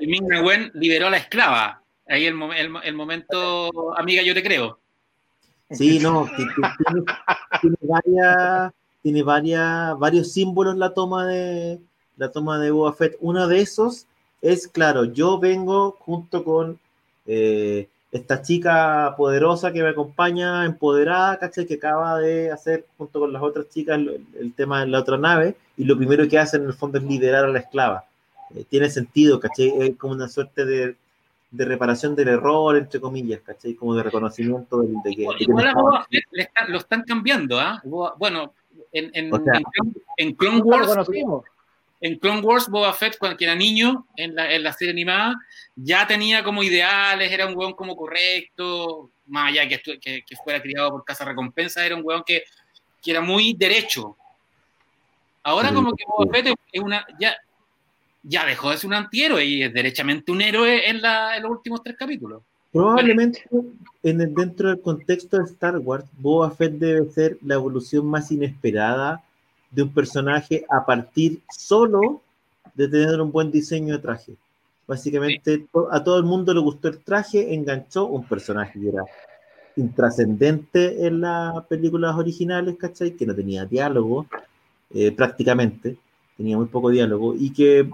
y 0.00 0.70
liberó 0.74 1.06
a 1.08 1.10
la 1.10 1.18
esclava. 1.18 1.82
Ahí 2.08 2.26
el, 2.26 2.34
el, 2.56 2.72
el, 2.82 2.94
momento, 2.94 3.96
amiga, 3.96 4.22
yo 4.22 4.34
te 4.34 4.42
creo. 4.42 4.79
Sí, 5.70 6.00
no, 6.00 6.28
tiene, 7.60 7.76
varias, 7.82 8.72
tiene 9.02 9.22
varias, 9.22 9.98
varios 9.98 10.32
símbolos 10.32 10.76
la 10.76 10.92
toma 10.92 11.26
de 11.26 11.80
la 12.16 12.30
toma 12.30 12.58
de 12.58 12.70
Boba 12.70 12.92
Fett. 12.92 13.16
Uno 13.20 13.46
de 13.48 13.60
esos 13.60 14.06
es, 14.42 14.68
claro, 14.68 15.04
yo 15.04 15.38
vengo 15.38 15.96
junto 16.00 16.44
con 16.44 16.78
eh, 17.26 17.88
esta 18.12 18.42
chica 18.42 19.14
poderosa 19.16 19.72
que 19.72 19.82
me 19.82 19.90
acompaña, 19.90 20.64
empoderada, 20.64 21.38
¿cachai? 21.38 21.66
Que 21.66 21.74
acaba 21.74 22.18
de 22.18 22.50
hacer 22.50 22.86
junto 22.98 23.20
con 23.20 23.32
las 23.32 23.42
otras 23.42 23.68
chicas 23.68 23.98
el, 23.98 24.52
tema 24.54 24.80
de 24.80 24.88
la 24.88 24.98
otra 24.98 25.16
nave 25.16 25.56
y 25.76 25.84
lo 25.84 25.96
primero 25.96 26.28
que 26.28 26.38
hace 26.38 26.56
en 26.56 26.64
el 26.64 26.74
fondo 26.74 26.98
es 26.98 27.04
liderar 27.04 27.44
a 27.44 27.48
la 27.48 27.60
esclava. 27.60 28.04
Eh, 28.54 28.64
tiene 28.68 28.90
sentido, 28.90 29.38
¿cachai? 29.38 29.72
Es 29.78 29.96
como 29.96 30.14
una 30.14 30.28
suerte 30.28 30.64
de, 30.64 30.96
de, 31.50 31.64
reparación 31.64 32.14
del 32.14 32.28
error, 32.28 32.76
entre 32.76 33.00
comillas, 33.00 33.40
¿cachai? 33.40 33.74
Como 33.74 33.94
de 33.94 34.02
reconocimiento 34.02 34.82
de, 34.82 35.14
que... 35.14 35.26
Igual 35.38 35.72
lo 36.68 36.78
están 36.78 37.02
cambiando, 37.02 37.58
¿ah? 37.58 37.80
Bueno, 38.18 38.54
en, 38.92 39.10
en, 39.14 39.30
en, 40.16 40.34
Clone 40.34 40.60
Wars 40.62 41.08
en 42.00 42.18
Clone 42.18 42.40
Wars, 42.40 42.68
Boba 42.68 42.92
Fett, 42.94 43.18
cuando 43.18 43.36
era 43.40 43.54
niño, 43.54 44.06
en 44.16 44.34
la, 44.34 44.52
en 44.52 44.62
la, 44.62 44.72
serie 44.72 44.92
animada, 44.92 45.34
ya 45.76 46.06
tenía 46.06 46.42
como 46.42 46.62
ideales, 46.62 47.30
era 47.30 47.46
un 47.46 47.56
weón 47.56 47.74
como 47.74 47.94
correcto, 47.94 49.10
más 49.26 49.50
allá 49.50 49.68
que, 49.68 50.00
que, 50.00 50.22
que 50.26 50.36
fuera 50.36 50.62
criado 50.62 50.90
por 50.90 51.04
casa 51.04 51.26
recompensa, 51.26 51.84
era 51.84 51.96
un 51.96 52.02
weón 52.02 52.22
que, 52.24 52.44
que 53.02 53.10
era 53.10 53.20
muy 53.20 53.52
derecho. 53.52 54.16
Ahora 55.42 55.72
como 55.72 55.94
que 55.94 56.04
Boba 56.06 56.32
Fett 56.32 56.54
es 56.72 56.82
una, 56.82 57.06
ya, 57.18 57.36
ya 58.22 58.44
dejó 58.46 58.70
de 58.70 58.76
ser 58.76 58.88
un 58.88 58.94
antihéroe 58.94 59.44
y 59.44 59.62
es 59.62 59.72
derechamente 59.72 60.32
un 60.32 60.42
héroe 60.42 60.88
en, 60.88 61.00
la, 61.00 61.36
en 61.36 61.42
los 61.42 61.52
últimos 61.52 61.82
tres 61.82 61.96
capítulos. 61.96 62.42
Probablemente 62.72 63.44
en 64.02 64.20
el, 64.20 64.34
dentro 64.34 64.68
del 64.68 64.80
contexto 64.80 65.38
de 65.38 65.44
Star 65.44 65.78
Wars, 65.78 66.04
Boba 66.18 66.50
Fett 66.50 66.74
debe 66.74 67.10
ser 67.10 67.38
la 67.42 67.54
evolución 67.54 68.06
más 68.06 68.30
inesperada 68.30 69.24
de 69.70 69.82
un 69.82 69.92
personaje 69.92 70.64
a 70.68 70.84
partir 70.84 71.40
solo 71.50 72.20
de 72.74 72.88
tener 72.88 73.20
un 73.20 73.32
buen 73.32 73.50
diseño 73.50 73.94
de 73.94 74.00
traje. 74.00 74.34
Básicamente 74.86 75.66
a 75.90 76.02
todo 76.02 76.18
el 76.18 76.24
mundo 76.24 76.52
le 76.52 76.60
gustó 76.60 76.88
el 76.88 76.98
traje, 76.98 77.54
enganchó 77.54 78.06
un 78.06 78.24
personaje 78.24 78.78
que 78.80 78.88
era 78.88 79.04
intrascendente 79.76 81.06
en 81.06 81.20
las 81.20 81.64
películas 81.66 82.16
originales, 82.16 82.76
¿cachai? 82.76 83.12
Que 83.12 83.26
no 83.26 83.34
tenía 83.34 83.64
diálogo, 83.64 84.26
eh, 84.92 85.12
prácticamente, 85.12 85.96
tenía 86.36 86.56
muy 86.56 86.66
poco 86.66 86.90
diálogo, 86.90 87.34
y 87.36 87.52
que 87.52 87.88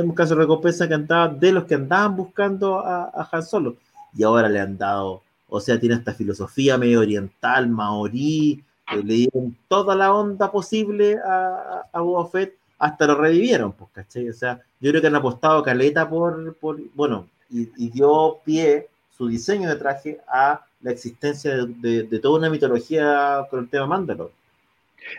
en 0.00 0.12
caso 0.12 0.34
de 0.34 0.42
recompensa 0.42 0.88
que 0.88 0.94
andaba 0.94 1.28
de 1.28 1.52
los 1.52 1.64
que 1.64 1.74
andaban 1.74 2.16
buscando 2.16 2.80
a, 2.80 3.04
a 3.04 3.28
Han 3.32 3.42
Solo, 3.42 3.76
y 4.16 4.22
ahora 4.22 4.48
le 4.48 4.60
han 4.60 4.78
dado, 4.78 5.22
o 5.48 5.60
sea, 5.60 5.78
tiene 5.78 5.94
esta 5.94 6.14
filosofía 6.14 6.78
medio 6.78 7.00
oriental, 7.00 7.68
maorí, 7.68 8.62
le 8.94 9.14
dieron 9.14 9.56
toda 9.68 9.94
la 9.94 10.14
onda 10.14 10.50
posible 10.50 11.18
a, 11.18 11.82
a 11.92 12.00
Boba 12.00 12.28
Fett, 12.30 12.54
hasta 12.78 13.06
lo 13.06 13.16
revivieron, 13.16 13.72
pues, 13.72 13.90
¿cachai? 13.92 14.28
O 14.28 14.34
sea, 14.34 14.60
yo 14.80 14.90
creo 14.90 15.00
que 15.00 15.08
han 15.08 15.16
apostado 15.16 15.62
caleta 15.62 16.08
por, 16.08 16.54
por 16.56 16.78
bueno, 16.94 17.26
y, 17.50 17.90
dio 17.90 18.38
pie 18.44 18.88
su 19.16 19.28
diseño 19.28 19.68
de 19.68 19.76
traje 19.76 20.20
a 20.28 20.64
la 20.82 20.90
existencia 20.90 21.56
de, 21.56 22.02
de, 22.02 22.18
toda 22.18 22.38
una 22.38 22.50
mitología 22.50 23.46
con 23.50 23.60
el 23.60 23.68
tema 23.68 23.86
Mandalor. 23.86 24.30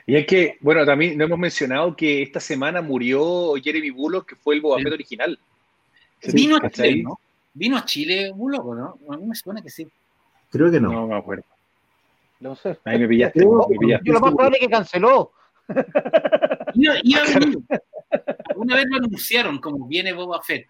Y 0.06 0.16
es 0.16 0.26
que, 0.26 0.58
bueno, 0.62 0.86
también 0.86 1.18
no 1.18 1.26
hemos 1.26 1.40
mencionado 1.40 1.96
que 1.96 2.22
esta 2.22 2.40
semana 2.40 2.82
murió 2.82 3.54
Jeremy 3.62 3.90
Bullock, 3.90 4.30
que 4.30 4.36
fue 4.36 4.56
el 4.56 4.62
Boba 4.62 4.82
Fett 4.82 4.94
original. 4.94 5.40
Vino 6.34 6.58
a 6.58 6.70
Chile, 6.70 7.04
¿no? 7.04 7.20
Vino 7.54 7.78
a 7.78 7.86
Chile 7.86 8.32
Bullock, 8.34 8.76
¿no? 8.76 9.14
A 9.14 9.18
mí 9.18 9.26
me 9.26 9.36
suena 9.36 9.62
que 9.62 9.70
sí. 9.70 9.88
Creo 10.50 10.72
que 10.72 10.80
no. 10.80 10.92
No 10.92 11.08
me 11.08 11.16
acuerdo. 11.16 11.44
No 12.40 12.56
sé. 12.56 12.78
Ahí 12.86 13.00
me 13.00 13.08
pillaste. 13.08 13.42
Yo, 13.42 13.68
me 13.70 13.78
pillaste. 13.78 14.08
yo 14.08 14.14
lo 14.14 14.20
más 14.20 14.34
probable 14.34 14.58
es 14.60 14.68
que 14.68 14.72
canceló. 14.72 15.32
Una 18.56 18.76
vez 18.76 18.86
lo 18.90 18.98
anunciaron 18.98 19.60
como 19.60 19.88
viene 19.88 20.14
Boba 20.14 20.42
Fett. 20.42 20.68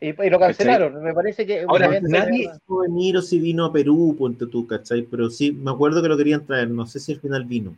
Y, 0.00 0.08
y 0.08 0.30
lo 0.30 0.38
cancelaron. 0.38 1.02
Me 1.02 1.12
parece 1.12 1.44
que. 1.44 1.64
Ahora, 1.68 2.00
nadie 2.00 2.50
pudo 2.66 2.82
venir 2.82 3.16
o 3.16 3.22
si 3.22 3.38
vino 3.38 3.66
a 3.66 3.72
Perú, 3.72 4.16
ponte 4.18 4.46
tú, 4.46 4.66
¿cachai? 4.66 5.02
Pero 5.02 5.28
sí, 5.28 5.52
me 5.52 5.70
acuerdo 5.70 6.02
que 6.02 6.08
lo 6.08 6.16
querían 6.16 6.46
traer. 6.46 6.70
No 6.70 6.86
sé 6.86 7.00
si 7.00 7.12
al 7.12 7.20
final 7.20 7.44
vino. 7.44 7.76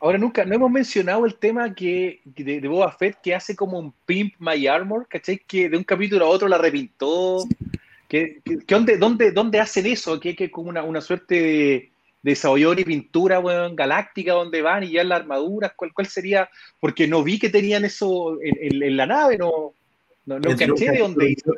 Ahora 0.00 0.18
nunca, 0.18 0.44
no 0.44 0.54
hemos 0.54 0.70
mencionado 0.70 1.24
el 1.24 1.36
tema 1.36 1.74
que, 1.74 2.20
de, 2.24 2.60
de 2.60 2.68
Boba 2.68 2.92
Fett 2.92 3.18
que 3.22 3.34
hace 3.34 3.56
como 3.56 3.78
un 3.78 3.94
Pimp 4.04 4.34
My 4.38 4.66
Armor, 4.66 5.06
¿cachai? 5.08 5.38
Que 5.38 5.68
de 5.68 5.76
un 5.76 5.84
capítulo 5.84 6.26
a 6.26 6.28
otro 6.28 6.48
la 6.48 6.58
repintó. 6.58 7.44
¿Qué, 8.08 8.40
dónde, 8.68 8.98
dónde, 8.98 9.32
dónde, 9.32 9.58
hacen 9.58 9.86
eso? 9.86 10.20
Que 10.20 10.36
es 10.38 10.50
como 10.50 10.68
una, 10.68 10.82
una 10.82 11.00
suerte 11.00 11.40
de, 11.40 11.90
desarrollador 12.26 12.80
y 12.80 12.84
pintura, 12.84 13.40
galáctica, 13.72 14.32
donde 14.32 14.60
van 14.60 14.82
y 14.82 14.90
ya 14.90 15.04
las 15.04 15.20
armaduras, 15.20 15.72
¿cuál, 15.76 15.92
¿cuál 15.92 16.08
sería? 16.08 16.50
Porque 16.80 17.06
no 17.06 17.22
vi 17.22 17.38
que 17.38 17.50
tenían 17.50 17.84
eso 17.84 18.36
en, 18.42 18.96
la 18.96 19.06
nave, 19.06 19.38
no, 19.38 19.74
no, 20.26 20.40
no 20.40 20.56
caché 20.56 20.90
de 20.90 20.98
dónde 20.98 21.30
hizo. 21.30 21.52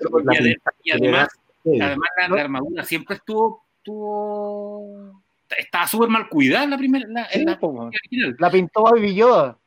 Y, 0.84 0.90
además, 0.90 1.28
además 1.64 2.08
la, 2.28 2.40
armadura 2.42 2.84
siempre 2.84 3.16
estuvo, 3.16 3.64
estuvo 3.78 5.22
estaba 5.56 5.86
súper 5.86 6.08
mal 6.08 6.28
cuidada 6.28 6.64
en 6.64 6.70
la 6.70 6.78
primera, 6.78 7.06
la, 7.08 7.28
en 7.32 7.44
la, 7.44 7.58
la, 8.38 8.50
pintó 8.50 8.82
Baby 8.82 9.14
Yoda. 9.14 9.58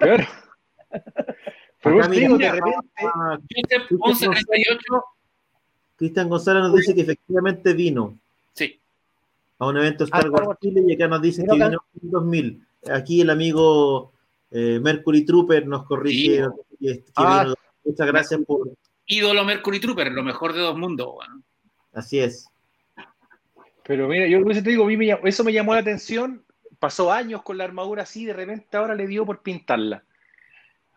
Claro. 0.00 0.26
Pero 1.82 2.08
digo, 2.08 2.38
de 2.38 2.50
repente, 2.50 3.78
1138 3.90 5.04
Cristian 5.96 6.28
González 6.28 6.62
nos 6.62 6.74
dice 6.74 6.94
que 6.94 7.02
efectivamente 7.02 7.72
vino 7.72 8.18
a 9.58 9.66
un 9.68 9.76
evento 9.78 10.04
Star 10.04 10.28
Wars 10.28 10.58
Chile 10.60 10.84
y 10.86 10.94
acá 10.94 11.08
nos 11.08 11.22
dicen 11.22 11.46
que 11.46 11.54
vino 11.54 11.66
en 11.66 12.10
2000. 12.10 12.66
Aquí 12.92 13.22
el 13.22 13.30
amigo 13.30 14.12
eh, 14.50 14.78
Mercury 14.82 15.24
Trooper 15.24 15.66
nos 15.66 15.84
corrige. 15.84 16.44
Ah. 17.16 17.52
muchas 17.84 18.06
gracias 18.06 18.40
por. 18.46 18.70
Ídolo 19.06 19.44
Mercury 19.44 19.80
Trooper, 19.80 20.12
lo 20.12 20.22
mejor 20.22 20.52
de 20.52 20.60
dos 20.60 20.76
mundos. 20.76 21.14
Así 21.92 22.18
es. 22.18 22.48
Pero 23.86 24.08
mira, 24.08 24.26
yo 24.26 24.44
te 24.44 24.60
digo, 24.62 24.88
eso 25.24 25.44
me 25.44 25.52
llamó 25.52 25.74
la 25.74 25.80
atención. 25.80 26.42
Pasó 26.78 27.12
años 27.12 27.42
con 27.42 27.56
la 27.56 27.64
armadura 27.64 28.02
así, 28.02 28.24
de 28.26 28.32
repente 28.32 28.76
ahora 28.76 28.94
le 28.94 29.06
dio 29.06 29.24
por 29.24 29.40
pintarla. 29.40 30.02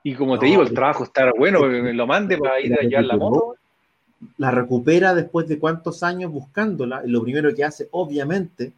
Y 0.03 0.15
como 0.15 0.39
te 0.39 0.47
digo, 0.47 0.61
el 0.61 0.73
trabajo 0.73 1.03
está 1.03 1.31
bueno, 1.37 1.61
me 1.61 1.93
lo 1.93 2.07
mande 2.07 2.37
para 2.37 2.59
ir 2.59 2.73
a 2.73 2.81
llevar 2.81 3.05
la 3.05 3.17
moto. 3.17 3.55
la 4.37 4.51
recupera 4.51 5.13
después 5.13 5.47
de 5.47 5.59
cuántos 5.59 6.03
años 6.03 6.31
buscándola, 6.31 7.01
y 7.05 7.09
lo 7.09 7.21
primero 7.23 7.53
que 7.53 7.63
hace, 7.63 7.87
obviamente, 7.91 8.73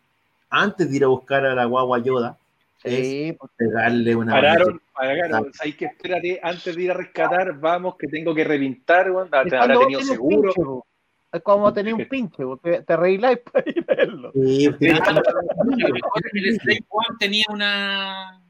antes 0.50 0.90
de 0.90 0.98
ir 0.98 1.04
a 1.04 1.08
buscar 1.08 1.46
a 1.46 1.56
la 1.56 1.66
guagua 1.66 2.00
Yoda, 2.00 2.38
es 2.84 3.36
pegarle 3.56 4.16
una 4.16 4.34
pararon, 4.34 4.82
pararon, 4.94 5.52
hay 5.62 5.74
que 5.74 5.86
espérate, 5.86 6.40
antes 6.42 6.76
de 6.76 6.84
ir 6.84 6.92
a 6.92 6.96
rescatar, 6.96 7.60
vamos, 7.60 7.96
que 7.96 8.08
tengo 8.08 8.34
que 8.34 8.44
reventar, 8.44 9.12
te 9.48 9.56
habrá 9.56 9.80
tenido 9.80 10.02
seguro. 10.02 10.86
Como 11.40 11.74
tener 11.74 11.94
un 11.94 12.06
pinche, 12.08 12.44
te, 12.62 12.82
te 12.82 12.94
arregláis 12.94 13.40
para 13.40 13.70
ir 13.70 13.86
a 13.88 13.95
verlo. 13.95 14.32
Sí, 14.34 14.66
el 14.66 14.98
Slave 16.60 16.86
One 16.90 17.18
tenía 17.20 17.45
una 17.49 18.41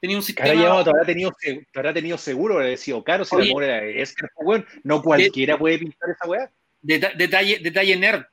tenía 0.00 0.16
un 0.16 0.22
sistema. 0.22 0.84
te 0.84 0.90
habrá 0.90 1.04
tenido, 1.04 1.32
te 1.40 1.92
tenido 1.94 2.18
seguro, 2.18 2.60
le 2.60 2.76
sido 2.76 3.02
caro 3.02 3.24
si 3.24 3.36
la 3.36 3.64
era 3.64 3.84
es 3.84 4.14
bueno, 4.42 4.64
no 4.84 5.02
cualquiera 5.02 5.58
puede 5.58 5.78
pintar 5.78 6.10
esa 6.10 6.28
weá. 6.28 6.50
Detalle, 6.82 7.58
detalle 7.58 7.96
nerd. 7.96 8.24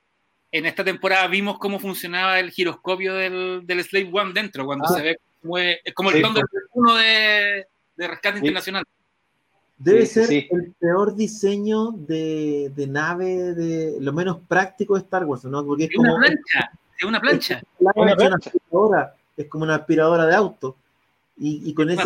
En 0.52 0.66
esta 0.66 0.84
temporada 0.84 1.26
vimos 1.26 1.58
cómo 1.58 1.80
funcionaba 1.80 2.38
el 2.38 2.50
giroscopio 2.50 3.14
del, 3.14 3.62
del 3.64 3.82
Slave 3.82 4.10
One 4.12 4.32
dentro, 4.32 4.64
cuando 4.64 4.84
ah. 4.84 4.92
se 4.92 5.02
ve 5.02 5.16
como, 5.40 5.58
es 5.58 5.94
como 5.94 6.10
el 6.12 6.22
Thunder 6.22 6.44
uno 6.74 6.94
de, 6.94 7.66
de 7.96 8.08
Rescate 8.08 8.38
Internacional. 8.38 8.84
Debe 9.76 10.06
ser 10.06 10.32
el 10.32 10.72
peor 10.78 11.16
diseño 11.16 11.90
de, 11.92 12.70
de, 12.74 12.86
nave, 12.86 13.54
de 13.54 13.96
lo 14.00 14.12
menos 14.12 14.38
práctico 14.46 14.94
de 14.94 15.00
Star 15.00 15.24
Wars, 15.24 15.44
¿no? 15.44 15.64
Porque 15.64 15.84
es, 15.84 15.90
como, 15.94 16.14
una 16.14 16.26
plancha, 16.26 16.70
es 16.98 17.04
una 17.04 17.20
plancha. 17.20 17.58
Es, 17.58 17.86
una 17.96 18.14
plancha. 18.14 18.50
es 19.36 19.46
como 19.48 19.64
una 19.64 19.74
aspiradora 19.74 20.26
de 20.26 20.34
auto. 20.34 20.76
Y, 21.36 21.74
con 21.74 21.90
ese. 21.90 22.02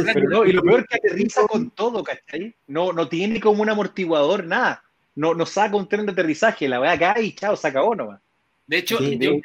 y 0.47 0.53
lo 0.53 0.63
peor 0.63 0.81
es 0.81 0.87
que 0.87 0.97
aterriza 0.97 1.47
con 1.47 1.71
todo, 1.71 2.03
¿cachai? 2.03 2.55
No, 2.67 2.95
no 2.95 3.09
tiene 3.09 3.41
como 3.41 3.61
un 3.61 3.69
amortiguador, 3.69 4.45
nada. 4.45 4.83
No, 5.15 5.35
no 5.35 5.45
saca 5.45 5.77
un 5.77 5.89
tren 5.89 6.07
de 6.07 6.13
aterrizaje, 6.13 6.69
la 6.69 6.79
verdad 6.79 7.11
acá 7.11 7.21
y 7.21 7.35
chao, 7.35 7.55
se 7.57 7.69
acabó 7.69 7.95
nomás. 7.95 8.21
De 8.67 8.79
hecho, 8.79 8.99
en, 9.01 9.43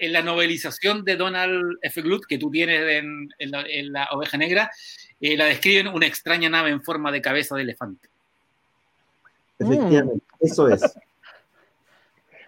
la, 0.00 0.22
novelización 0.22 1.04
de 1.04 1.16
Donald 1.16 1.78
F. 1.82 2.02
Glut, 2.02 2.26
que 2.26 2.38
tú 2.38 2.50
tienes 2.50 3.04
en, 3.38 3.50
la, 3.92 4.08
Oveja 4.12 4.36
Negra, 4.36 4.70
eh, 5.22 5.36
la 5.36 5.46
describen 5.46 5.88
una 5.88 6.06
extraña 6.06 6.50
nave 6.50 6.70
en 6.70 6.82
forma 6.82 7.10
de 7.10 7.22
cabeza 7.22 7.56
de 7.56 7.62
elefante. 7.62 8.08
Efectivamente, 9.58 10.24
eso 10.40 10.68
es. 10.68 10.82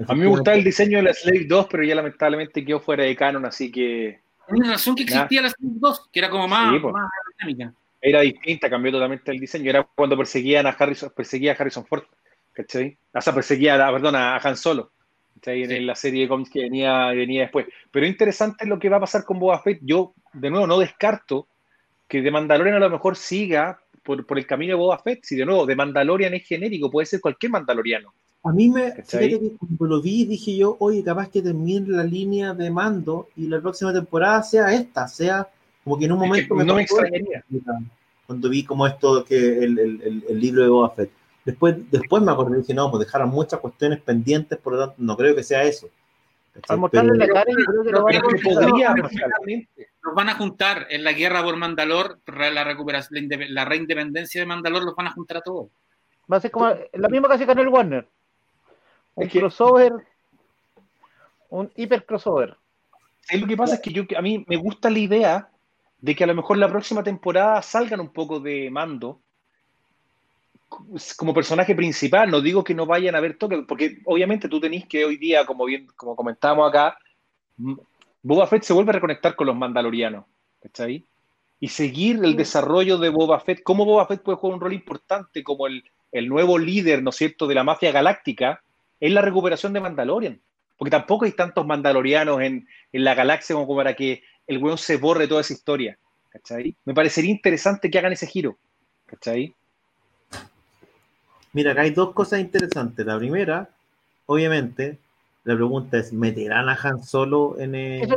A 0.07 0.15
mí 0.15 0.21
me 0.21 0.27
gustaba 0.27 0.57
el 0.57 0.65
diseño 0.65 0.99
de 0.99 1.05
la 1.05 1.15
Slave 1.15 1.47
2, 1.47 1.67
pero 1.71 1.85
ya 1.85 1.95
lamentablemente 1.95 2.65
quedó 2.65 2.81
fuera 2.81 3.05
de 3.05 3.15
canon, 3.15 3.47
así 3.47 3.71
que 3.71 4.19
una 4.49 4.73
razón 4.73 4.95
que 4.95 5.05
existía 5.05 5.43
la 5.43 5.51
Slave 5.51 5.75
2, 5.79 6.09
que 6.13 6.19
era 6.19 6.31
como 6.31 6.47
más, 6.49 6.81
más 6.81 7.11
dinámica. 7.39 7.73
Era 8.01 8.21
distinta, 8.21 8.69
cambió 8.69 8.93
totalmente 8.93 9.31
el 9.31 9.41
diseño. 9.41 9.71
Era 9.71 9.83
cuando 9.83 10.17
perseguían 10.17 10.67
a 10.67 10.71
Harrison, 10.71 11.11
perseguía 11.17 11.53
a 11.53 11.55
Harrison 11.55 11.87
Ford, 11.87 12.05
¿cachai? 12.53 12.99
O 13.15 13.21
sea, 13.21 13.35
perseguía 13.35 13.75
a, 13.87 13.93
perdón, 13.93 14.17
a 14.17 14.37
Han 14.37 14.57
Solo. 14.57 14.91
En, 15.47 15.87
la 15.87 15.95
serie 15.95 16.23
de 16.23 16.29
cómics 16.29 16.51
que 16.51 16.63
venía, 16.63 17.09
venía 17.09 17.43
después. 17.43 17.67
Pero 17.91 18.07
interesante 18.07 18.67
lo 18.67 18.79
que 18.79 18.89
va 18.89 18.99
a 18.99 19.01
pasar 19.01 19.25
con 19.25 19.39
Boba 19.39 19.61
Fett. 19.63 19.79
Yo, 19.83 20.15
de 20.33 20.51
nuevo, 20.51 20.67
no 20.67 20.79
descarto 20.79 21.49
que 22.09 22.23
de 22.23 22.31
Mandalorian 22.31 22.77
a 22.77 22.81
lo 22.81 22.91
mejor 22.91 23.17
siga 23.17 23.81
por, 24.03 24.27
por 24.27 24.39
el 24.39 24.47
camino 24.47 24.73
de 24.73 24.81
Boba 24.81 24.99
Fett. 24.99 25.25
Si 25.25 25.37
de 25.37 25.47
nuevo, 25.47 25.67
de 25.67 25.77
Mandalorian 25.77 26.35
es 26.35 26.47
genérico, 26.47 26.91
puede 26.91 27.07
ser 27.07 27.21
cualquier 27.21 27.53
Mandaloriano. 27.53 28.13
A 28.45 28.53
mí 28.53 28.69
me, 28.69 28.93
fíjate 28.93 29.41
que 29.41 29.57
cuando 29.57 29.87
lo 29.87 30.03
vi 30.03 30.27
dije 30.27 30.55
yo, 30.55 30.77
oye, 30.79 31.03
capaz 31.03 31.31
que 31.31 31.41
termine 31.41 31.89
la 31.89 32.05
línea 32.05 32.53
de 32.53 32.71
mando 32.71 33.29
y 33.37 33.47
la 33.47 33.59
próxima 33.61 33.91
temporada 33.91 34.43
sea 34.43 34.73
esta, 34.75 35.09
sea 35.09 35.49
como 35.83 35.99
que 35.99 36.05
en 36.05 36.13
un 36.13 36.19
momento 36.19 36.55
me 36.55 36.65
no 36.65 36.75
me 36.75 36.83
extrañaría. 36.83 37.43
Cuando 38.27 38.49
vi 38.51 38.65
como 38.65 38.87
esto, 38.87 39.25
que 39.25 39.37
el, 39.37 39.79
el, 39.79 40.25
el, 40.29 40.41
libro 40.41 40.63
de 40.63 40.69
Boba 40.69 40.91
Fett. 40.91 41.11
Después, 41.45 41.91
después 41.91 42.23
me 42.23 42.33
acordé 42.33 42.59
y 42.59 42.61
dije, 42.61 42.75
no, 42.75 42.91
pues 42.91 43.07
dejaron 43.07 43.31
muchas 43.31 43.61
cuestiones 43.61 44.01
pendientes, 44.01 44.59
por 44.59 44.75
lo 44.75 44.79
tanto, 44.81 44.95
no 44.99 45.17
creo 45.17 45.35
que 45.35 45.43
sea 45.43 45.63
eso. 45.65 45.89
Al 46.69 46.79
mostrarle 46.79 47.17
la 47.17 47.27
cara, 47.27 47.51
yo 47.51 47.65
creo 47.65 47.83
que 47.83 47.91
lo 47.91 48.05
van 48.05 48.17
a 48.17 48.21
podría, 48.21 48.95
Los 48.95 50.15
van 50.15 50.29
a 50.29 50.35
juntar 50.35 50.87
en 50.89 51.03
la 51.03 51.13
guerra 51.13 51.43
por 51.43 51.57
Mandalor, 51.57 52.21
la 52.27 52.63
recuperación, 52.63 53.29
la 53.49 53.65
reindependencia 53.65 54.41
de 54.41 54.47
Mandalor, 54.47 54.85
los 54.85 54.95
van 54.95 55.09
a 55.09 55.13
juntar 55.13 55.39
a 55.39 55.41
todos. 55.41 55.69
Va 56.33 56.37
a 56.37 56.41
ser 56.41 56.53
como 56.53 56.73
la 56.93 57.09
misma 57.09 57.29
que 57.29 57.35
hace 57.35 57.47
con 57.47 57.59
el 57.59 57.69
Warner. 57.69 58.09
Un 59.17 59.29
crossover, 59.29 59.93
un 61.51 61.71
hiper 61.75 62.07
crossover. 62.07 62.57
lo 63.33 63.47
que 63.47 63.57
pasa 63.57 63.75
es 63.75 63.81
que 63.81 63.93
yo 63.93 64.05
a 64.17 64.23
mí 64.23 64.45
me 64.49 64.57
gusta 64.57 64.91
la 64.91 64.99
idea 64.99 65.51
de 65.99 66.15
que 66.15 66.25
a 66.25 66.27
lo 66.27 66.35
mejor 66.35 66.59
la 66.59 66.69
próxima 66.69 67.03
temporada 67.03 67.63
salgan 67.63 68.01
un 68.01 68.13
poco 68.13 68.39
de 68.39 68.71
mando 68.71 69.21
como 71.17 71.35
personaje 71.35 71.75
principal. 71.75 72.31
No 72.31 72.41
digo 72.41 72.65
que 72.65 72.75
no 72.75 72.87
vayan 72.87 73.15
a 73.15 73.21
ver 73.21 73.39
toque, 73.39 73.63
porque 73.67 73.99
obviamente 74.05 74.49
tú 74.49 74.61
tenés 74.61 74.87
que 74.87 75.05
hoy 75.05 75.17
día, 75.17 75.47
como 75.47 75.65
bien, 75.65 75.87
como 75.97 76.17
comentábamos 76.17 76.69
acá, 76.69 76.99
Boba 78.23 78.47
Fett 78.47 78.63
se 78.63 78.73
vuelve 78.73 78.91
a 78.91 78.95
reconectar 78.95 79.37
con 79.37 79.47
los 79.47 79.57
mandalorianos, 79.57 80.25
¿cachai? 80.61 81.05
Y 81.61 81.69
seguir 81.69 82.21
el 82.25 82.37
desarrollo 82.37 82.99
de 82.99 83.09
Boba 83.09 83.41
Fett, 83.41 83.63
cómo 83.63 83.85
Boba 83.85 84.07
Fett 84.07 84.23
puede 84.23 84.39
jugar 84.39 84.55
un 84.55 84.61
rol 84.61 84.73
importante 84.73 85.43
como 85.43 85.67
el, 85.67 85.85
el 86.13 86.29
nuevo 86.29 86.59
líder, 86.59 87.03
¿no 87.03 87.11
es 87.11 87.17
cierto?, 87.17 87.47
de 87.47 87.55
la 87.55 87.65
mafia 87.65 87.93
galáctica, 87.93 88.63
es 89.01 89.13
la 89.13 89.21
recuperación 89.21 89.73
de 89.73 89.81
Mandalorian. 89.81 90.41
Porque 90.77 90.91
tampoco 90.91 91.25
hay 91.25 91.33
tantos 91.33 91.67
mandalorianos 91.67 92.41
en, 92.41 92.69
la 92.93 93.15
galaxia 93.15 93.55
como 93.55 93.77
para 93.77 93.95
que 93.95 94.23
el 94.47 94.59
weón 94.59 94.79
se 94.79 94.97
borre 94.97 95.29
toda 95.29 95.41
esa 95.41 95.53
historia. 95.53 95.99
¿Cachai? 96.31 96.77
Me 96.85 96.95
parecería 96.95 97.31
interesante 97.31 97.91
que 97.91 97.99
hagan 97.99 98.13
ese 98.13 98.27
giro. 98.27 98.59
¿Cachai? 99.07 99.55
Mira, 101.55 101.73
acá 101.73 101.83
hay 101.83 101.91
dos 101.93 102.13
cosas 102.13 102.41
interesantes. 102.41 103.07
La 103.07 103.17
primera, 103.17 103.71
obviamente, 104.27 104.99
la 105.45 105.55
pregunta 105.55 105.99
es: 105.99 106.13
¿meterán 106.13 106.69
a 106.69 106.79
Han 106.83 107.03
solo 107.03 107.57
en 107.59 107.75
el, 107.75 108.09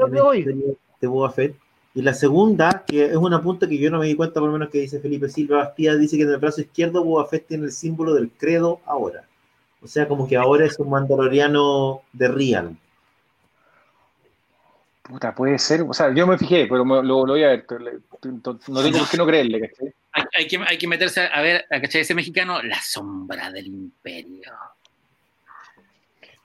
de 0.99 1.07
Boba 1.07 1.31
Fett? 1.31 1.55
Y 1.93 2.01
la 2.01 2.13
segunda, 2.13 2.83
que 2.85 3.05
es 3.05 3.15
una 3.15 3.41
punta 3.41 3.67
que 3.67 3.77
yo 3.77 3.89
no 3.89 3.99
me 3.99 4.07
di 4.07 4.15
cuenta, 4.15 4.39
por 4.39 4.49
lo 4.49 4.53
menos 4.53 4.69
que 4.69 4.79
dice 4.79 4.99
Felipe 4.99 5.29
Silva 5.29 5.57
Bastía, 5.57 5.95
dice 5.95 6.17
que 6.17 6.23
en 6.23 6.29
el 6.29 6.37
brazo 6.37 6.61
izquierdo 6.61 7.03
Boba 7.03 7.25
Fett 7.27 7.47
tiene 7.47 7.65
el 7.65 7.71
símbolo 7.71 8.13
del 8.13 8.29
credo 8.29 8.81
ahora. 8.85 9.23
O 9.81 9.87
sea, 9.87 10.07
como 10.07 10.27
que 10.27 10.35
ahora 10.35 10.65
es 10.65 10.79
un 10.79 10.89
mandaloriano 10.89 12.01
de 12.13 12.27
Real. 12.27 12.77
Puta, 15.07 15.33
puede 15.33 15.57
ser. 15.57 15.83
O 15.83 15.93
sea, 15.93 16.13
yo 16.13 16.27
me 16.27 16.37
fijé, 16.37 16.67
pero 16.67 16.83
lo, 16.83 17.25
voy 17.25 17.43
a 17.43 17.47
ver. 17.47 17.65
No 17.69 18.19
tengo 18.19 18.59
por 18.59 19.09
qué 19.09 19.17
no 19.17 19.25
creerle, 19.25 19.71
Hay, 20.33 20.47
que, 20.47 20.57
hay 20.57 20.77
que 20.77 20.87
meterse 20.87 21.21
a 21.21 21.41
ver, 21.41 21.65
a 21.71 21.79
¿cachai? 21.79 22.01
Ese 22.01 22.13
mexicano, 22.13 22.61
la 22.61 22.81
sombra 22.81 23.51
del 23.51 23.67
imperio. 23.67 24.51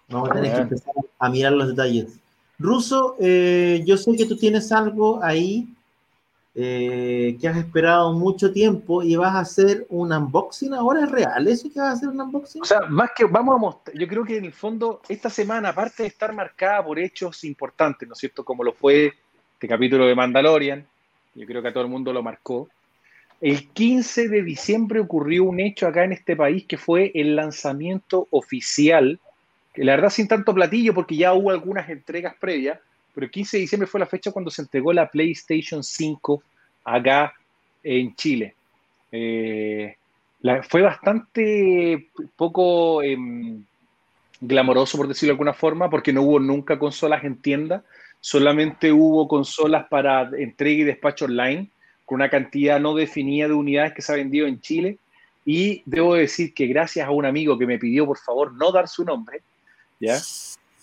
Vamos 0.09 0.31
a 0.31 0.35
tener 0.35 0.55
que 0.55 0.61
empezar 0.61 0.95
a 1.19 1.29
mirar 1.29 1.53
los 1.53 1.69
detalles. 1.69 2.19
Ruso, 2.59 3.17
eh, 3.19 3.83
yo 3.85 3.97
sé 3.97 4.15
que 4.17 4.27
tú 4.27 4.37
tienes 4.37 4.71
algo 4.71 5.23
ahí 5.25 5.69
eh, 6.55 7.37
que 7.41 7.49
has 7.49 7.57
esperado 7.57 8.13
mucho 8.13 8.53
tiempo 8.53 9.03
y 9.03 9.17
vas 9.17 9.35
a 9.35 9.41
hacer 9.41 9.87
un 9.89 10.13
unboxing 10.13 10.75
ahora, 10.75 11.05
¿es 11.05 11.11
real 11.11 11.49
eso 11.49 11.73
que 11.73 11.81
vas 11.81 11.89
a 11.89 11.93
hacer 11.93 12.09
un 12.09 12.21
unboxing? 12.21 12.63
O 12.63 12.65
sea, 12.65 12.81
más 12.83 13.11
que 13.17 13.25
vamos 13.25 13.55
a 13.55 13.59
mostrar, 13.59 13.97
yo 13.97 14.07
creo 14.07 14.25
que 14.25 14.37
en 14.37 14.45
el 14.45 14.53
fondo 14.53 15.01
esta 15.09 15.31
semana, 15.31 15.71
aparte 15.71 16.03
de 16.03 16.09
estar 16.09 16.33
marcada 16.33 16.85
por 16.85 16.99
hechos 16.99 17.45
importantes, 17.45 18.07
¿no 18.07 18.15
es 18.15 18.19
cierto? 18.19 18.45
Como 18.45 18.63
lo 18.65 18.73
fue 18.73 19.15
este 19.55 19.69
capítulo 19.69 20.07
de 20.07 20.15
Mandalorian, 20.15 20.87
yo 21.35 21.47
creo 21.47 21.63
que 21.63 21.69
a 21.69 21.73
todo 21.73 21.85
el 21.85 21.91
mundo 21.91 22.13
lo 22.13 22.23
marcó. 22.23 22.69
El 23.41 23.69
15 23.69 24.29
de 24.29 24.43
diciembre 24.43 25.01
ocurrió 25.01 25.45
un 25.45 25.59
hecho 25.59 25.87
acá 25.87 26.05
en 26.05 26.13
este 26.13 26.37
país 26.37 26.65
que 26.67 26.77
fue 26.77 27.11
el 27.15 27.35
lanzamiento 27.35 28.29
oficial 28.31 29.19
que 29.73 29.85
la 29.85 29.97
verdad 29.97 30.11
sin 30.11 30.29
tanto 30.29 30.55
platillo 30.55 30.95
porque 30.95 31.17
ya 31.17 31.33
hubo 31.33 31.51
algunas 31.51 31.89
entregas 31.89 32.35
previas, 32.39 32.79
pero 33.15 33.27
el 33.27 33.31
15 33.31 33.57
de 33.57 33.61
diciembre 33.61 33.87
fue 33.87 34.01
la 34.01 34.07
fecha 34.07 34.33
cuando 34.33 34.51
se 34.51 34.63
entregó 34.63 34.93
la 34.93 35.09
PlayStation 35.09 35.83
5 35.83 36.43
acá 36.85 37.33
en 37.83 38.15
Chile. 38.17 38.55
Eh, 39.11 39.97
fue 40.69 40.83
bastante 40.83 42.09
poco 42.37 43.03
em, 43.03 43.63
glamoroso, 44.41 44.97
por 44.97 45.09
decirlo 45.09 45.31
de 45.31 45.35
alguna 45.35 45.53
forma, 45.53 45.89
porque 45.89 46.13
no 46.13 46.23
hubo 46.23 46.41
nunca 46.41 46.79
consolas 46.79 47.23
en 47.25 47.37
tienda, 47.37 47.85
solamente 48.21 48.93
hubo 48.93 49.29
consolas 49.29 49.87
para 49.89 50.29
entrega 50.37 50.83
y 50.83 50.85
despacho 50.85 51.27
online, 51.27 51.69
con 52.05 52.17
una 52.17 52.31
cantidad 52.31 52.81
no 52.81 52.95
definida 52.95 53.47
de 53.47 53.55
unidades 53.55 53.93
que 53.95 54.03
se 54.03 54.13
ha 54.13 54.17
vendido 54.17 54.47
en 54.47 54.61
Chile. 54.61 54.99
Y 55.45 55.83
debo 55.87 56.15
decir 56.15 56.55
que 56.55 56.67
gracias 56.67 57.07
a 57.07 57.11
un 57.11 57.27
amigo 57.27 57.59
que 57.59 57.67
me 57.67 57.79
pidió 57.79 58.07
por 58.07 58.19
favor 58.19 58.53
no 58.55 58.71
dar 58.71 58.87
su 58.87 59.05
nombre, 59.05 59.41
¿ya? 59.99 60.19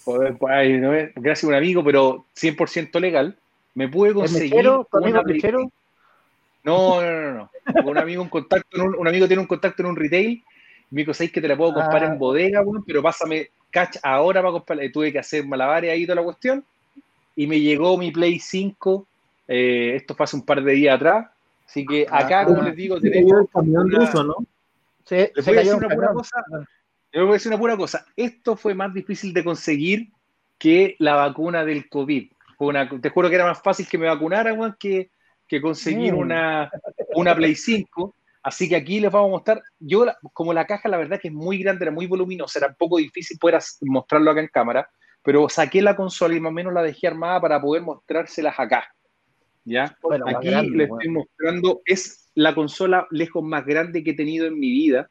Gracias 0.06 1.44
a 1.44 1.48
un 1.48 1.54
amigo, 1.54 1.84
pero 1.84 2.26
100% 2.36 3.00
legal, 3.00 3.38
me 3.76 3.88
pude 3.88 4.14
conseguir. 4.14 4.60
¿El 4.60 4.66
No, 6.64 7.02
no, 7.02 7.22
no, 7.22 7.34
no. 7.34 7.50
Un 7.86 7.98
amigo, 7.98 8.24
un, 8.24 8.30
contacto 8.30 8.84
un, 8.84 9.08
amigo 9.08 9.28
tiene 9.28 9.42
un 9.42 9.48
contacto 9.48 9.84
en 9.84 9.90
un 9.90 9.96
retail. 9.96 10.44
Me 10.92 11.02
dijo, 11.02 11.14
¿sabes 11.14 11.32
que 11.32 11.42
te 11.42 11.48
la 11.48 11.56
puedo 11.56 11.74
comprar 11.74 12.04
en 12.04 12.12
ah. 12.14 12.16
bodega, 12.16 12.64
pero 12.86 13.04
pásame 13.04 13.50
catch 13.70 13.98
ahora 14.02 14.42
para 14.42 14.52
comprar. 14.52 14.80
Tuve 14.92 15.12
que 15.12 15.20
hacer 15.20 15.46
malabares 15.46 15.92
ahí 15.92 16.06
toda 16.06 16.16
la 16.16 16.24
cuestión. 16.24 16.64
Y 17.36 17.48
me 17.48 17.60
llegó 17.60 17.98
mi 17.98 18.12
Play 18.12 18.40
5. 18.40 19.06
Eh, 19.48 19.94
esto 19.96 20.16
fue 20.16 20.24
hace 20.24 20.36
un 20.36 20.46
par 20.46 20.64
de 20.64 20.74
días 20.74 20.96
atrás. 20.96 21.28
Así 21.66 21.86
que 21.86 22.08
acá, 22.10 22.46
como 22.46 22.64
les 22.64 22.76
digo, 22.76 23.00
tenemos. 23.00 23.42
El 23.42 23.48
camión 23.50 23.92
ruso, 23.92 24.24
¿no? 24.24 24.36
Se, 25.06 25.32
a 25.36 25.52
decir 25.52 25.76
una 25.76 25.90
pura 25.90 26.14
cosa. 26.14 26.44
Yo 27.12 27.22
voy 27.22 27.32
a 27.32 27.34
decir 27.34 27.52
una 27.52 27.60
pura 27.60 27.76
cosa. 27.76 28.06
Esto 28.16 28.56
fue 28.56 28.76
más 28.76 28.94
difícil 28.94 29.34
de 29.34 29.44
conseguir 29.44 30.10
que 30.58 30.96
la 31.00 31.16
vacuna 31.16 31.66
del 31.66 31.90
COVID. 31.90 32.32
te 33.02 33.10
juro 33.10 33.30
que 33.30 33.36
era 33.36 33.46
más 33.46 33.62
fácil 33.62 33.88
que 33.88 33.98
me 33.98 34.08
vacunaran, 34.08 34.76
que, 34.80 35.10
que 35.48 35.62
conseguir 35.62 36.14
mm. 36.14 36.18
una, 36.18 36.72
una 37.16 37.36
Play 37.36 37.56
5. 37.56 38.16
Así 38.44 38.70
que 38.70 38.76
aquí 38.76 39.00
les 39.00 39.12
vamos 39.12 39.30
a 39.30 39.32
mostrar. 39.32 39.64
Yo, 39.80 40.06
como 40.34 40.54
la 40.54 40.66
caja, 40.66 40.88
la 40.88 40.98
verdad 40.98 41.20
que 41.20 41.30
es 41.30 41.34
muy 41.34 41.58
grande, 41.58 41.86
era 41.86 41.92
muy 41.92 42.06
voluminosa, 42.06 42.60
era 42.60 42.68
un 42.68 42.76
poco 42.76 42.98
difícil 42.98 43.38
poder 43.40 43.60
mostrarlo 43.82 44.32
acá 44.32 44.42
en 44.42 44.48
cámara, 44.48 44.90
pero 45.24 45.50
saqué 45.50 45.82
la 45.82 45.96
consola 45.96 46.36
y 46.36 46.40
más 46.40 46.52
o 46.52 46.54
menos 46.54 46.74
la 46.74 46.84
dejé 46.84 47.08
armada 47.08 47.42
para 47.42 47.62
poder 47.62 47.82
mostrárselas 47.82 48.60
acá. 48.60 48.86
¿Ya? 49.66 49.96
aquí 50.26 50.50
les 50.50 50.90
estoy 50.90 51.10
mostrando, 51.10 51.82
es 51.86 52.32
la 52.34 52.56
consola 52.56 53.06
lejos 53.12 53.44
más 53.44 53.66
grande 53.66 54.04
que 54.04 54.12
he 54.12 54.16
tenido 54.16 54.48
en 54.48 54.58
mi 54.58 54.72
vida 54.72 55.10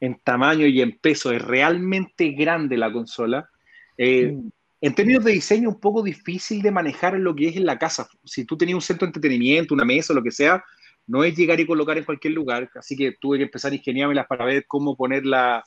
en 0.00 0.18
tamaño 0.24 0.66
y 0.66 0.80
en 0.80 0.98
peso, 0.98 1.30
es 1.32 1.42
realmente 1.42 2.30
grande 2.30 2.76
la 2.76 2.92
consola. 2.92 3.48
Eh, 3.96 4.32
mm. 4.32 4.50
En 4.82 4.94
términos 4.94 5.24
de 5.24 5.32
diseño, 5.32 5.68
un 5.68 5.80
poco 5.80 6.02
difícil 6.02 6.62
de 6.62 6.70
manejar 6.70 7.14
en 7.14 7.24
lo 7.24 7.36
que 7.36 7.48
es 7.48 7.56
en 7.56 7.66
la 7.66 7.78
casa. 7.78 8.08
Si 8.24 8.46
tú 8.46 8.56
tenías 8.56 8.76
un 8.76 8.80
centro 8.80 9.06
de 9.06 9.10
entretenimiento, 9.10 9.74
una 9.74 9.84
mesa, 9.84 10.14
lo 10.14 10.22
que 10.22 10.30
sea, 10.30 10.64
no 11.06 11.22
es 11.22 11.36
llegar 11.36 11.60
y 11.60 11.66
colocar 11.66 11.98
en 11.98 12.04
cualquier 12.04 12.32
lugar. 12.32 12.70
Así 12.74 12.96
que 12.96 13.12
tuve 13.20 13.36
que 13.36 13.44
empezar 13.44 13.72
a 13.72 13.74
ingeniármelas 13.74 14.26
para 14.26 14.46
ver 14.46 14.64
cómo 14.66 14.96
poner 14.96 15.26
la, 15.26 15.62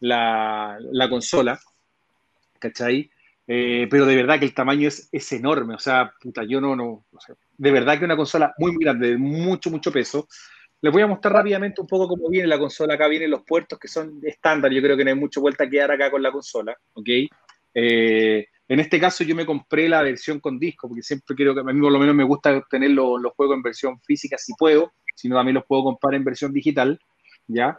la, 0.00 1.08
consola. 1.08 1.60
¿Cachai? 2.58 3.08
Eh, 3.46 3.86
pero 3.88 4.04
de 4.04 4.16
verdad 4.16 4.40
que 4.40 4.46
el 4.46 4.54
tamaño 4.54 4.88
es, 4.88 5.08
es 5.12 5.32
enorme. 5.32 5.74
O 5.74 5.78
sea, 5.78 6.12
puta, 6.20 6.42
yo 6.42 6.60
no, 6.60 6.74
no. 6.74 7.04
de 7.56 7.70
verdad 7.70 8.00
que 8.00 8.04
una 8.04 8.16
consola 8.16 8.52
muy, 8.58 8.72
muy 8.72 8.82
grande, 8.82 9.10
de 9.10 9.16
mucho, 9.16 9.70
mucho 9.70 9.92
peso. 9.92 10.26
Les 10.80 10.92
voy 10.92 11.02
a 11.02 11.06
mostrar 11.06 11.34
rápidamente 11.34 11.80
un 11.80 11.86
poco 11.86 12.08
cómo 12.08 12.28
viene 12.28 12.46
la 12.46 12.58
consola. 12.58 12.94
Acá 12.94 13.08
vienen 13.08 13.30
los 13.30 13.42
puertos 13.42 13.78
que 13.78 13.88
son 13.88 14.20
estándar. 14.22 14.70
Yo 14.72 14.82
creo 14.82 14.96
que 14.96 15.04
no 15.04 15.10
hay 15.10 15.16
mucha 15.16 15.40
vuelta 15.40 15.64
a 15.64 15.70
quedar 15.70 15.90
acá 15.90 16.10
con 16.10 16.22
la 16.22 16.30
consola. 16.30 16.76
¿ok? 16.94 17.08
Eh, 17.74 18.46
en 18.68 18.80
este 18.80 18.98
caso 18.98 19.22
yo 19.22 19.36
me 19.36 19.46
compré 19.46 19.88
la 19.88 20.02
versión 20.02 20.40
con 20.40 20.58
disco, 20.58 20.88
porque 20.88 21.02
siempre 21.02 21.36
quiero 21.36 21.54
que 21.54 21.60
a 21.60 21.62
mí 21.62 21.80
por 21.80 21.92
lo 21.92 21.98
menos 21.98 22.14
me 22.14 22.24
gusta 22.24 22.64
tener 22.68 22.90
los, 22.90 23.20
juegos 23.36 23.56
en 23.56 23.62
versión 23.62 24.00
física 24.00 24.36
si 24.38 24.54
puedo, 24.54 24.92
si 25.14 25.28
no 25.28 25.36
también 25.36 25.54
los 25.54 25.64
puedo 25.64 25.84
comprar 25.84 26.14
en 26.14 26.24
versión 26.24 26.52
digital, 26.52 26.98
¿ya? 27.46 27.78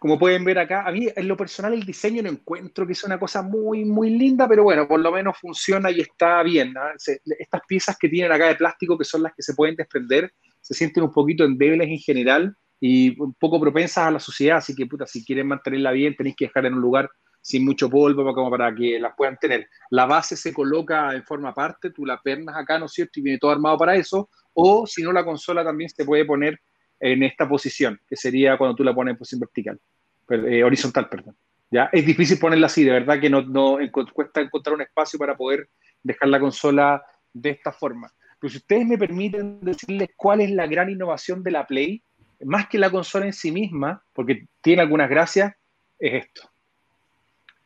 Como 0.00 0.18
pueden 0.18 0.44
ver 0.46 0.58
acá, 0.58 0.82
a 0.86 0.92
mí 0.92 1.08
en 1.14 1.28
lo 1.28 1.36
personal 1.36 1.74
el 1.74 1.84
diseño 1.84 2.22
no 2.22 2.30
encuentro 2.30 2.86
que 2.86 2.94
sea 2.94 3.08
una 3.08 3.20
cosa 3.20 3.42
muy, 3.42 3.84
muy 3.84 4.08
linda, 4.08 4.48
pero 4.48 4.62
bueno, 4.62 4.88
por 4.88 4.98
lo 4.98 5.12
menos 5.12 5.36
funciona 5.38 5.90
y 5.90 6.00
está 6.00 6.42
bien. 6.42 6.72
Estas 7.38 7.60
piezas 7.68 7.98
que 8.00 8.08
tienen 8.08 8.32
acá 8.32 8.46
de 8.46 8.54
plástico, 8.54 8.96
que 8.96 9.04
son 9.04 9.22
las 9.22 9.34
que 9.34 9.42
se 9.42 9.52
pueden 9.52 9.76
desprender, 9.76 10.32
se 10.58 10.72
sienten 10.72 11.02
un 11.02 11.12
poquito 11.12 11.44
endebles 11.44 11.86
en 11.86 11.98
general 11.98 12.56
y 12.80 13.20
un 13.20 13.34
poco 13.34 13.60
propensas 13.60 14.06
a 14.06 14.10
la 14.10 14.20
suciedad, 14.20 14.56
así 14.56 14.74
que 14.74 14.86
puta, 14.86 15.06
si 15.06 15.22
quieren 15.22 15.46
mantenerla 15.48 15.92
bien, 15.92 16.16
tenéis 16.16 16.34
que 16.34 16.46
dejar 16.46 16.64
en 16.64 16.72
un 16.72 16.80
lugar 16.80 17.10
sin 17.42 17.66
mucho 17.66 17.90
polvo 17.90 18.34
como 18.34 18.50
para 18.50 18.74
que 18.74 18.98
las 18.98 19.12
puedan 19.14 19.36
tener. 19.36 19.68
La 19.90 20.06
base 20.06 20.34
se 20.34 20.54
coloca 20.54 21.14
en 21.14 21.24
forma 21.24 21.50
aparte, 21.50 21.90
tú 21.90 22.06
la 22.06 22.18
pernas 22.22 22.56
acá, 22.56 22.78
¿no 22.78 22.86
es 22.86 22.92
cierto? 22.92 23.20
Y 23.20 23.22
viene 23.22 23.38
todo 23.38 23.50
armado 23.50 23.76
para 23.76 23.96
eso, 23.96 24.30
o 24.54 24.86
si 24.86 25.02
no, 25.02 25.12
la 25.12 25.26
consola 25.26 25.62
también 25.62 25.90
se 25.90 26.06
puede 26.06 26.24
poner 26.24 26.58
en 27.00 27.22
esta 27.22 27.48
posición, 27.48 27.98
que 28.08 28.16
sería 28.16 28.56
cuando 28.58 28.76
tú 28.76 28.84
la 28.84 28.94
pones 28.94 29.12
en 29.12 29.18
posición 29.18 29.40
vertical, 29.40 29.80
eh, 30.28 30.62
horizontal, 30.62 31.08
perdón. 31.08 31.34
¿ya? 31.70 31.88
Es 31.92 32.04
difícil 32.04 32.38
ponerla 32.38 32.66
así, 32.66 32.84
de 32.84 32.92
verdad 32.92 33.18
que 33.18 33.30
no, 33.30 33.42
no 33.42 33.78
cuesta 33.90 34.40
encontrar 34.40 34.74
un 34.74 34.82
espacio 34.82 35.18
para 35.18 35.36
poder 35.36 35.68
dejar 36.02 36.28
la 36.28 36.38
consola 36.40 37.02
de 37.32 37.50
esta 37.50 37.72
forma. 37.72 38.12
Pero 38.38 38.50
si 38.50 38.58
ustedes 38.58 38.86
me 38.86 38.98
permiten 38.98 39.60
decirles 39.60 40.10
cuál 40.16 40.40
es 40.40 40.50
la 40.50 40.66
gran 40.66 40.90
innovación 40.90 41.42
de 41.42 41.50
la 41.50 41.66
Play, 41.66 42.02
más 42.44 42.68
que 42.68 42.78
la 42.78 42.90
consola 42.90 43.26
en 43.26 43.32
sí 43.32 43.52
misma, 43.52 44.02
porque 44.12 44.46
tiene 44.60 44.82
algunas 44.82 45.10
gracias, 45.10 45.54
es 45.98 46.24
esto. 46.24 46.48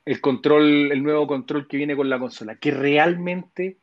El 0.04 0.20
control, 0.20 0.92
el 0.92 1.02
nuevo 1.02 1.26
control 1.26 1.66
que 1.66 1.76
viene 1.76 1.96
con 1.96 2.10
la 2.10 2.18
consola, 2.18 2.56
que 2.56 2.72
realmente 2.72 3.78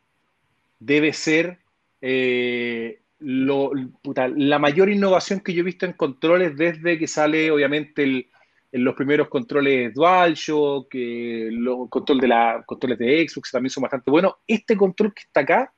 debe 0.80 1.14
ser 1.14 1.60
eh, 2.02 2.99
la 3.22 4.60
mayor 4.60 4.89
innovación 4.89 5.41
que 5.41 5.53
yo 5.53 5.61
he 5.61 5.65
visto 5.65 5.85
en 5.85 5.93
controles 5.93 6.57
desde 6.57 6.98
que 6.98 7.07
sale, 7.07 7.52
obviamente, 7.52 8.27
en 8.72 8.84
los 8.84 8.95
primeros 8.95 9.27
controles 9.27 9.93
DualShock, 9.93 10.88
los 10.93 11.89
control 11.89 12.19
de 12.19 12.27
la, 12.27 12.64
controles 12.65 12.98
de 12.98 13.27
Xbox 13.27 13.52
también 13.52 13.69
son 13.69 13.84
bastante 13.84 14.10
buenos. 14.10 14.35
Este 14.48 14.76
control 14.76 15.14
que 15.14 15.22
está 15.22 15.41
acá, 15.41 15.73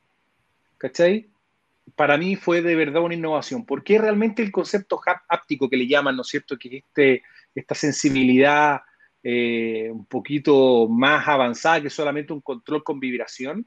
¿cachai? 0.78 1.30
Para 1.96 2.18
mí 2.18 2.36
fue 2.36 2.62
de 2.62 2.76
verdad 2.76 3.02
una 3.02 3.16
innovación, 3.16 3.66
porque 3.66 4.00
realmente 4.00 4.42
el 4.42 4.52
concepto 4.52 5.02
háptico 5.28 5.70
que 5.70 5.78
le 5.78 5.88
llaman, 5.88 6.16
¿no 6.16 6.22
es 6.22 6.30
cierto? 6.30 6.58
Que 6.58 6.78
este, 6.78 7.24
esta 7.54 7.76
sensibilidad 7.76 8.82
eh, 9.22 9.90
un 9.92 10.06
poquito 10.06 10.88
más 10.88 11.28
avanzada 11.28 11.82
que 11.82 11.90
solamente 11.90 12.32
un 12.32 12.42
control 12.42 12.84
con 12.84 13.00
vibración, 13.00 13.66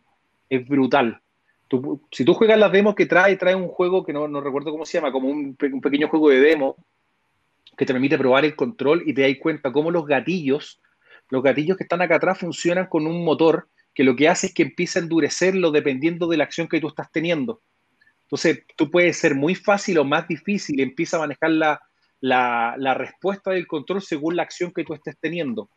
es 0.48 0.66
brutal 0.66 1.20
si 2.12 2.24
tú 2.24 2.34
juegas 2.34 2.58
las 2.58 2.72
demos 2.72 2.94
que 2.94 3.06
trae, 3.06 3.36
trae 3.36 3.54
un 3.54 3.68
juego 3.68 4.04
que 4.04 4.12
no, 4.12 4.40
recuerdo 4.40 4.70
cómo 4.70 4.86
se 4.86 4.98
llama, 4.98 5.12
como 5.12 5.28
un, 5.28 5.56
pequeño 5.56 6.08
juego 6.08 6.30
de 6.30 6.40
demo 6.40 6.76
que 7.76 7.84
te 7.84 7.92
permite 7.92 8.16
probar 8.16 8.44
el 8.44 8.56
control 8.56 9.02
y 9.04 9.12
te 9.12 9.22
das 9.22 9.36
cuenta 9.40 9.72
cómo 9.72 9.90
los 9.90 10.06
gatillos, 10.06 10.80
los 11.28 11.42
gatillos 11.42 11.76
que 11.76 11.82
están 11.82 12.02
acá 12.02 12.16
atrás 12.16 12.38
funcionan 12.38 12.86
con 12.86 13.06
un 13.06 13.24
motor 13.24 13.68
que 13.94 14.04
lo 14.04 14.14
que 14.14 14.28
hace 14.28 14.48
es 14.48 14.54
que 14.54 14.62
empieza 14.62 14.98
a 14.98 15.02
endurecerlo 15.02 15.70
dependiendo 15.70 16.28
de 16.28 16.36
la 16.36 16.44
acción 16.44 16.68
que 16.68 16.80
tú 16.80 16.88
estás 16.88 17.10
teniendo. 17.10 17.62
Entonces, 18.22 18.64
tú 18.76 18.90
puedes 18.90 19.16
ser 19.18 19.34
muy 19.34 19.54
fácil 19.54 19.98
o 19.98 20.04
más 20.04 20.26
difícil, 20.28 20.80
empieza 20.80 21.16
a 21.16 21.20
manejar 21.20 21.50
la, 21.50 21.80
la 22.20 22.94
respuesta 22.94 23.50
del 23.50 23.66
control 23.66 24.02
según 24.02 24.36
la 24.36 24.42
acción 24.42 24.72
que 24.72 24.84
tú 24.84 24.94
estés 24.94 25.16
teniendo 25.18 25.68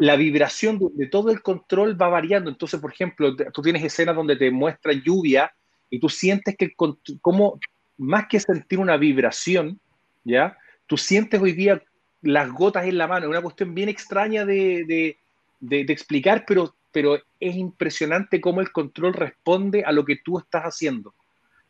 la 0.00 0.16
vibración 0.16 0.80
de, 0.94 1.06
todo 1.06 1.30
el 1.30 1.42
control 1.42 2.00
va 2.00 2.08
variando. 2.08 2.48
Entonces, 2.48 2.80
por 2.80 2.90
ejemplo, 2.90 3.36
tú 3.52 3.60
tienes 3.60 3.84
escenas 3.84 4.16
donde 4.16 4.34
te 4.34 4.50
muestra 4.50 4.94
lluvia 4.94 5.52
y 5.90 6.00
tú 6.00 6.08
sientes 6.08 6.56
que, 6.56 6.72
como 7.20 7.60
más 7.98 8.26
que 8.28 8.40
sentir 8.40 8.78
una 8.78 8.96
vibración, 8.96 9.78
¿ya? 10.24 10.56
Tú 10.86 10.96
sientes 10.96 11.38
hoy 11.40 11.52
día 11.52 11.82
las 12.22 12.50
gotas 12.50 12.86
en 12.86 12.96
la 12.96 13.06
mano. 13.06 13.26
Es 13.26 13.30
una 13.30 13.42
cuestión 13.42 13.74
bien 13.74 13.90
extraña 13.90 14.46
de, 14.46 15.18
explicar, 15.60 16.44
pero, 16.46 16.74
pero 16.92 17.18
es 17.38 17.54
impresionante 17.54 18.40
cómo 18.40 18.62
el 18.62 18.72
control 18.72 19.12
responde 19.12 19.84
a 19.84 19.92
lo 19.92 20.06
que 20.06 20.16
tú 20.16 20.38
estás 20.38 20.62
haciendo, 20.62 21.14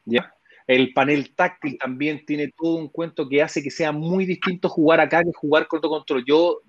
¿ya? 0.04 0.32
El 0.68 0.92
panel 0.92 1.34
táctil 1.34 1.76
también 1.78 2.24
tiene 2.24 2.52
todo 2.56 2.76
un 2.76 2.90
cuento 2.90 3.28
que 3.28 3.42
hace 3.42 3.60
que 3.60 3.72
sea 3.72 3.90
muy 3.90 4.24
distinto 4.24 4.68
jugar 4.68 5.00
acá 5.00 5.24
que 5.24 5.32
jugar 5.34 5.66
con 5.66 5.78
otro 5.78 5.90
control. 5.90 6.24
Yo 6.24 6.60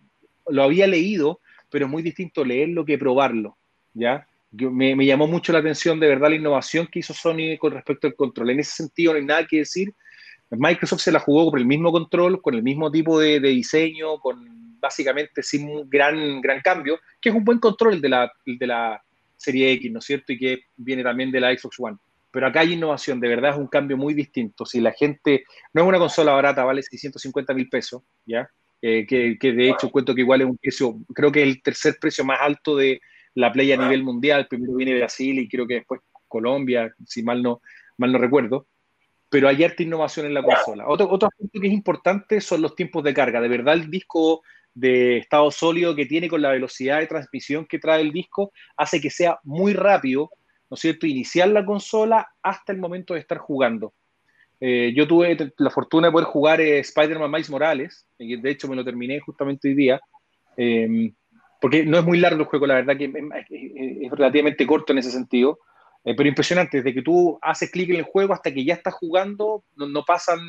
lo 0.47 0.63
había 0.63 0.87
leído, 0.87 1.39
pero 1.71 1.85
es 1.85 1.91
muy 1.91 2.03
distinto 2.03 2.45
leerlo 2.45 2.85
que 2.85 2.97
probarlo, 2.97 3.57
¿ya? 3.93 4.27
me, 4.51 5.05
llamó 5.05 5.27
mucho 5.27 5.53
la 5.53 5.59
atención 5.59 5.99
de 5.99 6.07
verdad 6.07 6.29
la 6.29 6.35
innovación 6.35 6.87
que 6.87 6.99
hizo 6.99 7.13
Sony 7.13 7.57
con 7.57 7.71
respecto 7.71 8.07
al 8.07 8.15
control. 8.15 8.51
En 8.51 8.59
ese 8.59 8.73
sentido 8.73 9.13
no 9.13 9.19
hay 9.19 9.25
nada 9.25 9.47
que 9.47 9.59
decir. 9.59 9.93
Microsoft 10.49 11.01
se 11.01 11.11
la 11.11 11.19
jugó 11.19 11.49
con 11.49 11.59
el 11.59 11.65
mismo 11.65 11.91
control, 11.91 12.41
con 12.41 12.55
el 12.55 12.61
mismo 12.61 12.91
tipo 12.91 13.17
de, 13.19 13.39
diseño, 13.39 14.19
con 14.19 14.79
básicamente 14.81 15.41
sin 15.43 15.89
gran, 15.89 16.41
gran 16.41 16.59
cambio, 16.61 16.99
que 17.21 17.29
es 17.29 17.35
un 17.35 17.45
buen 17.45 17.59
control 17.59 17.93
el 17.93 18.01
de, 18.01 18.09
la, 18.09 18.31
de 18.45 18.67
la 18.67 19.01
serie 19.37 19.71
X, 19.73 19.91
¿no 19.91 19.99
es 19.99 20.05
cierto? 20.05 20.33
Y 20.33 20.37
que 20.37 20.59
viene 20.75 21.03
también 21.03 21.31
de 21.31 21.39
la 21.39 21.55
Xbox 21.55 21.79
One. 21.79 21.97
Pero 22.31 22.47
acá 22.47 22.61
hay 22.61 22.73
innovación, 22.73 23.19
de 23.19 23.27
verdad 23.27 23.51
es 23.51 23.57
un 23.57 23.67
cambio 23.67 23.95
muy 23.95 24.13
distinto. 24.13 24.65
Si 24.65 24.81
la 24.81 24.91
gente, 24.91 25.45
no 25.73 25.83
es 25.83 25.87
una 25.87 25.99
consola 25.99 26.33
barata, 26.33 26.65
vale 26.65 26.81
650 26.81 27.53
mil 27.53 27.69
pesos, 27.69 28.01
¿ya? 28.25 28.49
Eh, 28.83 29.05
que, 29.05 29.37
de 29.53 29.69
hecho 29.69 29.91
cuento 29.91 30.15
que 30.15 30.21
igual 30.21 30.41
es 30.41 30.47
un 30.47 30.57
precio, 30.57 30.95
creo 31.13 31.31
que 31.31 31.43
es 31.43 31.47
el 31.47 31.61
tercer 31.61 31.97
precio 32.01 32.25
más 32.25 32.39
alto 32.41 32.75
de 32.75 32.99
la 33.35 33.51
playa 33.51 33.75
a 33.75 33.83
nivel 33.83 34.03
mundial, 34.03 34.47
primero 34.47 34.75
viene 34.75 34.97
Brasil 34.97 35.37
y 35.37 35.47
creo 35.47 35.67
que 35.67 35.75
después 35.75 36.01
Colombia, 36.27 36.91
si 37.05 37.21
mal 37.21 37.43
no, 37.43 37.61
mal 37.97 38.11
no 38.11 38.17
recuerdo, 38.17 38.65
pero 39.29 39.47
hay 39.47 39.63
harta 39.63 39.83
innovación 39.83 40.25
en 40.25 40.33
la 40.33 40.41
consola. 40.41 40.87
Otro, 40.87 41.09
otro 41.11 41.29
aspecto 41.29 41.61
que 41.61 41.67
es 41.67 41.73
importante 41.73 42.41
son 42.41 42.63
los 42.63 42.75
tiempos 42.75 43.03
de 43.03 43.13
carga, 43.13 43.39
de 43.39 43.49
verdad 43.49 43.75
el 43.75 43.91
disco 43.91 44.41
de 44.73 45.17
estado 45.17 45.51
sólido 45.51 45.95
que 45.95 46.05
tiene 46.05 46.27
con 46.27 46.41
la 46.41 46.49
velocidad 46.49 46.99
de 46.99 47.07
transmisión 47.07 47.65
que 47.65 47.77
trae 47.77 48.01
el 48.01 48.11
disco 48.11 48.51
hace 48.77 48.99
que 48.99 49.09
sea 49.09 49.39
muy 49.43 49.73
rápido, 49.73 50.31
¿no 50.69 50.75
es 50.75 50.81
cierto?, 50.81 51.05
iniciar 51.05 51.49
la 51.49 51.65
consola 51.65 52.29
hasta 52.41 52.71
el 52.71 52.79
momento 52.79 53.13
de 53.13 53.19
estar 53.19 53.37
jugando. 53.37 53.93
Eh, 54.63 54.93
yo 54.95 55.07
tuve 55.07 55.51
la 55.57 55.71
fortuna 55.71 56.07
de 56.07 56.11
poder 56.11 56.27
jugar 56.27 56.61
eh, 56.61 56.77
Spider-Man 56.79 57.31
Miles 57.31 57.49
Morales, 57.49 58.05
y 58.19 58.39
de 58.39 58.51
hecho 58.51 58.67
me 58.67 58.75
lo 58.75 58.85
terminé 58.85 59.19
justamente 59.19 59.69
hoy 59.69 59.73
día, 59.73 59.99
em, 60.55 61.11
porque 61.59 61.83
no 61.83 61.97
es 61.97 62.05
muy 62.05 62.19
largo 62.19 62.41
el 62.41 62.45
juego, 62.45 62.67
la 62.67 62.75
verdad 62.75 62.95
que 62.95 63.05
es, 63.05 64.11
relativamente 64.11 64.67
corto 64.67 64.93
en 64.93 64.99
ese 64.99 65.09
sentido, 65.09 65.57
eh, 66.05 66.13
pero 66.15 66.29
impresionante, 66.29 66.77
desde 66.77 66.93
que 66.93 67.01
tú 67.01 67.39
haces 67.41 67.71
clic 67.71 67.89
en 67.89 67.95
el 67.97 68.03
juego 68.03 68.33
hasta 68.33 68.53
que 68.53 68.63
ya 68.63 68.75
estás 68.75 68.93
jugando, 68.93 69.63
no, 69.75 70.05
pasan 70.05 70.39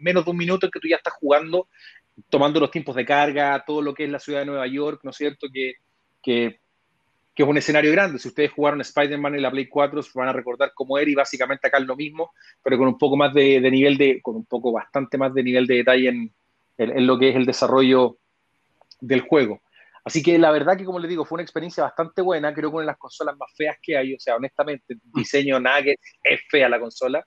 menos 0.00 0.24
de 0.24 0.30
un 0.30 0.36
minuto 0.38 0.64
en 0.64 0.72
que 0.72 0.80
tú 0.80 0.88
ya 0.88 0.96
estás 0.96 1.14
jugando, 1.20 1.68
tomando 2.30 2.58
los 2.58 2.70
tiempos 2.70 2.96
de 2.96 3.04
carga, 3.04 3.62
todo 3.66 3.82
lo 3.82 3.92
que 3.92 4.04
es 4.04 4.10
la 4.10 4.18
ciudad 4.18 4.40
de 4.40 4.46
Nueva 4.46 4.66
York, 4.66 5.00
¿no 5.02 5.10
es 5.10 5.16
cierto? 5.16 5.48
Que, 5.52 5.74
que 6.22 6.61
que 7.34 7.42
es 7.42 7.48
un 7.48 7.56
escenario 7.56 7.92
grande. 7.92 8.18
Si 8.18 8.28
ustedes 8.28 8.52
jugaron 8.52 8.80
Spider-Man 8.80 9.34
en 9.34 9.42
la 9.42 9.50
Play 9.50 9.68
4, 9.68 10.02
se 10.02 10.18
van 10.18 10.28
a 10.28 10.32
recordar 10.32 10.72
cómo 10.74 10.98
era 10.98 11.10
y 11.10 11.14
básicamente 11.14 11.66
acá 11.66 11.78
es 11.78 11.86
lo 11.86 11.96
mismo, 11.96 12.32
pero 12.62 12.78
con 12.78 12.88
un 12.88 12.98
poco 12.98 13.16
más 13.16 13.32
de, 13.32 13.60
nivel 13.70 13.96
de, 13.96 14.20
con 14.20 14.36
un 14.36 14.44
poco 14.44 14.72
bastante 14.72 15.16
más 15.16 15.32
de 15.32 15.42
nivel 15.42 15.66
de 15.66 15.76
detalle 15.76 16.08
en, 16.08 16.34
en, 16.78 17.06
lo 17.06 17.18
que 17.18 17.30
es 17.30 17.36
el 17.36 17.46
desarrollo 17.46 18.18
del 19.00 19.22
juego. 19.22 19.62
Así 20.04 20.22
que 20.22 20.38
la 20.38 20.50
verdad 20.50 20.76
que, 20.76 20.84
como 20.84 20.98
les 20.98 21.08
digo, 21.08 21.24
fue 21.24 21.36
una 21.36 21.44
experiencia 21.44 21.84
bastante 21.84 22.22
buena, 22.22 22.52
creo 22.52 22.70
que 22.70 22.76
una 22.76 22.82
de 22.82 22.92
las 22.92 22.98
consolas 22.98 23.36
más 23.36 23.50
feas 23.56 23.76
que 23.80 23.96
hay, 23.96 24.14
o 24.14 24.20
sea, 24.20 24.36
honestamente, 24.36 24.96
diseño 25.14 25.60
Nugget 25.60 26.00
es 26.24 26.40
fea 26.50 26.68
la 26.68 26.80
consola, 26.80 27.24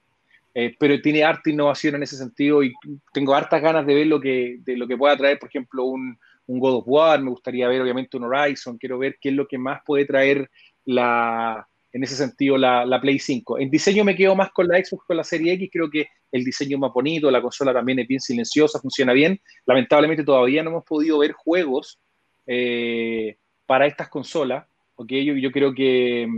eh, 0.54 0.76
pero 0.78 1.00
tiene 1.00 1.24
harta 1.24 1.50
innovación 1.50 1.96
en 1.96 2.02
ese 2.02 2.16
sentido 2.16 2.62
y 2.62 2.72
tengo 3.12 3.34
hartas 3.34 3.62
ganas 3.62 3.86
de 3.86 3.94
ver 3.94 4.06
lo 4.06 4.20
que, 4.20 4.58
de 4.60 4.76
lo 4.76 4.86
que 4.86 4.96
pueda 4.96 5.16
traer, 5.16 5.38
por 5.38 5.48
ejemplo, 5.48 5.84
un, 5.84 6.18
un 6.46 6.60
God 6.60 6.76
of 6.76 6.84
War, 6.86 7.20
me 7.20 7.30
gustaría 7.30 7.68
ver 7.68 7.80
obviamente 7.80 8.16
un 8.16 8.24
Horizon, 8.24 8.78
quiero 8.78 8.98
ver 8.98 9.16
qué 9.20 9.30
es 9.30 9.34
lo 9.34 9.46
que 9.46 9.58
más 9.58 9.80
puede 9.84 10.04
traer 10.04 10.50
la, 10.84 11.66
en 11.92 12.02
ese 12.04 12.14
sentido 12.14 12.56
la, 12.56 12.84
la, 12.84 13.00
Play 13.00 13.18
5. 13.18 13.58
En 13.58 13.70
diseño 13.70 14.04
me 14.04 14.14
quedo 14.14 14.34
más 14.34 14.50
con 14.52 14.68
la 14.68 14.76
Xbox, 14.76 15.06
con 15.06 15.16
la 15.16 15.24
Serie 15.24 15.54
X, 15.54 15.70
creo 15.72 15.90
que 15.90 16.08
el 16.30 16.44
diseño 16.44 16.76
es 16.76 16.80
más 16.80 16.92
bonito, 16.92 17.30
la 17.30 17.42
consola 17.42 17.72
también 17.72 17.98
es 17.98 18.06
bien 18.06 18.20
silenciosa, 18.20 18.78
funciona 18.80 19.12
bien. 19.12 19.40
Lamentablemente 19.64 20.24
todavía 20.24 20.62
no 20.62 20.70
hemos 20.70 20.84
podido 20.84 21.18
ver 21.18 21.32
juegos 21.32 21.98
eh, 22.46 23.36
para 23.66 23.86
estas 23.86 24.08
consolas, 24.08 24.66
porque 24.94 25.24
yo, 25.24 25.34
yo 25.34 25.50
creo 25.50 25.74
que, 25.74 26.28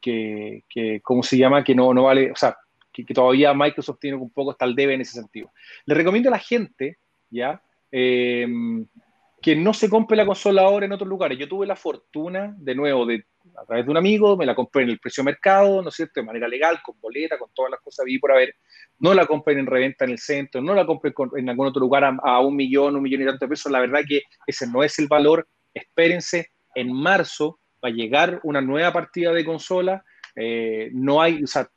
que, 0.00 0.64
que, 0.68 1.00
¿cómo 1.02 1.22
se 1.22 1.36
llama? 1.36 1.64
Que 1.64 1.74
no, 1.74 1.92
no 1.92 2.04
vale, 2.04 2.30
o 2.30 2.36
sea, 2.36 2.56
que, 2.92 3.04
todavía 3.14 3.52
Microsoft 3.52 3.98
tiene 4.00 4.16
un 4.16 4.30
poco 4.30 4.52
hasta 4.52 4.64
el 4.64 4.74
debe 4.74 4.94
en 4.94 5.00
ese 5.00 5.12
sentido. 5.12 5.50
Le 5.86 5.94
recomiendo 5.94 6.28
a 6.28 6.32
la 6.32 6.38
gente, 6.38 6.98
¿ya? 7.30 7.60
Eh, 7.90 8.46
que 9.46 9.54
no 9.54 9.72
se 9.72 9.88
compre 9.88 10.16
la 10.16 10.26
consola 10.26 10.62
ahora 10.62 10.86
en 10.86 10.92
otros 10.92 11.08
lugares. 11.08 11.38
Yo 11.38 11.46
tuve 11.46 11.68
la 11.68 11.76
fortuna, 11.76 12.52
de 12.58 12.74
nuevo, 12.74 13.06
de, 13.06 13.26
a 13.56 13.64
través 13.64 13.84
de 13.84 13.92
un 13.92 13.96
amigo, 13.96 14.36
me 14.36 14.44
la 14.44 14.56
compré 14.56 14.82
en 14.82 14.88
el 14.88 14.98
precio 14.98 15.22
mercado, 15.22 15.82
¿no 15.82 15.90
es 15.90 15.94
cierto?, 15.94 16.18
de 16.18 16.26
manera 16.26 16.48
legal, 16.48 16.80
con 16.82 17.00
boleta, 17.00 17.38
con 17.38 17.50
todas 17.54 17.70
las 17.70 17.80
cosas 17.80 18.04
vi 18.06 18.18
por 18.18 18.32
haber. 18.32 18.56
No 18.98 19.14
la 19.14 19.24
compré 19.24 19.56
en 19.56 19.66
reventa 19.66 20.04
en 20.04 20.10
el 20.10 20.18
centro, 20.18 20.60
no 20.60 20.74
la 20.74 20.84
compré 20.84 21.14
en 21.36 21.48
algún 21.48 21.68
otro 21.68 21.78
lugar 21.78 22.02
a, 22.20 22.40
un 22.40 22.56
millón, 22.56 22.96
un 22.96 23.02
millón 23.04 23.22
y 23.22 23.24
tanto 23.26 23.44
de 23.44 23.50
pesos. 23.50 23.70
La 23.70 23.78
verdad 23.78 24.00
que 24.04 24.22
ese 24.48 24.66
no 24.66 24.82
es 24.82 24.98
el 24.98 25.06
valor. 25.06 25.46
Espérense, 25.72 26.50
en 26.74 26.92
marzo 26.92 27.60
va 27.74 27.90
a 27.90 27.92
llegar 27.92 28.40
una 28.42 28.60
nueva 28.60 28.92
partida 28.92 29.32
de 29.32 29.44
consola. 29.44 30.02
Eh, 30.34 30.90
no 30.92 31.22
hay, 31.22 31.44
o 31.44 31.46
sea, 31.46 31.70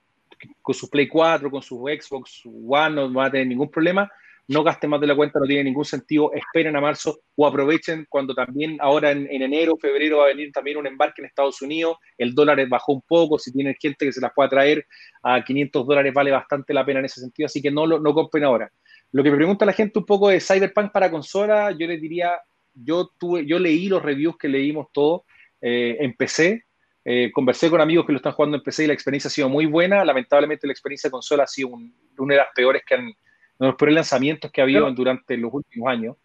con 0.64 0.74
su 0.74 0.90
Play 0.90 1.08
4, 1.08 1.52
con 1.52 1.62
su 1.62 1.86
Xbox 1.86 2.42
One 2.46 2.96
no 2.96 3.14
va 3.14 3.26
a 3.26 3.32
tener 3.32 3.46
ningún 3.46 3.70
problema 3.70 4.12
no 4.50 4.64
gasten 4.64 4.90
más 4.90 5.00
de 5.00 5.06
la 5.06 5.16
cuenta, 5.16 5.40
no 5.40 5.46
tiene 5.46 5.64
ningún 5.64 5.86
sentido, 5.86 6.32
esperen 6.34 6.76
a 6.76 6.82
marzo 6.82 7.20
o 7.36 7.46
aprovechen 7.46 8.08
cuando 8.10 8.34
también 8.34 8.78
ahora 8.82 9.12
en, 9.12 9.28
enero, 9.30 9.78
febrero 9.78 10.18
va 10.18 10.24
a 10.24 10.28
venir 10.30 10.52
también 10.52 10.78
un 10.78 10.88
embarque 10.88 11.22
en 11.22 11.28
Estados 11.28 11.62
Unidos, 11.62 11.98
el 12.18 12.34
dólar 12.34 12.68
bajó 12.68 12.94
un 12.94 13.04
poco, 13.04 13.38
si 13.38 13.54
tienen 13.54 13.76
gente 13.80 14.08
que 14.08 14.12
se 14.12 14.20
las 14.20 14.34
pueda 14.34 14.50
traer 14.50 14.88
a 15.22 15.44
500 15.44 15.86
dólares 15.86 16.12
vale 16.14 16.32
bastante 16.32 16.74
la 16.74 16.84
pena 16.84 16.98
en 16.98 17.06
ese 17.06 17.22
sentido, 17.22 17.46
así 17.46 17.62
que 17.62 17.70
no, 17.70 17.86
no 17.86 18.14
compren 18.14 18.44
ahora. 18.44 18.72
Lo 19.12 19.24
que 19.24 19.30
me 19.30 19.38
pregunta 19.38 19.68
la 19.68 19.74
gente 19.74 20.00
un 20.00 20.06
poco 20.06 20.30
de 20.30 20.40
Cyberpunk 20.40 20.92
para 20.92 21.12
consola, 21.12 21.70
yo 21.72 21.86
les 21.86 22.02
diría, 22.02 22.32
yo, 22.74 23.12
tuve, 23.20 23.46
yo 23.46 23.60
leí 23.60 23.88
los 23.88 24.02
reviews 24.02 24.36
que 24.36 24.48
leímos 24.48 24.88
todos, 24.92 25.22
eh, 25.62 25.98
empecé, 26.00 26.66
eh, 27.06 27.32
conversé 27.32 27.70
con 27.70 27.82
amigos 27.82 28.08
que 28.08 28.14
lo 28.14 28.18
están 28.18 28.34
jugando 28.34 28.58
en 28.58 28.64
PC 28.64 28.86
y 28.86 28.88
la 28.88 28.94
experiencia 28.94 29.28
ha 29.28 29.32
sido 29.32 29.50
muy 29.50 29.68
buena. 29.68 30.04
Lamentablemente 30.04 30.68
la 30.68 30.74
experiencia 30.74 31.08
de 31.08 31.12
consola 31.12 31.44
ha 31.44 31.48
sido 31.48 31.70
una 31.70 32.34
de 32.34 32.40
las 32.40 32.50
peores 32.54 32.84
que 32.86 32.96
han, 32.96 33.14
no 33.60 33.68
los 33.68 33.76
peores 33.76 33.96
lanzamientos 33.96 34.52
que 34.52 34.62
ha 34.62 34.64
habido 34.64 34.90
durante 34.92 35.38
los 35.38 35.54
últimos 35.54 35.90
años. 35.90 36.16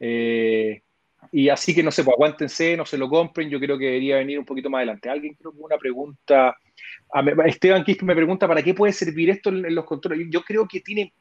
Eh, 0.00 0.82
y 1.32 1.48
así 1.48 1.74
que 1.74 1.82
no 1.82 1.90
sé, 1.90 2.04
pues 2.04 2.14
aguántense, 2.14 2.76
no 2.76 2.86
se 2.86 2.98
lo 2.98 3.08
compren, 3.08 3.50
yo 3.50 3.58
creo 3.58 3.76
que 3.76 3.86
debería 3.86 4.16
venir 4.16 4.38
un 4.38 4.44
poquito 4.44 4.70
más 4.70 4.78
adelante. 4.78 5.10
Alguien 5.10 5.34
creo 5.34 5.52
que 5.52 5.58
una 5.58 5.76
pregunta, 5.76 6.56
Esteban 7.46 7.84
Quispe 7.84 8.04
me 8.04 8.14
pregunta, 8.14 8.48
¿para 8.48 8.62
qué 8.62 8.74
puede 8.74 8.92
servir 8.92 9.30
esto 9.30 9.50
en, 9.50 9.74
los 9.74 9.84
controles? 9.84 10.28
Yo 10.30 10.42
creo 10.42 10.66
que 10.66 10.80
tiene, 10.80 11.12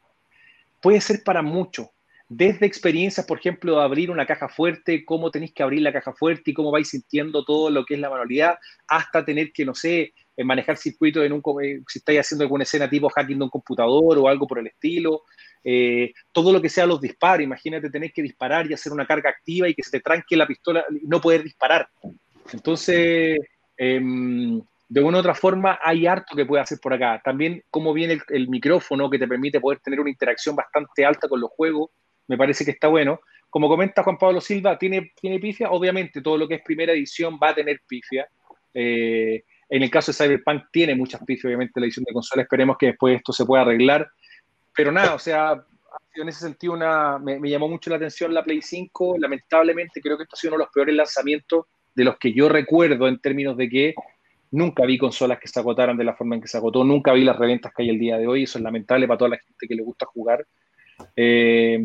puede 0.82 1.02
ser 1.02 1.24
para 1.24 1.42
mucho. 1.42 1.92
Desde 2.28 2.66
experiencias, 2.66 3.26
por 3.26 3.38
ejemplo, 3.38 3.78
de 3.78 3.84
abrir 3.84 4.10
una 4.10 4.26
caja 4.26 4.50
fuerte, 4.50 5.06
cómo 5.06 5.30
tenéis 5.30 5.54
que 5.54 5.62
abrir 5.62 5.82
la 5.82 5.94
caja 5.94 6.14
fuerte 6.14 6.52
y 6.52 6.54
cómo 6.54 6.72
vais 6.72 6.90
sintiendo 6.90 7.46
todo 7.46 7.70
lo 7.70 7.86
que 7.86 7.94
es 7.94 8.00
la 8.00 8.10
manualidad, 8.10 8.58
hasta 8.88 9.24
tener 9.24 9.52
que, 9.52 9.64
no 9.64 9.76
sé, 9.76 10.14
manejar 10.44 10.78
circuitos 10.78 11.24
en 11.24 11.34
un, 11.34 11.42
eh, 11.64 11.82
si 11.88 12.00
estáis 12.00 12.20
haciendo 12.20 12.44
alguna 12.44 12.64
escena 12.64 12.90
tipo 12.90 13.10
hacking 13.10 13.38
de 13.38 13.44
un 13.44 13.50
computador 13.50 14.18
o 14.18 14.28
algo 14.28 14.48
por 14.48 14.60
el 14.60 14.68
estilo, 14.68 15.22
eh, 15.64 16.14
todo 16.32 16.52
lo 16.52 16.62
que 16.62 16.70
sea 16.70 16.86
los 16.86 17.00
disparos, 17.00 17.44
imagínate 17.44 17.90
tener 17.90 18.12
que 18.12 18.22
disparar 18.22 18.70
y 18.70 18.74
hacer 18.74 18.92
una 18.92 19.06
carga 19.06 19.30
activa 19.30 19.70
y 19.70 19.74
que 19.74 19.84
se 19.84 19.92
te 19.92 20.00
tranque 20.00 20.36
la 20.36 20.48
pistola 20.48 20.84
y 20.92 21.08
no 21.08 21.22
poder 21.22 21.44
disparar. 21.44 21.88
Entonces, 22.52 23.40
em, 23.78 24.62
de 24.88 25.02
una 25.02 25.18
u 25.18 25.20
otra 25.20 25.34
forma, 25.34 25.80
hay 25.82 26.06
harto 26.06 26.36
que 26.36 26.46
puede 26.46 26.62
hacer 26.62 26.78
por 26.82 26.94
acá. 26.94 27.20
También 27.24 27.64
cómo 27.72 27.94
viene 27.94 28.20
el, 28.30 28.48
micrófono 28.48 29.10
que 29.10 29.18
te 29.18 29.28
permite 29.28 29.60
poder 29.60 29.80
tener 29.80 30.00
una 30.00 30.10
interacción 30.10 30.56
bastante 30.56 31.06
alta 31.06 31.28
con 31.28 31.42
los 31.42 31.50
juegos, 31.50 31.90
me 32.28 32.38
parece 32.38 32.66
que 32.66 32.72
está 32.72 32.88
bueno. 32.88 33.20
Como 33.50 33.68
comenta 33.70 34.04
Juan 34.04 34.18
Pablo 34.18 34.42
Silva, 34.42 34.78
¿tiene, 34.78 35.14
tiene 35.20 35.40
pifia? 35.40 35.72
Obviamente, 35.72 36.22
todo 36.22 36.38
lo 36.38 36.48
que 36.48 36.56
es 36.56 36.62
primera 36.62 36.94
edición 36.94 37.40
va 37.42 37.50
a 37.50 37.56
tener 37.56 37.82
pifia. 37.88 38.28
Eh, 38.74 39.44
en 39.70 39.84
el 39.84 39.90
caso 39.90 40.12
de 40.12 40.18
Cyberpunk 40.18 40.64
tiene 40.72 40.96
muchas 40.96 41.24
pifias, 41.24 41.46
obviamente, 41.46 41.80
la 41.80 41.86
edición 41.86 42.06
de 42.06 42.14
consola. 42.14 42.44
Esperemos 42.44 42.78
que 42.78 42.88
después 42.88 43.16
esto 43.16 43.32
se 43.32 43.46
pueda 43.46 43.64
arreglar 43.64 44.10
pero 44.76 44.92
nada, 44.92 45.16
o 45.16 45.20
sea, 45.20 45.64
en 46.16 46.30
ese 46.30 46.42
sentido 46.42 46.74
una, 46.74 47.18
me, 47.18 47.40
llamó 47.50 47.70
mucho 47.70 47.90
la 47.90 47.96
atención 47.96 48.34
la 48.34 48.44
Play 48.44 48.62
5. 48.62 49.18
Lamentablemente 49.18 50.02
creo 50.02 50.18
que 50.18 50.24
esto 50.24 50.36
ha 50.36 50.40
sido 50.40 50.54
uno 50.54 50.60
de 50.60 50.66
los 50.66 50.74
peores 50.74 50.96
lanzamientos 50.96 51.66
de 51.96 52.04
los 52.04 52.18
que 52.18 52.34
yo 52.34 52.50
recuerdo 52.50 53.08
en 53.08 53.20
términos 53.20 53.56
de 53.56 53.70
que 53.70 53.96
nunca 54.52 54.86
vi 54.86 54.98
consolas 54.98 55.40
que 55.40 55.48
se 55.48 55.60
agotaran 55.60 55.98
de 55.98 56.04
la 56.04 56.14
forma 56.14 56.36
en 56.36 56.42
que 56.42 56.48
se 56.48 56.58
agotó, 56.58 56.84
nunca 56.84 57.14
vi 57.14 57.24
las 57.24 57.38
reventas 57.38 57.72
que 57.74 57.84
hay 57.84 57.90
el 57.90 58.00
día 58.00 58.18
de 58.18 58.28
hoy, 58.28 58.44
eso 58.44 58.58
es 58.58 58.64
lamentable 58.64 59.08
para 59.08 59.18
toda 59.18 59.30
la 59.30 59.38
gente 59.38 59.68
que 59.68 59.76
le 59.76 59.82
gusta 59.82 60.06
jugar. 60.06 60.46
Eh, 61.16 61.84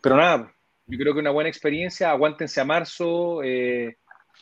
pero 0.00 0.16
nada, 0.16 0.52
yo 0.86 0.98
creo 0.98 1.14
que 1.14 1.20
una 1.20 1.30
buena 1.30 1.50
experiencia, 1.50 2.10
aguántense 2.10 2.60
a 2.60 2.64
marzo, 2.64 3.42
eh, 3.42 3.96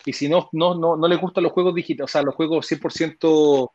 y 0.05 0.13
si 0.13 0.29
no, 0.29 0.49
no, 0.53 0.75
no, 0.75 0.97
no 0.97 1.09
les 1.09 1.21
gustan 1.21 1.45
los 1.45 1.53
juegos 1.53 1.75
digitales, 1.75 2.11
o 2.11 2.13
sea, 2.13 2.23
los 2.23 2.35
juegos 2.35 2.67
100% 2.71 3.71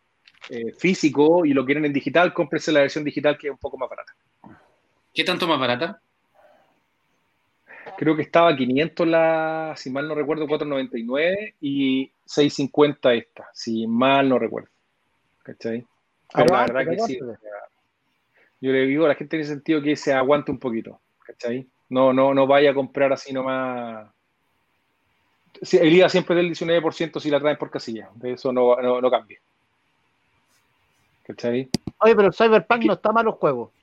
eh, 0.49 0.73
físico 0.77 1.45
y 1.45 1.53
lo 1.53 1.65
quieren 1.65 1.85
en 1.85 1.94
digital, 1.94 2.34
cómprense 2.34 2.72
la 2.72 2.81
versión 2.81 3.03
digital 3.03 3.38
que 3.38 3.48
es 3.48 3.52
un 3.52 3.60
poco 3.60 3.77
más 3.77 3.90
barata. 3.90 4.14
¿Qué 5.14 5.23
tanto 5.23 5.48
más 5.48 5.60
barata? 5.60 6.02
Creo 7.98 8.15
que 8.15 8.23
estaba 8.23 8.56
500 8.56 9.07
la, 9.07 9.73
si 9.77 9.90
mal 9.91 10.07
no 10.07 10.15
recuerdo, 10.15 10.48
499 10.48 11.56
y 11.61 12.11
650 12.26 13.14
esta, 13.14 13.49
si 13.53 13.85
mal 13.85 14.27
no 14.27 14.40
recuerdo. 14.40 14.69
¿Cachai? 15.44 15.85
Pero 16.34 16.53
la 16.53 16.65
verdad 16.65 16.90
que 16.90 16.99
sí. 16.99 17.19
Yo 18.64 18.72
le 18.72 18.85
digo 18.85 19.03
a 19.03 19.10
la 19.10 19.15
gente 19.15 19.35
en 19.35 19.41
ese 19.41 19.56
sentido 19.56 19.81
que 19.81 19.98
se 19.98 20.14
aguante 20.14 20.49
un 20.49 20.57
poquito. 20.57 21.02
¿Cachai? 21.19 21.68
No, 21.90 22.14
no, 22.14 22.34
no 22.34 22.48
vaya 22.48 22.72
a 22.72 22.73
comprar 22.73 23.11
así 23.11 23.34
nomás. 23.34 24.07
el 25.73 25.94
IVA 25.94 26.07
siempre 26.07 26.34
del 26.38 26.49
19% 26.49 27.19
si 27.19 27.30
la 27.30 27.41
traen 27.41 27.57
por 27.57 27.69
casilla. 27.69 28.10
De 28.15 28.31
eso 28.31 28.53
no, 28.53 28.77
no, 28.77 29.02
no 29.02 29.11
cambia. 29.11 29.38
¿Cachai? 31.23 31.68
Oye, 31.98 32.15
pero 32.15 32.30
el 32.30 32.34
Cyberpunk 32.34 32.85
no 32.85 32.94
está 32.94 33.11
malo 33.11 33.31
el 33.31 33.35
juego. 33.35 33.73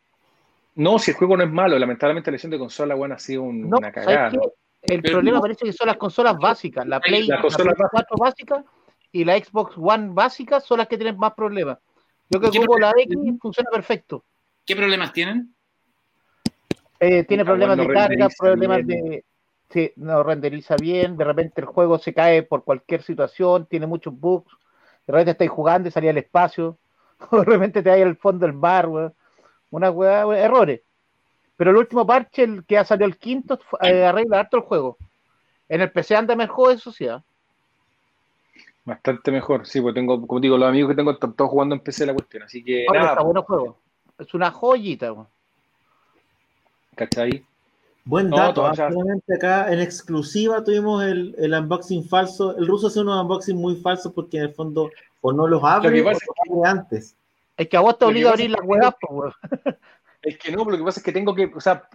No, 0.77 0.99
si 0.99 1.11
el 1.11 1.19
juego 1.19 1.37
no 1.37 1.45
es 1.45 1.51
malo, 1.51 1.79
lamentablemente 1.79 2.31
la 2.31 2.37
edición 2.37 2.53
de 2.53 2.59
consola, 2.59 2.95
bueno, 2.95 3.17
ha 3.17 3.19
sido 3.19 3.43
una 3.43 3.93
cagada. 3.93 4.33
El 4.81 5.03
problema 5.03 5.43
parece 5.43 5.67
que 5.67 5.75
son 5.75 5.89
las 5.89 5.99
consolas 5.99 6.39
básicas, 6.39 6.87
la 6.87 7.01
Play, 7.01 7.27
la, 7.27 7.43
4 7.43 7.75
básica 8.19 8.65
y 9.13 9.27
la 9.27 9.37
Xbox 9.37 9.77
One 9.77 10.15
básica 10.15 10.59
son 10.59 10.79
las 10.79 10.89
que 10.89 10.97
tienen 10.97 11.19
más 11.19 11.35
problemas. 11.35 11.77
Yo 12.31 12.41
que 12.41 12.49
como 12.49 12.79
la 12.79 12.95
X 12.97 13.15
funciona 13.43 13.69
perfecto. 13.71 14.25
¿Qué 14.71 14.77
problemas 14.77 15.13
tienen? 15.13 15.53
Eh, 17.01 17.25
tiene 17.25 17.45
problemas 17.45 17.77
de 17.77 17.89
carga, 17.89 18.29
problemas 18.39 18.87
de 18.87 19.25
sí, 19.69 19.93
no 19.97 20.23
renderiza 20.23 20.77
bien, 20.77 21.17
de 21.17 21.25
repente 21.25 21.61
el 21.61 21.67
juego 21.67 21.99
se 21.99 22.15
cae 22.15 22.45
por 22.45 22.63
cualquier 22.63 23.03
situación, 23.03 23.67
tiene 23.67 23.89
muchos 23.89 24.15
bugs, 24.17 24.53
de 25.09 25.13
repente 25.13 25.33
estáis 25.33 25.51
jugando 25.51 25.89
y 25.89 25.91
salía 25.91 26.11
al 26.11 26.19
espacio. 26.19 26.79
de 27.33 27.43
repente 27.43 27.83
te 27.83 27.91
hay 27.91 28.03
al 28.03 28.17
fondo 28.17 28.47
del 28.47 28.55
mar, 28.55 28.89
Una 29.71 29.91
weá, 29.91 30.23
errores. 30.39 30.83
Pero 31.57 31.73
el 31.73 31.77
último 31.77 32.07
parche, 32.07 32.45
el 32.45 32.65
que 32.65 32.79
ha 32.79 32.85
salido 32.85 33.09
el 33.09 33.19
quinto, 33.19 33.59
eh, 33.83 34.05
arregla 34.05 34.39
harto 34.39 34.59
el 34.59 34.63
juego. 34.63 34.99
En 35.69 35.81
el 35.81 35.91
PC 35.91 36.15
anda 36.15 36.37
mejor, 36.37 36.75
eso 36.75 36.93
sí. 36.93 37.09
¿ah? 37.09 37.21
Bastante 38.85 39.33
mejor, 39.33 39.67
sí, 39.67 39.81
pues 39.81 39.97
tengo, 39.97 40.25
como 40.25 40.39
digo, 40.39 40.57
los 40.57 40.69
amigos 40.69 40.91
que 40.91 40.97
tengo 40.97 41.11
están 41.11 41.33
todos 41.33 41.51
jugando 41.51 41.75
en 41.75 41.81
PC 41.81 42.07
la 42.07 42.15
cuestión, 42.15 42.45
así 42.45 42.63
que. 42.63 42.87
nada, 42.87 43.01
está 43.01 43.15
pues. 43.17 43.25
bueno 43.25 43.43
juego. 43.43 43.90
Es 44.21 44.35
una 44.35 44.51
joyita, 44.51 45.13
weón. 45.13 45.29
¿Cachai? 46.95 47.45
Buen 48.05 48.31
dato, 48.31 48.67
actualmente 48.67 49.35
acá 49.35 49.73
en 49.73 49.81
exclusiva 49.81 50.65
tuvimos 50.65 51.05
el, 51.05 51.35
el, 51.39 51.53
unboxing 51.55 52.09
falso. 52.09 52.57
El 52.57 52.67
ruso 52.67 52.89
hace 52.89 53.01
unos 53.01 53.23
unboxing 53.23 53.57
muy 53.57 53.77
falsos 53.77 54.13
porque 54.13 54.39
en 54.39 54.45
el 54.45 54.55
fondo 54.55 54.91
o 55.21 55.33
no 55.33 55.47
los 55.47 55.63
abre 55.63 56.03
o 56.49 56.65
antes. 56.65 57.15
Es 57.57 57.69
que 57.69 57.77
a 57.77 57.81
vos 57.81 57.99
te 57.99 58.07
obliga 58.07 58.31
a 58.31 58.33
abrir 58.33 58.51
la 58.51 58.61
web, 58.63 58.95
Es 60.23 60.37
que 60.39 60.53
no, 60.53 60.65
lo 60.65 60.77
que 60.77 60.85
pasa 60.85 61.01
es 61.01 61.05
que 61.05 61.13
tengo 61.13 61.35
que, 61.35 61.51
o 61.55 61.61
sea, 61.61 61.89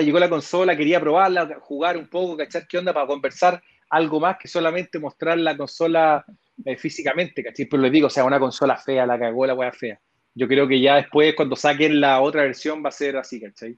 llegó 0.00 0.18
la 0.18 0.30
consola, 0.30 0.76
quería 0.76 0.98
probarla, 0.98 1.58
jugar 1.60 1.98
un 1.98 2.08
poco, 2.08 2.34
cachar 2.36 2.66
qué 2.66 2.78
onda 2.78 2.94
para 2.94 3.06
conversar 3.06 3.62
algo 3.90 4.18
más 4.18 4.38
que 4.38 4.48
solamente 4.48 4.98
mostrar 4.98 5.36
la 5.36 5.56
consola 5.56 6.24
eh, 6.64 6.76
físicamente, 6.76 7.44
¿cachai? 7.44 7.66
Pero 7.66 7.82
les 7.82 7.92
digo, 7.92 8.06
o 8.06 8.10
sea, 8.10 8.24
una 8.24 8.40
consola 8.40 8.78
fea, 8.78 9.04
la 9.04 9.18
cagó 9.18 9.46
la 9.46 9.54
wea 9.54 9.72
fea. 9.72 10.00
Yo 10.36 10.46
creo 10.46 10.68
que 10.68 10.80
ya 10.80 10.96
después, 10.96 11.34
cuando 11.34 11.56
saquen 11.56 12.00
la 12.00 12.20
otra 12.20 12.42
versión, 12.42 12.84
va 12.84 12.90
a 12.90 12.92
ser 12.92 13.16
así, 13.16 13.40
¿cachai? 13.40 13.76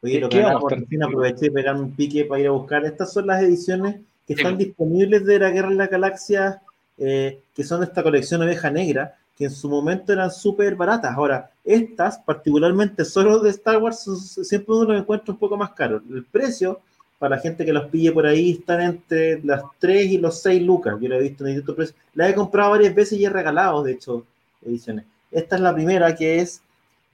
Oye, 0.00 0.20
lo 0.20 0.30
que 0.30 0.40
por 0.40 0.86
fin 0.86 1.02
aproveché 1.02 1.46
de 1.46 1.50
pegar 1.50 1.76
un 1.76 1.94
pique 1.94 2.24
para 2.24 2.40
ir 2.40 2.46
a 2.46 2.52
buscar. 2.52 2.86
Estas 2.86 3.12
son 3.12 3.26
las 3.26 3.42
ediciones 3.42 3.96
que 4.26 4.32
están 4.32 4.56
disponibles 4.56 5.26
de 5.26 5.38
la 5.38 5.50
Guerra 5.50 5.68
en 5.68 5.76
la 5.76 5.88
Galaxia 5.88 6.62
eh, 7.02 7.40
que 7.54 7.64
son 7.64 7.80
de 7.80 7.86
esta 7.86 8.02
colección 8.02 8.42
Oveja 8.42 8.70
Negra, 8.70 9.16
que 9.34 9.46
en 9.46 9.50
su 9.50 9.70
momento 9.70 10.12
eran 10.12 10.30
súper 10.30 10.76
baratas. 10.76 11.16
Ahora, 11.16 11.50
estas, 11.64 12.18
particularmente 12.18 13.06
solo 13.06 13.38
de 13.38 13.48
Star 13.50 13.78
Wars, 13.78 13.98
siempre 14.42 14.74
uno 14.74 14.92
los 14.92 15.00
encuentra 15.00 15.32
un 15.32 15.38
poco 15.38 15.56
más 15.56 15.72
caros. 15.72 16.02
El 16.10 16.26
precio, 16.26 16.80
para 17.18 17.36
la 17.36 17.42
gente 17.42 17.64
que 17.64 17.72
los 17.72 17.88
pille 17.88 18.12
por 18.12 18.26
ahí, 18.26 18.50
están 18.50 18.82
entre 18.82 19.42
las 19.42 19.62
3 19.78 20.12
y 20.12 20.18
los 20.18 20.42
6 20.42 20.62
lucas. 20.62 20.96
Yo 21.00 21.08
lo 21.08 21.16
he 21.16 21.22
visto 21.22 21.42
en 21.42 21.54
distintos 21.54 21.74
precios. 21.74 21.98
La 22.12 22.28
he 22.28 22.34
comprado 22.34 22.72
varias 22.72 22.94
veces 22.94 23.18
y 23.18 23.24
he 23.24 23.30
regalado, 23.30 23.82
de 23.82 23.92
hecho, 23.92 24.26
ediciones. 24.64 25.04
Esta 25.30 25.56
es 25.56 25.62
la 25.62 25.74
primera, 25.74 26.14
que 26.14 26.40
es 26.40 26.62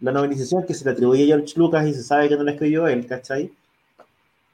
la 0.00 0.12
novelización 0.12 0.64
que 0.64 0.74
se 0.74 0.84
le 0.84 0.90
atribuye 0.92 1.24
a 1.24 1.36
George 1.36 1.54
Lucas 1.56 1.86
y 1.86 1.94
se 1.94 2.02
sabe 2.02 2.28
que 2.28 2.36
no 2.36 2.42
la 2.44 2.52
escribió 2.52 2.86
él, 2.86 3.06
¿cachai? 3.06 3.50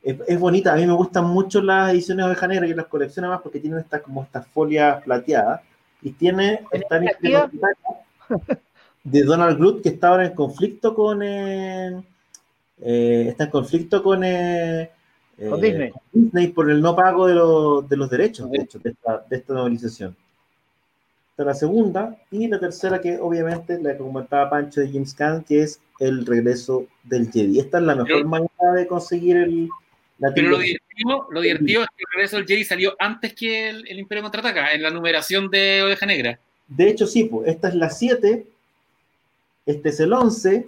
es, 0.03 0.41
bonita. 0.41 0.73
A 0.73 0.77
mí 0.77 0.87
me 0.87 0.93
gustan 0.93 1.25
mucho 1.27 1.63
las 1.63 1.93
ediciones 1.93 2.27
de 2.27 2.49
Negra 2.49 2.67
y 2.67 2.75
las 2.75 2.87
colecciono 2.87 3.29
más 3.29 3.41
porque 3.41 3.61
tienen 3.61 3.81
estas 3.81 4.03
como 4.03 4.23
estas 4.23 4.47
folias 4.49 5.03
plateadas. 5.03 5.63
Y 6.03 6.13
tiene 6.13 6.61
esta 6.73 6.99
de 9.05 9.23
Donald 9.23 9.59
Groot 9.59 9.83
que 9.83 9.91
está 9.91 10.09
ahora 10.09 10.27
en 10.27 10.35
conflicto 10.35 10.95
con 10.95 11.23
eh, 11.23 12.03
eh, 12.81 13.27
está 13.29 13.45
en 13.45 13.51
conflicto 13.51 14.03
con, 14.03 14.23
eh, 14.25 14.91
Disney. 16.13 16.49
por 16.49 16.71
el 16.71 16.81
no 16.81 16.95
pago 16.97 17.27
de, 17.27 17.35
de 17.89 17.97
los 17.97 18.11
derechos 18.11 18.51
de, 18.51 18.63
hecho, 18.63 18.79
de, 18.79 18.91
esta, 18.91 19.25
de 19.29 19.37
esta 19.37 19.55
novelización. 19.55 20.17
La 21.45 21.55
segunda 21.55 22.17
y 22.31 22.49
la 22.49 22.59
tercera 22.59 23.01
que 23.01 23.19
obviamente 23.19 23.81
la 23.81 23.93
que 23.93 23.99
comentaba 23.99 24.51
Pancho 24.51 24.81
de 24.81 24.91
James 24.93 25.15
Caan 25.15 25.45
que 25.45 25.63
es 25.63 25.81
el 25.99 26.27
regreso 26.27 26.87
del 27.05 27.31
Jedi. 27.31 27.59
Esta 27.61 27.79
es 27.79 27.85
la 27.85 27.95
mejor 27.95 28.25
manera 28.25 28.73
de 28.75 28.87
conseguir 28.87 29.37
el, 29.37 29.69
pero 30.31 30.51
lo 30.51 30.59
divertido, 30.59 31.27
lo 31.31 31.41
divertido 31.41 31.83
es 31.83 31.89
que 31.89 32.05
el 32.05 32.13
regreso 32.15 32.37
del 32.37 32.47
Jedi 32.47 32.65
salió 32.65 32.95
antes 32.99 33.35
que 33.35 33.71
el, 33.71 33.99
Imperio 33.99 34.23
Contraataca, 34.23 34.73
en 34.73 34.83
la 34.83 34.91
numeración 34.91 35.51
de 35.51 35.83
Oveja 35.83 36.07
Negra. 36.07 36.39
De 36.69 36.89
hecho, 36.89 37.07
sí, 37.07 37.25
pues, 37.25 37.49
esta 37.49 37.69
es 37.69 37.75
la 37.75 37.91
7, 37.91 38.47
este 39.67 39.89
es 39.89 40.01
el 40.01 40.13
11, 40.13 40.67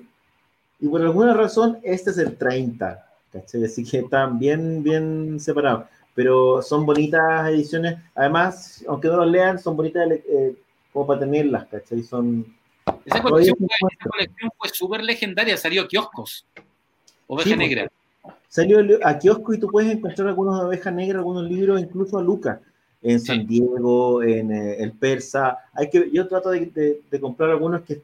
y 0.81 0.89
por 0.89 1.01
alguna 1.03 1.35
razón 1.35 1.79
este 1.83 2.11
es 2.11 2.19
el 2.19 2.37
30. 2.37 3.07
¿cachai? 3.33 3.65
Así 3.65 3.85
que 3.85 3.99
están 3.99 4.39
bien, 4.39 4.83
bien 4.83 5.39
separados. 5.39 5.85
Pero 6.15 6.63
son 6.63 6.87
bonitas 6.87 7.49
ediciones. 7.49 7.97
Además, 8.15 8.85
aunque 8.89 9.09
no 9.09 9.17
los 9.17 9.31
lean, 9.31 9.59
son 9.59 9.77
bonitas 9.77 10.09
eh, 10.11 10.55
como 10.95 11.09
para 11.09 11.21
tenerlas, 11.21 11.67
¿cachai? 11.67 12.03
Son. 12.05 12.47
Esa 13.05 13.21
colección, 13.21 13.57
fue, 14.57 14.69
súper 14.71 15.03
legendaria, 15.03 15.57
salió 15.57 15.83
a 15.83 15.89
kioscos. 15.89 16.47
Oveja 17.27 17.57
pues, 17.57 17.59
Negra. 17.59 17.91
Salió 18.49 18.79
a 19.03 19.19
kiosco 19.19 19.53
y 19.53 19.59
tú 19.59 19.69
puedes 19.69 19.91
encontrar 19.91 20.29
algunos 20.29 20.59
de 20.61 20.67
oveja 20.67 20.91
negra, 20.93 21.19
algunos 21.19 21.51
libros, 21.51 21.81
incluso 21.81 22.17
a 22.19 22.23
Lucas, 22.23 22.61
en 23.03 23.19
San 23.21 23.47
Diego, 23.47 24.23
en 24.23 24.53
eh, 24.53 24.77
el 24.79 24.93
Persa. 24.93 25.59
Hay 25.73 25.91
que, 25.91 26.09
yo 26.13 26.29
trato 26.29 26.51
de, 26.51 27.03
comprar 27.21 27.51
algunos 27.51 27.83
que, 27.83 28.01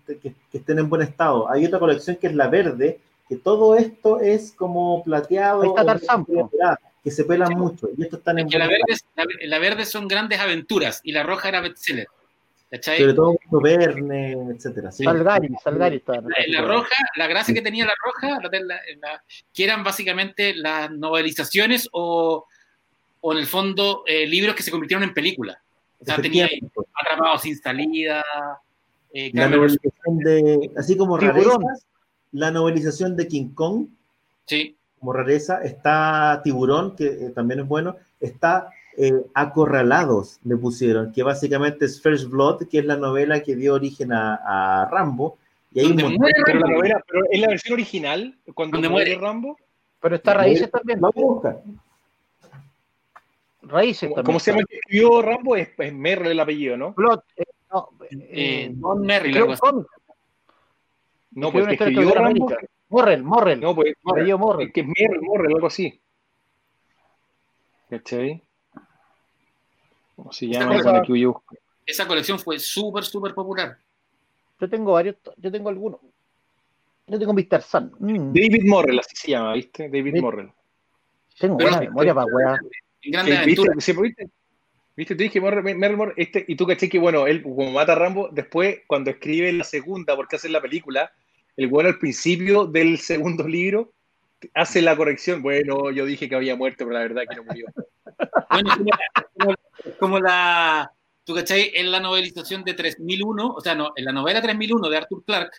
estén 0.53 0.79
en 0.81 0.89
buen 0.89 1.03
estado. 1.03 1.49
Hay 1.49 1.65
otra 1.65 1.79
colección 1.79 2.17
que 2.17 2.27
es 2.27 2.35
la 2.35 2.49
verde, 2.49 2.99
que 3.29 3.37
todo 3.37 3.77
esto 3.77 4.19
es 4.19 4.53
como 4.53 5.05
plateado. 5.05 5.63
Ahí 5.63 5.87
está 6.53 6.79
que 7.05 7.11
se 7.11 7.25
pelan 7.25 7.57
mucho. 7.57 7.89
Y 7.97 8.03
esto 8.03 8.17
están 8.17 8.39
en 8.41 8.49
la, 8.51 8.67
verde, 8.67 9.47
la, 9.47 9.59
verde 9.59 9.87
son 9.87 10.09
grandes 10.09 10.41
aventuras 10.41 11.01
y 11.05 11.13
la 11.13 11.23
roja 11.23 11.49
era 11.49 11.61
bestseller. 11.61 12.09
Sobre 12.71 13.15
todo 13.15 13.37
Verne, 13.51 14.33
etcétera. 14.55 14.93
Salgari, 14.93 15.49
Salgari 15.63 16.03
La, 16.47 16.63
roja, 16.63 16.95
la 17.17 17.27
gracia 17.27 17.53
que 17.53 17.63
tenía 17.63 17.85
la 17.85 17.95
roja, 18.05 18.39
que 19.53 19.65
eran 19.65 19.83
básicamente 19.83 20.55
las 20.55 20.89
novelizaciones 20.93 21.89
o, 21.91 22.47
o 23.21 23.33
en 23.33 23.39
el 23.39 23.47
fondo 23.47 24.05
eh, 24.07 24.25
libros 24.25 24.55
que 24.55 24.63
se 24.63 24.71
convirtieron 24.71 25.03
en 25.03 25.13
películas. 25.13 25.59
O 26.01 26.05
sea, 26.05 26.23
tenía 26.23 26.49
Atrapados 26.95 27.43
sin 27.43 27.59
salida. 27.59 28.25
Eh, 29.13 29.33
la 29.35 29.49
novelización 29.49 30.19
de, 30.19 30.71
así 30.77 30.97
como 30.97 31.19
rarezas, 31.19 31.87
la 32.31 32.53
novelización 32.53 33.17
de 33.17 33.27
King 33.27 33.49
Kong. 33.53 33.89
Sí. 34.47 34.77
Como 35.01 35.13
rareza, 35.13 35.61
está 35.63 36.41
Tiburón, 36.45 36.95
que 36.95 37.07
eh, 37.07 37.33
también 37.35 37.61
es 37.61 37.67
bueno. 37.67 37.97
Está 38.21 38.71
eh, 39.03 39.25
Acorralados, 39.33 40.41
le 40.45 40.57
pusieron, 40.57 41.11
que 41.11 41.23
básicamente 41.23 41.87
es 41.87 42.03
First 42.03 42.29
Blood, 42.29 42.69
que 42.69 42.81
es 42.81 42.85
la 42.85 42.97
novela 42.97 43.43
que 43.43 43.57
dio 43.57 43.73
origen 43.73 44.13
a, 44.13 44.87
Rambo. 44.91 45.39
Y 45.73 45.81
hay 45.81 45.87
un 45.87 46.19
pero 46.45 46.61
la 46.61 46.69
novela, 46.69 47.03
pero 47.09 47.25
es 47.31 47.41
la 47.41 47.49
versión 47.49 47.73
original, 47.75 48.37
cuando 48.53 48.79
muere 48.91 49.17
Rambo. 49.17 49.57
Pero 50.01 50.17
está 50.17 50.35
Raíces 50.35 50.71
también. 50.71 51.01
Vamos 51.01 51.17
a 51.17 51.21
buscar. 51.21 51.63
Raíces 53.63 54.09
también. 54.11 54.27
¿Cómo 54.27 54.39
se 54.39 54.51
llama 54.51 54.61
el 54.61 54.67
que 54.67 54.77
escribió 54.77 55.23
Rambo? 55.23 55.57
Es, 55.57 55.71
es 55.79 55.95
Merrill 55.95 56.33
el 56.33 56.41
apellido, 56.41 56.77
¿no? 56.77 56.95
Plot, 56.95 57.25
eh, 57.37 57.45
no, 57.73 57.89
eh, 58.11 58.71
Don 58.75 59.01
Merrill. 59.01 59.39
No, 61.33 61.53
pues 61.53 61.67
que 61.69 61.73
escribió 61.73 62.13
Rambo. 62.13 62.53
Morrell, 62.91 63.23
Morrell. 63.23 63.61
No, 63.61 63.75
pues, 63.75 63.95
Morrell. 64.03 64.37
Morrell. 64.37 64.73
Que 64.73 64.81
es 64.81 64.87
Merrill, 64.87 65.23
Morrell, 65.23 65.55
algo 65.55 65.69
así. 65.69 65.99
¿Cachai? 67.89 68.43
¿Cómo 70.21 70.33
se 70.33 70.49
llama? 70.49 70.77
Esa, 70.77 71.03
esa 71.87 72.07
colección 72.07 72.39
fue 72.39 72.59
súper, 72.59 73.05
súper 73.05 73.33
popular. 73.33 73.79
Yo 74.61 74.69
tengo 74.69 74.93
varios, 74.93 75.17
yo 75.39 75.51
tengo 75.51 75.71
algunos. 75.71 75.99
Yo 77.07 77.19
tengo 77.19 77.33
Mr. 77.33 77.63
Sun. 77.63 77.91
Mm. 77.99 78.33
David 78.35 78.63
Morrell, 78.67 78.99
así 78.99 79.17
se 79.17 79.31
llama, 79.31 79.55
¿viste? 79.55 79.89
David 79.89 80.21
Morrell. 80.21 80.53
Tengo 81.39 81.57
buena 81.57 81.81
memoria 81.81 82.15
para 82.15 82.27
weá. 82.27 82.61
Grande 83.03 83.39
aventura. 83.39 83.73
¿Viste? 83.75 83.95
¿Viste? 83.95 84.31
¿Viste? 84.95 85.15
Te 85.15 85.23
dije, 85.23 85.41
Merrill, 85.41 86.13
este, 86.19 86.45
y 86.47 86.55
tú 86.55 86.67
caché 86.67 86.91
que, 86.91 86.99
bueno, 86.99 87.27
él, 87.27 87.43
como 87.43 87.71
mata 87.71 87.93
a 87.93 87.95
Rambo, 87.95 88.29
después, 88.31 88.81
cuando 88.87 89.09
escribe 89.11 89.51
la 89.55 89.65
segunda, 89.65 90.15
porque 90.17 90.37
hace 90.37 90.51
la 90.51 90.61
película, 90.61 91.11
el 91.57 91.69
bueno 91.69 91.89
al 91.89 91.99
principio 91.99 92.67
del 92.67 92.99
segundo 92.99 93.49
libro 93.49 93.95
hace 94.53 94.83
la 94.83 94.95
corrección. 94.95 95.41
Bueno, 95.41 95.91
yo 95.91 96.05
dije 96.05 96.29
que 96.29 96.35
había 96.35 96.57
muerto, 96.57 96.85
pero 96.85 96.91
la 96.91 97.01
verdad 97.01 97.23
que 97.29 97.37
no 97.37 97.45
murió. 97.45 97.67
Bueno, 98.51 98.71
como, 99.39 99.55
como 99.99 100.21
la, 100.21 100.93
tú 101.25 101.35
cachai, 101.35 101.73
en 101.75 101.91
la 101.91 102.01
novelización 102.01 102.65
de 102.65 102.75
3001, 102.75 103.55
o 103.55 103.61
sea, 103.61 103.75
no, 103.75 103.93
en 103.97 104.05
la 104.05 104.13
novela 104.13 104.43
3001 104.43 104.89
de 104.89 104.97
Arthur 104.97 105.25
Clarke, 105.25 105.57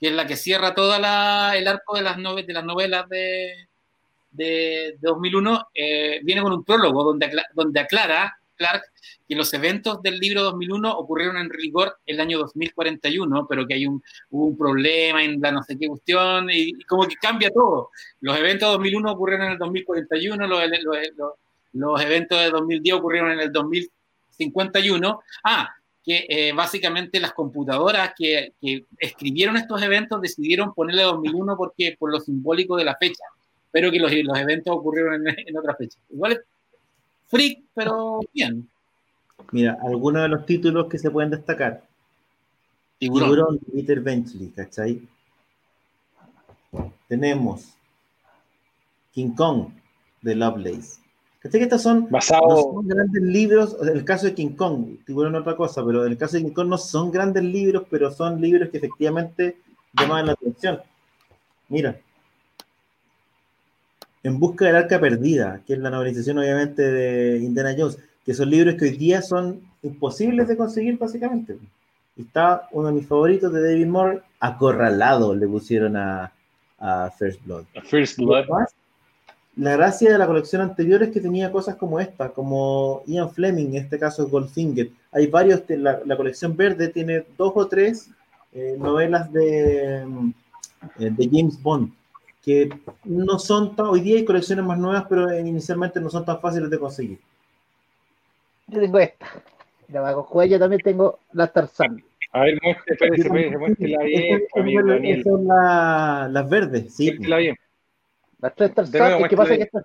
que 0.00 0.08
es 0.08 0.12
la 0.12 0.26
que 0.26 0.36
cierra 0.36 0.74
todo 0.74 0.96
el 0.96 1.04
arco 1.04 1.96
de 1.96 2.02
las, 2.02 2.16
de 2.16 2.52
las 2.52 2.64
novelas 2.64 3.08
de, 3.08 3.68
de, 4.32 4.96
2001, 5.00 5.68
eh, 5.74 6.20
viene 6.22 6.42
con 6.42 6.52
un 6.52 6.64
prólogo 6.64 7.04
donde, 7.04 7.30
donde 7.54 7.80
aclara 7.80 8.36
Clark 8.56 8.84
que 9.28 9.34
los 9.34 9.52
eventos 9.54 10.02
del 10.02 10.18
libro 10.18 10.42
2001 10.42 10.98
ocurrieron 10.98 11.36
en 11.38 11.50
rigor 11.50 11.96
el 12.06 12.20
año 12.20 12.38
2041, 12.38 13.46
pero 13.48 13.66
que 13.66 13.74
hay 13.74 13.86
un, 13.86 14.02
un 14.30 14.56
problema 14.56 15.24
en 15.24 15.40
la 15.40 15.50
no 15.50 15.62
sé 15.62 15.78
qué 15.78 15.88
cuestión 15.88 16.50
y, 16.50 16.72
como 16.84 17.06
que 17.06 17.16
cambia 17.16 17.50
todo. 17.50 17.90
Los 18.20 18.36
eventos 18.36 18.68
de 18.68 18.72
2001 18.72 19.12
ocurrieron 19.12 19.46
en 19.46 19.52
el 19.52 19.58
2041, 19.58 20.46
los, 20.46 20.60
los, 20.82 20.96
los 21.16 21.32
eventos 22.00 22.38
de 22.38 22.50
2010 22.50 22.96
ocurrieron 22.96 23.32
en 23.32 23.40
el 23.40 23.52
2051. 23.52 25.20
Ah, 25.44 25.68
que 26.04 26.26
eh, 26.28 26.52
básicamente 26.52 27.18
las 27.18 27.32
computadoras 27.32 28.12
que, 28.16 28.52
que, 28.60 28.84
escribieron 28.98 29.56
estos 29.56 29.82
eventos 29.82 30.20
decidieron 30.20 30.74
ponerle 30.74 31.02
2001 31.02 31.56
porque 31.56 31.96
por 31.98 32.12
lo 32.12 32.20
simbólico 32.20 32.76
de 32.76 32.84
la 32.84 32.96
fecha, 32.96 33.24
pero 33.72 33.90
que 33.90 33.98
los, 33.98 34.12
los 34.12 34.38
eventos 34.38 34.76
ocurrieron 34.76 35.26
en, 35.26 35.34
en 35.46 35.56
otra 35.56 35.74
fecha. 35.74 35.98
Igual 36.10 36.32
es 36.32 36.40
freak, 37.28 37.62
pero 37.74 38.20
bien. 38.32 38.68
Mira, 39.50 39.78
algunos 39.82 40.22
de 40.22 40.28
los 40.28 40.46
títulos 40.46 40.88
que 40.88 40.98
se 40.98 41.10
pueden 41.10 41.30
destacar. 41.30 41.82
Tiburón, 42.98 43.58
Peter 43.72 44.00
Benchley, 44.00 44.48
¿cachai? 44.50 45.02
Tenemos 47.08 47.74
King 49.12 49.34
Kong 49.34 49.68
de 50.22 50.34
Lovelace. 50.34 51.00
¿Cachai 51.44 51.60
que 51.60 51.64
estos 51.64 51.82
son, 51.82 52.08
son 52.22 52.88
grandes 52.88 53.22
libros? 53.22 53.76
En 53.82 53.88
el 53.88 54.02
caso 54.02 54.24
de 54.24 54.32
King 54.32 54.56
Kong, 54.56 54.96
Tiburón 55.04 55.34
otra 55.34 55.54
cosa, 55.54 55.84
pero 55.84 56.06
en 56.06 56.12
el 56.12 56.16
caso 56.16 56.38
de 56.38 56.42
King 56.42 56.54
Kong 56.54 56.68
no 56.68 56.78
son 56.78 57.10
grandes 57.10 57.44
libros, 57.44 57.84
pero 57.90 58.10
son 58.10 58.40
libros 58.40 58.70
que 58.70 58.78
efectivamente 58.78 59.58
llaman 59.92 60.24
la 60.24 60.32
atención. 60.32 60.80
Mira, 61.68 62.00
En 64.22 64.38
busca 64.38 64.64
del 64.64 64.76
arca 64.76 64.98
perdida, 64.98 65.60
que 65.66 65.74
es 65.74 65.78
la 65.80 65.90
novelización 65.90 66.38
obviamente 66.38 66.80
de 66.80 67.36
Indiana 67.40 67.74
Jones 67.76 67.98
que 68.24 68.32
son 68.32 68.48
libros 68.48 68.76
que 68.76 68.86
hoy 68.86 68.96
día 68.96 69.20
son 69.20 69.60
imposibles 69.82 70.48
de 70.48 70.56
conseguir 70.56 70.96
básicamente. 70.96 71.58
está 72.16 72.68
uno 72.72 72.88
de 72.88 72.94
mis 72.94 73.06
favoritos 73.06 73.52
de 73.52 73.62
David 73.62 73.86
Moore, 73.86 74.22
Acorralado, 74.40 75.34
le 75.34 75.46
pusieron 75.46 75.94
a, 75.96 76.32
First 77.18 77.44
Blood. 77.44 77.64
First 77.84 78.16
Blood. 78.16 78.46
La 79.56 79.76
gracia 79.76 80.10
de 80.10 80.18
la 80.18 80.26
colección 80.26 80.62
anterior 80.62 81.02
es 81.02 81.10
que 81.10 81.20
tenía 81.20 81.52
cosas 81.52 81.76
como 81.76 82.00
esta, 82.00 82.30
como 82.30 83.02
Ian 83.06 83.30
Fleming, 83.30 83.68
en 83.68 83.76
este 83.76 83.98
caso 84.00 84.28
Goldfinger. 84.28 84.88
Hay 85.12 85.28
varios, 85.28 85.62
la, 85.68 86.00
la 86.04 86.16
colección 86.16 86.56
verde 86.56 86.88
tiene 86.88 87.24
dos 87.38 87.52
o 87.54 87.68
tres 87.68 88.10
eh, 88.52 88.74
novelas 88.76 89.32
de, 89.32 90.02
eh, 90.98 91.10
de 91.10 91.28
James 91.30 91.62
Bond, 91.62 91.92
que 92.42 92.68
no 93.04 93.38
son 93.38 93.76
tan, 93.76 93.86
hoy 93.86 94.00
día 94.00 94.16
hay 94.16 94.24
colecciones 94.24 94.64
más 94.64 94.78
nuevas, 94.78 95.06
pero 95.08 95.38
inicialmente 95.38 96.00
no 96.00 96.10
son 96.10 96.24
tan 96.24 96.40
fáciles 96.40 96.68
de 96.68 96.78
conseguir. 96.78 97.18
Yo 98.66 98.80
tengo 98.80 98.98
esta. 98.98 99.26
La 99.88 100.00
bajo 100.00 100.26
cuello 100.26 100.58
también 100.58 100.80
tengo 100.82 101.20
la 101.32 101.46
Tarzán. 101.46 102.02
A 102.32 102.40
ver, 102.40 102.58
muestre, 102.60 102.94
espérese, 102.94 103.58
muéstrela 103.58 104.02
bien, 104.02 104.42
amigo 104.56 104.84
Daniel. 104.84 105.22
Son 105.22 105.46
la, 105.46 106.28
las 106.32 106.50
verdes, 106.50 106.92
sí. 106.92 107.06
Muéstrela 107.06 107.36
bien. 107.36 107.56
Las 108.44 108.54
tres 108.54 108.74
Tarzán. 108.74 109.26
¿Qué 109.26 109.36
pasa? 109.38 109.56
Que 109.56 109.62
está, 109.62 109.82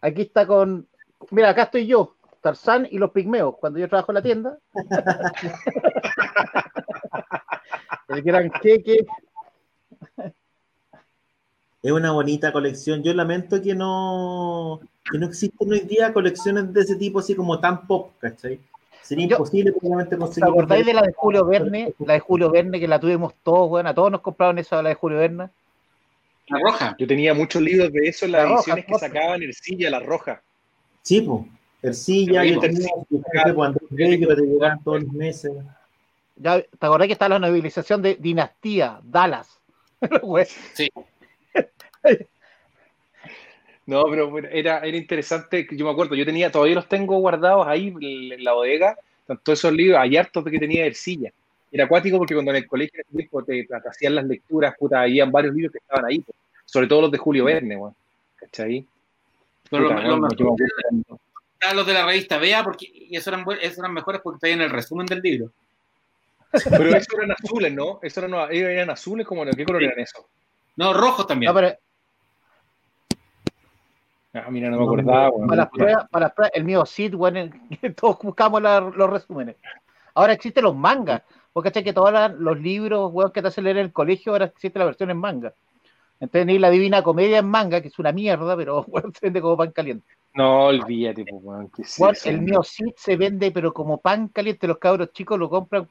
aquí 0.00 0.22
está 0.22 0.46
con. 0.46 0.88
Mira, 1.30 1.50
acá 1.50 1.64
estoy 1.64 1.86
yo, 1.86 2.14
Tarzán 2.40 2.88
y 2.90 2.96
los 2.96 3.10
pigmeos, 3.10 3.58
cuando 3.58 3.78
yo 3.78 3.90
trabajo 3.90 4.10
en 4.10 4.14
la 4.14 4.22
tienda. 4.22 4.58
El 8.08 8.22
gran 8.22 8.50
queque. 8.52 9.04
Es 11.82 11.92
una 11.92 12.12
bonita 12.12 12.52
colección. 12.52 13.02
Yo 13.02 13.12
lamento 13.12 13.60
que 13.60 13.74
no, 13.74 14.80
que 15.10 15.18
no 15.18 15.26
existen 15.26 15.70
hoy 15.70 15.80
día 15.80 16.14
colecciones 16.14 16.72
de 16.72 16.80
ese 16.80 16.96
tipo 16.96 17.18
así 17.18 17.34
como 17.34 17.60
tan 17.60 17.86
pop, 17.86 18.12
¿cachai? 18.18 18.60
Sería 19.02 19.26
imposible 19.26 19.72
probablemente 19.72 20.16
conseguir. 20.16 20.46
¿Te 20.46 20.50
acordáis 20.50 20.86
de 20.86 20.94
la 20.94 21.02
de 21.02 21.12
Julio 21.12 21.44
Verne? 21.48 21.92
La 21.98 22.14
de 22.14 22.20
Julio 22.20 22.50
Verne 22.50 22.80
que 22.80 22.88
la 22.88 22.98
tuvimos 22.98 23.34
todos, 23.42 23.68
bueno, 23.68 23.90
a 23.90 23.94
todos 23.94 24.10
nos 24.10 24.22
compraron 24.22 24.58
esa, 24.58 24.80
la 24.82 24.88
de 24.88 24.94
Julio 24.94 25.18
Verne. 25.18 25.50
La 26.52 26.58
roja. 26.58 26.96
Yo 26.98 27.06
tenía 27.06 27.34
muchos 27.34 27.62
libros 27.62 27.92
de 27.92 28.08
eso 28.08 28.26
en 28.26 28.32
las 28.32 28.50
ediciones 28.50 28.84
que 28.84 28.94
sacaban 28.98 29.42
Ercilla, 29.42 29.90
la 29.90 30.00
roja. 30.00 30.42
Sí, 31.02 31.22
pues. 31.22 31.42
Ercilla, 31.82 32.44
yo 32.44 32.60
tenía 32.60 32.88
cuando 33.54 33.80
que 33.88 33.96
te 33.96 34.42
llegaban 34.42 34.82
todos 34.84 35.02
los 35.02 35.12
meses. 35.12 35.52
Ya, 36.36 36.60
¿Te 36.62 36.86
acordás 36.86 37.06
que 37.06 37.12
está 37.12 37.28
la 37.28 37.38
novelización 37.38 38.02
de 38.02 38.14
Dinastía, 38.14 39.00
Dallas? 39.02 39.60
sí. 40.74 40.88
No, 43.84 44.04
pero 44.04 44.38
era, 44.48 44.78
era 44.78 44.96
interesante, 44.96 45.66
yo 45.72 45.84
me 45.84 45.90
acuerdo, 45.90 46.14
yo 46.14 46.24
tenía, 46.24 46.52
todavía 46.52 46.76
los 46.76 46.88
tengo 46.88 47.18
guardados 47.18 47.66
ahí 47.66 47.88
en 48.00 48.44
la 48.44 48.52
bodega, 48.52 48.96
todos 49.26 49.58
esos 49.58 49.72
libros, 49.72 49.98
hay 50.00 50.16
hartos 50.16 50.44
de 50.44 50.50
que 50.52 50.58
tenía 50.58 50.86
Ercilla. 50.86 51.32
Era 51.72 51.84
acuático 51.84 52.18
porque 52.18 52.34
cuando 52.34 52.50
en 52.50 52.58
el 52.58 52.66
colegio 52.66 53.02
te, 53.46 53.64
te, 53.64 53.88
hacían 53.88 54.14
las 54.14 54.26
lecturas, 54.26 54.74
puta, 54.78 55.00
había 55.00 55.24
varios 55.24 55.54
libros 55.54 55.72
que 55.72 55.78
estaban 55.78 56.04
ahí, 56.04 56.22
sobre 56.66 56.86
todo 56.86 57.02
los 57.02 57.10
de 57.10 57.16
Julio 57.16 57.46
Verne, 57.46 57.80
¿cachai? 58.36 58.86
Pero 59.70 59.88
los 61.74 61.86
de 61.86 61.94
la 61.94 62.04
revista 62.04 62.36
Vea, 62.36 62.62
porque 62.62 63.08
esos 63.10 63.28
eran, 63.28 63.46
esos 63.62 63.78
eran 63.78 63.94
mejores 63.94 64.20
porque 64.20 64.36
estaban 64.36 64.60
en 64.60 64.66
el 64.66 64.70
resumen 64.70 65.06
del 65.06 65.20
libro. 65.20 65.50
Pero 66.52 66.94
esos 66.94 67.14
eran 67.14 67.32
azules, 67.32 67.72
¿no? 67.72 67.98
Esos 68.02 68.24
eran, 68.24 68.52
eran 68.52 68.90
azules, 68.90 69.26
como 69.26 69.46
¿qué 69.46 69.64
color 69.64 69.82
eran 69.82 70.00
esos? 70.00 70.26
No, 70.76 70.92
rojos 70.92 71.26
también. 71.26 71.50
Ah, 74.34 74.50
mira, 74.50 74.70
no 74.70 74.78
me 74.78 74.84
acordaba. 74.84 75.30
para, 76.10 76.34
las 76.36 76.50
el 76.54 76.64
mío 76.64 76.84
Sid, 76.84 77.14
bueno, 77.14 77.50
todos 77.96 78.18
buscamos 78.22 78.60
los 78.60 79.10
resúmenes. 79.10 79.56
Ahora 80.14 80.34
existen 80.34 80.64
los 80.64 80.76
mangas. 80.76 81.22
Porque 81.52 81.84
que 81.84 81.92
todos 81.92 82.12
los 82.38 82.60
libros 82.60 83.12
bueno, 83.12 83.32
que 83.32 83.42
te 83.42 83.48
hacen 83.48 83.64
leer 83.64 83.78
en 83.78 83.86
el 83.86 83.92
colegio, 83.92 84.32
ahora 84.32 84.46
existe 84.46 84.78
la 84.78 84.86
versión 84.86 85.10
en 85.10 85.18
manga. 85.18 85.52
Entonces 86.18 86.46
ni 86.46 86.58
la 86.58 86.70
Divina 86.70 87.02
Comedia 87.02 87.38
en 87.38 87.46
manga, 87.46 87.80
que 87.80 87.88
es 87.88 87.98
una 87.98 88.12
mierda, 88.12 88.56
pero 88.56 88.84
bueno, 88.88 89.10
se 89.12 89.26
vende 89.26 89.40
como 89.40 89.56
pan 89.56 89.72
caliente. 89.72 90.06
No, 90.34 90.66
olvídate, 90.66 91.26
pues, 91.98 92.26
El 92.26 92.40
mío 92.40 92.62
sí 92.62 92.84
se 92.96 93.16
vende, 93.16 93.50
pero 93.50 93.74
como 93.74 93.98
pan 93.98 94.28
caliente, 94.28 94.66
los 94.66 94.78
cabros 94.78 95.12
chicos 95.12 95.38
lo 95.38 95.50
compran 95.50 95.88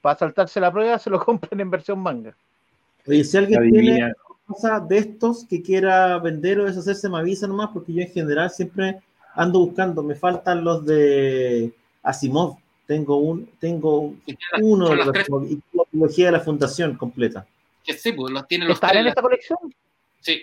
para 0.00 0.18
saltarse 0.18 0.60
la 0.60 0.72
prueba, 0.72 0.98
se 0.98 1.10
lo 1.10 1.18
compran 1.24 1.60
en 1.60 1.70
versión 1.70 1.98
manga. 1.98 2.34
Oye, 3.06 3.24
si 3.24 3.36
alguien 3.36 3.70
tiene 3.70 4.12
cosas 4.46 4.88
de 4.88 4.98
estos 4.98 5.44
que 5.44 5.60
quiera 5.60 6.18
vender 6.18 6.60
o 6.60 6.64
deshacerse, 6.64 7.08
me 7.08 7.18
avisa 7.18 7.46
nomás, 7.46 7.70
porque 7.72 7.92
yo 7.92 8.02
en 8.02 8.10
general 8.10 8.50
siempre 8.50 9.00
ando 9.34 9.58
buscando. 9.60 10.02
Me 10.02 10.14
faltan 10.14 10.64
los 10.64 10.86
de 10.86 11.72
Asimov. 12.02 12.56
Tengo 12.86 13.16
un, 13.16 13.46
tengo 13.58 14.14
uno 14.60 14.88
de 14.90 14.96
la 14.96 15.12
tecnología 15.12 16.26
de 16.26 16.32
la 16.32 16.40
fundación 16.40 16.96
completa. 16.96 17.46
Que 17.84 17.94
sí, 17.94 18.12
pues 18.12 18.32
los 18.32 18.46
tiene 18.46 18.64
los 18.64 18.74
¿Están 18.74 18.96
en 18.96 19.08
esta 19.08 19.22
colección? 19.22 19.58
Sí. 20.20 20.42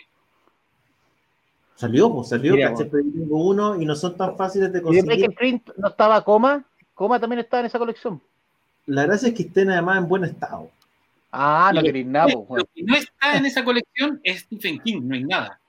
Salió, 1.76 2.14
pues 2.14 2.30
salió, 2.30 2.56
caché, 2.56 2.86
tengo 2.86 3.46
uno 3.46 3.82
y 3.82 3.86
no 3.86 3.96
son 3.96 4.16
tan 4.16 4.38
fáciles 4.38 4.72
de 4.72 4.82
conseguir. 4.82 5.14
¿Y 5.14 5.22
de 5.22 5.30
Print 5.32 5.70
no 5.78 5.88
estaba 5.90 6.24
Coma? 6.24 6.64
Coma 6.94 7.20
también 7.20 7.40
estaba 7.40 7.62
en 7.62 7.68
esa 7.68 7.80
colección. 7.80 8.22
La 8.86 9.06
gracia 9.06 9.30
es 9.30 9.34
que 9.34 9.44
estén 9.44 9.70
además 9.72 9.98
en 10.00 10.08
buen 10.08 10.24
estado. 10.26 10.70
Ah, 11.32 11.72
no 11.74 11.82
queréis 11.82 12.06
nada. 12.06 12.28
Lo 12.28 12.66
que 12.74 12.84
no 12.84 12.96
está 12.96 13.38
en 13.38 13.46
esa 13.46 13.64
colección 13.64 14.20
es 14.24 14.42
Stephen 14.42 14.80
King, 14.80 15.02
no 15.04 15.16
hay 15.16 15.24
nada. 15.24 15.60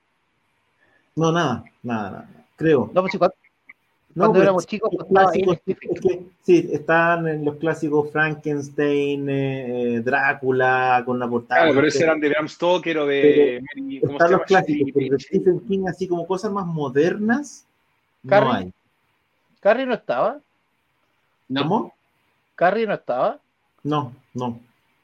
No, 1.16 1.32
nada, 1.32 1.64
nada, 1.82 2.10
nada. 2.10 2.46
Creo. 2.56 2.90
No, 2.92 3.00
pues 3.02 3.14
no, 4.14 4.26
cuando 4.26 4.42
éramos 4.42 4.66
chicos, 4.66 4.90
clásicos, 5.08 5.58
sí, 6.42 6.70
están 6.72 7.26
en 7.26 7.44
los 7.44 7.56
clásicos 7.56 8.12
Frankenstein, 8.12 9.26
eh, 9.28 10.00
Drácula, 10.04 11.02
con 11.04 11.18
la 11.18 11.28
portada. 11.28 11.62
Claro, 11.62 11.74
pero 11.74 11.88
esos 11.88 12.00
eran 12.00 12.20
de 12.20 12.28
Bram 12.28 12.48
Stoker 12.48 12.98
o 12.98 13.06
de. 13.06 13.60
¿cómo 14.00 14.12
están 14.12 14.30
los 14.30 14.42
clásicos, 14.42 14.90
pero 14.94 15.16
de 15.16 15.20
Stephen 15.20 15.60
King, 15.66 15.86
así 15.88 16.06
como 16.06 16.26
cosas 16.28 16.52
más 16.52 16.64
modernas, 16.64 17.66
Carrie, 18.28 18.48
no 18.48 18.54
hay. 18.54 18.72
¿Carrie 19.58 19.86
no 19.86 19.94
estaba? 19.94 20.38
No. 21.48 21.62
¿Cómo? 21.62 21.94
¿Carrie 22.54 22.86
no 22.86 22.94
estaba? 22.94 23.40
No, 23.82 24.12
no. 24.32 24.60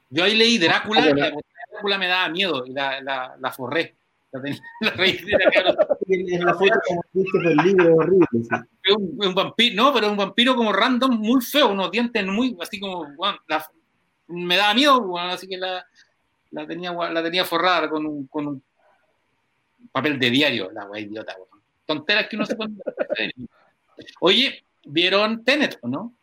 Yo 0.08 0.22
ahí 0.22 0.36
leí 0.36 0.58
Drácula, 0.58 1.10
y 1.10 1.14
la 1.14 1.32
Drácula 1.72 1.98
me 1.98 2.06
daba 2.06 2.28
miedo 2.28 2.64
y 2.64 2.70
la, 2.70 3.00
la, 3.00 3.36
la 3.40 3.50
forré. 3.50 3.94
La 4.32 4.40
tenía 4.40 4.60
la 4.80 4.90
raíz 4.92 5.26
de 5.26 5.32
la 5.32 5.86
En 6.06 6.44
la 6.44 6.54
foto 6.54 6.80
como 6.86 7.62
libro 7.64 7.96
horrible. 7.96 8.26
Un, 8.96 9.18
un, 9.26 9.34
vampiro, 9.34 9.76
no, 9.76 9.92
pero 9.92 10.10
un 10.10 10.16
vampiro 10.16 10.54
como 10.54 10.72
random, 10.72 11.18
muy 11.18 11.40
feo, 11.42 11.72
unos 11.72 11.90
dientes 11.90 12.24
muy, 12.26 12.56
así 12.60 12.78
como, 12.78 13.06
bueno, 13.16 13.38
la, 13.48 13.64
me 14.28 14.56
daba 14.56 14.74
miedo, 14.74 15.00
bueno, 15.02 15.30
así 15.30 15.48
que 15.48 15.58
la, 15.58 15.84
la, 16.52 16.66
tenía, 16.66 16.92
la 16.92 17.22
tenía 17.22 17.44
forrada 17.44 17.88
con 17.88 18.06
un, 18.06 18.26
con 18.26 18.46
un 18.46 18.62
papel 19.90 20.18
de 20.18 20.30
diario, 20.30 20.70
la 20.70 20.86
wea 20.86 21.00
idiota, 21.00 21.34
bueno. 21.36 21.50
Tonteras 21.86 22.28
que 22.28 22.36
uno 22.36 22.46
se 22.46 22.54
puede. 22.54 22.70
Oye, 24.20 24.64
¿vieron 24.84 25.44
Tenet 25.44 25.76
o 25.82 25.88
no? 25.88 26.14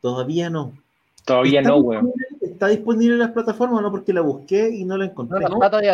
Todavía 0.00 0.50
no. 0.50 0.76
Todavía 1.24 1.62
no, 1.62 1.76
weón. 1.76 2.12
¿Está 2.60 2.68
disponible 2.68 3.14
en 3.14 3.20
las 3.20 3.30
plataformas 3.30 3.80
no? 3.80 3.90
Porque 3.90 4.12
la 4.12 4.20
busqué 4.20 4.68
y 4.68 4.84
no 4.84 4.98
la 4.98 5.06
encontré. 5.06 5.40
No, 5.40 5.48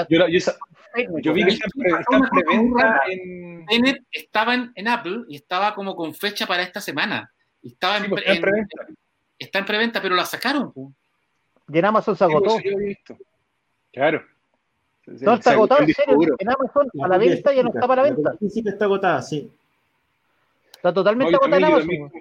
yo, 0.08 0.26
yo, 1.20 1.32
vi 1.32 1.44
que 1.44 1.52
está, 1.52 2.16
en 2.16 2.22
preventa 2.28 3.00
en... 3.08 3.66
Tenet 3.66 4.02
estaba 4.10 4.54
en, 4.74 4.88
Apple 4.88 5.26
y 5.28 5.36
estaba 5.36 5.76
como 5.76 5.94
con 5.94 6.12
fecha 6.12 6.44
para 6.44 6.64
esta 6.64 6.80
semana. 6.80 7.32
Estaba 7.62 7.98
en, 7.98 8.12
está 8.12 8.32
en, 8.32 8.40
preventa. 8.40 8.86
Está 9.38 9.58
en 9.60 9.64
preventa, 9.64 10.02
pero 10.02 10.16
la 10.16 10.24
sacaron. 10.24 10.72
Y 11.72 11.78
en 11.78 11.84
Amazon 11.84 12.16
se 12.16 12.24
agotó. 12.24 12.56
Claro. 13.92 14.24
No, 15.06 15.34
está 15.34 15.52
agotado, 15.52 15.82
en 15.82 15.94
serio. 15.94 16.34
En 16.36 16.48
Amazon 16.50 16.90
a 17.00 17.06
la 17.06 17.16
venta 17.16 17.54
ya 17.54 17.62
no 17.62 17.68
está 17.68 17.86
para 17.86 18.02
la 18.02 18.10
venta. 18.10 18.34
Sí, 18.40 18.64
está 18.66 18.86
agotada, 18.86 19.22
sí. 19.22 19.48
Está 20.74 20.92
totalmente 20.92 21.32
agotada 21.32 21.58
en 21.58 21.64
Amazon. 21.64 22.12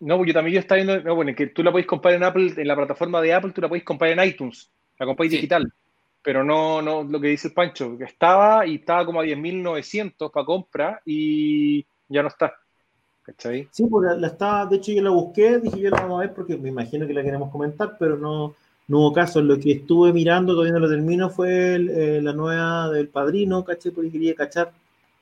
No, 0.00 0.24
yo 0.24 0.32
también 0.34 0.54
yo 0.54 0.60
estaba 0.60 0.82
viendo, 0.82 1.00
no, 1.02 1.14
bueno, 1.14 1.34
que 1.34 1.48
tú 1.48 1.62
la 1.62 1.70
podéis 1.70 1.86
comprar 1.86 2.14
en 2.14 2.24
Apple, 2.24 2.54
en 2.56 2.68
la 2.68 2.76
plataforma 2.76 3.20
de 3.20 3.32
Apple, 3.32 3.52
tú 3.52 3.60
la 3.60 3.68
podéis 3.68 3.84
comprar 3.84 4.10
en 4.10 4.22
iTunes, 4.26 4.70
la 4.98 5.06
compráis 5.06 5.32
digital. 5.32 5.72
Pero 6.22 6.42
no, 6.42 6.80
no, 6.80 7.02
lo 7.02 7.20
que 7.20 7.28
dice 7.28 7.48
el 7.48 7.54
Pancho, 7.54 7.98
que 7.98 8.04
estaba 8.04 8.66
y 8.66 8.76
estaba 8.76 9.04
como 9.04 9.20
a 9.20 9.24
10.900 9.24 10.30
para 10.30 10.46
compra 10.46 11.00
y 11.04 11.84
ya 12.08 12.22
no 12.22 12.28
está. 12.28 12.54
¿Cachai? 13.22 13.68
Sí, 13.70 13.86
pues 13.86 14.18
la, 14.18 14.26
estaba, 14.26 14.66
de 14.66 14.76
hecho 14.76 14.92
yo 14.92 15.02
la 15.02 15.10
busqué, 15.10 15.58
dije 15.58 15.80
yo 15.80 15.90
la 15.90 16.02
vamos 16.02 16.18
a 16.18 16.26
ver 16.26 16.34
porque 16.34 16.56
me 16.56 16.68
imagino 16.68 17.06
que 17.06 17.14
la 17.14 17.22
queremos 17.22 17.50
comentar, 17.50 17.96
pero 17.98 18.18
no, 18.18 18.54
no 18.88 18.98
hubo 18.98 19.12
caso. 19.12 19.40
Lo 19.40 19.58
que 19.58 19.72
estuve 19.72 20.12
mirando, 20.12 20.52
todavía 20.52 20.74
no 20.74 20.80
lo 20.80 20.88
termino, 20.88 21.30
fue 21.30 21.76
eh, 21.76 22.20
la 22.22 22.32
nueva 22.32 22.90
del 22.90 23.08
Padrino, 23.08 23.64
¿cachai? 23.64 23.92
Porque 23.92 24.10
quería 24.10 24.34
cachar 24.34 24.72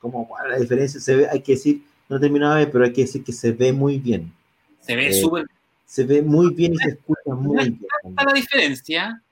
como 0.00 0.28
la 0.48 0.58
diferencia. 0.58 1.00
Se 1.00 1.14
ve, 1.14 1.28
hay 1.30 1.40
que 1.40 1.52
decir, 1.52 1.82
no 2.08 2.18
terminaba 2.18 2.56
de 2.56 2.64
ver, 2.64 2.72
pero 2.72 2.84
hay 2.84 2.92
que 2.92 3.02
decir 3.02 3.22
que 3.22 3.32
se 3.32 3.52
ve 3.52 3.72
muy 3.72 3.98
bien. 3.98 4.32
Se 4.82 4.96
ve 4.96 5.08
eh, 5.08 5.12
súper. 5.14 5.46
Se 5.86 6.04
ve 6.04 6.22
muy 6.22 6.52
bien 6.54 6.74
y 6.74 6.76
se 6.78 6.90
escucha 6.90 7.34
muy 7.34 7.56
bien. 7.56 7.80
¿Está 8.04 8.24
la 8.24 8.32
diferencia? 8.32 9.22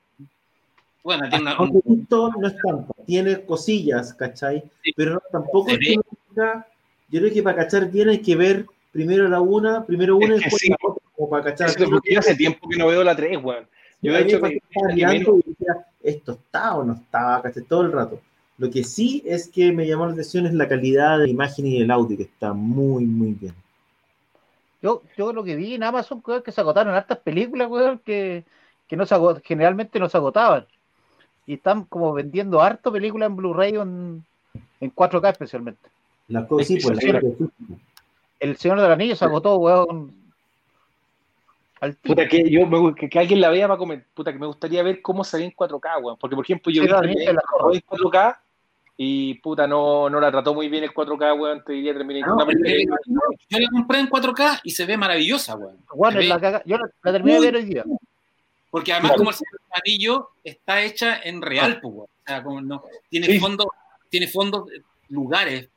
Bueno, 1.02 1.28
tiene 1.28 1.44
una, 1.44 1.55
no 1.55 2.47
es 2.47 2.56
tanto, 2.59 2.94
tiene 3.06 3.40
cosillas, 3.44 4.12
¿cachai? 4.12 4.62
Pero 4.94 5.14
no, 5.14 5.22
tampoco 5.32 5.70
es 5.70 5.78
que 5.78 5.94
yo 7.10 7.20
creo 7.20 7.32
que 7.32 7.43
para 7.43 7.56
cachar 7.56 7.90
bien 7.90 8.10
hay 8.10 8.18
que 8.18 8.36
ver 8.36 8.66
primero 8.93 9.27
la 9.28 9.40
una, 9.40 9.85
primero 9.85 10.16
una 10.16 10.36
y 10.36 10.40
después 10.40 10.68
la 10.68 10.77
otra, 10.82 11.02
como 11.16 11.31
para 11.31 11.44
cachar. 11.44 11.70
Eso 11.70 11.90
porque 11.90 12.16
hace 12.16 12.36
tiempo 12.36 12.68
que 12.68 12.77
no 12.77 12.86
veo 12.86 13.02
la 13.02 13.16
tres, 13.16 13.39
weón. 13.43 13.66
Yo, 14.02 14.16
he 14.16 14.22
hecho 14.22 14.40
que, 14.40 14.62
y 14.94 15.01
decía, 15.01 15.86
esto 16.02 16.32
está 16.32 16.77
o 16.77 16.85
no 16.85 16.94
está, 16.94 17.40
¿cachai? 17.43 17.62
Todo 17.64 17.82
el 17.82 17.93
rato. 17.93 18.20
Lo 18.59 18.70
que 18.70 18.85
sí 18.85 19.22
es 19.27 19.48
que 19.48 19.72
me 19.72 19.86
llamó 19.86 20.06
la 20.06 20.12
atención 20.12 20.47
es 20.47 20.52
la 20.52 20.68
calidad 20.68 21.18
de 21.18 21.24
la 21.24 21.31
imagen 21.31 21.66
y 21.66 21.81
el 21.81 21.90
audio, 21.90 22.16
que 22.16 22.24
está 22.24 22.52
muy, 22.52 23.06
muy 23.06 23.32
bien. 23.32 23.55
Yo, 24.82 25.02
yo 25.16 25.32
lo 25.32 25.44
que 25.44 25.57
vi 25.57 25.74
en 25.74 25.82
Amazon 25.82 26.23
es 26.35 26.43
que 26.43 26.52
se 26.52 26.61
agotaron 26.61 26.94
hartas 26.94 27.19
películas, 27.19 27.69
weón, 27.69 27.98
que, 27.98 28.44
que 28.89 28.97
no 28.97 29.05
se 29.05 29.16
generalmente 29.44 29.98
no 30.01 30.09
se 30.09 30.16
agotaban. 30.16 30.66
Y 31.47 31.55
están 31.55 31.85
como 31.85 32.12
vendiendo 32.12 32.61
harto 32.61 32.93
películas 32.93 33.28
en 33.28 33.36
Blu-ray 33.36 33.74
en, 33.77 34.24
en 34.81 34.94
4K 34.94 35.32
especialmente. 35.32 35.89
La 36.28 36.47
cosa, 36.47 36.65
sí, 36.65 36.78
pues, 36.81 36.98
el, 38.39 38.57
Señor 38.57 38.81
del 38.81 38.93
Anillo 38.93 39.16
se 39.16 39.24
agotó, 39.24 39.57
weón. 39.57 40.15
Puta, 42.02 42.28
que, 42.28 42.48
yo, 42.51 42.94
que, 42.94 43.19
alguien 43.19 43.40
la 43.40 43.48
vea 43.48 43.66
para 43.66 43.78
comer. 43.78 44.05
Puta, 44.15 44.32
que 44.32 44.39
me 44.39 44.47
gustaría 44.47 44.82
ver 44.82 45.02
cómo 45.02 45.24
se 45.24 45.39
ve 45.39 45.44
en 45.44 45.52
4K, 45.52 46.02
weón. 46.02 46.16
Porque, 46.19 46.36
por 46.36 46.44
ejemplo, 46.44 46.73
yo 46.73 46.82
vi 46.82 46.89
en 46.89 47.36
4K 47.36 48.36
y 49.02 49.32
puta, 49.36 49.66
no, 49.66 50.10
no 50.10 50.20
la 50.20 50.31
trató 50.31 50.52
muy 50.52 50.68
bien 50.68 50.85
el 50.85 50.93
4K, 50.93 51.40
weón. 51.40 51.64
Te 51.64 51.72
diría 51.72 51.94
terminé 51.94 52.20
no, 52.20 52.36
Yo 53.48 53.59
la 53.59 53.68
compré 53.70 54.01
en 54.01 54.10
4K 54.10 54.60
y 54.62 54.72
se 54.72 54.85
ve 54.85 54.98
maravillosa, 54.98 55.56
weón. 55.56 55.78
Bueno, 55.94 56.20
la, 56.20 56.62
yo 56.66 56.77
la, 56.77 57.10
terminé 57.10 57.40
de 57.40 57.40
ver 57.40 57.56
hoy 57.56 57.64
día. 57.64 57.85
Porque 58.70 58.93
además, 58.93 59.12
como 59.16 59.31
el 59.31 59.36
anillo 59.72 60.28
está 60.44 60.82
hecha 60.82 61.18
en 61.24 61.40
real, 61.40 61.81
pues, 61.81 61.94
weón. 61.94 62.09
O 62.09 62.27
sea, 62.27 62.43
como 62.43 62.60
no, 62.60 62.85
tiene 63.09 63.40
fondos, 63.40 63.68
tiene 64.10 64.28
fondos, 64.28 64.68
lugares, 65.09 65.70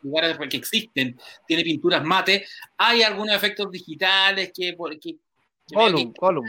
lugares 0.00 0.38
que 0.48 0.56
existen, 0.56 1.20
tiene 1.46 1.62
pinturas 1.62 2.02
mate, 2.02 2.46
hay 2.78 3.02
algunos 3.02 3.36
efectos 3.36 3.70
digitales 3.70 4.50
que. 4.56 4.74
que, 4.98 5.16
Column, 5.74 6.14
Column. 6.14 6.46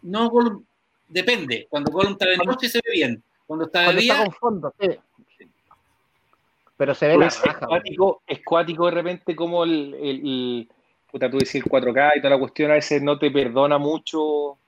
No, 0.00 0.30
Column, 0.30 0.66
depende. 1.08 1.66
Cuando 1.68 1.92
Column 1.92 2.12
está 2.12 2.24
de 2.24 2.38
noche 2.38 2.70
se 2.70 2.80
ve 2.82 2.90
bien 2.90 3.22
cuando 3.46 3.66
está 3.66 3.92
de 3.92 4.00
día. 4.00 4.12
Está 4.14 4.24
con 4.24 4.34
fondo, 4.34 4.74
sí. 4.80 4.98
Pero 6.76 6.94
se 6.94 7.06
ve 7.06 7.18
la 7.18 7.26
es 7.26 7.40
cuático, 7.66 8.22
es 8.26 8.44
cuático 8.44 8.86
de 8.86 8.90
repente 8.90 9.36
como 9.36 9.62
el, 9.62 9.94
el, 9.94 10.68
puta, 11.10 11.30
tú 11.30 11.38
decís 11.38 11.56
el 11.56 11.64
4K 11.64 12.12
y 12.16 12.20
toda 12.20 12.34
la 12.34 12.38
cuestión 12.38 12.70
a 12.72 12.74
veces 12.74 13.00
no 13.00 13.16
te 13.18 13.30
perdona 13.30 13.78
mucho 13.78 14.58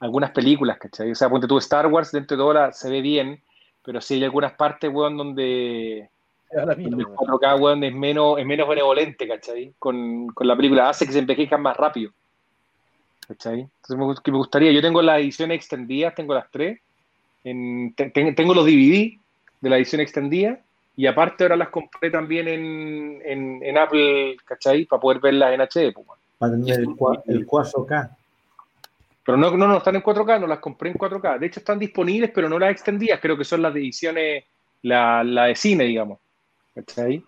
algunas 0.00 0.32
películas, 0.32 0.78
¿cachai? 0.78 1.12
O 1.12 1.14
sea, 1.14 1.30
ponte 1.30 1.46
tú 1.46 1.56
Star 1.58 1.86
Wars, 1.86 2.10
dentro 2.10 2.36
de 2.36 2.42
todo 2.42 2.72
se 2.72 2.90
ve 2.90 3.00
bien, 3.00 3.40
pero 3.84 4.00
sí 4.00 4.14
hay 4.14 4.24
algunas 4.24 4.52
partes, 4.54 4.90
weón, 4.92 5.16
donde, 5.16 6.10
donde 6.52 6.82
el 6.82 7.06
4K, 7.06 7.60
weón, 7.60 7.84
es 7.84 7.94
menos, 7.94 8.38
es 8.38 8.44
menos 8.44 8.68
benevolente, 8.68 9.28
¿cachai? 9.28 9.72
Con, 9.78 10.26
con 10.28 10.48
la 10.48 10.56
película, 10.56 10.88
hace 10.88 11.06
que 11.06 11.12
se 11.12 11.20
envejezcan 11.20 11.62
más 11.62 11.76
rápido. 11.76 12.10
¿Cachai? 13.28 13.60
Entonces 13.60 13.96
me, 13.96 14.32
me 14.32 14.38
gustaría, 14.38 14.72
yo 14.72 14.82
tengo 14.82 15.00
las 15.00 15.20
ediciones 15.20 15.56
extendidas, 15.56 16.14
tengo 16.14 16.34
las 16.34 16.50
tres, 16.50 16.80
tengo 18.34 18.54
los 18.54 18.64
DVD 18.64 19.18
de 19.60 19.70
la 19.70 19.76
edición 19.76 20.00
extendida 20.00 20.60
y 20.96 21.06
aparte 21.06 21.44
ahora 21.44 21.56
las 21.56 21.68
compré 21.68 22.10
también 22.10 22.48
en, 22.48 23.62
en, 23.62 23.78
Apple, 23.78 24.36
¿cachai? 24.44 24.86
Para 24.86 25.00
poder 25.00 25.20
verlas 25.20 25.52
en 25.52 25.60
HD. 25.60 25.92
Pues, 25.92 26.06
Para 26.38 26.52
tener 26.52 26.80
el, 26.80 26.86
4K. 27.46 28.16
Pero 29.24 29.36
no, 29.36 29.50
no, 29.56 29.68
no 29.68 29.76
están 29.76 29.96
en 29.96 30.02
4K, 30.02 30.40
no 30.40 30.46
las 30.46 30.58
compré 30.58 30.90
en 30.90 30.96
4K. 30.96 31.38
De 31.38 31.46
hecho 31.46 31.60
están 31.60 31.78
disponibles, 31.78 32.30
pero 32.34 32.48
no 32.48 32.58
las 32.58 32.70
extendidas. 32.70 33.20
Creo 33.20 33.36
que 33.36 33.44
son 33.44 33.60
las 33.60 33.76
ediciones, 33.76 34.44
la, 34.82 35.22
la 35.22 35.44
de 35.44 35.56
cine, 35.56 35.84
digamos. 35.84 36.18
¿Cachai? 36.74 37.22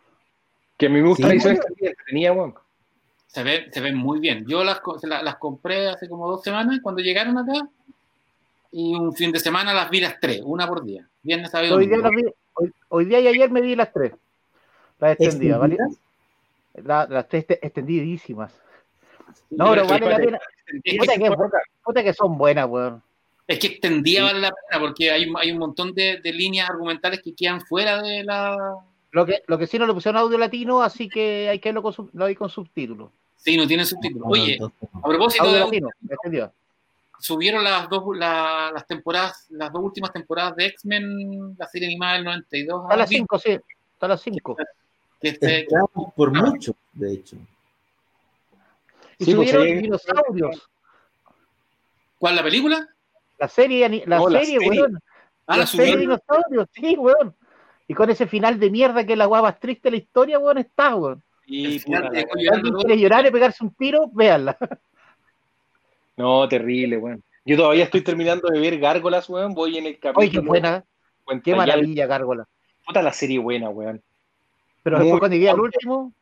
Que 0.78 0.86
a 0.86 0.88
mí 0.88 1.00
me 1.02 1.08
gusta 1.08 1.26
la 1.26 1.34
edición 1.34 1.56
extendida, 1.56 1.92
tenía, 2.06 2.32
bueno. 2.32 2.54
Se, 3.26 3.42
ve, 3.42 3.68
se 3.70 3.80
ven 3.80 3.96
muy 3.96 4.18
bien. 4.18 4.46
Yo 4.46 4.64
las, 4.64 4.80
las 5.02 5.36
compré 5.36 5.88
hace 5.88 6.08
como 6.08 6.26
dos 6.26 6.42
semanas 6.42 6.80
cuando 6.82 7.02
llegaron 7.02 7.36
acá 7.36 7.68
y 8.70 8.94
un 8.94 9.14
fin 9.14 9.32
de 9.32 9.40
semana 9.40 9.72
las 9.72 9.90
vi 9.90 10.00
las 10.00 10.20
tres, 10.20 10.42
una 10.44 10.66
por 10.66 10.84
día. 10.84 11.08
Viernes, 11.22 11.50
sábado 11.50 11.76
Hoy 11.76 11.86
día, 11.86 11.98
hoy, 12.88 13.04
día, 13.04 13.20
y 13.20 13.28
ayer 13.28 13.50
me 13.50 13.62
di 13.62 13.74
las 13.74 13.92
tres. 13.92 14.12
Las 14.98 15.12
extendidas, 15.12 15.58
¿vale? 15.58 15.76
las 16.74 17.28
tres 17.28 17.46
extendidísimas. 17.48 18.52
No, 19.50 19.70
pero 19.70 19.86
vale 19.86 20.08
la 20.08 20.16
pena. 20.16 20.38
Puta 21.82 22.02
que, 22.02 22.12
son 22.12 22.36
buenas, 22.36 22.66
weón. 22.68 23.02
Es 23.46 23.58
que 23.58 23.68
extendía 23.68 24.24
vale 24.24 24.40
la 24.40 24.50
pena 24.50 24.80
porque 24.80 25.10
hay, 25.10 25.26
hay 25.36 25.52
un 25.52 25.58
montón 25.58 25.94
de, 25.94 26.20
de, 26.22 26.32
líneas 26.32 26.68
argumentales 26.68 27.22
que 27.22 27.34
quedan 27.34 27.60
fuera 27.62 28.02
de 28.02 28.24
la. 28.24 28.76
Lo 29.10 29.24
que, 29.24 29.42
lo 29.46 29.58
que 29.58 29.66
sí 29.66 29.78
no 29.78 29.86
le 29.86 29.94
pusieron 29.94 30.20
audio 30.20 30.36
latino, 30.36 30.82
así 30.82 31.08
que 31.08 31.48
hay 31.48 31.58
que 31.58 31.70
verlo 31.70 31.82
con, 31.82 32.10
lo 32.12 32.26
hay 32.26 32.34
con 32.34 32.50
subtítulos. 32.50 33.10
Sí, 33.36 33.56
no 33.56 33.66
tiene 33.66 33.86
subtítulos. 33.86 34.28
Oye, 34.28 34.58
a 34.60 35.02
propósito 35.02 35.50
de. 35.50 35.60
Latino, 35.60 35.88
subieron 37.18 37.64
las 37.64 37.88
dos 37.88 38.16
las 38.16 38.86
temporadas, 38.86 39.46
las 39.50 39.72
dos 39.72 39.82
últimas 39.82 40.12
temporadas 40.12 40.56
de 40.56 40.66
X-Men, 40.66 41.56
la 41.58 41.66
serie 41.66 41.88
animada 41.88 42.14
del 42.14 42.24
92. 42.24 42.86
A 42.88 42.96
las 42.96 43.08
5, 43.08 43.38
sí, 43.38 43.58
a 44.00 44.08
las 44.08 44.20
5. 44.20 44.56
Este, 45.20 45.66
por 46.14 46.28
ah. 46.36 46.42
mucho, 46.42 46.74
de 46.92 47.12
hecho. 47.12 47.36
Y 49.18 49.24
sí, 49.24 49.32
subieron 49.32 49.66
dinosaurios. 49.66 50.68
¿Cuál, 52.18 52.36
la 52.36 52.42
película? 52.42 52.88
La 53.38 53.48
serie, 53.48 54.04
la, 54.06 54.20
serie, 54.30 54.58
weón. 54.58 54.98
Ah, 55.46 55.56
la, 55.56 55.66
serie 55.66 55.94
de 55.94 56.00
dinosaurios, 56.02 56.68
sí, 56.72 56.96
weón. 56.96 57.34
Y 57.88 57.94
con 57.94 58.10
ese 58.10 58.26
final 58.26 58.60
de 58.60 58.70
mierda 58.70 59.04
que 59.04 59.12
es 59.12 59.18
la 59.18 59.26
guapa 59.26 59.48
más 59.48 59.60
triste 59.60 59.88
de 59.88 59.92
la 59.92 60.02
historia, 60.02 60.38
weón, 60.38 60.58
está, 60.58 60.94
weón. 60.94 61.22
Y 61.46 61.78
si 61.80 61.94
alguien 61.94 62.74
quiere 62.74 62.98
llorar 62.98 63.26
y 63.26 63.30
pegarse 63.30 63.64
un 63.64 63.74
tiro, 63.74 64.08
véanla. 64.12 64.56
No, 66.18 66.48
terrible, 66.48 66.98
weón. 66.98 67.22
Yo 67.44 67.56
todavía 67.56 67.84
estoy 67.84 68.02
terminando 68.02 68.48
de 68.48 68.58
ver 68.58 68.78
Gárgolas, 68.78 69.30
weón. 69.30 69.54
Voy 69.54 69.78
en 69.78 69.86
el 69.86 69.98
capítulo. 70.00 70.20
Oye, 70.20 70.30
qué 70.32 70.40
buena. 70.40 70.84
Qué 71.44 71.54
maravilla, 71.54 72.06
Gárgolas. 72.06 72.48
Puta 72.84 73.00
la 73.02 73.12
serie 73.12 73.38
buena, 73.38 73.70
weón. 73.70 74.02
Pero 74.82 74.98
después 74.98 75.20
cuando 75.20 75.36
llegué 75.36 75.48
al 75.48 75.60
último. 75.60 76.12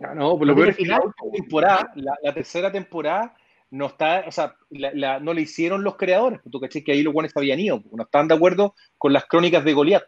No, 0.00 0.14
no, 0.14 0.36
pues 0.36 0.48
lo 0.48 0.54
peor 0.54 0.68
es 0.70 0.76
que 0.76 0.86
la 0.86 1.00
temporada, 1.32 1.92
la, 1.94 2.34
tercera 2.34 2.72
temporada, 2.72 3.36
no 3.70 3.86
está, 3.86 4.24
o 4.26 4.32
sea, 4.32 4.54
la, 4.70 5.20
no 5.20 5.32
le 5.32 5.42
hicieron 5.42 5.84
los 5.84 5.96
creadores. 5.96 6.40
Tú 6.50 6.60
caché 6.60 6.82
que 6.82 6.92
ahí 6.92 7.02
los 7.02 7.14
buenos 7.14 7.32
habían 7.36 7.60
ido, 7.60 7.82
no 7.92 8.02
estaban 8.02 8.26
de 8.26 8.34
acuerdo 8.34 8.74
con 8.96 9.12
las 9.12 9.26
crónicas 9.26 9.64
de 9.64 9.72
Goliat. 9.72 10.04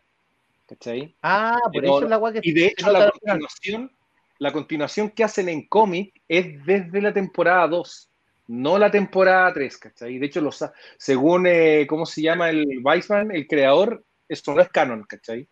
¿Cachai? 0.66 1.14
Ah, 1.22 1.58
por 1.72 1.84
eso 1.84 2.02
es 2.04 2.10
la 2.10 2.16
guay 2.16 2.34
que 2.34 2.40
Y 2.42 2.52
de 2.52 2.66
hecho, 2.66 2.90
la 2.90 3.10
continuación, 3.10 3.92
la 4.38 4.52
continuación 4.52 5.10
que 5.10 5.24
hacen 5.24 5.48
en 5.48 5.66
cómic 5.66 6.20
es 6.28 6.64
desde 6.64 7.00
la 7.00 7.12
temporada 7.12 7.66
2 7.68 8.09
no 8.50 8.78
la 8.78 8.90
temporada 8.90 9.52
3, 9.52 9.78
¿cachai? 9.78 10.18
De 10.18 10.26
hecho, 10.26 10.40
los, 10.40 10.64
según, 10.98 11.46
eh, 11.46 11.86
¿cómo 11.88 12.04
se 12.04 12.22
llama 12.22 12.50
el 12.50 12.80
Weisman, 12.82 13.30
el 13.30 13.46
creador, 13.46 14.02
esto 14.28 14.52
no 14.52 14.60
es 14.60 14.68
canon, 14.70 15.04
¿cachai? 15.04 15.46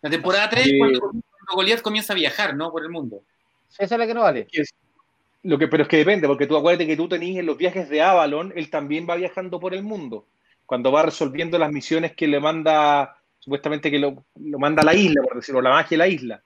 La 0.00 0.08
temporada 0.08 0.48
3, 0.48 0.72
cuando, 0.78 1.12
Goliath 1.54 1.82
comienza 1.82 2.14
a 2.14 2.16
viajar, 2.16 2.56
¿no? 2.56 2.72
Por 2.72 2.82
el 2.82 2.88
mundo. 2.88 3.22
Esa 3.78 3.94
es 3.94 3.98
la 3.98 4.06
que 4.06 4.14
no 4.14 4.22
vale. 4.22 4.46
lo 5.42 5.58
que, 5.58 5.68
pero 5.68 5.82
es 5.82 5.88
que 5.88 5.98
depende, 5.98 6.26
porque 6.26 6.46
tú 6.46 6.56
acuérdate 6.56 6.86
que 6.86 6.96
tú 6.96 7.10
tenés 7.10 7.36
en 7.36 7.44
los 7.44 7.58
viajes 7.58 7.90
de 7.90 8.00
Avalon, 8.00 8.54
él 8.56 8.70
también 8.70 9.06
va 9.08 9.16
viajando 9.16 9.60
por 9.60 9.74
el 9.74 9.82
mundo. 9.82 10.26
Cuando 10.64 10.92
va 10.92 11.02
resolviendo 11.02 11.58
las 11.58 11.70
misiones 11.70 12.14
que 12.16 12.26
le 12.26 12.40
manda, 12.40 13.18
supuestamente 13.38 13.90
que 13.90 13.98
lo, 13.98 14.24
manda 14.34 14.80
a 14.80 14.86
la 14.86 14.94
isla, 14.94 15.20
por 15.22 15.36
decirlo, 15.36 15.60
la 15.60 15.68
magia 15.68 15.90
de 15.90 15.98
la 15.98 16.08
isla. 16.08 16.42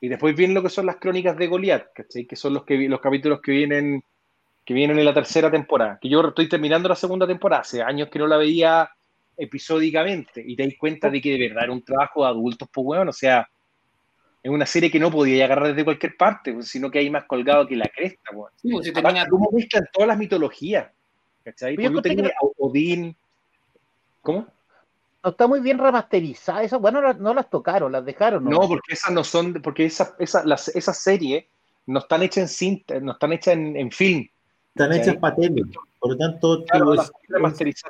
Y 0.00 0.08
después 0.08 0.34
vienen 0.34 0.54
lo 0.54 0.64
que 0.64 0.68
son 0.68 0.86
las 0.86 0.96
crónicas 0.96 1.36
de 1.36 1.46
Goliath, 1.46 1.92
¿cachai? 1.94 2.26
Que 2.26 2.34
son 2.34 2.54
los, 2.54 2.64
que, 2.64 2.76
los 2.88 3.00
capítulos 3.00 3.40
que 3.40 3.52
vienen 3.52 4.02
que 4.70 4.74
vienen 4.74 5.00
en 5.00 5.04
la 5.04 5.12
tercera 5.12 5.50
temporada, 5.50 5.98
que 6.00 6.08
yo 6.08 6.20
estoy 6.20 6.48
terminando 6.48 6.88
la 6.88 6.94
segunda 6.94 7.26
temporada, 7.26 7.62
hace 7.62 7.82
años 7.82 8.08
que 8.08 8.20
no 8.20 8.28
la 8.28 8.36
veía 8.36 8.88
episódicamente, 9.36 10.44
y 10.46 10.54
te 10.54 10.62
das 10.64 10.74
cuenta 10.78 11.10
de 11.10 11.20
que 11.20 11.32
de 11.32 11.48
verdad 11.48 11.64
era 11.64 11.72
un 11.72 11.82
trabajo 11.82 12.22
de 12.22 12.30
adultos, 12.30 12.68
pues 12.72 12.84
bueno, 12.84 13.10
o 13.10 13.12
sea, 13.12 13.48
es 14.40 14.48
una 14.48 14.66
serie 14.66 14.88
que 14.88 15.00
no 15.00 15.10
podía 15.10 15.44
agarrar 15.46 15.70
desde 15.70 15.82
cualquier 15.82 16.16
parte, 16.16 16.52
pues, 16.52 16.68
sino 16.68 16.88
que 16.88 17.00
hay 17.00 17.10
más 17.10 17.24
colgado 17.24 17.66
que 17.66 17.74
la 17.74 17.88
cresta, 17.88 18.30
pues. 18.32 18.52
Sí, 18.62 18.70
pues, 18.70 18.86
si 18.86 18.92
tenía... 18.92 19.26
¿Cómo 19.26 19.50
mezclan 19.50 19.88
todas 19.92 20.06
las 20.06 20.18
mitologías? 20.18 20.88
¿Cachai? 21.42 21.74
Pues 21.74 21.90
yo 21.90 22.00
tenía 22.00 22.32
Odín. 22.56 23.16
¿Cómo? 24.22 24.46
No 25.24 25.30
está 25.30 25.48
muy 25.48 25.58
bien 25.58 25.78
remasterizada. 25.78 26.62
Esas, 26.62 26.80
bueno, 26.80 27.12
no 27.14 27.34
las 27.34 27.50
tocaron, 27.50 27.90
las 27.90 28.04
dejaron. 28.04 28.44
No, 28.44 28.50
no 28.50 28.68
porque 28.68 28.92
esas 28.92 29.12
no 29.12 29.24
son, 29.24 29.54
porque 29.54 29.86
esas 29.86 30.14
esa, 30.20 30.44
esa 30.44 30.94
serie 30.94 31.48
no 31.86 31.98
están 31.98 32.22
hechas 32.22 32.42
en 32.42 32.48
cinta, 32.48 33.00
no 33.00 33.10
están 33.10 33.32
hechas 33.32 33.54
en, 33.54 33.76
en 33.76 33.90
film. 33.90 34.28
Están 34.74 34.92
hechas 34.92 35.16
para 35.16 35.36
tele. 35.36 35.62
Por 35.98 36.12
lo 36.12 36.16
tanto, 36.16 36.64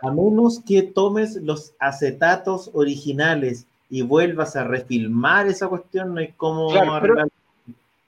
a 0.03 0.11
menos 0.11 0.61
que 0.67 0.83
tomes 0.83 1.37
los 1.37 1.75
acetatos 1.79 2.71
originales 2.75 3.67
y 3.89 4.03
vuelvas 4.03 4.57
a 4.57 4.65
refilmar 4.65 5.47
esa 5.47 5.69
cuestión, 5.69 6.15
no 6.15 6.21
hay 6.21 6.33
cómo 6.37 6.71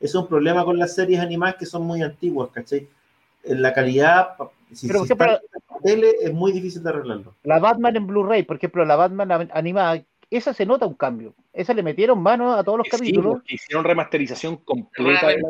Es 0.01 0.15
un 0.15 0.27
problema 0.27 0.65
con 0.65 0.79
las 0.79 0.95
series 0.95 1.21
animadas 1.21 1.57
que 1.57 1.67
son 1.67 1.83
muy 1.83 2.03
antiguas, 2.03 2.51
¿cachai? 2.53 2.89
En 3.45 3.63
la 3.63 3.73
calidad, 3.73 4.37
si, 4.73 4.87
pero, 4.87 5.05
si 5.05 5.15
para 5.15 5.41
tele, 5.83 6.13
es 6.21 6.33
muy 6.33 6.53
difícil 6.53 6.83
de 6.83 6.91
arreglarlo. 6.91 7.35
La 7.43 7.59
Batman 7.59 7.97
en 7.97 8.07
Blu-ray, 8.07 8.45
por 8.45 8.57
ejemplo, 8.57 8.85
la 8.85 8.97
Batman 8.97 9.51
animada, 9.53 10.03
esa 10.37 10.55
se 10.55 10.65
nota 10.65 10.87
un 10.87 10.95
cambio. 10.95 11.35
Esa 11.53 11.75
le 11.75 11.83
metieron 11.83 12.23
mano 12.23 12.55
a 12.55 12.65
todos 12.65 12.79
los 12.79 12.89
capítulos. 12.89 13.43
hicieron 13.47 13.85
remasterización 13.85 14.57
completa 14.57 15.29
de 15.29 15.39
la 15.39 15.49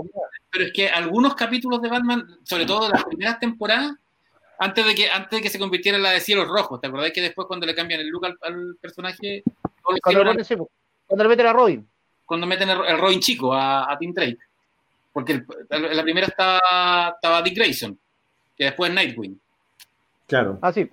pero 0.50 0.64
es 0.66 0.72
que 0.72 0.88
algunos 0.88 1.34
capítulos 1.34 1.80
de 1.80 1.88
Batman, 1.88 2.26
sobre 2.42 2.66
todo 2.66 2.90
las 2.90 3.04
primeras 3.04 3.38
temporadas, 3.38 3.92
antes 4.58 4.84
de 4.84 4.94
que 4.94 5.08
antes 5.08 5.38
de 5.38 5.42
que 5.42 5.48
se 5.48 5.58
convirtiera 5.58 5.96
en 5.96 6.02
la 6.02 6.10
de 6.10 6.20
cielos 6.20 6.48
rojos, 6.48 6.80
¿te 6.80 6.88
acordás 6.88 7.12
que 7.12 7.22
después 7.22 7.46
cuando 7.46 7.64
le 7.64 7.74
cambian 7.74 8.00
el 8.00 8.08
look 8.08 8.26
al, 8.26 8.76
personaje? 8.80 9.44
Cuando, 10.02 10.24
le 10.24 11.28
meten 11.28 11.46
a 11.46 11.52
Robin. 11.52 11.88
Cuando 12.26 12.46
meten 12.46 12.68
el, 12.68 12.98
Robin 12.98 13.20
chico 13.20 13.54
a, 13.54 13.90
a 13.90 13.96
Tim 13.98 14.12
Drake. 14.12 14.38
Porque 15.12 15.44
en 15.70 15.96
la 15.96 16.02
primera 16.02 16.26
estaba, 16.26 17.12
estaba 17.14 17.42
Dick 17.42 17.56
Grayson, 17.56 17.98
que 18.56 18.64
después 18.64 18.90
es 18.90 18.94
Nightwing. 18.94 19.40
Claro. 20.26 20.58
Ah, 20.60 20.72
sí. 20.72 20.88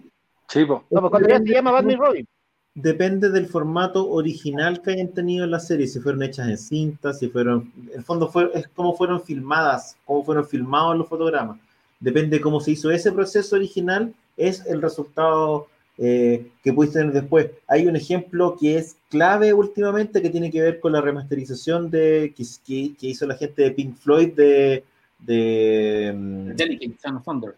Sí, 0.48 0.64
pues. 0.66 0.82
No, 0.90 1.02
pues 1.02 1.12
cuando 1.12 1.30
ya 1.30 1.40
se 1.40 1.46
llama 1.46 1.72
Batman 1.72 1.98
Robin 1.98 2.28
depende 2.76 3.30
del 3.30 3.48
formato 3.48 4.10
original 4.10 4.82
que 4.82 4.92
hayan 4.92 5.10
tenido 5.10 5.46
en 5.46 5.52
la 5.52 5.60
serie, 5.60 5.88
si 5.88 6.00
fueron 6.00 6.24
hechas 6.24 6.48
en 6.48 6.58
cinta, 6.58 7.14
si 7.14 7.28
fueron, 7.30 7.72
en 7.92 7.98
el 8.00 8.04
fondo 8.04 8.28
fue, 8.28 8.52
es 8.54 8.68
cómo 8.70 8.96
fueron 8.96 9.22
filmadas, 9.22 9.98
cómo 10.06 10.24
fueron 10.24 10.48
filmados 10.48 10.98
los 10.98 11.08
fotogramas. 11.08 11.60
Depende 12.00 12.38
de 12.38 12.42
cómo 12.42 12.62
se 12.62 12.72
hizo 12.72 12.92
ese 12.92 13.12
proceso 13.12 13.56
original, 13.56 14.14
es 14.38 14.66
el 14.66 14.82
resultado 14.82 15.68
eh, 15.98 16.48
que 16.64 16.72
pudiste 16.72 17.00
tener 17.00 17.14
después. 17.14 17.50
Hay 17.68 17.86
un 17.88 17.96
ejemplo 17.96 18.56
que 18.58 18.78
es 18.78 18.96
clave 19.10 19.54
últimamente 19.54 20.22
que 20.22 20.30
tiene 20.30 20.50
que 20.50 20.62
ver 20.62 20.80
con 20.80 20.94
la 20.94 21.02
remasterización 21.02 21.90
de 21.90 22.34
que, 22.36 22.96
que, 22.98 23.08
hizo 23.08 23.28
la 23.28 23.36
gente 23.36 23.64
de 23.64 23.72
Pink 23.72 23.98
Floyd 23.98 24.34
de... 24.34 24.84
de 25.20 26.14
mm, 26.16 26.56
Delicate 26.56 26.98
Thunder. 27.26 27.56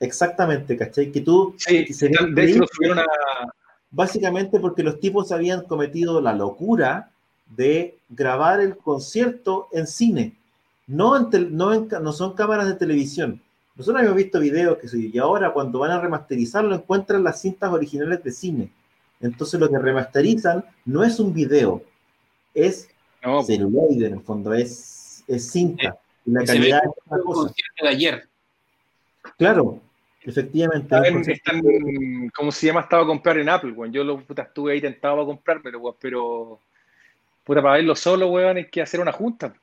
Exactamente, 0.00 0.76
¿cachai? 0.76 1.10
Que 1.10 1.22
tú... 1.22 1.54
Sí, 1.56 1.86
de 1.86 2.44
hecho 2.44 2.58
lo 2.58 2.66
subieron 2.66 2.98
a 2.98 3.04
básicamente 3.94 4.58
porque 4.58 4.82
los 4.82 4.98
tipos 4.98 5.30
habían 5.30 5.62
cometido 5.64 6.20
la 6.20 6.32
locura 6.32 7.10
de 7.56 7.96
grabar 8.08 8.60
el 8.60 8.76
concierto 8.76 9.68
en 9.72 9.86
cine, 9.86 10.36
no, 10.86 11.16
en 11.16 11.56
no, 11.56 11.80
no 11.80 12.12
son 12.12 12.34
cámaras 12.34 12.66
de 12.66 12.74
televisión. 12.74 13.40
Nosotros 13.76 14.02
hemos 14.02 14.16
visto 14.16 14.40
videos 14.40 14.78
que 14.78 14.88
y 14.96 15.18
ahora 15.18 15.52
cuando 15.52 15.78
van 15.78 15.92
a 15.92 16.00
remasterizarlo 16.00 16.74
encuentran 16.74 17.24
las 17.24 17.40
cintas 17.40 17.72
originales 17.72 18.22
de 18.22 18.32
cine. 18.32 18.72
Entonces 19.20 19.58
lo 19.58 19.68
que 19.68 19.78
remasterizan 19.78 20.64
no 20.84 21.02
es 21.02 21.18
un 21.18 21.32
video, 21.32 21.82
es 22.52 22.88
no, 23.24 23.42
celuloide 23.42 24.08
en 24.08 24.14
el 24.14 24.20
fondo, 24.20 24.52
es, 24.52 25.24
es 25.26 25.50
cinta. 25.50 25.98
y 26.26 26.32
la 26.32 26.44
calidad 26.44 26.82
es 26.84 27.22
cosa. 27.24 27.54
de 27.82 27.88
ayer. 27.88 28.28
Claro, 29.38 29.80
Efectivamente. 30.26 31.32
Están, 31.32 31.62
¿Cómo 32.34 32.50
se 32.50 32.66
llama? 32.66 32.80
Estaba 32.80 33.02
a 33.02 33.06
comprar 33.06 33.38
en 33.38 33.48
Apple, 33.48 33.72
weón. 33.72 33.92
Yo 33.92 34.02
lo, 34.02 34.20
puta, 34.20 34.42
estuve 34.42 34.72
ahí 34.72 34.80
tentado 34.80 35.20
a 35.20 35.26
comprármelo, 35.26 35.78
weón, 35.78 35.96
pero 36.00 36.60
puta, 37.44 37.62
para 37.62 37.74
verlo 37.74 37.94
solo, 37.94 38.28
weón, 38.28 38.56
hay 38.56 38.68
que 38.68 38.80
hacer 38.80 39.00
una 39.00 39.12
junta. 39.12 39.54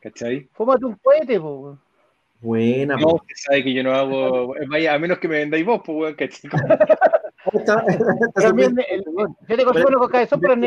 ¿Cachai? 0.00 0.48
Fómate 0.52 0.84
un 0.84 0.96
cohete, 0.96 1.38
weón. 1.38 1.80
Buena, 2.40 2.96
No, 2.96 3.14
usted 3.14 3.34
sabe 3.36 3.64
que 3.64 3.72
yo 3.72 3.82
no 3.82 3.92
hago. 3.92 4.54
Vaya, 4.68 4.94
a 4.94 4.98
menos 4.98 5.18
que 5.18 5.28
me 5.28 5.38
vendáis 5.38 5.64
vos, 5.64 5.80
pues, 5.84 5.96
weón, 5.96 6.14
¿cachai? 6.14 6.50
yo 9.48 9.56
te 9.56 9.64
consumo 9.64 9.90
los 9.90 10.08
cabezón, 10.10 10.40
pero. 10.40 10.54
El, 10.54 10.62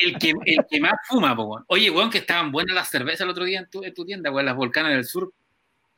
el, 0.00 0.18
que, 0.18 0.34
el 0.44 0.66
que 0.70 0.80
más 0.80 0.92
fuma, 1.08 1.32
weón. 1.32 1.64
Oye, 1.68 1.90
weón, 1.90 2.10
que 2.10 2.18
estaban 2.18 2.52
buenas 2.52 2.74
las 2.74 2.90
cervezas 2.90 3.22
el 3.22 3.30
otro 3.30 3.44
día 3.44 3.60
en 3.60 3.70
tu, 3.70 3.82
en 3.82 3.94
tu 3.94 4.04
tienda, 4.04 4.30
weón, 4.30 4.44
las 4.44 4.56
volcanes 4.56 4.92
del 4.92 5.06
sur. 5.06 5.32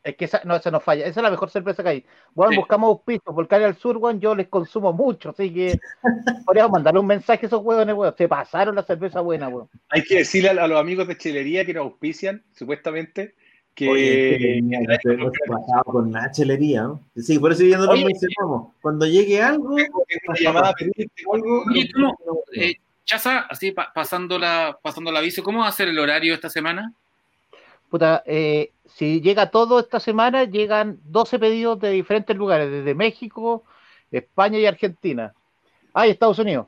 Es 0.03 0.17
que 0.17 0.25
esa, 0.25 0.41
no, 0.45 0.57
esa 0.57 0.71
no 0.71 0.81
falla. 0.81 1.05
Esa 1.05 1.21
es 1.21 1.25
la 1.25 1.31
mejor 1.31 1.51
sorpresa 1.51 1.83
que 1.83 1.89
hay. 1.89 2.07
Bueno, 2.35 2.57
buscamos 2.57 3.01
pisos, 3.05 3.35
volcar 3.35 3.63
al 3.63 3.77
sur, 3.77 3.99
weón, 3.99 4.19
yo 4.19 4.35
les 4.35 4.49
consumo 4.49 4.93
mucho, 4.93 5.31
así 5.31 5.53
que 5.53 5.79
podríamos 6.47 6.73
mandarle 6.73 7.01
un 7.01 7.07
mensaje 7.07 7.45
a 7.45 7.49
esos 7.49 7.63
huevones, 7.63 7.95
weón. 7.95 8.15
Se 8.17 8.27
pasaron 8.27 8.75
la 8.75 8.83
cerveza 8.83 9.21
buena, 9.21 9.49
weón. 9.49 9.69
Hay 9.91 10.03
que 10.03 10.19
decirle 10.19 10.51
a, 10.51 10.67
los 10.67 10.81
amigos 10.81 11.07
de 11.07 11.19
chelería 11.19 11.67
que 11.67 11.75
nos 11.75 11.85
auspician, 11.85 12.43
supuestamente, 12.53 13.35
que... 13.75 14.61
pasado 15.47 15.85
con 15.85 16.11
Nacho 16.11 16.45
¿no? 16.45 17.01
Sí, 17.17 17.39
por 17.39 17.53
eso 17.53 17.65
ya 17.65 17.77
no 17.77 17.87
lo 17.87 17.93
mencionamos. 17.93 18.73
Cuando 18.81 19.07
llegue 19.07 19.43
algo... 19.43 19.77
Llamada, 20.41 20.73
algo 21.33 21.65
eh, 22.55 22.75
Chaza, 23.05 23.41
así 23.41 23.73
pasando, 23.73 24.39
la, 24.39 24.79
pasando 24.81 25.11
el 25.11 25.17
aviso, 25.17 25.43
¿cómo 25.43 25.61
va 25.61 25.69
a 25.69 25.73
ser 25.73 25.89
el 25.89 25.99
horario 25.99 26.33
esta 26.33 26.49
semana? 26.49 26.95
Puta, 27.89 28.23
eh, 28.25 28.71
si 28.95 29.21
llega 29.21 29.51
todo 29.51 29.81
esta 29.81 30.01
semana, 30.01 30.45
llegan 30.45 30.99
12 31.05 31.39
pedidos 31.39 31.81
de 31.81 31.91
diferentes 31.91 32.37
lugares, 32.37 32.71
desde 32.71 32.95
México, 32.95 33.65
España 34.11 34.59
y 34.59 34.67
Argentina. 34.67 35.35
Ah, 35.95 36.07
y 36.07 36.11
Estados 36.11 36.39
Unidos. 36.39 36.67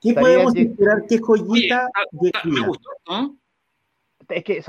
¿Qué 0.00 0.14
podemos 0.14 0.54
esperar? 0.56 1.04
¿Qué 1.08 1.18
joyita 1.18 1.88
me 2.44 2.66
gustó, 2.66 2.90
Es 4.28 4.44
que 4.44 4.64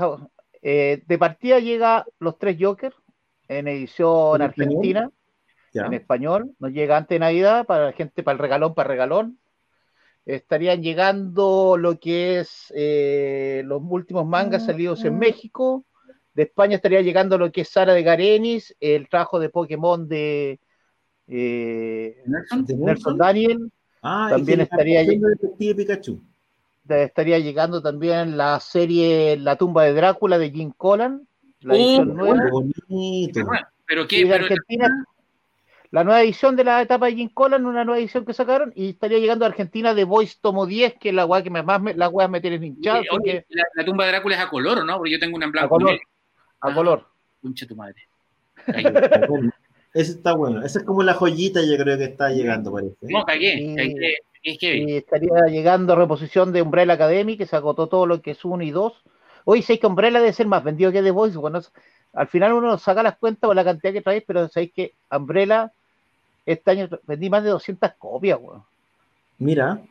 eh, 0.62 1.02
de 1.06 1.18
partida 1.18 1.58
llega 1.58 2.06
los 2.20 2.38
tres 2.38 2.56
Jokers 2.58 2.96
en 3.48 3.68
edición 3.68 4.40
argentina, 4.40 5.10
en 5.72 5.92
español. 5.92 6.54
Nos 6.60 6.72
llega 6.72 6.96
antes 6.96 7.16
de 7.16 7.18
Navidad 7.18 7.66
para 7.66 7.86
la 7.86 7.92
gente, 7.92 8.22
para 8.22 8.34
el 8.34 8.38
regalón, 8.38 8.74
para 8.74 8.86
el 8.86 8.92
regalón. 8.92 9.38
Estarían 10.24 10.82
llegando 10.82 11.76
lo 11.76 11.98
que 11.98 12.38
es 12.38 12.72
eh, 12.74 13.62
los 13.66 13.82
últimos 13.84 14.26
mangas 14.26 14.62
ah, 14.62 14.66
salidos 14.66 15.04
en 15.04 15.14
ah. 15.14 15.18
México. 15.18 15.84
De 16.34 16.42
España 16.42 16.76
estaría 16.76 17.00
llegando 17.00 17.38
lo 17.38 17.52
que 17.52 17.60
es 17.60 17.68
Sara 17.68 17.94
de 17.94 18.02
Garenis, 18.02 18.74
el 18.80 19.08
trabajo 19.08 19.38
de 19.38 19.50
Pokémon 19.50 20.08
de 20.08 20.58
eh, 21.28 22.22
Nelson, 22.26 23.16
Daniel. 23.16 23.70
Ah, 24.02 24.28
también 24.30 24.60
estaría 24.60 25.02
Pikachu. 25.58 26.20
Estaría 26.88 27.38
llegando 27.38 27.80
también 27.80 28.36
la 28.36 28.60
serie 28.60 29.38
La 29.38 29.56
tumba 29.56 29.84
de 29.84 29.94
Drácula 29.94 30.36
de 30.36 30.50
Jim 30.50 30.72
Collan, 30.76 31.26
la 31.60 31.74
edición 31.74 32.14
nueva. 32.14 32.50
Pero, 33.86 34.06
qué, 34.06 34.30
Argentina, 34.32 35.06
la 35.90 36.04
nueva 36.04 36.22
edición 36.22 36.56
de 36.56 36.64
la 36.64 36.82
etapa 36.82 37.06
de 37.06 37.14
Jim 37.14 37.30
Collan, 37.32 37.64
una 37.64 37.84
nueva 37.84 37.98
edición 37.98 38.26
que 38.26 38.34
sacaron, 38.34 38.72
y 38.74 38.90
estaría 38.90 39.18
llegando 39.18 39.44
a 39.44 39.48
Argentina 39.48 39.94
de 39.94 40.04
Voice 40.04 40.36
Tomo 40.40 40.66
10, 40.66 40.94
que 40.98 41.10
es 41.10 41.14
la 41.14 41.24
weá 41.24 41.42
que 41.42 41.50
más 41.50 41.80
me, 41.80 41.94
la 41.94 42.08
weá 42.08 42.28
me 42.28 42.40
tiene 42.40 42.64
hinchado. 42.66 43.02
la, 43.74 43.84
tumba 43.84 44.04
de 44.04 44.10
Drácula 44.10 44.36
es 44.36 44.42
a 44.42 44.50
color, 44.50 44.84
no? 44.84 44.96
Porque 44.98 45.12
yo 45.12 45.18
tengo 45.18 45.36
una 45.36 45.46
en 45.46 45.52
blanco. 45.52 45.76
A 45.76 45.78
color. 45.78 46.00
A 46.64 46.68
ah, 46.68 46.74
color. 46.74 47.06
Pinche 47.42 47.66
tu 47.66 47.76
madre. 47.76 47.96
Ese 49.92 50.12
está 50.12 50.34
bueno. 50.34 50.64
Esa 50.64 50.78
es 50.78 50.84
como 50.86 51.02
la 51.02 51.12
joyita, 51.12 51.60
yo 51.62 51.76
creo 51.76 51.98
que 51.98 52.04
está 52.04 52.30
llegando, 52.30 52.72
parece. 52.72 52.96
No, 53.02 53.22
cagué. 53.22 53.76
Y 54.42 54.96
estaría 54.96 55.46
llegando 55.48 55.94
reposición 55.94 56.52
de 56.52 56.62
Umbrella 56.62 56.94
Academy, 56.94 57.36
que 57.36 57.46
se 57.46 57.54
agotó 57.54 57.86
todo 57.86 58.06
lo 58.06 58.22
que 58.22 58.30
es 58.30 58.44
uno 58.46 58.64
y 58.64 58.70
dos. 58.70 58.94
Hoy 59.44 59.60
sé 59.60 59.78
que 59.78 59.86
Umbrella 59.86 60.20
debe 60.20 60.32
ser 60.32 60.46
más 60.46 60.64
vendido 60.64 60.90
que 60.90 61.02
The 61.02 61.10
Voice. 61.10 61.36
Bueno, 61.36 61.60
al 62.14 62.28
final 62.28 62.54
uno 62.54 62.78
saca 62.78 63.02
las 63.02 63.18
cuentas 63.18 63.46
por 63.46 63.54
la 63.54 63.62
cantidad 63.64 63.92
que 63.92 64.00
trae, 64.00 64.22
pero 64.22 64.48
sabéis 64.48 64.72
que 64.72 64.94
Umbrella 65.10 65.70
este 66.46 66.70
año 66.70 66.88
vendí 67.06 67.28
más 67.28 67.44
de 67.44 67.50
200 67.50 67.92
copias, 67.98 68.38
weón. 68.40 68.64
Mira. 69.38 69.82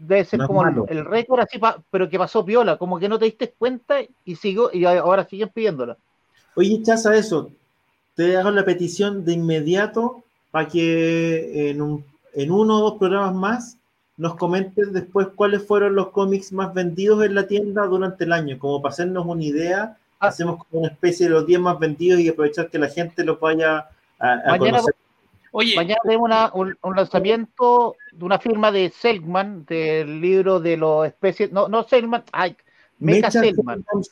Debe 0.00 0.24
ser 0.24 0.40
como 0.46 0.66
el, 0.66 1.04
récord 1.04 1.40
así, 1.40 1.60
pero 1.90 2.08
que 2.08 2.18
pasó 2.18 2.42
piola, 2.42 2.78
como 2.78 2.98
que 2.98 3.08
no 3.08 3.18
te 3.18 3.26
diste 3.26 3.50
cuenta 3.50 3.96
y 4.24 4.34
sigo 4.34 4.70
y 4.72 4.86
ahora 4.86 5.28
siguen 5.28 5.50
pidiéndola. 5.50 5.98
Oye, 6.54 6.82
Chaza, 6.82 7.14
eso, 7.14 7.50
te 8.14 8.38
hago 8.38 8.50
la 8.50 8.64
petición 8.64 9.26
de 9.26 9.34
inmediato 9.34 10.24
para 10.50 10.68
que 10.68 11.70
en, 11.70 11.82
un, 11.82 12.04
en 12.32 12.50
uno 12.50 12.78
o 12.78 12.80
dos 12.80 12.98
programas 12.98 13.34
más 13.34 13.76
nos 14.16 14.36
comentes 14.36 14.90
después 14.92 15.28
cuáles 15.34 15.66
fueron 15.66 15.94
los 15.94 16.08
cómics 16.10 16.50
más 16.52 16.72
vendidos 16.72 17.24
en 17.24 17.34
la 17.34 17.46
tienda 17.46 17.86
durante 17.86 18.24
el 18.24 18.32
año, 18.32 18.58
como 18.58 18.80
para 18.80 18.92
hacernos 18.92 19.26
una 19.26 19.44
idea. 19.44 19.98
Ah. 20.18 20.28
Hacemos 20.28 20.64
como 20.64 20.82
una 20.82 20.92
especie 20.92 21.26
de 21.26 21.32
los 21.32 21.46
10 21.46 21.60
más 21.60 21.78
vendidos 21.78 22.20
y 22.20 22.28
aprovechar 22.28 22.70
que 22.70 22.78
la 22.78 22.88
gente 22.88 23.22
los 23.24 23.38
vaya 23.38 23.88
a, 24.18 24.36
mañana, 24.46 24.58
conocer. 24.58 24.94
Oye, 25.52 25.74
mañana 25.76 26.00
tenemos 26.02 26.30
un, 26.54 26.76
un, 26.82 26.96
lanzamiento 26.96 27.96
de 28.12 28.24
una 28.24 28.38
firma 28.38 28.72
de 28.72 28.90
Selkman, 28.90 29.64
del 29.64 30.20
libro 30.20 30.60
de 30.60 30.76
los 30.76 31.06
especies, 31.06 31.52
no, 31.52 31.68
no 31.68 31.84
Selkman, 31.84 32.24
ay, 32.32 32.56
Mecha 33.00 33.30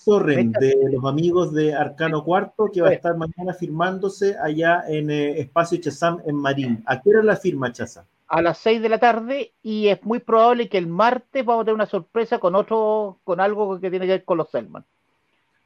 Sorren, 0.00 0.52
de 0.52 0.74
los 0.90 1.04
amigos 1.04 1.52
de 1.52 1.74
Arcano 1.74 2.24
Cuarto, 2.24 2.70
que 2.72 2.80
va 2.80 2.88
a 2.88 2.92
estar 2.92 3.14
mañana 3.16 3.52
firmándose 3.52 4.36
allá 4.42 4.82
en 4.88 5.10
eh, 5.10 5.40
Espacio 5.40 5.78
Chazam 5.78 6.20
en 6.26 6.36
Marín. 6.36 6.82
¿A 6.86 7.00
qué 7.00 7.10
hora 7.10 7.22
la 7.22 7.36
firma, 7.36 7.70
Chaza? 7.70 8.06
A 8.28 8.40
las 8.40 8.56
6 8.58 8.80
de 8.80 8.88
la 8.88 8.98
tarde 8.98 9.52
y 9.62 9.88
es 9.88 10.02
muy 10.04 10.20
probable 10.20 10.70
que 10.70 10.78
el 10.78 10.86
martes 10.86 11.44
vamos 11.44 11.62
a 11.62 11.64
tener 11.66 11.74
una 11.74 11.86
sorpresa 11.86 12.38
con 12.38 12.54
otro, 12.54 13.18
con 13.24 13.40
algo 13.40 13.78
que 13.78 13.90
tiene 13.90 14.06
que 14.06 14.12
ver 14.12 14.24
con 14.24 14.38
los 14.38 14.50
Selman. 14.50 14.84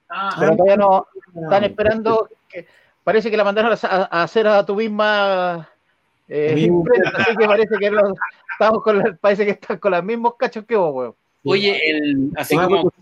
Ah, 0.08 0.34
Pero 0.38 0.56
todavía 0.56 0.76
no 0.76 1.06
están 1.42 1.64
esperando, 1.64 2.28
que, 2.48 2.66
parece 3.04 3.30
que 3.30 3.36
la 3.36 3.44
mandaron 3.44 3.72
a, 3.72 4.22
hacer 4.22 4.48
a 4.48 4.66
tu 4.66 4.74
misma 4.74 5.68
eh, 6.28 6.70
así 7.16 7.36
que 7.36 7.46
parece 7.46 7.76
que 7.78 7.90
estamos 8.52 8.82
con, 8.82 9.18
parece 9.20 9.44
que 9.44 9.50
están 9.52 9.78
con 9.78 9.92
los 9.92 10.04
mismos 10.04 10.34
cachos 10.38 10.64
que 10.64 10.76
vos, 10.76 10.94
weón. 10.94 11.14
Oye, 11.44 11.80
el, 11.90 12.30
así 12.36 12.56
como 12.56 12.92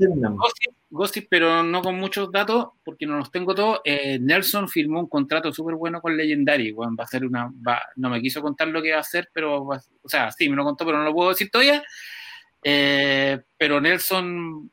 gossip, 0.89 1.27
pero 1.29 1.63
no 1.63 1.83
con 1.83 1.97
muchos 1.97 2.33
datos, 2.33 2.69
porque 2.85 3.07
no 3.07 3.19
los 3.19 3.31
tengo 3.31 3.55
todos. 3.55 3.81
Eh, 3.85 4.19
Nelson 4.19 4.69
firmó 4.69 5.01
un 5.01 5.09
contrato 5.09 5.53
súper 5.53 5.75
bueno 5.75 6.01
con 6.01 6.17
Legendary. 6.17 6.73
va 6.73 6.89
a 6.99 7.07
ser 7.07 7.27
una. 7.27 7.53
no 7.97 8.11
me 8.11 8.21
quiso 8.21 8.41
contar 8.41 8.69
lo 8.69 8.83
que 8.83 8.93
va 8.93 8.99
a 8.99 9.01
hacer, 9.01 9.29
pero. 9.33 9.65
o 9.65 10.09
sea, 10.09 10.31
sí, 10.33 10.49
me 10.49 10.57
lo 10.57 10.65
contó, 10.65 10.87
pero 10.87 10.99
no 10.99 11.05
lo 11.05 11.13
puedo 11.13 11.31
decir 11.31 11.51
todavía. 11.51 11.83
Eh, 12.63 13.41
pero 13.59 13.81
Nelson 13.81 14.71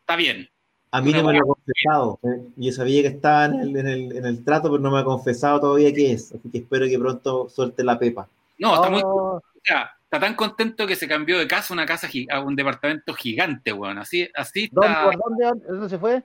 está 0.00 0.16
bien. 0.16 0.48
A 0.90 1.00
mí 1.00 1.12
no 1.12 1.22
me 1.22 1.34
lo 1.34 1.40
ha 1.40 1.46
confesado. 1.46 2.18
¿eh? 2.22 2.48
Yo 2.56 2.72
sabía 2.72 3.02
que 3.02 3.08
estaba 3.08 3.46
en 3.46 3.54
el, 3.60 3.76
en, 3.76 3.86
el, 3.86 4.16
en 4.16 4.24
el, 4.24 4.44
trato, 4.44 4.70
pero 4.70 4.82
no 4.82 4.90
me 4.90 4.98
ha 4.98 5.04
confesado 5.04 5.60
todavía 5.60 5.92
qué 5.92 6.12
es. 6.12 6.32
Así 6.32 6.50
que 6.50 6.58
espero 6.58 6.86
que 6.86 6.98
pronto 6.98 7.48
suelte 7.48 7.84
la 7.84 7.98
pepa. 7.98 8.28
No, 8.58 8.74
está 8.74 8.90
muy. 8.90 9.02
Oh. 9.04 9.36
O 9.36 9.60
sea, 9.62 9.90
está 10.02 10.18
tan 10.18 10.34
contento 10.34 10.86
que 10.86 10.96
se 10.96 11.06
cambió 11.06 11.38
de 11.38 11.46
casa 11.46 11.72
a 11.72 11.76
una 11.76 11.84
casa 11.84 12.08
a 12.30 12.40
un 12.40 12.56
departamento 12.56 13.12
gigante, 13.12 13.72
weón. 13.72 13.98
Así, 13.98 14.28
así 14.34 14.64
está. 14.64 15.10
¿Dónde, 15.22 15.62
¿Dónde 15.68 15.88
se 15.88 15.98
fue? 15.98 16.22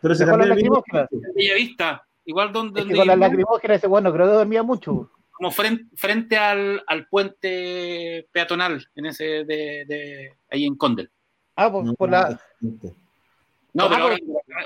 Pero 0.00 0.14
se, 0.14 0.26
cambió 0.26 0.48
la 0.48 0.54
Bella 1.34 1.54
Vista. 1.54 2.06
Igual 2.24 2.52
donde. 2.52 2.80
Es 2.80 2.86
que 2.86 2.96
con 2.96 3.06
la 3.06 3.16
lacrimógena 3.16 3.74
ese 3.74 3.86
bueno, 3.86 4.12
creo 4.12 4.26
que 4.26 4.32
dormía 4.32 4.62
mucho. 4.62 5.10
Como 5.30 5.50
frente, 5.50 5.84
frente 5.96 6.36
al, 6.36 6.82
al, 6.86 7.06
puente 7.06 8.28
peatonal, 8.30 8.86
en 8.94 9.06
ese 9.06 9.24
de, 9.24 9.84
de 9.86 10.36
ahí 10.50 10.66
en 10.66 10.76
Condel. 10.76 11.10
Ah, 11.56 11.70
pues 11.70 11.94
por 11.94 12.10
la. 12.10 12.38
No, 12.60 12.94
pero 13.72 13.94
ahora 13.94 14.16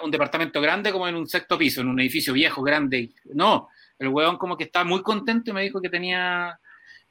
un 0.03 0.11
departamento 0.11 0.61
grande 0.61 0.93
como 0.93 1.07
en 1.09 1.15
un 1.15 1.27
sexto 1.27 1.59
piso, 1.59 1.81
en 1.81 1.89
un 1.89 2.01
edificio 2.01 2.33
viejo, 2.33 2.63
grande. 2.63 3.11
No, 3.33 3.69
el 3.99 4.09
weón 4.09 4.37
como 4.37 4.57
que 4.57 4.65
está 4.65 4.85
muy 4.85 5.03
contento 5.03 5.51
y 5.51 5.55
me 5.55 5.63
dijo 5.63 5.81
que 5.81 5.89
tenía 5.89 6.59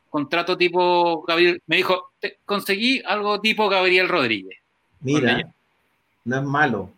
contrato 0.10 0.56
tipo 0.58 1.24
Gabriel, 1.24 1.62
me 1.66 1.78
dijo, 1.78 2.12
conseguí 2.46 3.02
algo 3.06 3.42
tipo 3.42 3.70
Gabriel 3.70 4.08
Rodríguez. 4.08 4.60
Mira, 5.02 5.54
no 6.26 6.38
es 6.38 6.44
malo. 6.44 6.90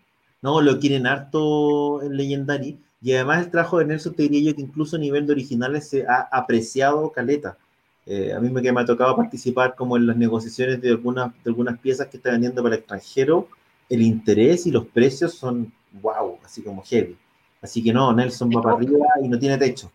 No, 0.42 0.62
lo 0.62 0.80
quieren 0.80 1.08
harto 1.08 2.02
en 2.04 2.18
Legendary. 2.18 2.78
Y 3.02 3.14
además 3.14 3.46
el 3.46 3.52
trabajo 3.52 3.80
de 3.80 3.86
Nelson 3.86 4.16
te 4.16 4.24
diría 4.24 4.52
yo 4.52 4.56
que 4.56 4.62
incluso 4.62 4.96
a 4.96 5.00
nivel 5.00 5.26
de 5.26 5.34
originales 5.34 5.90
se 5.90 6.06
ha 6.08 6.28
apreciado 6.32 7.12
caleta. 7.12 7.58
Eh, 8.06 8.34
a 8.34 8.40
mí 8.40 8.50
me, 8.50 8.62
que 8.62 8.72
me 8.72 8.82
ha 8.82 8.86
tocado 8.86 9.16
participar 9.16 9.76
como 9.76 9.98
en 9.98 10.06
las 10.06 10.18
negociaciones 10.18 10.82
de 10.82 10.90
algunas, 10.90 11.32
de 11.44 11.50
algunas 11.50 11.80
piezas 11.80 12.08
que 12.08 12.18
está 12.18 12.32
vendiendo 12.32 12.62
para 12.62 12.76
el 12.76 12.82
extranjero. 12.82 13.48
El 13.90 14.02
interés 14.02 14.66
y 14.66 14.72
los 14.72 14.86
precios 14.88 15.34
son 15.34 15.72
wow, 16.02 16.40
así 16.44 16.62
como 16.62 16.84
heavy. 16.84 17.18
Así 17.62 17.84
que 17.84 17.94
no, 17.94 18.14
Nelson 18.14 18.50
va 18.50 18.62
para 18.62 18.76
arriba 18.76 19.06
y 19.24 19.28
no 19.28 19.40
tiene 19.40 19.58
techo. 19.58 19.92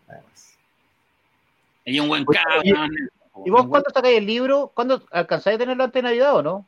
Hay 1.85 1.99
un 1.99 2.07
buen 2.07 2.25
cabrón. 2.25 2.91
¿Y 3.45 3.49
vos 3.49 3.65
cuándo 3.67 3.89
sacáis 3.93 4.17
el 4.17 4.25
libro? 4.25 4.71
¿Cuándo 4.73 5.01
alcanzáis 5.11 5.55
a 5.55 5.59
tenerlo 5.59 5.83
antes 5.83 6.01
de 6.01 6.09
Navidad 6.09 6.35
o 6.35 6.43
no? 6.43 6.65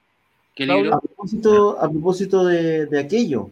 ¿Qué 0.56 0.66
libro? 0.66 0.96
A 0.96 1.00
propósito, 1.00 1.80
a 1.80 1.90
propósito 1.90 2.46
de, 2.46 2.86
de, 2.86 3.00
aquello, 3.00 3.50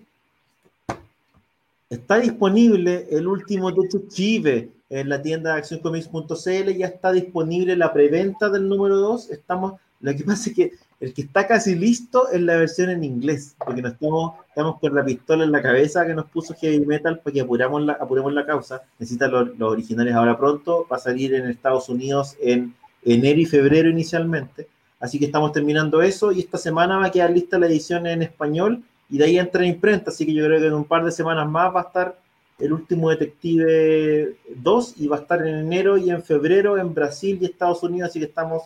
está 1.89 2.19
disponible 2.19 3.07
el 3.11 3.27
último 3.27 3.73
Techo 3.73 4.03
Chive 4.07 4.69
en 4.89 5.09
la 5.09 5.21
tienda 5.21 5.53
de 5.53 5.59
accioncomics.cl, 5.59 6.71
ya 6.77 6.87
está 6.87 7.11
disponible 7.11 7.75
la 7.75 7.93
preventa 7.93 8.49
del 8.49 8.67
número 8.67 8.97
2. 8.97 9.31
Estamos, 9.31 9.79
lo 10.01 10.15
que 10.15 10.23
pasa 10.23 10.49
es 10.49 10.55
que 10.55 10.71
el 11.01 11.15
que 11.15 11.23
está 11.23 11.47
casi 11.47 11.73
listo 11.75 12.29
es 12.29 12.39
la 12.41 12.57
versión 12.57 12.91
en 12.91 13.03
inglés, 13.03 13.55
porque 13.57 13.81
nos 13.81 13.93
estamos, 13.93 14.33
estamos 14.47 14.79
con 14.79 14.93
la 14.93 15.03
pistola 15.03 15.43
en 15.43 15.51
la 15.51 15.61
cabeza 15.61 16.05
que 16.05 16.13
nos 16.13 16.25
puso 16.25 16.53
Heavy 16.53 16.85
Metal 16.85 17.19
para 17.19 17.33
que 17.33 17.41
apuramos 17.41 17.81
la, 17.81 17.93
apuremos 17.93 18.31
la 18.33 18.45
causa. 18.45 18.83
Necesitan 18.99 19.31
los, 19.31 19.57
los 19.57 19.71
originales 19.71 20.13
ahora 20.13 20.37
pronto, 20.37 20.85
va 20.89 20.97
a 20.97 20.99
salir 20.99 21.33
en 21.33 21.49
Estados 21.49 21.89
Unidos 21.89 22.37
en 22.39 22.75
enero 23.03 23.39
y 23.39 23.45
febrero 23.45 23.89
inicialmente. 23.89 24.67
Así 24.99 25.17
que 25.17 25.25
estamos 25.25 25.51
terminando 25.51 26.03
eso 26.03 26.31
y 26.31 26.39
esta 26.41 26.59
semana 26.59 26.99
va 26.99 27.07
a 27.07 27.11
quedar 27.11 27.31
lista 27.31 27.57
la 27.57 27.65
edición 27.65 28.05
en 28.05 28.21
español 28.21 28.83
y 29.09 29.17
de 29.17 29.25
ahí 29.25 29.39
entra 29.39 29.63
en 29.63 29.69
imprenta. 29.69 30.11
Así 30.11 30.23
que 30.23 30.33
yo 30.33 30.45
creo 30.45 30.59
que 30.59 30.67
en 30.67 30.73
un 30.73 30.85
par 30.85 31.03
de 31.03 31.11
semanas 31.11 31.49
más 31.49 31.75
va 31.75 31.81
a 31.81 31.85
estar 31.85 32.19
el 32.59 32.71
último 32.71 33.09
Detective 33.09 34.35
2 34.55 34.93
y 34.97 35.07
va 35.07 35.17
a 35.17 35.21
estar 35.21 35.41
en 35.41 35.55
enero 35.55 35.97
y 35.97 36.11
en 36.11 36.21
febrero 36.21 36.77
en 36.77 36.93
Brasil 36.93 37.39
y 37.41 37.45
Estados 37.45 37.81
Unidos. 37.81 38.11
Así 38.11 38.19
que 38.19 38.25
estamos 38.25 38.65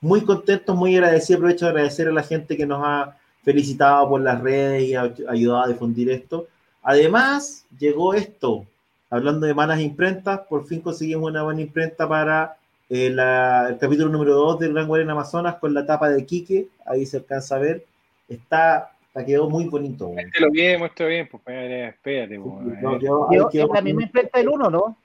muy 0.00 0.24
contentos, 0.24 0.74
muy 0.74 0.96
agradecidos. 0.96 1.40
Aprovecho 1.40 1.66
de 1.66 1.70
agradecer 1.70 2.08
a 2.08 2.12
la 2.12 2.22
gente 2.22 2.56
que 2.56 2.66
nos 2.66 2.80
ha 2.82 3.16
felicitado 3.42 4.08
por 4.08 4.20
las 4.20 4.40
redes 4.40 4.82
y 4.84 4.94
ha 4.94 5.12
ayudado 5.28 5.62
a 5.62 5.68
difundir 5.68 6.10
esto. 6.10 6.48
Además, 6.82 7.66
llegó 7.78 8.14
esto. 8.14 8.66
Hablando 9.10 9.46
de 9.46 9.54
malas 9.54 9.80
imprentas, 9.80 10.40
por 10.48 10.66
fin 10.66 10.80
conseguimos 10.80 11.30
una 11.30 11.42
buena 11.42 11.60
imprenta 11.60 12.08
para 12.08 12.56
eh, 12.88 13.06
el 13.08 13.78
capítulo 13.78 14.08
número 14.08 14.34
2 14.34 14.60
del 14.60 14.72
Gran 14.72 14.86
Guardián 14.86 15.10
Amazonas 15.10 15.56
con 15.56 15.74
la 15.74 15.84
tapa 15.84 16.08
de 16.08 16.24
Quique. 16.24 16.68
Ahí 16.86 17.04
se 17.06 17.18
alcanza 17.18 17.56
a 17.56 17.58
ver. 17.58 17.84
Está, 18.28 18.92
quedó 19.26 19.50
muy 19.50 19.66
bonito. 19.66 20.12
Este 20.16 20.40
lo 20.40 20.50
bien, 20.50 20.78
muestra 20.78 21.06
bien, 21.06 21.28
pues 21.28 21.42
espérate. 21.46 22.38
Pues, 22.38 23.54
es 23.54 23.68
la 23.74 23.80
misma 23.82 24.02
imprenta 24.04 24.38
del 24.38 24.48
1, 24.48 24.70
¿no? 24.70 24.96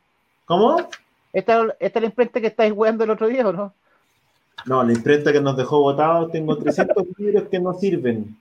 ¿Cómo? 0.46 0.88
¿Esta, 1.34 1.66
¿Esta 1.80 2.00
es 2.00 2.04
la 2.04 2.08
imprenta 2.10 2.40
que 2.40 2.48
estáis 2.48 2.72
jugando 2.72 3.04
el 3.04 3.10
otro 3.10 3.28
día 3.28 3.48
o 3.48 3.52
no? 3.52 3.74
No, 4.66 4.84
la 4.84 4.94
imprenta 4.94 5.32
que 5.32 5.42
nos 5.42 5.58
dejó 5.58 5.80
votados, 5.80 6.32
tengo 6.32 6.58
300 6.58 7.06
libros 7.18 7.44
que 7.50 7.60
no 7.60 7.74
sirven. 7.74 8.36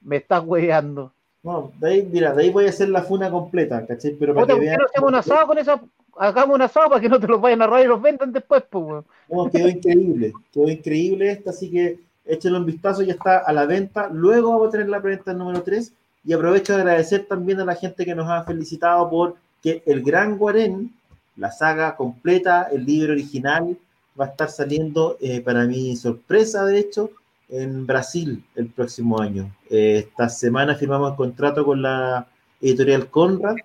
Me 0.00 0.16
estás 0.16 0.42
hueando. 0.44 1.12
No, 1.42 1.72
de 1.78 1.88
ahí, 1.88 2.08
mira, 2.10 2.34
de 2.34 2.42
ahí 2.42 2.50
voy 2.50 2.66
a 2.66 2.70
hacer 2.70 2.88
la 2.90 3.02
funa 3.02 3.30
completa, 3.30 3.86
¿cachai? 3.86 4.12
Pero 4.18 4.34
para 4.34 4.46
que 4.46 4.60
vean... 4.60 4.80
hacemos 4.82 5.08
un 5.08 5.14
asado 5.14 5.46
con 5.46 5.58
eso? 5.58 5.80
Hagamos 6.16 6.54
un 6.54 6.62
asado 6.62 6.90
para 6.90 7.00
que 7.00 7.08
no 7.08 7.18
te 7.18 7.26
los 7.26 7.40
vayan 7.40 7.62
a 7.62 7.66
robar 7.66 7.82
y 7.82 7.88
los 7.88 8.02
vendan 8.02 8.32
después, 8.32 8.62
pues, 8.68 9.04
No, 9.28 9.50
quedó 9.50 9.68
increíble, 9.68 10.32
quedó 10.52 10.68
increíble 10.68 11.30
esta, 11.30 11.50
así 11.50 11.70
que 11.70 11.98
échenlo 12.26 12.58
un 12.58 12.66
vistazo, 12.66 13.02
ya 13.02 13.14
está 13.14 13.38
a 13.38 13.52
la 13.52 13.64
venta. 13.64 14.08
Luego 14.12 14.50
vamos 14.50 14.68
a 14.68 14.72
tener 14.72 14.88
la 14.88 15.00
preventa 15.00 15.32
número 15.32 15.62
3 15.62 15.92
y 16.24 16.32
aprovecho 16.32 16.74
de 16.74 16.82
agradecer 16.82 17.26
también 17.26 17.60
a 17.60 17.64
la 17.64 17.74
gente 17.74 18.04
que 18.04 18.14
nos 18.14 18.28
ha 18.28 18.44
felicitado 18.44 19.08
por 19.08 19.36
que 19.62 19.82
el 19.86 20.02
Gran 20.02 20.36
Guarén, 20.38 20.92
la 21.36 21.50
saga 21.50 21.96
completa, 21.96 22.68
el 22.70 22.84
libro 22.84 23.12
original, 23.12 23.76
va 24.20 24.26
a 24.26 24.28
estar 24.28 24.50
saliendo, 24.50 25.16
eh, 25.20 25.40
para 25.40 25.64
mi 25.64 25.96
sorpresa, 25.96 26.64
de 26.64 26.78
hecho, 26.78 27.10
en 27.48 27.86
Brasil 27.86 28.44
el 28.54 28.68
próximo 28.68 29.20
año. 29.20 29.54
Eh, 29.70 30.06
esta 30.08 30.28
semana 30.28 30.74
firmamos 30.74 31.10
el 31.10 31.16
contrato 31.16 31.64
con 31.64 31.82
la 31.82 32.26
editorial 32.60 33.08
Conrad, 33.08 33.56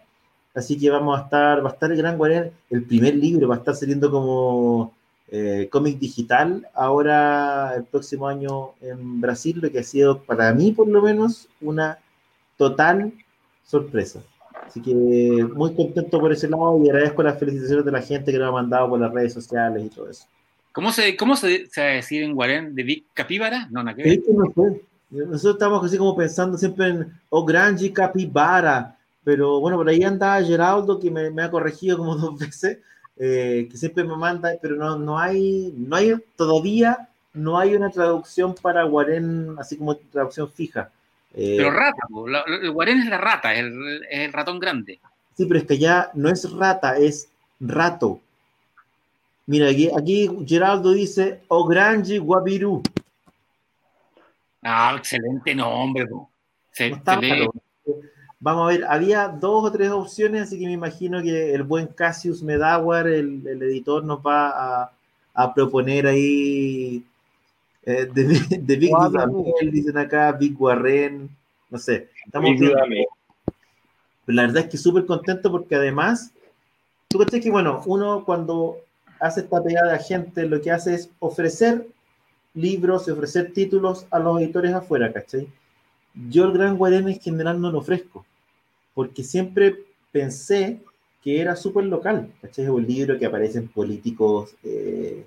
así 0.54 0.78
que 0.78 0.90
vamos 0.90 1.20
a 1.20 1.24
estar, 1.24 1.64
va 1.64 1.70
a 1.70 1.74
estar 1.74 1.92
el 1.92 1.98
Gran 1.98 2.18
Guarén, 2.18 2.52
el 2.70 2.84
primer 2.84 3.16
libro 3.16 3.48
va 3.48 3.56
a 3.56 3.58
estar 3.60 3.76
saliendo 3.76 4.10
como 4.10 4.94
eh, 5.28 5.68
cómic 5.72 6.00
digital 6.00 6.68
ahora 6.74 7.74
el 7.76 7.84
próximo 7.84 8.28
año 8.28 8.72
en 8.82 9.20
Brasil, 9.22 9.60
lo 9.62 9.72
que 9.72 9.80
ha 9.80 9.84
sido 9.84 10.24
para 10.24 10.54
mí 10.54 10.72
por 10.72 10.88
lo 10.88 11.02
menos 11.02 11.50
una 11.62 12.00
total 12.58 13.14
sorpresa. 13.64 14.22
Así 14.66 14.82
que 14.82 14.94
muy 14.94 15.76
contento 15.76 16.20
por 16.20 16.32
ese 16.32 16.50
lado 16.50 16.82
y 16.84 16.90
agradezco 16.90 17.22
las 17.24 17.38
felicitaciones 17.38 17.86
de 17.86 17.92
la 17.92 18.02
gente 18.02 18.32
que 18.32 18.40
nos 18.40 18.50
ha 18.50 18.52
mandado 18.52 18.90
por 18.90 19.00
las 19.00 19.14
redes 19.14 19.34
sociales 19.34 19.84
y 19.86 19.90
todo 19.90 20.10
eso. 20.10 20.26
¿Cómo 20.76 20.92
se, 20.92 21.16
cómo 21.16 21.38
se, 21.38 21.68
se 21.68 21.82
va 21.82 21.88
a 21.88 21.92
decir 21.92 22.22
en 22.22 22.36
Guarén? 22.36 22.76
¿De 22.76 23.04
Capíbara? 23.14 23.70
No, 23.72 23.82
no, 23.82 23.96
que 23.96 24.22
Nosotros 25.10 25.54
estamos 25.54 25.86
así 25.86 25.98
como 25.98 26.18
pensando 26.18 26.58
siempre 26.58 26.88
en 26.90 27.02
O 27.30 27.40
oh, 27.40 27.46
Granji 27.46 27.94
Capibara, 27.94 28.98
pero 29.24 29.62
bueno, 29.62 29.78
por 29.78 29.88
ahí 29.88 30.04
anda 30.04 30.44
Geraldo 30.44 31.00
que 31.00 31.10
me, 31.10 31.42
ha 31.42 31.50
corregido 31.50 31.98
como 31.98 32.16
dos 32.18 32.38
veces, 32.38 32.80
eh, 33.16 33.70
que 33.72 33.78
siempre 33.78 34.04
me 34.04 34.18
manda, 34.18 34.52
pero 34.62 34.76
no, 34.76 34.98
no, 34.98 35.18
hay, 35.18 35.74
no 35.78 35.96
hay 35.96 36.14
todavía, 36.36 37.08
no 37.34 37.58
hay 37.58 37.74
una 37.74 37.90
traducción 37.90 38.54
para 38.54 38.84
Guarén, 38.84 39.56
así 39.58 39.78
como 39.78 39.96
traducción 39.96 40.52
fija. 40.52 40.90
Eh, 41.34 41.56
pero 41.56 41.72
rata, 41.72 42.06
el 42.62 42.72
Guarén 42.72 43.00
es 43.00 43.06
la 43.06 43.18
rata, 43.18 43.54
es 43.54 43.60
el, 43.60 44.04
es 44.10 44.20
el 44.20 44.34
ratón 44.34 44.60
grande. 44.60 45.00
Sí, 45.38 45.46
pero 45.46 45.58
es 45.58 45.66
que 45.66 45.78
ya 45.78 46.12
no 46.16 46.28
es 46.28 46.52
rata, 46.52 46.98
es 46.98 47.30
rato. 47.62 48.20
Mira, 49.48 49.70
aquí, 49.70 49.90
aquí 49.96 50.30
Geraldo 50.46 50.92
dice 50.92 51.42
Ogranji 51.48 52.18
Guavirú. 52.18 52.82
Ah, 54.64 54.96
excelente 54.98 55.54
nombre. 55.54 56.08
Vamos 58.40 58.64
a 58.64 58.68
ver, 58.68 58.86
había 58.88 59.28
dos 59.28 59.64
o 59.64 59.72
tres 59.72 59.92
opciones, 59.92 60.44
así 60.44 60.60
que 60.60 60.66
me 60.66 60.74
imagino 60.74 61.22
que 61.22 61.54
el 61.54 61.64
buen 61.64 61.88
Cassius 61.88 62.44
Medawar, 62.44 63.08
el, 63.08 63.46
el 63.48 63.62
editor, 63.64 64.04
nos 64.04 64.20
va 64.20 64.92
a, 65.34 65.54
proponer 65.54 66.08
ahí 66.08 67.04
eh, 67.84 68.08
de, 68.12 68.58
de 68.58 68.76
Big 68.76 68.92
Dudamel, 68.92 69.72
dicen 69.72 69.98
acá, 69.98 70.32
Big 70.32 70.60
Warren, 70.60 71.30
no 71.70 71.78
sé. 71.78 72.10
Estamos 72.26 72.52
Pero 72.60 72.76
la 74.28 74.42
verdad 74.44 74.64
es 74.64 74.70
que 74.70 74.78
súper 74.78 75.06
contento 75.06 75.52
porque 75.52 75.76
además, 75.76 76.32
tú 77.08 77.20
crees 77.20 77.44
que, 77.44 77.52
bueno, 77.52 77.82
uno 77.86 78.26
cuando 78.26 78.78
hace 79.20 79.42
esta 79.42 79.64
pegada 79.64 79.92
de 79.92 79.96
agente, 79.96 80.46
lo 80.46 80.62
que 80.62 80.72
hace 80.72 80.96
es 80.96 81.10
ofrecer 81.20 81.88
libros 82.54 83.08
y 83.08 83.12
ofrecer 83.12 83.52
títulos 83.54 84.06
a 84.12 84.20
los 84.20 84.40
editores 84.40 84.74
afuera, 84.74 85.12
¿cachai? 85.12 85.48
Yo 86.30 86.46
el 86.46 86.54
Gran 86.54 86.78
Guarén 86.78 87.08
en 87.10 87.20
general 87.20 87.60
no 87.60 87.72
lo 87.72 87.80
ofrezco, 87.80 88.26
porque 88.94 89.24
siempre 89.24 89.84
pensé 90.12 90.82
que 91.22 91.42
era 91.42 91.56
súper 91.56 91.86
local, 91.86 92.32
¿cachai? 92.42 92.66
Es 92.66 92.72
un 92.72 92.86
libro 92.86 93.18
que 93.20 93.26
aparecen 93.26 93.68
políticos, 93.68 94.56
eh, 94.64 95.26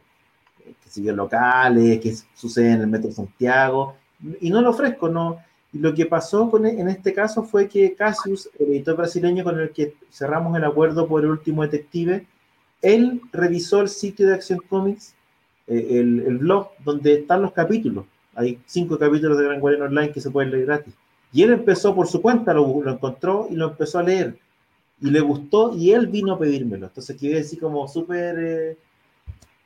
que 0.64 0.90
siguen 0.90 1.16
locales, 1.16 2.00
que 2.00 2.14
sucede 2.34 2.72
en 2.72 2.80
el 2.82 2.86
Metro 2.86 3.12
Santiago, 3.12 3.96
y 4.40 4.50
no 4.50 4.60
lo 4.62 4.70
ofrezco, 4.70 5.08
no. 5.08 5.38
Y 5.72 5.78
lo 5.78 5.94
que 5.94 6.06
pasó 6.06 6.50
con, 6.50 6.66
e, 6.66 6.80
en 6.80 6.88
este 6.88 7.12
caso 7.12 7.42
fue 7.42 7.68
que 7.68 7.94
Cassius, 7.94 8.48
el 8.58 8.68
editor 8.68 8.96
brasileño 8.96 9.44
con 9.44 9.60
el 9.60 9.70
que 9.70 9.94
cerramos 10.10 10.56
el 10.56 10.64
acuerdo 10.64 11.06
por 11.06 11.22
el 11.22 11.30
último 11.30 11.62
detective, 11.62 12.26
él 12.82 13.20
revisó 13.32 13.80
el 13.80 13.88
sitio 13.88 14.26
de 14.26 14.34
Acción 14.34 14.60
Comics, 14.68 15.14
eh, 15.66 15.98
el, 15.98 16.38
blog 16.38 16.70
donde 16.84 17.14
están 17.14 17.42
los 17.42 17.52
capítulos. 17.52 18.04
Hay 18.34 18.58
cinco 18.66 18.98
capítulos 18.98 19.36
de 19.38 19.44
Gran 19.44 19.60
Guardián 19.60 19.88
Online 19.88 20.12
que 20.12 20.20
se 20.20 20.30
pueden 20.30 20.50
leer 20.50 20.66
gratis. 20.66 20.94
Y 21.32 21.42
él 21.42 21.52
empezó 21.52 21.94
por 21.94 22.06
su 22.06 22.22
cuenta, 22.22 22.54
lo, 22.54 22.88
encontró 22.88 23.48
y 23.50 23.56
lo 23.56 23.70
empezó 23.70 23.98
a 23.98 24.02
leer. 24.02 24.38
Y 25.00 25.10
le 25.10 25.20
gustó 25.20 25.76
y 25.76 25.90
él 25.92 26.06
vino 26.06 26.34
a 26.34 26.38
pedírmelo. 26.38 26.86
Entonces 26.86 27.16
quedé 27.16 27.40
así 27.40 27.56
como 27.56 27.86
súper 27.88 28.36
eh, 28.38 28.76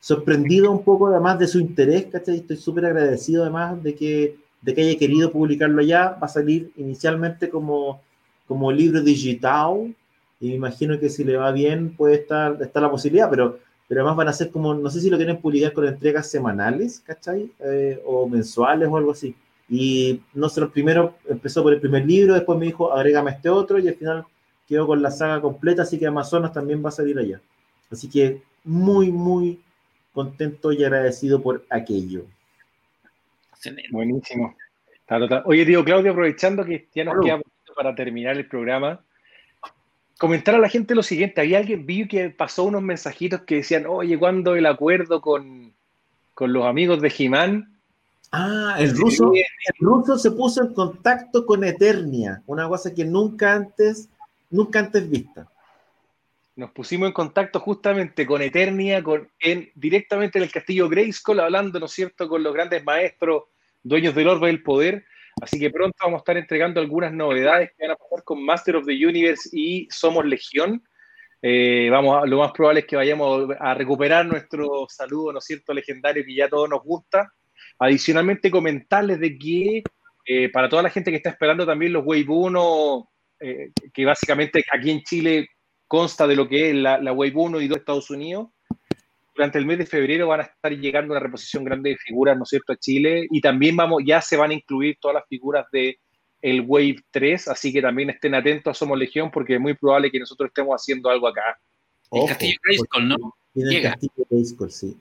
sorprendido 0.00 0.70
un 0.70 0.82
poco 0.82 1.06
además 1.06 1.38
de 1.38 1.46
su 1.46 1.60
interés, 1.60 2.06
¿cachai? 2.06 2.38
Estoy 2.38 2.56
súper 2.56 2.86
agradecido 2.86 3.42
además 3.42 3.82
de 3.82 3.94
que, 3.94 4.36
de 4.60 4.74
que 4.74 4.82
haya 4.82 4.98
querido 4.98 5.30
publicarlo 5.30 5.82
ya. 5.82 6.10
Va 6.10 6.26
a 6.26 6.28
salir 6.28 6.72
inicialmente 6.76 7.48
como, 7.48 8.00
como 8.46 8.72
libro 8.72 9.02
digital 9.02 9.94
y 10.42 10.48
me 10.48 10.54
imagino 10.56 10.98
que 10.98 11.08
si 11.08 11.22
le 11.22 11.36
va 11.36 11.52
bien 11.52 11.94
puede 11.94 12.16
estar, 12.16 12.58
está 12.60 12.80
la 12.80 12.90
posibilidad, 12.90 13.30
pero, 13.30 13.60
pero 13.86 14.00
además 14.00 14.16
van 14.16 14.28
a 14.28 14.32
ser 14.32 14.50
como, 14.50 14.74
no 14.74 14.90
sé 14.90 15.00
si 15.00 15.08
lo 15.08 15.16
quieren 15.16 15.40
publicar 15.40 15.72
con 15.72 15.86
entregas 15.86 16.28
semanales, 16.28 16.98
¿cachai? 17.06 17.52
Eh, 17.60 18.02
o 18.04 18.28
mensuales 18.28 18.88
o 18.88 18.96
algo 18.96 19.12
así. 19.12 19.36
Y 19.68 20.20
no 20.34 20.48
sé, 20.48 20.66
primero 20.66 21.14
empezó 21.28 21.62
por 21.62 21.72
el 21.72 21.80
primer 21.80 22.04
libro, 22.04 22.34
después 22.34 22.58
me 22.58 22.66
dijo, 22.66 22.92
agrégame 22.92 23.30
este 23.30 23.50
otro, 23.50 23.78
y 23.78 23.86
al 23.86 23.94
final 23.94 24.24
quedó 24.66 24.88
con 24.88 25.00
la 25.00 25.12
saga 25.12 25.40
completa, 25.40 25.82
así 25.82 25.96
que 25.96 26.08
Amazonas 26.08 26.52
también 26.52 26.84
va 26.84 26.88
a 26.88 26.92
salir 26.92 27.16
allá. 27.16 27.40
Así 27.88 28.10
que 28.10 28.42
muy, 28.64 29.12
muy 29.12 29.60
contento 30.12 30.72
y 30.72 30.82
agradecido 30.82 31.40
por 31.40 31.64
aquello. 31.70 32.24
Buenísimo. 33.92 34.56
Oye, 35.44 35.64
tío 35.64 35.84
Claudio, 35.84 36.10
aprovechando 36.10 36.64
que 36.64 36.88
ya 36.92 37.04
nos 37.04 37.24
queda 37.24 37.40
para 37.76 37.94
terminar 37.94 38.36
el 38.36 38.48
programa, 38.48 39.00
comentar 40.22 40.54
a 40.54 40.60
la 40.60 40.68
gente 40.68 40.94
lo 40.94 41.02
siguiente. 41.02 41.40
Había 41.40 41.58
alguien, 41.58 41.84
vi 41.84 42.06
que 42.06 42.30
pasó 42.30 42.62
unos 42.62 42.80
mensajitos 42.80 43.40
que 43.40 43.56
decían, 43.56 43.86
oye, 43.86 44.16
¿cuándo 44.16 44.54
el 44.54 44.66
acuerdo 44.66 45.20
con, 45.20 45.72
los 46.38 46.64
amigos 46.64 47.00
de 47.00 47.10
Jimán? 47.10 47.76
Ah, 48.30 48.76
el 48.78 48.96
ruso, 48.96 49.32
el 49.34 49.74
ruso 49.80 50.16
se 50.16 50.30
puso 50.30 50.62
en 50.62 50.74
contacto 50.74 51.44
con 51.44 51.64
Eternia, 51.64 52.40
una 52.46 52.68
cosa 52.68 52.94
que 52.94 53.04
nunca 53.04 53.52
antes, 53.52 54.08
nunca 54.48 54.78
antes 54.78 55.10
vista. 55.10 55.48
Nos 56.54 56.70
pusimos 56.70 57.08
en 57.08 57.14
contacto 57.14 57.58
justamente 57.58 58.24
con 58.24 58.42
Eternia, 58.42 59.02
con, 59.02 59.28
en, 59.40 59.72
directamente 59.74 60.38
en 60.38 60.44
el 60.44 60.52
castillo 60.52 60.88
Grayskull, 60.88 61.40
hablando, 61.40 61.80
¿no 61.80 61.86
es 61.86 61.92
cierto?, 61.92 62.28
con 62.28 62.44
los 62.44 62.54
grandes 62.54 62.84
maestros, 62.84 63.42
dueños 63.82 64.14
del 64.14 64.28
orbe 64.28 64.46
del 64.46 64.62
poder, 64.62 65.04
Así 65.42 65.58
que 65.58 65.70
pronto 65.70 65.96
vamos 66.00 66.18
a 66.18 66.22
estar 66.22 66.36
entregando 66.36 66.80
algunas 66.80 67.12
novedades 67.12 67.70
que 67.70 67.84
van 67.84 67.90
a 67.90 67.96
pasar 67.96 68.22
con 68.22 68.44
Master 68.44 68.76
of 68.76 68.86
the 68.86 68.92
Universe 68.92 69.50
y 69.52 69.88
Somos 69.90 70.24
Legión. 70.24 70.80
Eh, 71.42 71.88
vamos, 71.90 72.28
lo 72.28 72.38
más 72.38 72.52
probable 72.52 72.80
es 72.80 72.86
que 72.86 72.94
vayamos 72.94 73.50
a 73.58 73.74
recuperar 73.74 74.24
nuestro 74.24 74.86
saludo, 74.88 75.32
¿no 75.32 75.40
cierto?, 75.40 75.74
legendario 75.74 76.24
que 76.24 76.36
ya 76.36 76.48
todos 76.48 76.70
nos 76.70 76.84
gusta. 76.84 77.32
Adicionalmente, 77.80 78.52
comentarles 78.52 79.18
de 79.18 79.36
que 79.36 79.82
eh, 80.26 80.48
para 80.50 80.68
toda 80.68 80.84
la 80.84 80.90
gente 80.90 81.10
que 81.10 81.16
está 81.16 81.30
esperando 81.30 81.66
también 81.66 81.92
los 81.92 82.06
Wave 82.06 82.26
1, 82.28 83.10
eh, 83.40 83.72
que 83.92 84.04
básicamente 84.04 84.64
aquí 84.72 84.92
en 84.92 85.02
Chile 85.02 85.48
consta 85.88 86.28
de 86.28 86.36
lo 86.36 86.48
que 86.48 86.70
es 86.70 86.76
la, 86.76 86.98
la 86.98 87.12
Wave 87.12 87.32
1 87.34 87.60
y 87.62 87.66
2 87.66 87.74
de 87.74 87.80
Estados 87.80 88.10
Unidos, 88.10 88.46
durante 89.34 89.58
el 89.58 89.66
mes 89.66 89.78
de 89.78 89.86
febrero 89.86 90.28
van 90.28 90.40
a 90.40 90.44
estar 90.44 90.72
llegando 90.72 91.12
una 91.12 91.20
reposición 91.20 91.64
grande 91.64 91.90
de 91.90 91.96
figuras, 91.96 92.36
¿no 92.36 92.42
es 92.44 92.50
cierto?, 92.50 92.72
a 92.72 92.76
Chile. 92.76 93.26
Y 93.30 93.40
también 93.40 93.76
vamos, 93.76 94.02
ya 94.04 94.20
se 94.20 94.36
van 94.36 94.50
a 94.50 94.54
incluir 94.54 94.98
todas 95.00 95.14
las 95.14 95.28
figuras 95.28 95.66
de 95.72 95.98
el 96.42 96.62
Wave 96.66 96.96
3, 97.12 97.48
así 97.48 97.72
que 97.72 97.80
también 97.80 98.10
estén 98.10 98.34
atentos 98.34 98.72
a 98.72 98.74
Somos 98.74 98.98
Legión, 98.98 99.30
porque 99.30 99.54
es 99.54 99.60
muy 99.60 99.74
probable 99.74 100.10
que 100.10 100.18
nosotros 100.18 100.48
estemos 100.48 100.74
haciendo 100.74 101.08
algo 101.08 101.28
acá. 101.28 101.58
el 102.10 102.26
Castillo 102.26 102.58
Grayskull, 102.64 103.08
¿no? 103.08 103.16
Llega. 103.54 103.76
El 103.76 103.82
Castillo 103.82 104.26
Grayskull, 104.28 104.70
sí. 104.70 104.96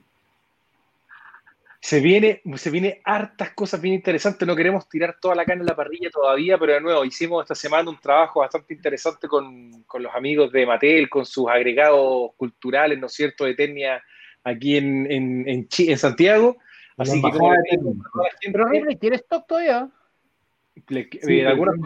Se 1.80 1.98
viene, 1.98 2.40
se 2.54 2.70
viene 2.70 3.00
hartas 3.04 3.54
cosas 3.54 3.80
bien 3.80 3.96
interesantes. 3.96 4.46
No 4.46 4.54
queremos 4.54 4.88
tirar 4.88 5.16
toda 5.20 5.34
la 5.34 5.44
carne 5.44 5.62
en 5.62 5.66
la 5.66 5.74
parrilla 5.74 6.10
todavía, 6.10 6.56
pero 6.56 6.74
de 6.74 6.80
nuevo, 6.80 7.04
hicimos 7.04 7.42
esta 7.42 7.56
semana 7.56 7.90
un 7.90 7.98
trabajo 7.98 8.38
bastante 8.38 8.72
interesante 8.72 9.26
con, 9.26 9.82
con 9.82 10.00
los 10.00 10.14
amigos 10.14 10.52
de 10.52 10.64
Mattel, 10.64 11.10
con 11.10 11.26
sus 11.26 11.48
agregados 11.48 12.30
culturales, 12.36 13.00
¿no 13.00 13.08
es 13.08 13.12
cierto?, 13.12 13.44
de 13.44 13.56
Etnia 13.58 14.00
aquí 14.44 14.76
en, 14.76 15.10
en, 15.10 15.48
en, 15.48 15.68
en 15.78 15.98
Santiago. 15.98 16.56
Así 16.96 17.22
que, 17.22 17.30
como 17.30 17.52
Pero 18.40 18.68
Ripley, 18.68 18.96
¿tiene 18.96 19.16
stock 19.16 19.46
todavía? 19.46 19.88
Le, 20.88 21.08
sí, 21.10 21.40
eh, 21.40 21.46
algunas 21.46 21.76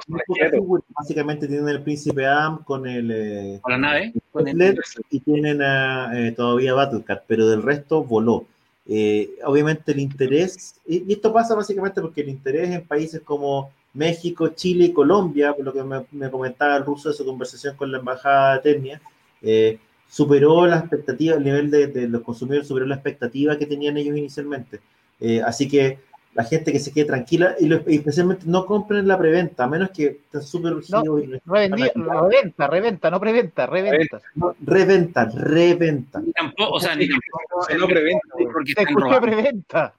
básicamente 0.89 1.49
tienen 1.49 1.69
el 1.69 1.83
Príncipe 1.83 2.27
Am 2.27 2.63
con 2.63 2.87
el. 2.87 3.11
Eh, 3.11 3.59
con 3.61 3.73
la 3.73 3.79
nave. 3.79 4.13
Con 4.31 4.47
el... 4.47 4.79
Y 5.11 5.21
tienen 5.21 5.61
eh, 5.63 6.33
todavía 6.37 6.75
Battlecat, 6.75 7.25
pero 7.27 7.49
del 7.49 7.63
resto 7.63 8.05
voló. 8.05 8.47
Eh, 8.89 9.31
obviamente 9.45 9.91
el 9.91 9.99
interés, 9.99 10.77
y, 10.87 11.13
esto 11.13 11.33
pasa 11.33 11.57
básicamente 11.57 12.01
porque 12.01 12.21
el 12.21 12.29
interés 12.29 12.71
en 12.71 12.87
países 12.87 13.21
como 13.21 13.73
México, 13.93 14.49
Chile 14.49 14.87
y 14.87 14.93
Colombia, 14.93 15.53
por 15.55 15.65
lo 15.65 15.73
que 15.73 15.83
me, 15.83 16.31
comentaba 16.31 16.77
el 16.77 16.85
ruso 16.85 17.09
de 17.09 17.17
su 17.17 17.25
conversación 17.25 17.77
con 17.77 17.91
la 17.91 17.99
embajada 17.99 18.59
de 18.59 18.71
Etnia, 18.71 19.01
eh, 19.43 19.79
superó 20.09 20.67
la 20.67 20.79
expectativa, 20.79 21.37
el 21.37 21.45
nivel 21.45 21.71
de, 21.71 22.09
los 22.09 22.23
consumidores 22.23 22.69
superó 22.69 22.87
la 22.87 22.95
expectativa 22.95 23.59
que 23.59 23.67
tenían 23.67 23.97
ellos 23.97 24.17
inicialmente. 24.17 24.81
Eh, 25.21 25.41
así 25.45 25.69
que 25.69 25.99
la 26.37 26.45
gente 26.45 26.71
que 26.71 26.79
se 26.79 26.93
quede 26.93 27.07
tranquila 27.07 27.57
y, 27.59 27.73
especialmente 27.95 28.45
no 28.47 28.67
compren 28.67 29.09
la 29.09 29.19
preventa, 29.19 29.65
a 29.65 29.69
menos 29.69 29.91
que 29.91 30.07
estén 30.07 30.43
súper 30.43 30.75
no, 30.91 31.03
reventa, 31.47 32.67
reventa, 32.67 33.11
no 33.11 33.21
preventa, 33.21 33.67
reventa. 33.67 34.21
reventa, 34.61 35.25
reventa. 35.25 36.23
tampoco, 36.35 36.75
o 36.75 36.81
sea, 36.81 36.95
ni 36.95 37.09
tampoco 37.09 37.79
no 37.79 37.87
preventa, 37.87 38.29
porque 38.53 38.73
escuchó 38.77 39.21
preventa. 39.21 39.95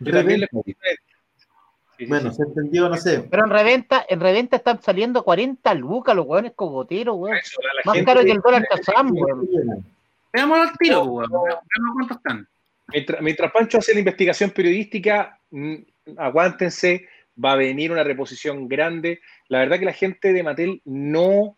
Reventa. 0.00 0.46
Bueno, 2.08 2.32
se 2.32 2.42
entendió, 2.42 2.88
no 2.88 2.96
sé. 2.96 3.26
Pero 3.30 3.44
en 3.44 3.50
reventa, 3.50 4.04
en 4.08 4.20
reventa 4.20 4.56
están 4.56 4.82
saliendo 4.82 5.22
40 5.22 5.74
lucas 5.74 6.16
los 6.16 6.26
hueones 6.26 6.52
cogoteros, 6.54 7.16
weón. 7.16 7.38
Más 7.84 8.02
caro 8.02 8.22
que 8.22 8.32
el 8.32 8.40
dólar 8.40 8.66
Kazam, 8.68 9.12
weón. 9.12 9.48
Veamos 10.32 10.58
al 10.58 10.78
tiro, 10.78 11.04
weón. 11.04 11.30
Veamos 11.30 11.94
cuántos 11.94 12.16
están. 12.16 12.48
Mientras, 13.20 13.52
Pancho 13.52 13.78
hace 13.78 13.94
la 13.94 14.00
investigación 14.00 14.50
periodística, 14.50 15.38
mm, 15.50 15.74
aguántense, 16.16 17.06
va 17.42 17.52
a 17.52 17.56
venir 17.56 17.92
una 17.92 18.04
reposición 18.04 18.68
grande. 18.68 19.20
La 19.48 19.58
verdad 19.58 19.78
que 19.78 19.84
la 19.84 19.92
gente 19.92 20.32
de 20.32 20.42
Mattel 20.42 20.82
no 20.84 21.56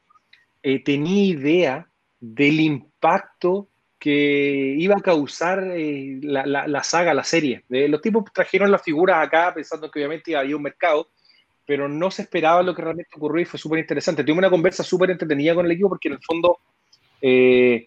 eh, 0.63 0.83
tenía 0.83 1.25
idea 1.25 1.87
del 2.21 2.61
impacto 2.61 3.69
que 4.03 4.75
iba 4.79 4.97
a 4.97 5.01
causar 5.01 5.63
eh, 5.77 6.19
la, 6.23 6.83
saga, 6.83 7.15
la 7.15 7.23
serie. 7.23 7.63
los 7.69 8.01
tipos 8.01 8.25
trajeron 8.35 8.73
las 8.73 8.83
figuras 8.83 9.25
acá 9.25 9.55
pensando 9.55 9.89
que 9.89 10.01
obviamente 10.01 10.35
había 10.35 10.57
un 10.57 10.63
mercado, 10.63 11.07
pero 11.65 11.89
no 11.89 12.11
se 12.11 12.23
esperaba 12.23 12.65
lo 12.65 12.75
que 12.75 12.83
realmente 12.83 13.13
ocurrió 13.15 13.43
y 13.43 13.45
fue 13.45 13.61
súper 13.61 13.79
interesante. 13.79 14.25
Tuve 14.25 14.39
una 14.39 14.51
conversa 14.51 14.83
súper 14.83 15.13
entretenida 15.13 15.55
con 15.55 15.67
el 15.67 15.71
equipo 15.71 15.89
porque 15.89 16.09
en 16.09 16.15
el 16.15 16.21
fondo 16.21 16.59
eh, 17.21 17.87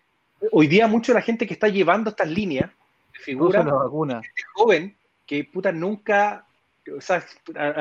hoy 0.54 0.68
día 0.68 0.88
mucho 0.88 1.12
de 1.12 1.20
la 1.20 1.22
gente 1.22 1.46
que 1.46 1.54
está 1.54 1.68
llevando 1.68 2.12
estas 2.12 2.30
líneas 2.30 2.72
figura 3.12 3.62
gente 3.62 4.44
joven 4.54 4.96
que 5.26 5.44
puta 5.44 5.74
nunca, 5.74 6.48
o 6.96 7.02
sea, 7.02 7.26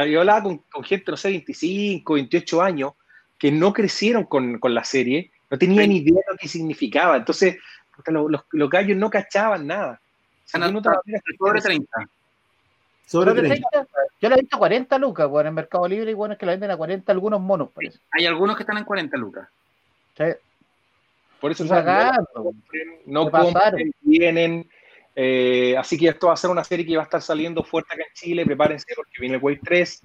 yo 0.08 0.18
hablaba 0.18 0.42
con, 0.42 0.60
gente, 0.82 1.08
no 1.08 1.16
sé, 1.16 1.28
25, 1.28 2.14
28 2.14 2.62
años, 2.62 2.94
que 3.38 3.52
no 3.52 3.72
crecieron 3.72 4.24
con, 4.24 4.58
con 4.58 4.74
la 4.74 4.82
serie, 4.82 5.30
no 5.52 5.56
tenían 5.56 5.90
ni 5.90 5.98
idea 5.98 6.16
de 6.16 6.32
lo 6.32 6.36
que 6.36 6.48
significaba. 6.48 7.16
Entonces, 7.16 7.58
los, 8.06 8.30
los, 8.30 8.42
los, 8.50 8.70
gallos 8.70 8.96
no 8.96 9.10
cachaban 9.10 9.66
nada. 9.66 10.00
sobre 10.46 11.60
30. 11.60 12.08
Sobre 13.06 13.42
30. 13.42 13.68
Yo 14.20 14.28
la 14.28 14.36
he 14.36 14.40
visto 14.40 14.56
a 14.56 14.58
40 14.58 14.98
lucas, 14.98 15.28
bueno, 15.28 15.48
en 15.48 15.54
Mercado 15.54 15.86
Libre, 15.86 16.10
y 16.10 16.14
bueno, 16.14 16.34
es 16.34 16.38
que 16.38 16.46
la 16.46 16.52
venden 16.52 16.70
a 16.70 16.76
40 16.76 17.12
algunos 17.12 17.40
monos, 17.40 17.70
parece. 17.72 17.98
Hay 18.10 18.26
algunos 18.26 18.56
que 18.56 18.62
están 18.62 18.78
en 18.78 18.84
40 18.84 19.16
lucas. 19.16 19.48
Sí. 20.16 20.24
Por 21.40 21.50
eso, 21.50 21.64
o 21.64 22.52
no 23.06 23.30
compren, 23.30 23.92
vienen, 24.00 24.66
eh, 25.16 25.76
así 25.76 25.98
que 25.98 26.08
esto 26.08 26.28
va 26.28 26.32
a 26.32 26.38
ser 26.38 26.50
una 26.50 26.64
serie 26.64 26.86
que 26.86 26.96
va 26.96 27.02
a 27.02 27.04
estar 27.04 27.22
saliendo 27.22 27.62
fuerte 27.62 27.94
acá 27.94 28.02
en 28.02 28.14
Chile. 28.14 28.46
Prepárense 28.46 28.86
porque 28.96 29.20
viene 29.20 29.36
el 29.36 29.42
Wave 29.42 29.60
3. 29.62 30.02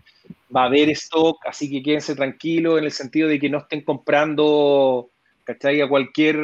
Va 0.55 0.63
a 0.63 0.65
haber 0.65 0.89
stock, 0.89 1.37
así 1.47 1.69
que 1.69 1.81
quédense 1.81 2.15
tranquilos 2.15 2.77
en 2.77 2.85
el 2.85 2.91
sentido 2.91 3.27
de 3.27 3.39
que 3.39 3.49
no 3.49 3.59
estén 3.59 3.81
comprando, 3.81 5.09
¿cachai? 5.45 5.81
A 5.81 5.89
cualquier, 5.89 6.37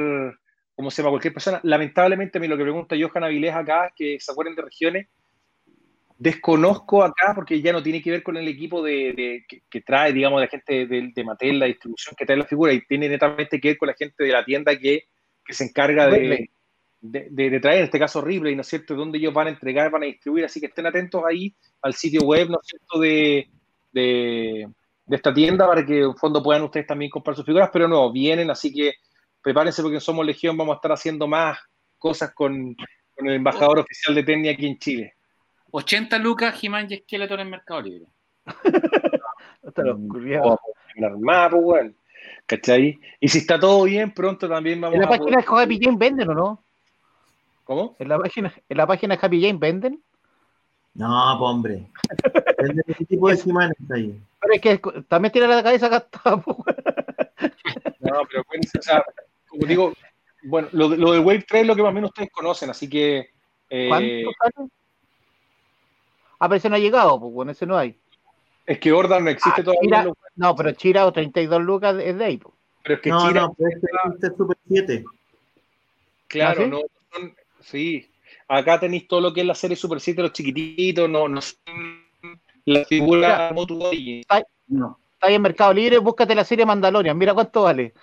¿cómo 0.76 0.91
se 0.91 1.02
llama? 1.02 1.11
Cualquier 1.11 1.34
persona. 1.34 1.60
Lamentablemente, 1.64 2.38
a 2.38 2.41
mí 2.41 2.47
lo 2.47 2.57
que 2.57 2.64
pregunta 2.64 2.95
Johan 2.99 3.23
Avilés 3.23 3.53
acá 3.53 3.88
es 3.88 3.93
que 3.95 4.18
se 4.19 4.31
acuerden 4.31 4.56
de 4.56 4.61
regiones. 4.61 5.07
Desconozco 6.18 7.03
acá 7.03 7.34
porque 7.35 7.61
ya 7.61 7.73
no 7.73 7.84
tiene 7.84 8.02
que 8.02 8.11
ver 8.11 8.23
con 8.23 8.38
el 8.38 8.47
equipo 8.47 8.81
de, 8.81 9.45
que, 9.69 9.81
trae, 9.81 10.14
digamos, 10.14 10.39
la 10.39 10.47
gente 10.47 10.88
de, 10.88 11.11
de 11.14 11.23
Mattel, 11.23 11.60
la 11.60 11.65
distribución 11.65 12.15
que 12.18 12.26
trae 12.26 12.38
la 12.38 12.45
figura, 12.45 12.72
y 12.72 12.85
tiene 12.85 13.10
netamente 13.10 13.60
que 13.60 13.69
ver 13.69 13.77
con 13.77 13.88
la 13.88 13.95
gente 13.95 14.23
de 14.23 14.31
la 14.31 14.45
tienda 14.45 14.77
que, 14.77 15.03
que 15.45 15.53
se 15.53 15.65
encarga 15.65 16.07
de, 16.07 16.49
de, 17.02 17.60
traer, 17.60 17.80
en 17.80 17.84
este 17.85 17.99
caso 17.99 18.22
Ripley, 18.22 18.56
¿no 18.56 18.61
es 18.61 18.68
cierto?, 18.68 18.95
donde 18.95 19.18
ellos 19.18 19.34
van 19.34 19.47
a 19.47 19.52
entregar, 19.52 19.91
van 19.91 20.03
a 20.03 20.07
distribuir, 20.07 20.45
así 20.45 20.60
que 20.60 20.68
estén 20.68 20.85
atentos 20.85 21.22
ahí 21.23 21.53
al 21.81 21.93
sitio 21.93 22.22
web, 22.22 22.49
¿no 22.49 22.60
es 22.61 22.68
cierto?, 22.68 22.99
de, 22.99 23.49
de, 23.91 24.68
esta 25.10 25.34
tienda 25.34 25.68
para 25.68 25.85
que 25.85 25.99
en 25.99 26.15
fondo 26.15 26.41
puedan 26.41 26.64
ustedes 26.64 26.88
también 26.88 27.11
comprar 27.11 27.35
sus 27.35 27.45
figuras, 27.45 27.69
pero 27.72 27.88
no, 27.88 28.11
vienen, 28.11 28.49
así 28.49 28.73
que 28.73 28.93
prepárense 29.45 29.84
porque 29.84 29.97
en 29.97 30.01
Somos 30.01 30.26
Legión 30.26 30.57
vamos 30.57 30.73
a 30.73 30.77
estar 30.77 30.91
haciendo 30.91 31.27
más 31.27 31.59
cosas 31.99 32.34
con, 32.34 32.76
el 33.17 33.30
embajador 33.30 33.77
oficial 33.77 34.15
de 34.15 34.23
Tenia 34.23 34.51
aquí 34.51 34.65
en 34.65 34.80
Chile. 34.80 35.13
80 35.69 36.17
lucas 36.17 36.55
He-Man 36.63 36.88
y 36.89 36.97
Skeletor 36.97 37.39
en 37.39 37.51
Mercado 37.51 37.81
Libre. 37.84 38.07
Hasta 39.67 39.84
los 39.84 39.99
curiosos. 40.09 40.59
¿Cachai? 42.47 42.99
Y 43.19 43.27
si 43.27 43.38
está 43.38 43.59
todo 43.59 43.84
bien, 43.84 44.11
pronto 44.15 44.49
también 44.49 44.81
vamos 44.81 44.95
a. 44.95 44.95
¿En 44.95 45.01
la 45.03 45.09
página 45.09 45.38
de 45.38 45.45
Happy 45.47 45.80
Jane 45.80 45.97
venden 45.97 46.30
o 46.30 46.34
no? 46.34 46.63
¿Cómo? 47.65 47.95
¿En 47.99 48.09
la 48.09 48.17
página, 48.17 48.51
en 48.67 48.77
la 48.77 48.88
página 48.88 49.15
de 49.15 49.26
Happy 49.27 49.41
Jane 49.41 49.59
venden? 49.59 50.03
No, 50.95 51.35
pues, 51.38 51.51
hombre. 51.51 51.88
Ese 52.88 53.05
tipo 53.05 53.30
de 53.30 53.38
semanas 53.38 53.77
ahí. 53.93 54.19
Pero 54.41 54.53
es 54.55 54.61
que 54.61 55.03
también 55.07 55.31
tiene 55.31 55.47
la 55.49 55.61
cabeza 55.61 55.88
gastada. 55.88 56.38
no, 57.99 58.22
pero 58.27 58.41
o 58.41 58.81
sea, 58.81 59.05
como 59.56 59.68
digo, 59.68 59.94
bueno, 60.44 60.68
lo, 60.72 60.90
lo, 60.90 61.11
de 61.11 61.19
Wave 61.19 61.45
3 61.48 61.61
es 61.61 61.68
lo 61.68 61.76
que 61.76 61.82
más 61.82 61.91
o 61.91 61.95
menos 61.95 62.10
ustedes 62.10 62.30
conocen, 62.32 62.69
así 62.69 62.90
que. 62.90 63.30
Eh, 63.69 63.90
¿Cuánto 63.90 64.69
Ah, 66.38 66.49
pero 66.49 66.57
ese 66.57 66.69
no 66.69 66.76
ha 66.76 66.80
llegado, 66.80 67.19
pues 67.19 67.34
bueno, 67.34 67.52
ese 67.52 67.65
no 67.65 67.77
hay. 67.77 67.98
Es 68.65 68.80
que 68.80 68.91
Ordan 68.91 69.23
no 69.23 69.30
existe 69.30 69.61
ah, 69.61 69.64
todavía. 69.64 70.14
no, 70.36 70.56
pero 70.56 70.72
Chira 70.73 71.06
o 71.06 71.14
32 71.14 71.61
lucas 71.61 71.95
es 72.02 72.18
de 72.18 72.26
ahí. 72.26 72.41
Pero 72.84 72.95
es 72.95 73.02
que 73.02 73.10
no, 73.10 73.27
Chira. 73.27 73.41
No, 73.41 73.56
pero 73.57 73.69
este 74.14 74.27
es 74.27 74.34
Super 74.36 74.57
7. 74.68 75.06
Claro, 76.27 76.64
¿Ah, 76.64 76.68
no, 76.68 76.82
son, 77.11 77.36
sí. 77.61 78.10
Acá 78.48 78.80
tenéis 78.80 79.07
todo 79.07 79.22
lo 79.22 79.34
que 79.34 79.41
es 79.41 79.48
la 79.48 79.56
serie 79.56 79.77
Super 79.77 79.99
7, 79.99 80.22
los 80.22 80.34
chiquititos, 80.34 81.10
no, 81.10 81.27
no 81.27 81.41
son 81.41 82.06
la 82.65 82.84
figura 82.86 83.52
Motu 83.53 83.80
no. 84.68 84.99
Está 85.16 85.28
ahí 85.28 85.36
en 85.36 85.42
Mercado 85.42 85.74
Libre, 85.74 85.98
búscate 85.98 86.36
la 86.36 86.44
serie 86.44 86.66
Mandalorian, 86.66 87.18
mira 87.18 87.34
cuánto 87.34 87.64
vale. 87.64 87.94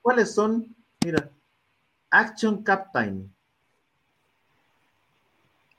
¿Cuáles 0.00 0.34
son? 0.34 0.74
Mira, 1.04 1.28
Action 2.10 2.62
Captain. 2.62 3.30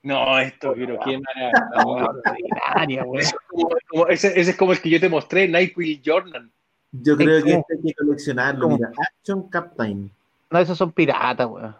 No, 0.04 0.38
esto, 0.38 0.74
pero 0.76 1.00
qué 1.04 1.20
maravilla. 1.20 3.04
ese, 4.10 4.40
ese, 4.40 4.52
es 4.52 4.58
como 4.58 4.72
el 4.72 4.80
que 4.80 4.90
yo 4.92 5.00
te 5.00 5.10
mostré, 5.10 5.48
Nightwill 5.48 6.02
Jordan. 6.06 6.52
Yo 6.92 7.18
creo 7.18 7.44
que 7.44 7.54
este 7.54 7.74
hay 7.74 7.82
que 7.82 7.94
coleccionarlo. 7.96 8.70
Mira, 8.70 8.92
Action 8.98 9.50
Captain. 9.50 10.12
No, 10.52 10.60
esos 10.60 10.78
son 10.78 10.92
piratas, 10.92 11.48
weón. 11.48 11.76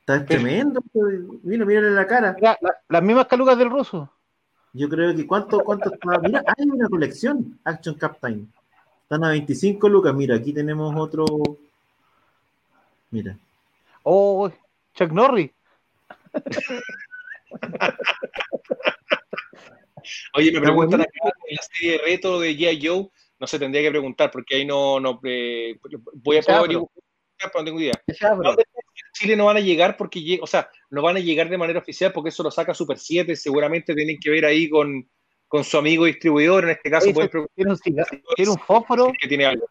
Está 0.00 0.24
tremendo. 0.24 0.80
Mira, 1.42 1.64
mírale 1.66 1.90
la 1.90 2.06
cara. 2.06 2.34
Mira, 2.34 2.58
las 2.88 3.02
mismas 3.02 3.26
calugas 3.26 3.58
del 3.58 3.70
ruso. 3.70 4.10
Yo 4.76 4.88
creo 4.90 5.16
que 5.16 5.26
cuánto, 5.26 5.60
cuánto 5.60 5.92
está. 5.92 6.18
Mira, 6.20 6.44
hay 6.46 6.68
una 6.68 6.86
colección, 6.88 7.58
Action 7.64 7.94
Captain. 7.94 8.52
Están 9.02 9.24
a 9.24 9.30
25 9.30 9.88
lucas. 9.88 10.14
Mira, 10.14 10.36
aquí 10.36 10.52
tenemos 10.52 10.94
otro. 10.94 11.24
Mira. 13.10 13.38
Oh, 14.02 14.50
Chuck 14.94 15.10
Norris. 15.12 15.50
Oye, 20.34 20.52
me 20.52 20.60
preguntan 20.60 21.00
acá 21.00 21.10
en 21.48 21.56
la 21.56 21.62
serie 21.62 21.92
de 21.92 21.98
reto 21.98 22.38
de 22.38 22.54
G.I. 22.54 22.86
Joe, 22.86 23.08
no 23.40 23.46
se 23.46 23.58
tendría 23.58 23.82
que 23.82 23.90
preguntar 23.90 24.30
porque 24.30 24.56
ahí 24.56 24.66
no, 24.66 25.00
no 25.00 25.18
eh, 25.24 25.78
voy 26.22 26.36
a 26.36 26.42
poder 26.42 26.86
pero 27.38 27.50
no 27.58 27.64
tengo 27.64 27.80
idea. 27.80 27.94
Chile 29.18 29.36
no 29.36 29.46
van 29.46 29.56
a 29.56 29.60
llegar 29.60 29.96
porque, 29.96 30.38
o 30.42 30.46
sea, 30.46 30.68
no 30.90 31.02
van 31.02 31.16
a 31.16 31.20
llegar 31.20 31.48
de 31.48 31.58
manera 31.58 31.78
oficial 31.78 32.12
porque 32.12 32.28
eso 32.28 32.42
lo 32.42 32.50
saca 32.50 32.74
Super 32.74 32.98
7, 32.98 33.34
seguramente 33.36 33.94
tienen 33.94 34.18
que 34.20 34.30
ver 34.30 34.44
ahí 34.44 34.68
con, 34.68 35.08
con 35.48 35.64
su 35.64 35.78
amigo 35.78 36.04
distribuidor, 36.04 36.64
en 36.64 36.70
este 36.70 36.90
caso 36.90 37.06
¿Tiene, 37.54 37.72
un, 37.72 37.78
¿Tiene 38.36 38.50
un 38.50 38.58
fósforo? 38.58 39.12
Que 39.20 39.28
tiene 39.28 39.46
algo. 39.46 39.66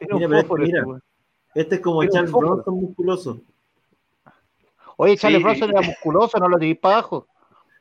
Mira, 0.00 0.16
un 0.16 0.30
fósforo, 0.30 0.64
este, 0.64 0.82
mira, 0.82 1.00
este 1.54 1.74
es 1.76 1.80
como 1.80 2.02
el 2.02 2.10
Charles 2.10 2.32
Bronson 2.32 2.74
musculoso. 2.74 3.42
Oye, 4.96 5.16
Charlie 5.16 5.42
sí. 5.54 5.64
era 5.64 5.80
musculoso, 5.80 6.38
no 6.38 6.48
lo 6.48 6.58
di 6.58 6.74
para 6.74 6.98
abajo. 6.98 7.26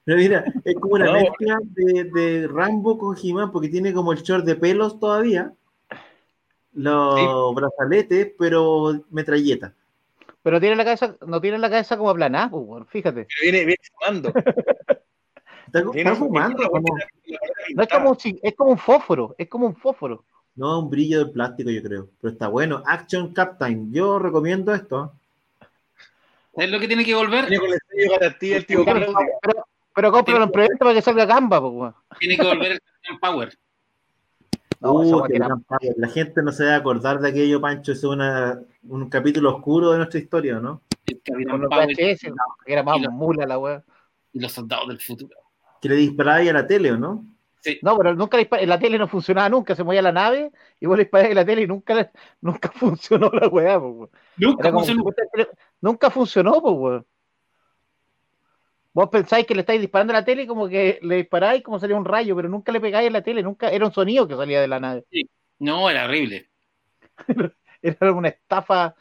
Pero 0.05 0.17
mira, 0.17 0.45
es 0.63 0.75
como 0.75 0.95
una 0.95 1.11
mezcla 1.11 1.59
de, 1.63 2.05
de, 2.05 2.47
Rambo 2.47 2.97
con 2.97 3.15
He-Man, 3.21 3.51
porque 3.51 3.69
tiene 3.69 3.93
como 3.93 4.13
el 4.13 4.21
short 4.21 4.45
de 4.45 4.55
pelos 4.55 4.99
todavía, 4.99 5.53
los 6.73 7.55
brazaletes, 7.55 8.33
pero 8.37 9.03
metralleta. 9.09 9.75
Pero 10.49 10.59
tiene 10.59 10.75
la 10.75 10.83
cabeza, 10.83 11.15
no 11.27 11.39
tiene 11.39 11.59
la 11.59 11.69
cabeza 11.69 11.95
como 11.95 12.09
aplanada, 12.09 12.49
pues, 12.49 12.83
fíjate. 12.87 13.27
Pero 13.27 13.51
viene, 13.51 13.65
viene 13.65 13.83
fumando. 13.93 14.33
está, 15.93 16.15
fumando. 16.15 16.67
Como... 16.71 16.87
No, 17.75 17.83
es, 17.83 17.87
como, 17.87 18.17
es 18.41 18.55
como 18.55 18.71
un 18.71 18.77
fósforo, 18.79 19.35
es 19.37 19.47
como 19.47 19.67
un 19.67 19.75
fósforo. 19.75 20.25
No, 20.55 20.79
un 20.79 20.89
brillo 20.89 21.23
de 21.23 21.31
plástico, 21.31 21.69
yo 21.69 21.83
creo. 21.83 22.09
Pero 22.19 22.33
está 22.33 22.47
bueno. 22.47 22.81
Action 22.87 23.31
Captain. 23.31 23.93
Yo 23.93 24.17
recomiendo 24.17 24.73
esto. 24.73 25.13
Es 26.55 26.71
lo 26.71 26.79
que 26.79 26.87
tiene 26.87 27.05
que 27.05 27.13
volver. 27.13 27.45
Tiene 27.45 27.59
con 27.59 27.71
el 27.71 27.79
sello 27.87 28.11
garantía 28.19 28.57
el 28.57 28.65
tío 28.65 28.83
Pero, 28.83 29.13
pero, 29.39 29.67
pero 29.93 30.11
cómpralo 30.11 30.45
en 30.45 30.51
proyecto 30.51 30.79
para 30.79 30.95
que 30.95 31.03
salga 31.03 31.25
gamba, 31.27 31.61
pues. 31.61 31.93
Tiene 32.17 32.37
que 32.37 32.43
volver 32.43 32.71
el 32.71 32.81
Captain 32.81 33.19
Power. 33.19 33.55
No, 34.79 34.93
uh, 34.93 35.27
la 35.97 36.07
gente 36.07 36.41
no 36.41 36.51
se 36.51 36.63
debe 36.63 36.75
acordar 36.75 37.19
de 37.19 37.29
aquello, 37.29 37.61
Pancho. 37.61 37.91
Es 37.91 38.03
una, 38.03 38.59
un 38.83 39.09
capítulo 39.09 39.55
oscuro 39.55 39.91
de 39.91 39.97
nuestra 39.97 40.19
historia, 40.19 40.59
¿no? 40.59 40.81
VHS, 41.07 42.31
era 42.65 42.83
más 42.83 42.99
mula 43.11 43.45
la 43.45 43.57
weá. 43.57 43.83
Y 44.33 44.39
los 44.39 44.51
soldados 44.51 44.87
del 44.87 44.99
futuro. 44.99 45.35
Que 45.81 45.89
le 45.89 45.95
disparaba 45.95 46.39
a 46.39 46.53
la 46.53 46.67
tele, 46.67 46.91
¿o 46.91 46.97
no? 46.97 47.25
Sí. 47.61 47.79
No, 47.81 47.97
pero 47.97 48.15
nunca 48.15 48.37
en 48.39 48.69
la 48.69 48.79
tele 48.79 48.97
no 48.97 49.07
funcionaba 49.07 49.49
nunca, 49.49 49.75
se 49.75 49.83
movía 49.83 50.01
la 50.01 50.13
nave 50.13 50.51
y 50.79 50.85
vos 50.85 50.97
le 50.97 51.03
disparabas 51.03 51.35
la 51.35 51.45
tele 51.45 51.63
y 51.63 51.67
nunca, 51.67 52.09
nunca 52.41 52.71
funcionó 52.73 53.29
la 53.31 53.47
weá, 53.47 53.79
pues, 53.79 54.09
Nunca 54.37 54.71
funcionó. 54.71 55.03
nunca 55.81 56.09
funcionó, 56.09 56.61
pues, 56.61 56.75
weón. 56.77 57.05
Vos 58.93 59.09
pensáis 59.09 59.45
que 59.45 59.53
le 59.53 59.61
estáis 59.61 59.81
disparando 59.81 60.13
a 60.13 60.17
la 60.17 60.25
tele 60.25 60.43
y 60.43 60.47
como 60.47 60.67
que 60.67 60.99
le 61.01 61.17
disparáis 61.17 61.61
como 61.63 61.79
salía 61.79 61.95
un 61.95 62.05
rayo, 62.05 62.35
pero 62.35 62.49
nunca 62.49 62.71
le 62.71 62.81
pegáis 62.81 63.07
en 63.07 63.13
la 63.13 63.21
tele, 63.21 63.43
nunca 63.43 63.69
era 63.69 63.85
un 63.85 63.93
sonido 63.93 64.27
que 64.27 64.35
salía 64.35 64.61
de 64.61 64.67
la 64.67 64.79
nave. 64.79 65.03
Sí. 65.11 65.29
No, 65.59 65.89
era 65.89 66.05
horrible. 66.05 66.49
era 67.99 68.11
una 68.13 68.29
estafa. 68.29 68.95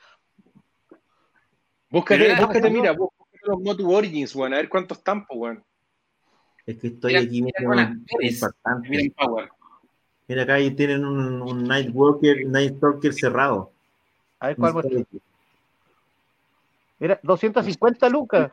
Búscate, 1.91 2.35
búscate, 2.35 2.71
mira, 2.71 2.93
búscate 2.93 3.19
los 3.45 3.61
Motu 3.61 3.91
Origins, 3.91 4.35
weón, 4.35 4.55
a 4.55 4.59
ver 4.59 4.69
cuántos 4.69 5.03
tampos, 5.03 5.37
weón. 5.37 5.65
Es 6.67 6.77
que 6.79 6.89
estoy 6.89 7.17
aquí, 7.17 7.41
mira, 7.41 7.61
mira, 7.61 7.97
Power. 9.17 9.49
mira 10.27 10.43
acá 10.43 10.55
ahí 10.55 10.71
tienen 10.73 11.05
un, 11.05 11.41
un 11.41 11.65
Nightwalker, 11.67 12.47
Nightwalker 12.47 13.15
cerrado. 13.15 13.73
A 14.39 14.49
ver 14.49 14.57
cuál 14.57 14.75
muestra. 14.75 15.03
Mira, 16.99 17.21
250 17.23 18.09
lucas. 18.09 18.53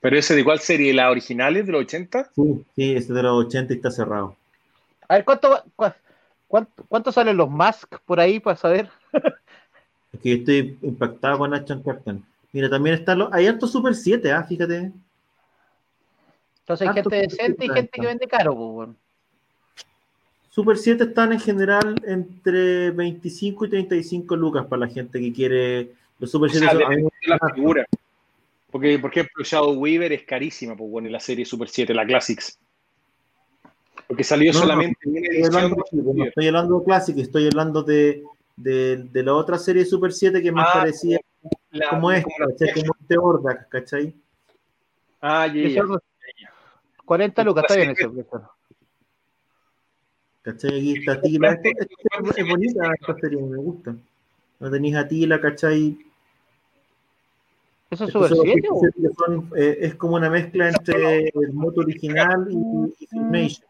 ¿Pero 0.00 0.16
ese 0.16 0.34
de 0.34 0.44
cuál 0.44 0.60
serie? 0.60 0.94
¿La 0.94 1.10
original 1.10 1.56
es 1.56 1.66
de 1.66 1.72
los 1.72 1.82
80? 1.82 2.30
Sí, 2.34 2.64
sí, 2.74 2.94
ese 2.94 3.12
de 3.12 3.22
los 3.22 3.46
80 3.46 3.72
y 3.72 3.76
está 3.76 3.90
cerrado. 3.90 4.36
A 5.08 5.16
ver, 5.16 5.24
¿cuánto, 5.24 5.64
cuánto, 6.48 6.84
cuánto 6.88 7.12
salen 7.12 7.36
los 7.36 7.50
Mask 7.50 7.96
por 8.04 8.20
ahí 8.20 8.40
para 8.40 8.56
saber? 8.56 8.90
es 10.12 10.20
que 10.20 10.30
yo 10.30 10.36
estoy 10.36 10.78
impactado 10.82 11.38
con 11.38 11.54
Action 11.54 11.82
Captain. 11.82 12.24
Mira, 12.52 12.70
también 12.70 12.96
están 12.96 13.18
los. 13.18 13.32
Hay 13.32 13.46
alto 13.46 13.66
Super 13.66 13.94
7, 13.94 14.32
¿ah? 14.32 14.44
Fíjate. 14.44 14.92
Entonces 16.60 16.88
hay 16.88 16.94
gente 16.94 17.16
decente 17.16 17.64
y 17.64 17.68
gente 17.68 17.90
que 17.92 18.06
vende 18.06 18.26
caro, 18.26 18.56
pues, 18.56 18.88
Super 20.50 20.78
7 20.78 21.04
están 21.04 21.32
en 21.34 21.38
general 21.38 21.94
entre 22.06 22.90
25 22.90 23.66
y 23.66 23.68
35 23.68 24.36
lucas 24.36 24.64
para 24.64 24.86
la 24.86 24.88
gente 24.88 25.20
que 25.20 25.30
quiere 25.30 25.92
los 26.18 26.30
Super 26.30 26.50
7 26.50 26.66
son, 26.66 27.10
la 27.26 27.38
figura. 27.54 27.86
Porque, 28.70 28.98
por 28.98 29.10
ejemplo, 29.10 29.44
Shadow 29.44 29.74
Weaver 29.74 30.12
es 30.14 30.22
carísima, 30.22 30.74
pues 30.74 30.90
bueno, 30.90 31.08
en 31.08 31.12
la 31.12 31.20
serie 31.20 31.44
Super 31.44 31.68
7, 31.68 31.92
la 31.92 32.06
Classics. 32.06 32.58
Porque 34.08 34.24
salió 34.24 34.52
solamente 34.52 34.98
no, 35.04 35.18
estoy, 35.18 35.44
hablando, 35.44 35.84
no 35.92 36.24
estoy 36.24 36.46
hablando 36.46 36.78
de 36.78 36.84
Classics, 36.84 37.18
estoy 37.18 37.46
hablando 37.46 37.82
de, 37.82 38.22
de, 38.56 38.96
de, 39.10 39.22
la 39.22 39.34
otra 39.34 39.58
serie 39.58 39.84
Super 39.84 40.12
7 40.12 40.40
que 40.40 40.52
me 40.52 40.60
ah, 40.60 40.70
parecía 40.72 41.18
la, 41.70 41.90
como 41.90 42.12
esta, 42.12 42.28
como, 42.30 42.54
como 42.74 42.96
este 43.00 43.18
Horda, 43.18 43.66
¿cachai? 43.68 44.14
Ah, 45.20 45.46
ya, 45.48 45.68
ya. 45.68 45.82
40 47.04 47.44
lucas, 47.44 47.64
está 47.64 47.76
bien 47.76 47.90
eso. 47.90 48.50
¿Cachai? 50.42 50.70
Aquí 50.70 50.98
está 50.98 51.20
Tila. 51.20 51.58
Es 52.36 52.48
bonita 52.48 52.92
esta 53.00 53.14
serie, 53.18 53.42
me 53.42 53.56
gusta. 53.56 53.96
No 54.60 54.70
tenéis 54.70 54.96
a 54.96 55.08
Tila, 55.08 55.40
¿cachai? 55.40 55.98
¿Eso 57.90 58.04
es 58.04 58.12
Super 58.12 58.30
7? 58.32 58.68
Eh, 59.56 59.78
es 59.80 59.94
como 59.96 60.14
una 60.14 60.30
mezcla 60.30 60.68
entre 60.68 61.28
el 61.28 61.52
moto 61.52 61.80
original 61.80 62.46
y, 62.50 63.04
y 63.04 63.06
Filmation. 63.08 63.66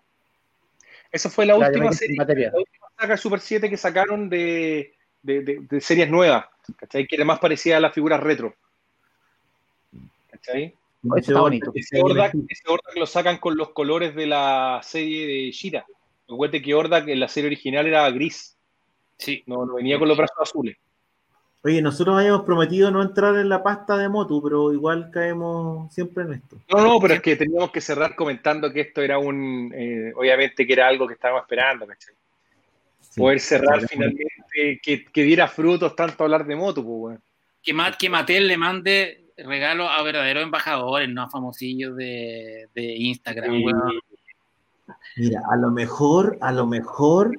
Esa 1.17 1.31
fue 1.31 1.47
la 1.47 1.57
última 1.57 1.91
serie, 1.93 2.17
la 2.19 2.59
última 2.59 2.87
saga 2.99 3.17
Super 3.17 3.41
7 3.41 3.71
que 3.71 3.79
sacaron 3.79 4.29
de, 4.29 4.95
de, 5.23 5.41
de, 5.41 5.61
de, 5.61 5.81
series 5.81 6.11
nuevas, 6.11 6.45
¿cachai? 6.77 7.07
Que 7.07 7.17
era 7.17 7.25
más 7.25 7.39
parecida 7.39 7.79
a 7.79 7.81
las 7.81 7.95
figuras 7.95 8.21
retro. 8.21 8.55
¿Cachai? 10.31 10.75
está 11.17 11.41
bonito. 11.41 11.73
Ese 11.75 12.03
Ordak, 12.03 12.35
ese 12.49 12.65
lo 12.97 13.07
sacan 13.07 13.39
con 13.39 13.57
los 13.57 13.71
colores 13.71 14.15
de 14.15 14.27
la 14.27 14.81
serie 14.83 15.27
de 15.27 15.51
Shira. 15.53 15.87
Recuerde 16.29 16.61
que 16.61 16.75
Ordak 16.75 17.09
en 17.09 17.21
la 17.21 17.29
serie 17.29 17.49
original 17.49 17.87
era 17.87 18.11
gris. 18.11 18.55
Sí, 19.17 19.43
no, 19.47 19.65
no 19.65 19.77
venía 19.77 19.99
con 19.99 20.09
los 20.09 20.19
brazos 20.19 20.37
azules. 20.39 20.77
Oye, 21.63 21.83
nosotros 21.83 22.17
habíamos 22.17 22.43
prometido 22.43 22.91
no 22.91 23.03
entrar 23.03 23.35
en 23.37 23.49
la 23.49 23.63
pasta 23.63 23.97
de 23.97 24.09
Motu, 24.09 24.41
pero 24.43 24.73
igual 24.73 25.11
caemos 25.11 25.93
siempre 25.93 26.25
en 26.25 26.35
esto. 26.35 26.57
No, 26.73 26.81
no, 26.81 27.01
pero 27.01 27.15
es 27.15 27.21
que 27.21 27.35
teníamos 27.35 27.71
que 27.73 27.81
cerrar 27.81 28.15
comentando 28.15 28.73
que 28.73 28.83
esto 28.83 29.03
era 29.03 29.19
un, 29.19 29.73
eh, 29.75 30.13
obviamente 30.15 30.67
que 30.67 30.73
era 30.73 30.87
algo 30.87 31.09
que 31.09 31.15
estábamos 31.15 31.43
esperando, 31.43 31.87
¿cachai? 31.87 32.15
Sí, 33.01 33.21
Poder 33.21 33.41
cerrar 33.41 33.81
finalmente, 33.89 34.81
que, 34.81 35.05
que, 35.05 35.23
diera 35.23 35.49
frutos 35.49 35.97
tanto 35.97 36.23
hablar 36.23 36.47
de 36.47 36.55
Motu, 36.55 36.85
pues, 36.85 37.19
Que, 37.63 37.75
que 37.99 38.11
Matel 38.11 38.47
le 38.47 38.57
mande 38.57 39.25
regalo 39.37 39.89
a 39.89 40.03
verdaderos 40.03 40.45
embajadores, 40.45 41.09
no 41.09 41.23
a 41.23 41.29
famosillos 41.29 41.97
de, 41.97 42.69
de 42.75 42.83
Instagram, 42.83 43.57
sí. 43.57 43.65
Mira, 45.17 45.43
a 45.51 45.57
lo 45.57 45.71
mejor, 45.71 46.39
a 46.41 46.53
lo 46.53 46.67
mejor 46.67 47.39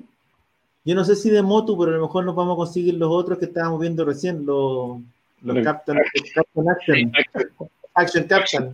yo 0.87 0.95
no 0.95 1.03
sé 1.03 1.17
si 1.17 1.29
de 1.29 1.41
Motu, 1.41 1.77
pero 1.77 1.91
a 1.91 1.97
lo 1.97 2.03
mejor 2.03 2.23
nos 2.23 2.33
vamos 2.33 2.53
a 2.53 2.63
conseguir 2.63 2.93
los 2.93 3.09
otros 3.11 3.37
que 3.37 3.43
estábamos 3.43 3.81
viendo 3.81 4.05
recién, 4.05 4.45
los, 4.45 5.01
los 5.41 5.57
Captain, 5.61 5.99
Captain 6.33 6.69
Action. 6.69 7.11
Action 7.93 8.23
Captain. 8.23 8.73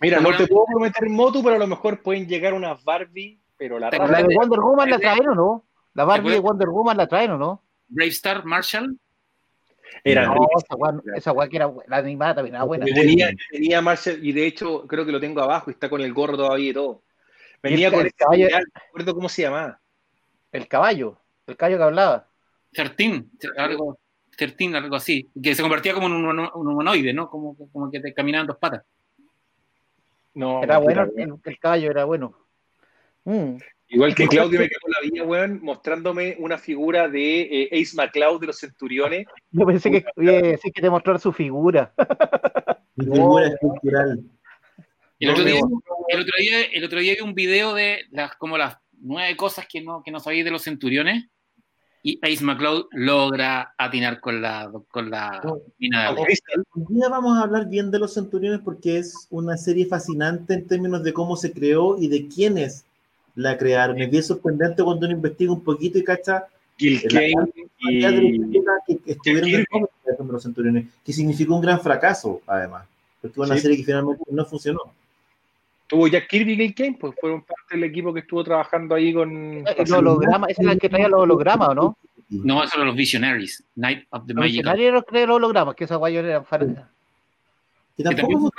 Mira, 0.00 0.18
no 0.18 0.36
te 0.36 0.48
puedo 0.48 0.66
prometer 0.66 1.08
Motu, 1.08 1.40
pero 1.40 1.54
a 1.54 1.58
lo 1.60 1.68
mejor 1.68 2.02
pueden 2.02 2.26
llegar 2.26 2.52
unas 2.52 2.82
Barbie, 2.82 3.38
pero 3.56 3.78
la, 3.78 3.90
la 3.90 4.22
de 4.24 4.34
Wonder 4.34 4.58
Woman 4.58 4.90
la 4.90 4.98
traen 4.98 5.28
o 5.28 5.34
no? 5.36 5.64
La 5.94 6.04
Barbie 6.04 6.32
de 6.32 6.40
Wonder 6.40 6.68
Woman 6.68 6.96
la 6.96 7.06
traen 7.06 7.30
o 7.30 7.38
no? 7.38 7.62
Brave 7.86 8.10
Star 8.10 8.44
Marshall. 8.44 8.98
Era 10.02 10.26
no, 10.26 10.48
esa 10.58 10.74
guay, 10.74 10.94
esa 11.14 11.30
guay 11.30 11.48
que 11.48 11.56
era 11.58 11.72
la 11.86 11.98
animada 11.98 12.34
también 12.34 12.56
era 12.56 12.64
buena. 12.64 12.86
Tenía, 12.86 13.30
tenía 13.52 13.80
Marshall, 13.80 14.18
y 14.20 14.32
de 14.32 14.48
hecho 14.48 14.84
creo 14.88 15.06
que 15.06 15.12
lo 15.12 15.20
tengo 15.20 15.42
abajo 15.42 15.70
y 15.70 15.74
está 15.74 15.88
con 15.88 16.00
el 16.00 16.12
gorro 16.12 16.36
todavía 16.36 16.70
y 16.70 16.74
todo. 16.74 17.02
Venía 17.62 17.92
con 17.92 18.04
el 18.04 18.12
caballo. 18.12 18.48
No 18.50 18.58
recuerdo 18.86 19.14
cómo 19.14 19.28
se 19.28 19.42
llamaba. 19.42 19.78
El 20.52 20.68
caballo, 20.68 21.18
el 21.46 21.56
caballo 21.56 21.78
que 21.78 21.84
hablaba. 21.84 22.28
Certín, 22.72 23.30
algo, 23.56 23.98
Certín, 24.36 24.76
algo 24.76 24.96
así, 24.96 25.28
que 25.42 25.54
se 25.54 25.62
convertía 25.62 25.94
como 25.94 26.06
en 26.06 26.12
un, 26.12 26.38
un 26.38 26.68
humanoide, 26.68 27.12
¿no? 27.12 27.28
Como, 27.28 27.56
como 27.72 27.90
que 27.90 28.00
te 28.00 28.14
caminaban 28.14 28.46
dos 28.46 28.58
patas. 28.58 28.84
No, 30.34 30.62
era 30.62 30.78
bueno, 30.78 31.06
el, 31.16 31.34
el, 31.44 31.58
caballo 31.58 31.90
era 31.90 32.04
bueno. 32.04 32.34
Mm. 33.24 33.56
Igual 33.88 34.14
que 34.14 34.26
Claudio 34.28 34.58
me 34.58 34.68
cagó 34.68 34.88
la 34.88 35.08
vida, 35.08 35.24
weón, 35.24 35.60
mostrándome 35.62 36.36
una 36.38 36.58
figura 36.58 37.08
de 37.08 37.40
eh, 37.42 37.68
Ace 37.72 37.94
McCloud 37.94 38.40
de 38.40 38.46
los 38.46 38.58
Centuriones. 38.58 39.26
Yo 39.50 39.66
pensé 39.66 39.90
que 39.90 40.04
iba 40.16 40.32
a 40.32 40.42
decir 40.42 40.72
que 40.72 40.80
te 40.80 40.90
mostrar 40.90 41.20
su 41.20 41.32
figura. 41.32 41.92
Mi 42.96 43.06
figura 43.06 43.48
estructural. 43.48 44.20
El 45.18 45.30
otro, 45.30 45.44
día, 45.44 45.60
el, 46.08 46.20
otro 46.20 46.34
día, 46.36 46.62
el 46.72 46.84
otro 46.84 46.98
día 46.98 47.14
vi 47.14 47.20
un 47.20 47.34
video 47.34 47.74
de 47.74 48.06
las, 48.10 48.34
como 48.34 48.58
las 48.58 48.81
nueve 49.02 49.36
cosas 49.36 49.66
que 49.68 49.82
no, 49.82 50.02
que 50.02 50.10
no 50.10 50.20
sabéis 50.20 50.44
de 50.44 50.50
los 50.50 50.62
centuriones 50.62 51.26
y 52.04 52.18
Ace 52.22 52.44
McCloud 52.44 52.86
logra 52.90 53.74
atinar 53.78 54.20
con 54.20 54.42
la, 54.42 54.70
con 54.90 55.10
la 55.10 55.40
mina 55.78 56.12
de 56.12 56.36
Un 56.74 56.94
día 56.94 57.08
vamos 57.08 57.38
a 57.38 57.42
hablar 57.42 57.68
bien 57.68 57.92
de 57.92 58.00
los 58.00 58.14
centuriones 58.14 58.60
porque 58.64 58.98
es 58.98 59.28
una 59.30 59.56
serie 59.56 59.86
fascinante 59.86 60.54
en 60.54 60.66
términos 60.66 61.04
de 61.04 61.12
cómo 61.12 61.36
se 61.36 61.52
creó 61.52 61.96
y 61.98 62.08
de 62.08 62.26
quiénes 62.26 62.84
la 63.36 63.56
crearon. 63.56 64.00
Es 64.00 64.10
bien 64.10 64.22
sorprendente 64.24 64.82
cuando 64.82 65.06
uno 65.06 65.14
investiga 65.14 65.52
un 65.52 65.62
poquito 65.62 65.98
y 65.98 66.04
cacha 66.04 66.46
y... 66.76 66.98
que 66.98 67.34
estuvieron 69.06 69.48
en 69.48 70.26
de 70.26 70.32
los 70.32 70.42
centuriones, 70.42 70.86
que 71.04 71.12
significó 71.12 71.54
un 71.54 71.62
gran 71.62 71.80
fracaso, 71.80 72.42
además, 72.46 72.86
porque 73.20 73.34
fue 73.34 73.46
una 73.46 73.54
sí. 73.54 73.62
serie 73.62 73.76
que 73.76 73.84
finalmente 73.84 74.24
no 74.28 74.44
funcionó. 74.44 74.80
Tuvo 75.92 76.08
Jack 76.08 76.26
Kirby 76.26 76.54
y 76.54 76.56
Gil 76.56 76.74
Kane, 76.74 76.96
pues 76.98 77.12
fueron 77.20 77.42
parte 77.42 77.74
del 77.74 77.84
equipo 77.84 78.14
que 78.14 78.20
estuvo 78.20 78.42
trabajando 78.42 78.94
ahí 78.94 79.12
con. 79.12 79.62
El 79.76 79.92
holograma, 79.92 80.46
esa 80.46 80.62
es 80.62 80.66
la 80.66 80.76
que 80.76 80.88
traía 80.88 81.06
los 81.06 81.20
hologramas, 81.20 81.68
¿o 81.68 81.74
no? 81.74 81.98
No, 82.30 82.62
esos 82.62 82.76
eran 82.76 82.86
los 82.86 82.96
Visionaries, 82.96 83.62
Night 83.76 84.06
of 84.08 84.26
the 84.26 84.32
Magic. 84.32 84.52
Visionaries 84.52 84.88
eran 84.88 85.28
los 85.28 85.36
hologramas, 85.36 85.74
que 85.74 85.84
esa 85.84 85.96
guayo 85.96 86.20
era 86.20 86.42
Que 87.94 88.02
tampoco 88.02 88.50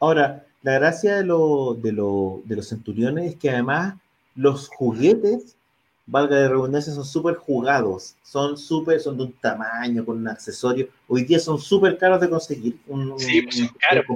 Ahora, 0.00 0.46
la 0.62 0.72
gracia 0.72 1.16
de, 1.16 1.24
de, 1.24 1.92
de 1.92 2.56
los 2.56 2.68
centuriones 2.70 3.32
es 3.32 3.36
que 3.36 3.50
además 3.50 3.96
los 4.34 4.68
juguetes, 4.68 5.58
valga 6.06 6.36
de 6.36 6.48
redundancia, 6.48 6.94
son 6.94 7.04
súper 7.04 7.34
jugados, 7.34 8.16
son 8.22 8.56
súper, 8.56 8.98
son 8.98 9.18
de 9.18 9.24
un 9.24 9.32
tamaño, 9.32 10.06
con 10.06 10.16
un 10.16 10.28
accesorio. 10.28 10.88
Hoy 11.06 11.24
día 11.24 11.38
son 11.38 11.58
súper 11.58 11.98
caros 11.98 12.22
de 12.22 12.30
conseguir. 12.30 12.78
sí, 13.18 13.42
pues 13.42 13.58
son 13.58 13.68
caros. 13.78 14.06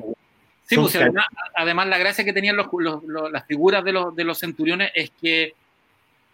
Sí, 0.69 0.77
pues 0.77 0.99
además, 1.55 1.89
la 1.89 1.97
gracia 1.97 2.25
que 2.25 2.35
tenían 2.35 2.57
los, 2.57 2.69
las 3.33 3.47
figuras 3.47 3.83
de 3.83 3.93
los, 3.93 4.15
de 4.15 4.25
los 4.25 4.39
centuriones 4.39 4.91
es 4.95 5.11
que 5.19 5.55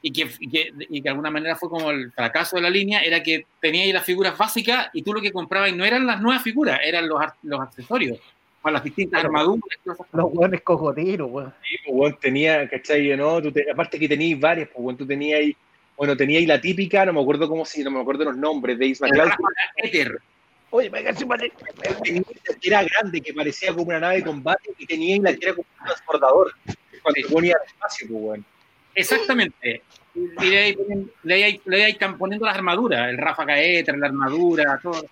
y 0.03 0.13
que, 0.13 0.29
y 0.41 0.51
que, 0.51 0.71
y 0.91 1.01
de 1.01 1.09
alguna 1.09 1.31
manera 1.31 1.55
fue 1.57 1.71
como 1.71 1.91
el 1.91 2.11
fracaso 2.13 2.57
de 2.57 2.63
la 2.63 2.69
línea, 2.69 3.01
era 3.01 3.23
que 3.23 3.47
teníais 3.61 3.95
las 3.95 4.05
figuras 4.05 4.37
básicas 4.37 4.91
y 4.93 5.03
tú 5.03 5.15
lo 5.15 5.21
que 5.21 5.33
comprabas 5.33 5.73
no 5.75 5.85
eran 5.85 6.05
las 6.05 6.21
nuevas 6.21 6.43
figuras, 6.43 6.81
eran 6.83 7.09
los, 7.09 7.23
los 7.45 7.61
accesorios 7.61 8.19
para 8.61 8.75
las 8.75 8.85
distintas 8.85 9.25
armaduras. 9.25 9.63
Los 10.13 10.33
buenos 10.33 10.61
cojoteros, 10.63 11.31
weón. 11.31 11.55
Sí, 11.63 11.77
pues, 11.87 11.97
weón, 11.97 12.19
tenía, 12.21 12.69
¿cachai? 12.69 13.17
¿no? 13.17 13.41
Tú 13.41 13.53
aparte 13.73 14.01
que 14.01 14.09
teníais 14.09 14.39
varias, 14.41 14.69
pues, 14.69 14.85
weón, 14.85 14.97
tú 14.97 15.07
tenías 15.07 15.39
ahí, 15.39 15.57
bueno, 15.97 16.17
teníais 16.17 16.49
la 16.49 16.61
típica, 16.61 17.07
no 17.07 17.13
me 17.13 17.21
acuerdo 17.23 17.49
cómo 17.49 17.65
si, 17.65 17.85
no 17.85 17.91
me 17.93 18.01
acuerdo 18.01 18.25
los 18.25 18.37
nombres 18.37 18.79
de 18.79 18.87
Ismael. 18.89 19.31
Oye, 20.77 20.91
me 20.91 20.99
Era 22.63 22.83
grande, 22.83 23.21
que 23.21 23.33
parecía 23.33 23.73
como 23.73 23.85
una 23.85 24.01
nave 24.01 24.17
de 24.17 24.25
combate 24.25 24.71
y 24.77 24.85
tenía 24.87 25.23
la 25.23 25.33
que 25.33 25.47
era 25.47 25.55
como 25.55 25.69
un 25.79 25.87
transportador. 25.87 26.53
Cuando 27.01 27.15
sí. 27.15 27.33
ponía 27.33 27.57
espacio, 27.65 28.09
pues. 28.11 28.41
Exactamente. 28.97 29.83
Y 30.17 30.75
le 31.23 31.45
ahí 31.45 31.97
poniendo 32.19 32.45
las 32.45 32.57
armaduras, 32.57 33.09
el 33.09 33.19
Rafa 33.19 33.45
Gaetra, 33.45 33.97
la 33.97 34.09
armadura, 34.09 34.81
todo. 34.83 35.05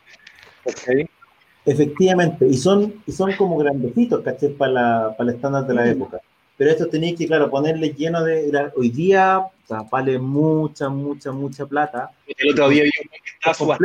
Efectivamente, 1.65 2.45
y 2.45 2.57
son, 2.57 3.01
y 3.07 3.13
son 3.13 3.33
como 3.35 3.57
grandecitos, 3.57 4.21
¿caché? 4.25 4.49
Para, 4.49 5.17
para 5.17 5.31
el 5.31 5.37
estándar 5.37 5.65
de 5.65 5.75
la 5.75 5.89
época. 5.89 6.21
Pero 6.57 6.71
esto 6.71 6.89
tenéis 6.89 7.17
que, 7.17 7.29
claro, 7.29 7.49
ponerle 7.49 7.91
lleno 7.91 8.25
de. 8.25 8.73
Hoy 8.75 8.91
día 8.91 9.39
o 9.39 9.53
sea, 9.65 9.83
vale 9.83 10.19
mucha, 10.19 10.89
mucha, 10.89 11.31
mucha 11.31 11.67
plata. 11.67 12.11
El 12.27 12.51
otro 12.51 12.69
día 12.69 12.83
vi 12.83 12.91
un 13.01 13.09
que 13.11 13.31
estaba 13.51 13.79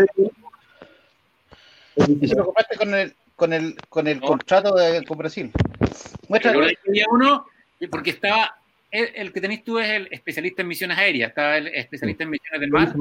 Eso 2.21 2.35
lo 2.35 2.45
compraste 2.45 2.77
con 2.77 2.93
el, 2.93 3.13
con 3.35 3.53
el, 3.53 3.75
con 3.89 4.07
el 4.07 4.21
contrato 4.21 4.75
de, 4.75 5.03
con 5.05 5.17
Brasil. 5.17 5.51
Muestra. 6.27 6.53
uno, 7.09 7.45
porque 7.89 8.11
estaba 8.11 8.57
el, 8.91 9.33
que 9.33 9.41
tenéis 9.41 9.63
tú 9.63 9.79
es 9.79 9.89
el 9.89 10.07
especialista 10.11 10.61
en 10.61 10.67
misiones 10.69 10.97
aéreas, 10.97 11.29
estaba 11.29 11.57
el 11.57 11.67
especialista 11.67 12.23
en 12.23 12.29
misiones 12.29 12.61
del 12.61 12.71
mar, 12.71 12.93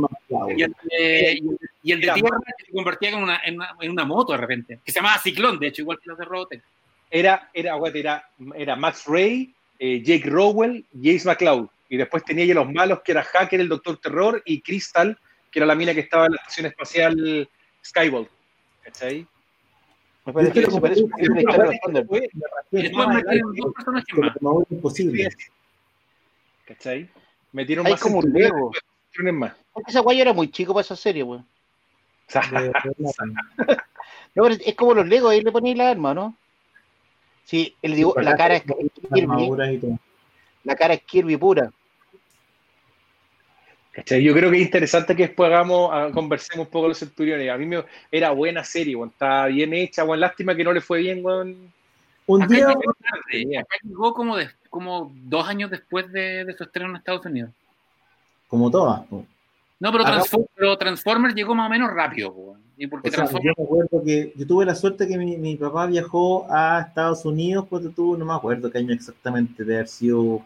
y 0.57 0.63
el, 0.63 0.75
de, 0.83 1.43
y 1.83 1.93
el 1.93 2.01
de 2.01 2.13
tierra 2.13 2.39
se 2.59 2.73
convertía 2.73 3.11
en 3.11 3.15
una, 3.17 3.41
en, 3.45 3.91
una, 3.91 4.05
moto 4.05 4.33
de 4.33 4.39
repente, 4.39 4.81
que 4.85 4.93
se 4.93 4.99
llamaba 4.99 5.19
Ciclón, 5.19 5.59
de 5.59 5.69
hecho, 5.69 5.83
igual 5.83 5.99
que 6.03 6.09
los 6.09 6.19
de 6.19 6.25
Robotech. 6.25 6.63
Era, 7.09 7.51
era, 7.55 7.77
era, 7.95 8.29
era 8.57 8.77
Max 8.77 9.05
Ray, 9.07 9.55
eh, 9.79 10.03
Jake 10.03 10.29
Rowell 10.29 10.85
y 10.93 11.15
Ace 11.15 11.27
McCloud. 11.27 11.69
Y 11.89 11.97
después 11.97 12.25
tenía 12.25 12.45
ya 12.45 12.55
los 12.55 12.71
malos, 12.71 13.03
que 13.03 13.13
era 13.13 13.23
Hacker, 13.23 13.61
el 13.61 13.69
Doctor 13.69 13.99
Terror, 13.99 14.43
y 14.45 14.61
Crystal, 14.61 15.17
que 15.53 15.61
era 15.61 15.67
la 15.67 15.77
mina 15.77 15.95
que 15.95 16.01
estaba 16.01 16.27
en 16.27 16.33
la 16.33 16.39
estación 16.39 16.67
espacial 16.67 17.49
Skybolt. 17.85 18.29
¿Cachai? 18.87 19.27
Me 20.25 20.33
parece 20.33 20.53
que 20.53 20.61
eso 20.61 20.81
parece 20.81 21.03
un 21.03 21.11
imposible. 24.71 25.29
¿Cachai? 26.67 27.11
Metieron 27.53 27.85
más 27.85 28.01
como 28.01 28.19
un 28.19 28.33
Lego. 28.33 28.71
Más. 29.33 29.55
Esa 29.89 30.01
guaya 30.01 30.23
era 30.23 30.33
muy 30.33 30.51
chico 30.51 30.73
para 30.73 30.83
esa 30.83 30.95
serie, 30.95 31.23
weón. 31.23 31.45
no, 34.35 34.47
es 34.49 34.75
como 34.75 34.95
los 34.95 35.07
Legos, 35.07 35.33
ahí 35.33 35.41
le 35.41 35.51
ponéis 35.51 35.77
la 35.77 35.91
arma, 35.91 36.15
¿no? 36.15 36.37
Sí, 37.45 37.75
el 37.83 37.95
dibujo, 37.95 38.21
la 38.21 38.37
cara 38.37 38.57
es 38.57 38.65
Kirby. 39.13 39.89
La 40.65 40.77
cara 40.77 40.95
es 40.95 41.03
Kirby 41.03 41.37
pura. 41.37 41.73
¿Cachai? 43.97 44.23
Yo 44.23 44.35
creo 44.35 44.51
que 44.51 44.59
es 44.59 44.63
interesante 44.63 45.17
que 45.17 45.29
después 45.29 45.51
hagamos, 45.51 45.89
ah, 45.91 46.11
conversemos 46.13 46.67
un 46.67 46.71
poco 46.71 46.85
de 46.85 46.89
los 46.91 46.99
centuriones. 46.99 47.51
A 47.51 47.57
mí 47.57 47.65
me, 47.65 47.83
era 48.13 48.31
buena 48.31 48.63
serie, 48.63 48.95
weón. 48.95 49.09
Está 49.09 49.47
bien 49.47 49.73
hecha, 49.73 50.05
weón. 50.05 50.21
Lástima 50.21 50.55
que 50.55 50.65
no 50.65 50.75
le 50.75 50.83
fue 50.83 51.01
bien, 51.01 51.25
weón. 51.25 51.73
Un 52.27 52.47
día. 52.47 52.69
acá 52.69 53.77
llegó 53.83 54.13
como 54.13 54.37
de, 54.37 54.51
como 54.69 55.11
dos 55.15 55.49
años 55.49 55.71
después 55.71 56.13
de, 56.13 56.55
su 56.59 56.65
estreno 56.65 56.91
en 56.91 56.97
Estados 56.97 57.25
Unidos. 57.25 57.51
Como 58.49 58.71
todas. 58.71 59.01
No, 59.81 59.93
pero, 59.93 60.77
Transformers 60.77 61.35
llegó 61.35 61.55
más 61.55 61.69
o 61.69 61.71
menos 61.71 61.91
rápido. 61.91 62.35
¿Y 62.77 62.89
porque 62.89 63.11
yo 63.11 63.25
me 63.57 63.65
acuerdo 63.65 64.05
que 64.05 64.35
yo 64.37 64.47
tuve 64.47 64.67
la 64.67 64.75
suerte 64.75 65.09
que 65.09 65.17
mi, 65.17 65.57
papá 65.57 65.87
viajó 65.87 66.47
a 66.51 66.83
Estados 66.87 67.25
Unidos, 67.25 67.65
pues 67.71 67.83
tuvo, 67.95 68.15
no 68.19 68.27
me 68.27 68.35
acuerdo 68.35 68.71
qué 68.71 68.77
año 68.77 68.93
exactamente, 68.93 69.65
de 69.65 69.77
haber 69.77 69.89
sido 69.89 70.43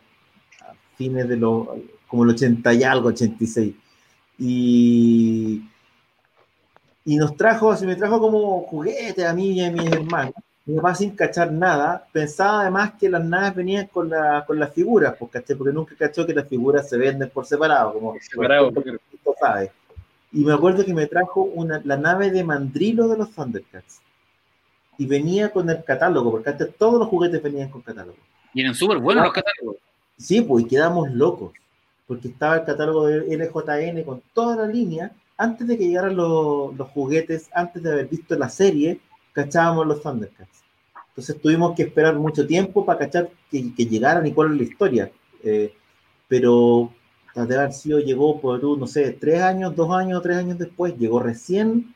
a 0.60 0.72
fines 0.97 1.28
de 1.28 1.36
los, 1.36 1.66
como 2.10 2.24
el 2.24 2.30
80 2.30 2.74
y 2.74 2.82
algo, 2.82 3.08
86. 3.08 3.74
Y, 4.38 5.62
y 7.04 7.16
nos 7.16 7.36
trajo, 7.36 7.70
así 7.70 7.86
me 7.86 7.96
trajo 7.96 8.20
como 8.20 8.62
juguete 8.62 9.26
a 9.26 9.32
mí 9.32 9.52
y 9.52 9.64
a 9.64 9.70
mis 9.70 9.90
hermanos 9.90 10.34
mi 10.70 10.76
papá 10.76 10.94
sin 10.94 11.10
cachar 11.10 11.50
nada, 11.52 12.06
pensaba 12.12 12.62
además 12.62 12.92
que 12.98 13.08
las 13.08 13.24
naves 13.24 13.54
venían 13.54 13.86
con, 13.86 14.08
la, 14.08 14.44
con 14.46 14.58
las 14.58 14.72
figuras, 14.72 15.16
pues, 15.18 15.30
porque 15.56 15.72
nunca 15.72 15.94
cachó 15.96 16.26
que 16.26 16.34
las 16.34 16.48
figuras 16.48 16.88
se 16.88 16.96
venden 16.96 17.30
por 17.30 17.46
separado, 17.46 17.94
como 17.94 18.14
separado, 18.20 18.72
porque. 18.72 18.96
Y 20.32 20.44
me 20.44 20.52
acuerdo 20.52 20.84
que 20.84 20.94
me 20.94 21.06
trajo 21.06 21.42
una, 21.42 21.80
la 21.84 21.96
nave 21.96 22.30
de 22.30 22.44
mandrilo 22.44 23.08
de 23.08 23.18
los 23.18 23.32
Thundercats. 23.32 24.00
Y 24.96 25.06
venía 25.06 25.50
con 25.50 25.68
el 25.68 25.82
catálogo, 25.82 26.30
porque 26.30 26.50
antes 26.50 26.76
todos 26.76 27.00
los 27.00 27.08
juguetes 27.08 27.42
venían 27.42 27.70
con 27.70 27.80
catálogo. 27.80 28.18
Y 28.54 28.60
eran 28.60 28.74
súper 28.74 28.98
buenos 28.98 29.24
los 29.24 29.32
catálogos. 29.32 29.76
Sí, 30.16 30.42
pues, 30.42 30.64
y 30.64 30.68
quedamos 30.68 31.10
locos, 31.10 31.52
porque 32.10 32.26
estaba 32.26 32.56
el 32.56 32.64
catálogo 32.64 33.06
de 33.06 33.36
LJN 33.36 34.02
con 34.02 34.20
toda 34.34 34.56
la 34.56 34.66
línea, 34.66 35.12
antes 35.36 35.64
de 35.68 35.78
que 35.78 35.86
llegaran 35.86 36.16
los, 36.16 36.76
los 36.76 36.88
juguetes, 36.88 37.48
antes 37.54 37.80
de 37.80 37.92
haber 37.92 38.08
visto 38.08 38.36
la 38.36 38.48
serie, 38.48 38.98
cachábamos 39.32 39.86
los 39.86 40.02
Thundercats. 40.02 40.64
Entonces 41.10 41.40
tuvimos 41.40 41.76
que 41.76 41.84
esperar 41.84 42.16
mucho 42.16 42.44
tiempo 42.44 42.84
para 42.84 42.98
cachar 42.98 43.30
que, 43.48 43.62
llegaran 43.86 44.26
y 44.26 44.32
cuál 44.32 44.50
es 44.50 44.56
la 44.56 44.62
historia. 44.64 45.12
Eh, 45.44 45.72
pero 46.26 46.92
de 47.36 47.56
haber 47.56 47.72
sido, 47.72 48.00
llegó 48.00 48.40
por, 48.40 48.60
no 48.60 48.88
sé, 48.88 49.12
tres 49.12 49.40
años, 49.42 49.76
dos 49.76 49.92
años, 49.92 50.20
tres 50.20 50.38
años 50.38 50.58
después, 50.58 50.98
llegó 50.98 51.20
recién 51.20 51.94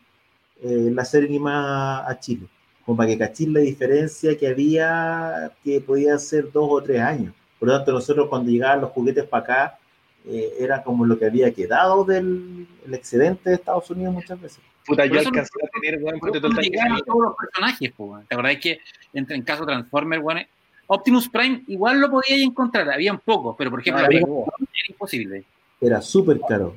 eh, 0.62 0.90
la 0.92 1.04
serie 1.04 1.28
animada 1.28 2.08
a 2.08 2.20
Chile. 2.20 2.46
Como 2.86 2.96
para 2.96 3.08
que 3.08 3.18
cachis 3.18 3.48
la 3.48 3.58
diferencia 3.58 4.38
que 4.38 4.46
había, 4.46 5.50
que 5.64 5.80
podía 5.80 6.16
ser 6.18 6.52
dos 6.52 6.68
o 6.70 6.80
tres 6.80 7.00
años. 7.00 7.34
Por 7.58 7.66
lo 7.66 7.76
tanto, 7.76 7.90
nosotros 7.90 8.28
cuando 8.28 8.52
llegaban 8.52 8.80
los 8.80 8.92
juguetes 8.92 9.24
para 9.24 9.42
acá, 9.42 9.78
eh, 10.26 10.55
era 10.59 10.82
como 10.82 11.05
lo 11.05 11.18
que 11.18 11.26
había 11.26 11.52
quedado 11.52 12.05
del 12.05 12.66
excedente 12.90 13.51
de 13.51 13.56
Estados 13.56 13.90
Unidos 13.90 14.14
muchas 14.14 14.40
veces. 14.40 14.60
Puta, 14.86 15.05
yo 15.06 15.18
alcancé 15.18 15.51
a 15.62 15.80
tener, 15.80 16.02
weón, 16.02 16.18
porque 16.18 16.40
todos 16.40 16.55
los 16.55 17.36
personajes, 17.36 17.92
pues, 17.94 18.28
¿Te 18.28 18.34
acordás 18.34 18.56
que 18.56 18.80
en, 19.12 19.42
caso 19.42 19.66
Transformer, 19.66 20.20
weón, 20.20 20.46
Optimus 20.86 21.28
Prime 21.28 21.62
igual 21.66 22.01
lo 22.01 22.10
podía 22.10 22.42
encontrar, 22.42 22.90
habían 22.90 23.18
pocos, 23.18 23.55
pero 23.56 23.70
por 23.70 23.80
ejemplo, 23.80 24.05
era 24.05 24.20
imposible. 24.88 25.44
Era 25.80 26.01
súper 26.01 26.40
caro. 26.46 26.76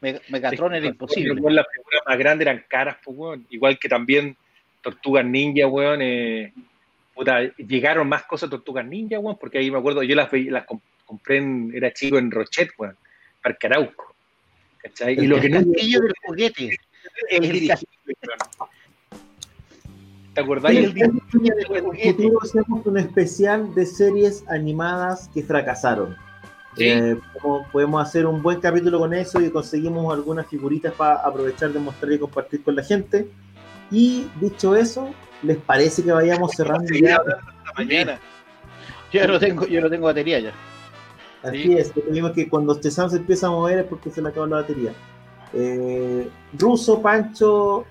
Megatron 0.00 0.74
era 0.74 0.86
imposible. 0.86 1.34
las 1.50 1.66
figuras 1.72 2.02
más 2.06 2.18
grandes 2.18 2.46
eran 2.46 2.64
caras, 2.68 2.96
pues, 3.04 3.16
weón. 3.16 3.46
Igual 3.50 3.78
que 3.78 3.88
también 3.88 4.36
Tortugas 4.82 5.24
Ninja, 5.24 5.66
weón. 5.66 6.00
Eh, 6.02 6.52
puta, 7.12 7.40
llegaron 7.56 8.08
más 8.08 8.24
cosas 8.24 8.50
Tortugas 8.50 8.84
Ninja, 8.86 9.18
weón, 9.18 9.36
porque 9.38 9.58
ahí 9.58 9.70
me 9.70 9.78
acuerdo, 9.78 10.02
yo 10.04 10.14
las, 10.14 10.32
las 10.32 10.64
compré 10.64 10.93
en, 11.28 11.72
era 11.74 11.92
chico 11.92 12.18
en 12.18 12.30
Rochet, 12.30 12.70
weón, 12.78 12.96
Parque 13.42 13.66
Arauco. 13.66 14.14
¿cachai? 14.84 15.18
Y 15.18 15.26
lo 15.26 15.40
que 15.40 15.48
no 15.48 15.60
del 15.60 16.12
juguete. 16.26 16.76
El, 17.30 17.70
¿Te 20.34 20.40
acordáis? 20.40 20.92
El, 20.94 21.12
futuro 21.22 22.38
hacemos 22.42 22.86
un 22.86 22.98
especial 22.98 23.74
de 23.74 23.86
series 23.86 24.44
animadas 24.48 25.30
que 25.32 25.42
fracasaron. 25.42 26.16
¿Sí? 26.76 26.88
Eh, 26.88 27.16
podemos 27.72 28.02
hacer 28.02 28.26
un 28.26 28.42
buen 28.42 28.60
capítulo 28.60 28.98
con 28.98 29.14
eso 29.14 29.40
y 29.40 29.50
conseguimos 29.50 30.12
algunas 30.12 30.46
figuritas 30.48 30.92
para 30.94 31.20
aprovechar 31.20 31.72
de 31.72 31.78
mostrar 31.78 32.12
y 32.12 32.18
compartir 32.18 32.62
con 32.62 32.74
la 32.74 32.82
gente. 32.82 33.28
Y 33.90 34.26
dicho 34.40 34.74
eso, 34.74 35.14
¿les 35.42 35.56
parece 35.58 36.02
que 36.02 36.10
vayamos 36.10 36.52
cerrando 36.56 36.92
ya? 36.92 37.18
Mañana. 37.76 38.18
Yo 39.12 39.26
no 39.28 39.38
tengo, 39.38 39.66
yo 39.66 39.80
no 39.80 39.88
tengo 39.88 40.06
batería 40.06 40.40
ya. 40.40 40.52
Así 41.44 41.74
es, 41.74 41.92
que 41.92 42.32
que 42.34 42.48
cuando 42.48 42.72
este 42.72 42.90
Sam 42.90 43.10
se 43.10 43.18
empieza 43.18 43.48
a 43.48 43.50
mover 43.50 43.80
es 43.80 43.84
porque 43.84 44.10
se 44.10 44.22
le 44.22 44.28
acaba 44.28 44.46
la 44.46 44.56
batería. 44.56 44.92
Eh, 45.52 46.28
Ruso, 46.58 47.02
Pancho, 47.02 47.84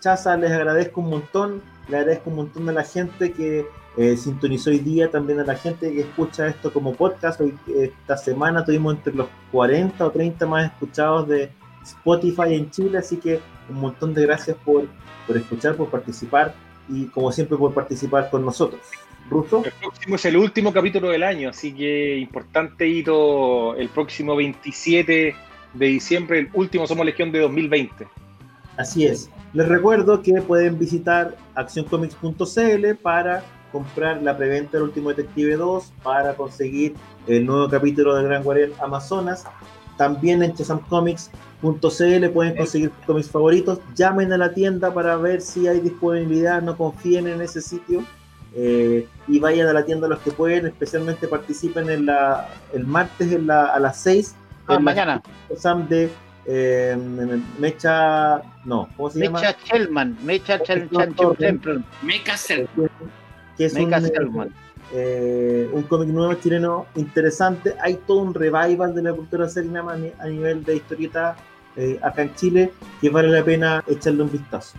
Chaza, 0.00 0.36
les 0.36 0.50
agradezco 0.52 1.00
un 1.00 1.10
montón, 1.10 1.62
le 1.88 1.96
agradezco 1.96 2.30
un 2.30 2.36
montón 2.36 2.68
a 2.68 2.72
la 2.72 2.84
gente 2.84 3.32
que 3.32 3.66
eh, 3.96 4.16
sintonizó 4.16 4.70
hoy 4.70 4.80
día, 4.80 5.10
también 5.10 5.40
a 5.40 5.44
la 5.44 5.54
gente 5.54 5.90
que 5.92 6.02
escucha 6.02 6.46
esto 6.46 6.72
como 6.72 6.94
podcast. 6.94 7.40
Hoy, 7.40 7.58
esta 7.74 8.16
semana 8.16 8.64
tuvimos 8.64 8.96
entre 8.96 9.14
los 9.14 9.28
40 9.50 10.06
o 10.06 10.10
30 10.10 10.46
más 10.46 10.66
escuchados 10.66 11.26
de, 11.26 11.50
Spotify 11.88 12.54
en 12.54 12.70
Chile, 12.70 12.98
así 12.98 13.16
que 13.16 13.40
un 13.68 13.80
montón 13.80 14.14
de 14.14 14.22
gracias 14.22 14.56
por, 14.64 14.86
por 15.26 15.36
escuchar, 15.36 15.76
por 15.76 15.88
participar 15.88 16.54
y 16.88 17.06
como 17.06 17.32
siempre 17.32 17.56
por 17.56 17.72
participar 17.74 18.30
con 18.30 18.44
nosotros. 18.44 18.80
El 19.30 19.72
próximo 19.80 20.16
es 20.16 20.24
el 20.24 20.36
último 20.36 20.72
capítulo 20.72 21.10
del 21.10 21.22
año, 21.22 21.50
así 21.50 21.72
que 21.72 22.16
importante 22.16 22.88
hito 22.88 23.74
el 23.76 23.88
próximo 23.90 24.34
27 24.34 25.34
de 25.74 25.86
diciembre, 25.86 26.38
el 26.40 26.50
último 26.54 26.86
Somos 26.86 27.04
Legión 27.04 27.30
de 27.30 27.40
2020. 27.40 28.06
Así 28.78 29.06
es. 29.06 29.30
Les 29.52 29.68
recuerdo 29.68 30.22
que 30.22 30.40
pueden 30.40 30.78
visitar 30.78 31.36
accioncomics.cl 31.54 32.94
para 33.02 33.42
comprar 33.72 34.22
la 34.22 34.36
preventa 34.36 34.72
del 34.78 34.84
último 34.84 35.10
Detective 35.10 35.56
2, 35.56 35.92
para 36.02 36.34
conseguir 36.34 36.94
el 37.26 37.44
nuevo 37.44 37.68
capítulo 37.68 38.14
de 38.14 38.24
Gran 38.24 38.42
Guardián 38.42 38.72
Amazonas. 38.80 39.44
También 39.96 40.42
en 40.42 40.54
chesamcomics.cl 40.54 42.28
pueden 42.32 42.56
conseguir 42.56 42.90
cómics 43.06 43.30
favoritos. 43.30 43.80
Llamen 43.94 44.32
a 44.32 44.38
la 44.38 44.54
tienda 44.54 44.94
para 44.94 45.16
ver 45.16 45.40
si 45.40 45.66
hay 45.66 45.80
disponibilidad. 45.80 46.62
No 46.62 46.76
confíen 46.76 47.26
en 47.26 47.42
ese 47.42 47.60
sitio. 47.60 48.04
Eh, 48.54 49.06
y 49.26 49.38
vayan 49.38 49.68
a 49.68 49.72
la 49.72 49.84
tienda 49.84 50.08
los 50.08 50.20
que 50.20 50.30
pueden, 50.30 50.66
especialmente 50.66 51.28
participen 51.28 51.90
en 51.90 52.06
la, 52.06 52.48
el 52.72 52.86
martes 52.86 53.32
en 53.32 53.46
la, 53.46 53.66
a 53.66 53.78
las 53.78 54.00
6. 54.00 54.34
Ah, 54.66 54.78
mañana. 54.78 55.22
Sam 55.56 55.88
de 55.88 56.10
eh, 56.46 56.96
Mecha. 57.58 58.42
No, 58.64 58.88
¿cómo 58.96 59.10
se 59.10 59.20
llama? 59.20 59.40
Mecha 59.40 59.56
Chelman. 59.64 60.16
Mecha 60.22 60.62
Chelman. 60.62 61.14
Mecha 62.02 62.34
Que 63.56 63.64
es 63.66 63.74
un, 63.74 63.92
eh, 64.92 65.68
un 65.72 65.82
cómic 65.82 66.08
nuevo 66.08 66.34
chileno 66.34 66.86
interesante. 66.96 67.74
Hay 67.82 67.96
todo 68.06 68.18
un 68.20 68.34
revival 68.34 68.94
de 68.94 69.02
la 69.02 69.12
cultura 69.12 69.48
serena 69.48 69.84
a 70.18 70.26
nivel 70.26 70.64
de 70.64 70.76
historieta 70.76 71.36
eh, 71.76 71.98
acá 72.02 72.22
en 72.22 72.34
Chile 72.34 72.72
que 73.00 73.10
vale 73.10 73.28
la 73.28 73.44
pena 73.44 73.84
echarle 73.86 74.22
un 74.22 74.32
vistazo. 74.32 74.78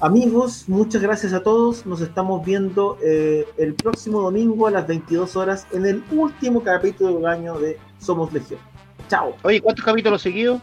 Amigos, 0.00 0.68
muchas 0.68 1.02
gracias 1.02 1.32
a 1.32 1.42
todos. 1.42 1.84
Nos 1.84 2.00
estamos 2.00 2.44
viendo 2.44 2.96
eh, 3.02 3.44
el 3.56 3.74
próximo 3.74 4.22
domingo 4.22 4.68
a 4.68 4.70
las 4.70 4.86
22 4.86 5.34
horas 5.34 5.66
en 5.72 5.86
el 5.86 6.04
último 6.12 6.62
capítulo 6.62 7.16
del 7.16 7.26
año 7.26 7.58
de 7.58 7.78
Somos 7.98 8.32
Legión. 8.32 8.60
Chao. 9.08 9.34
Oye, 9.42 9.60
¿cuántos 9.60 9.84
capítulos 9.84 10.22
seguidos? 10.22 10.60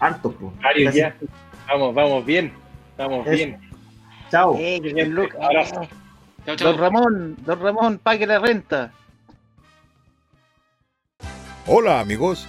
Harto, 0.00 0.32
pues. 0.32 0.92
ya. 0.92 1.14
Vamos, 1.68 1.94
vamos 1.94 2.24
bien. 2.24 2.52
Vamos 2.98 3.24
bien. 3.26 3.60
Chao. 4.28 4.58
Don 6.46 6.78
Ramón, 6.78 7.36
don 7.46 7.60
Ramón, 7.60 8.00
pague 8.02 8.26
la 8.26 8.40
renta. 8.40 8.92
Hola 11.66 12.00
amigos. 12.00 12.48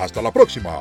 Hasta 0.00 0.22
la 0.22 0.32
próxima. 0.32 0.80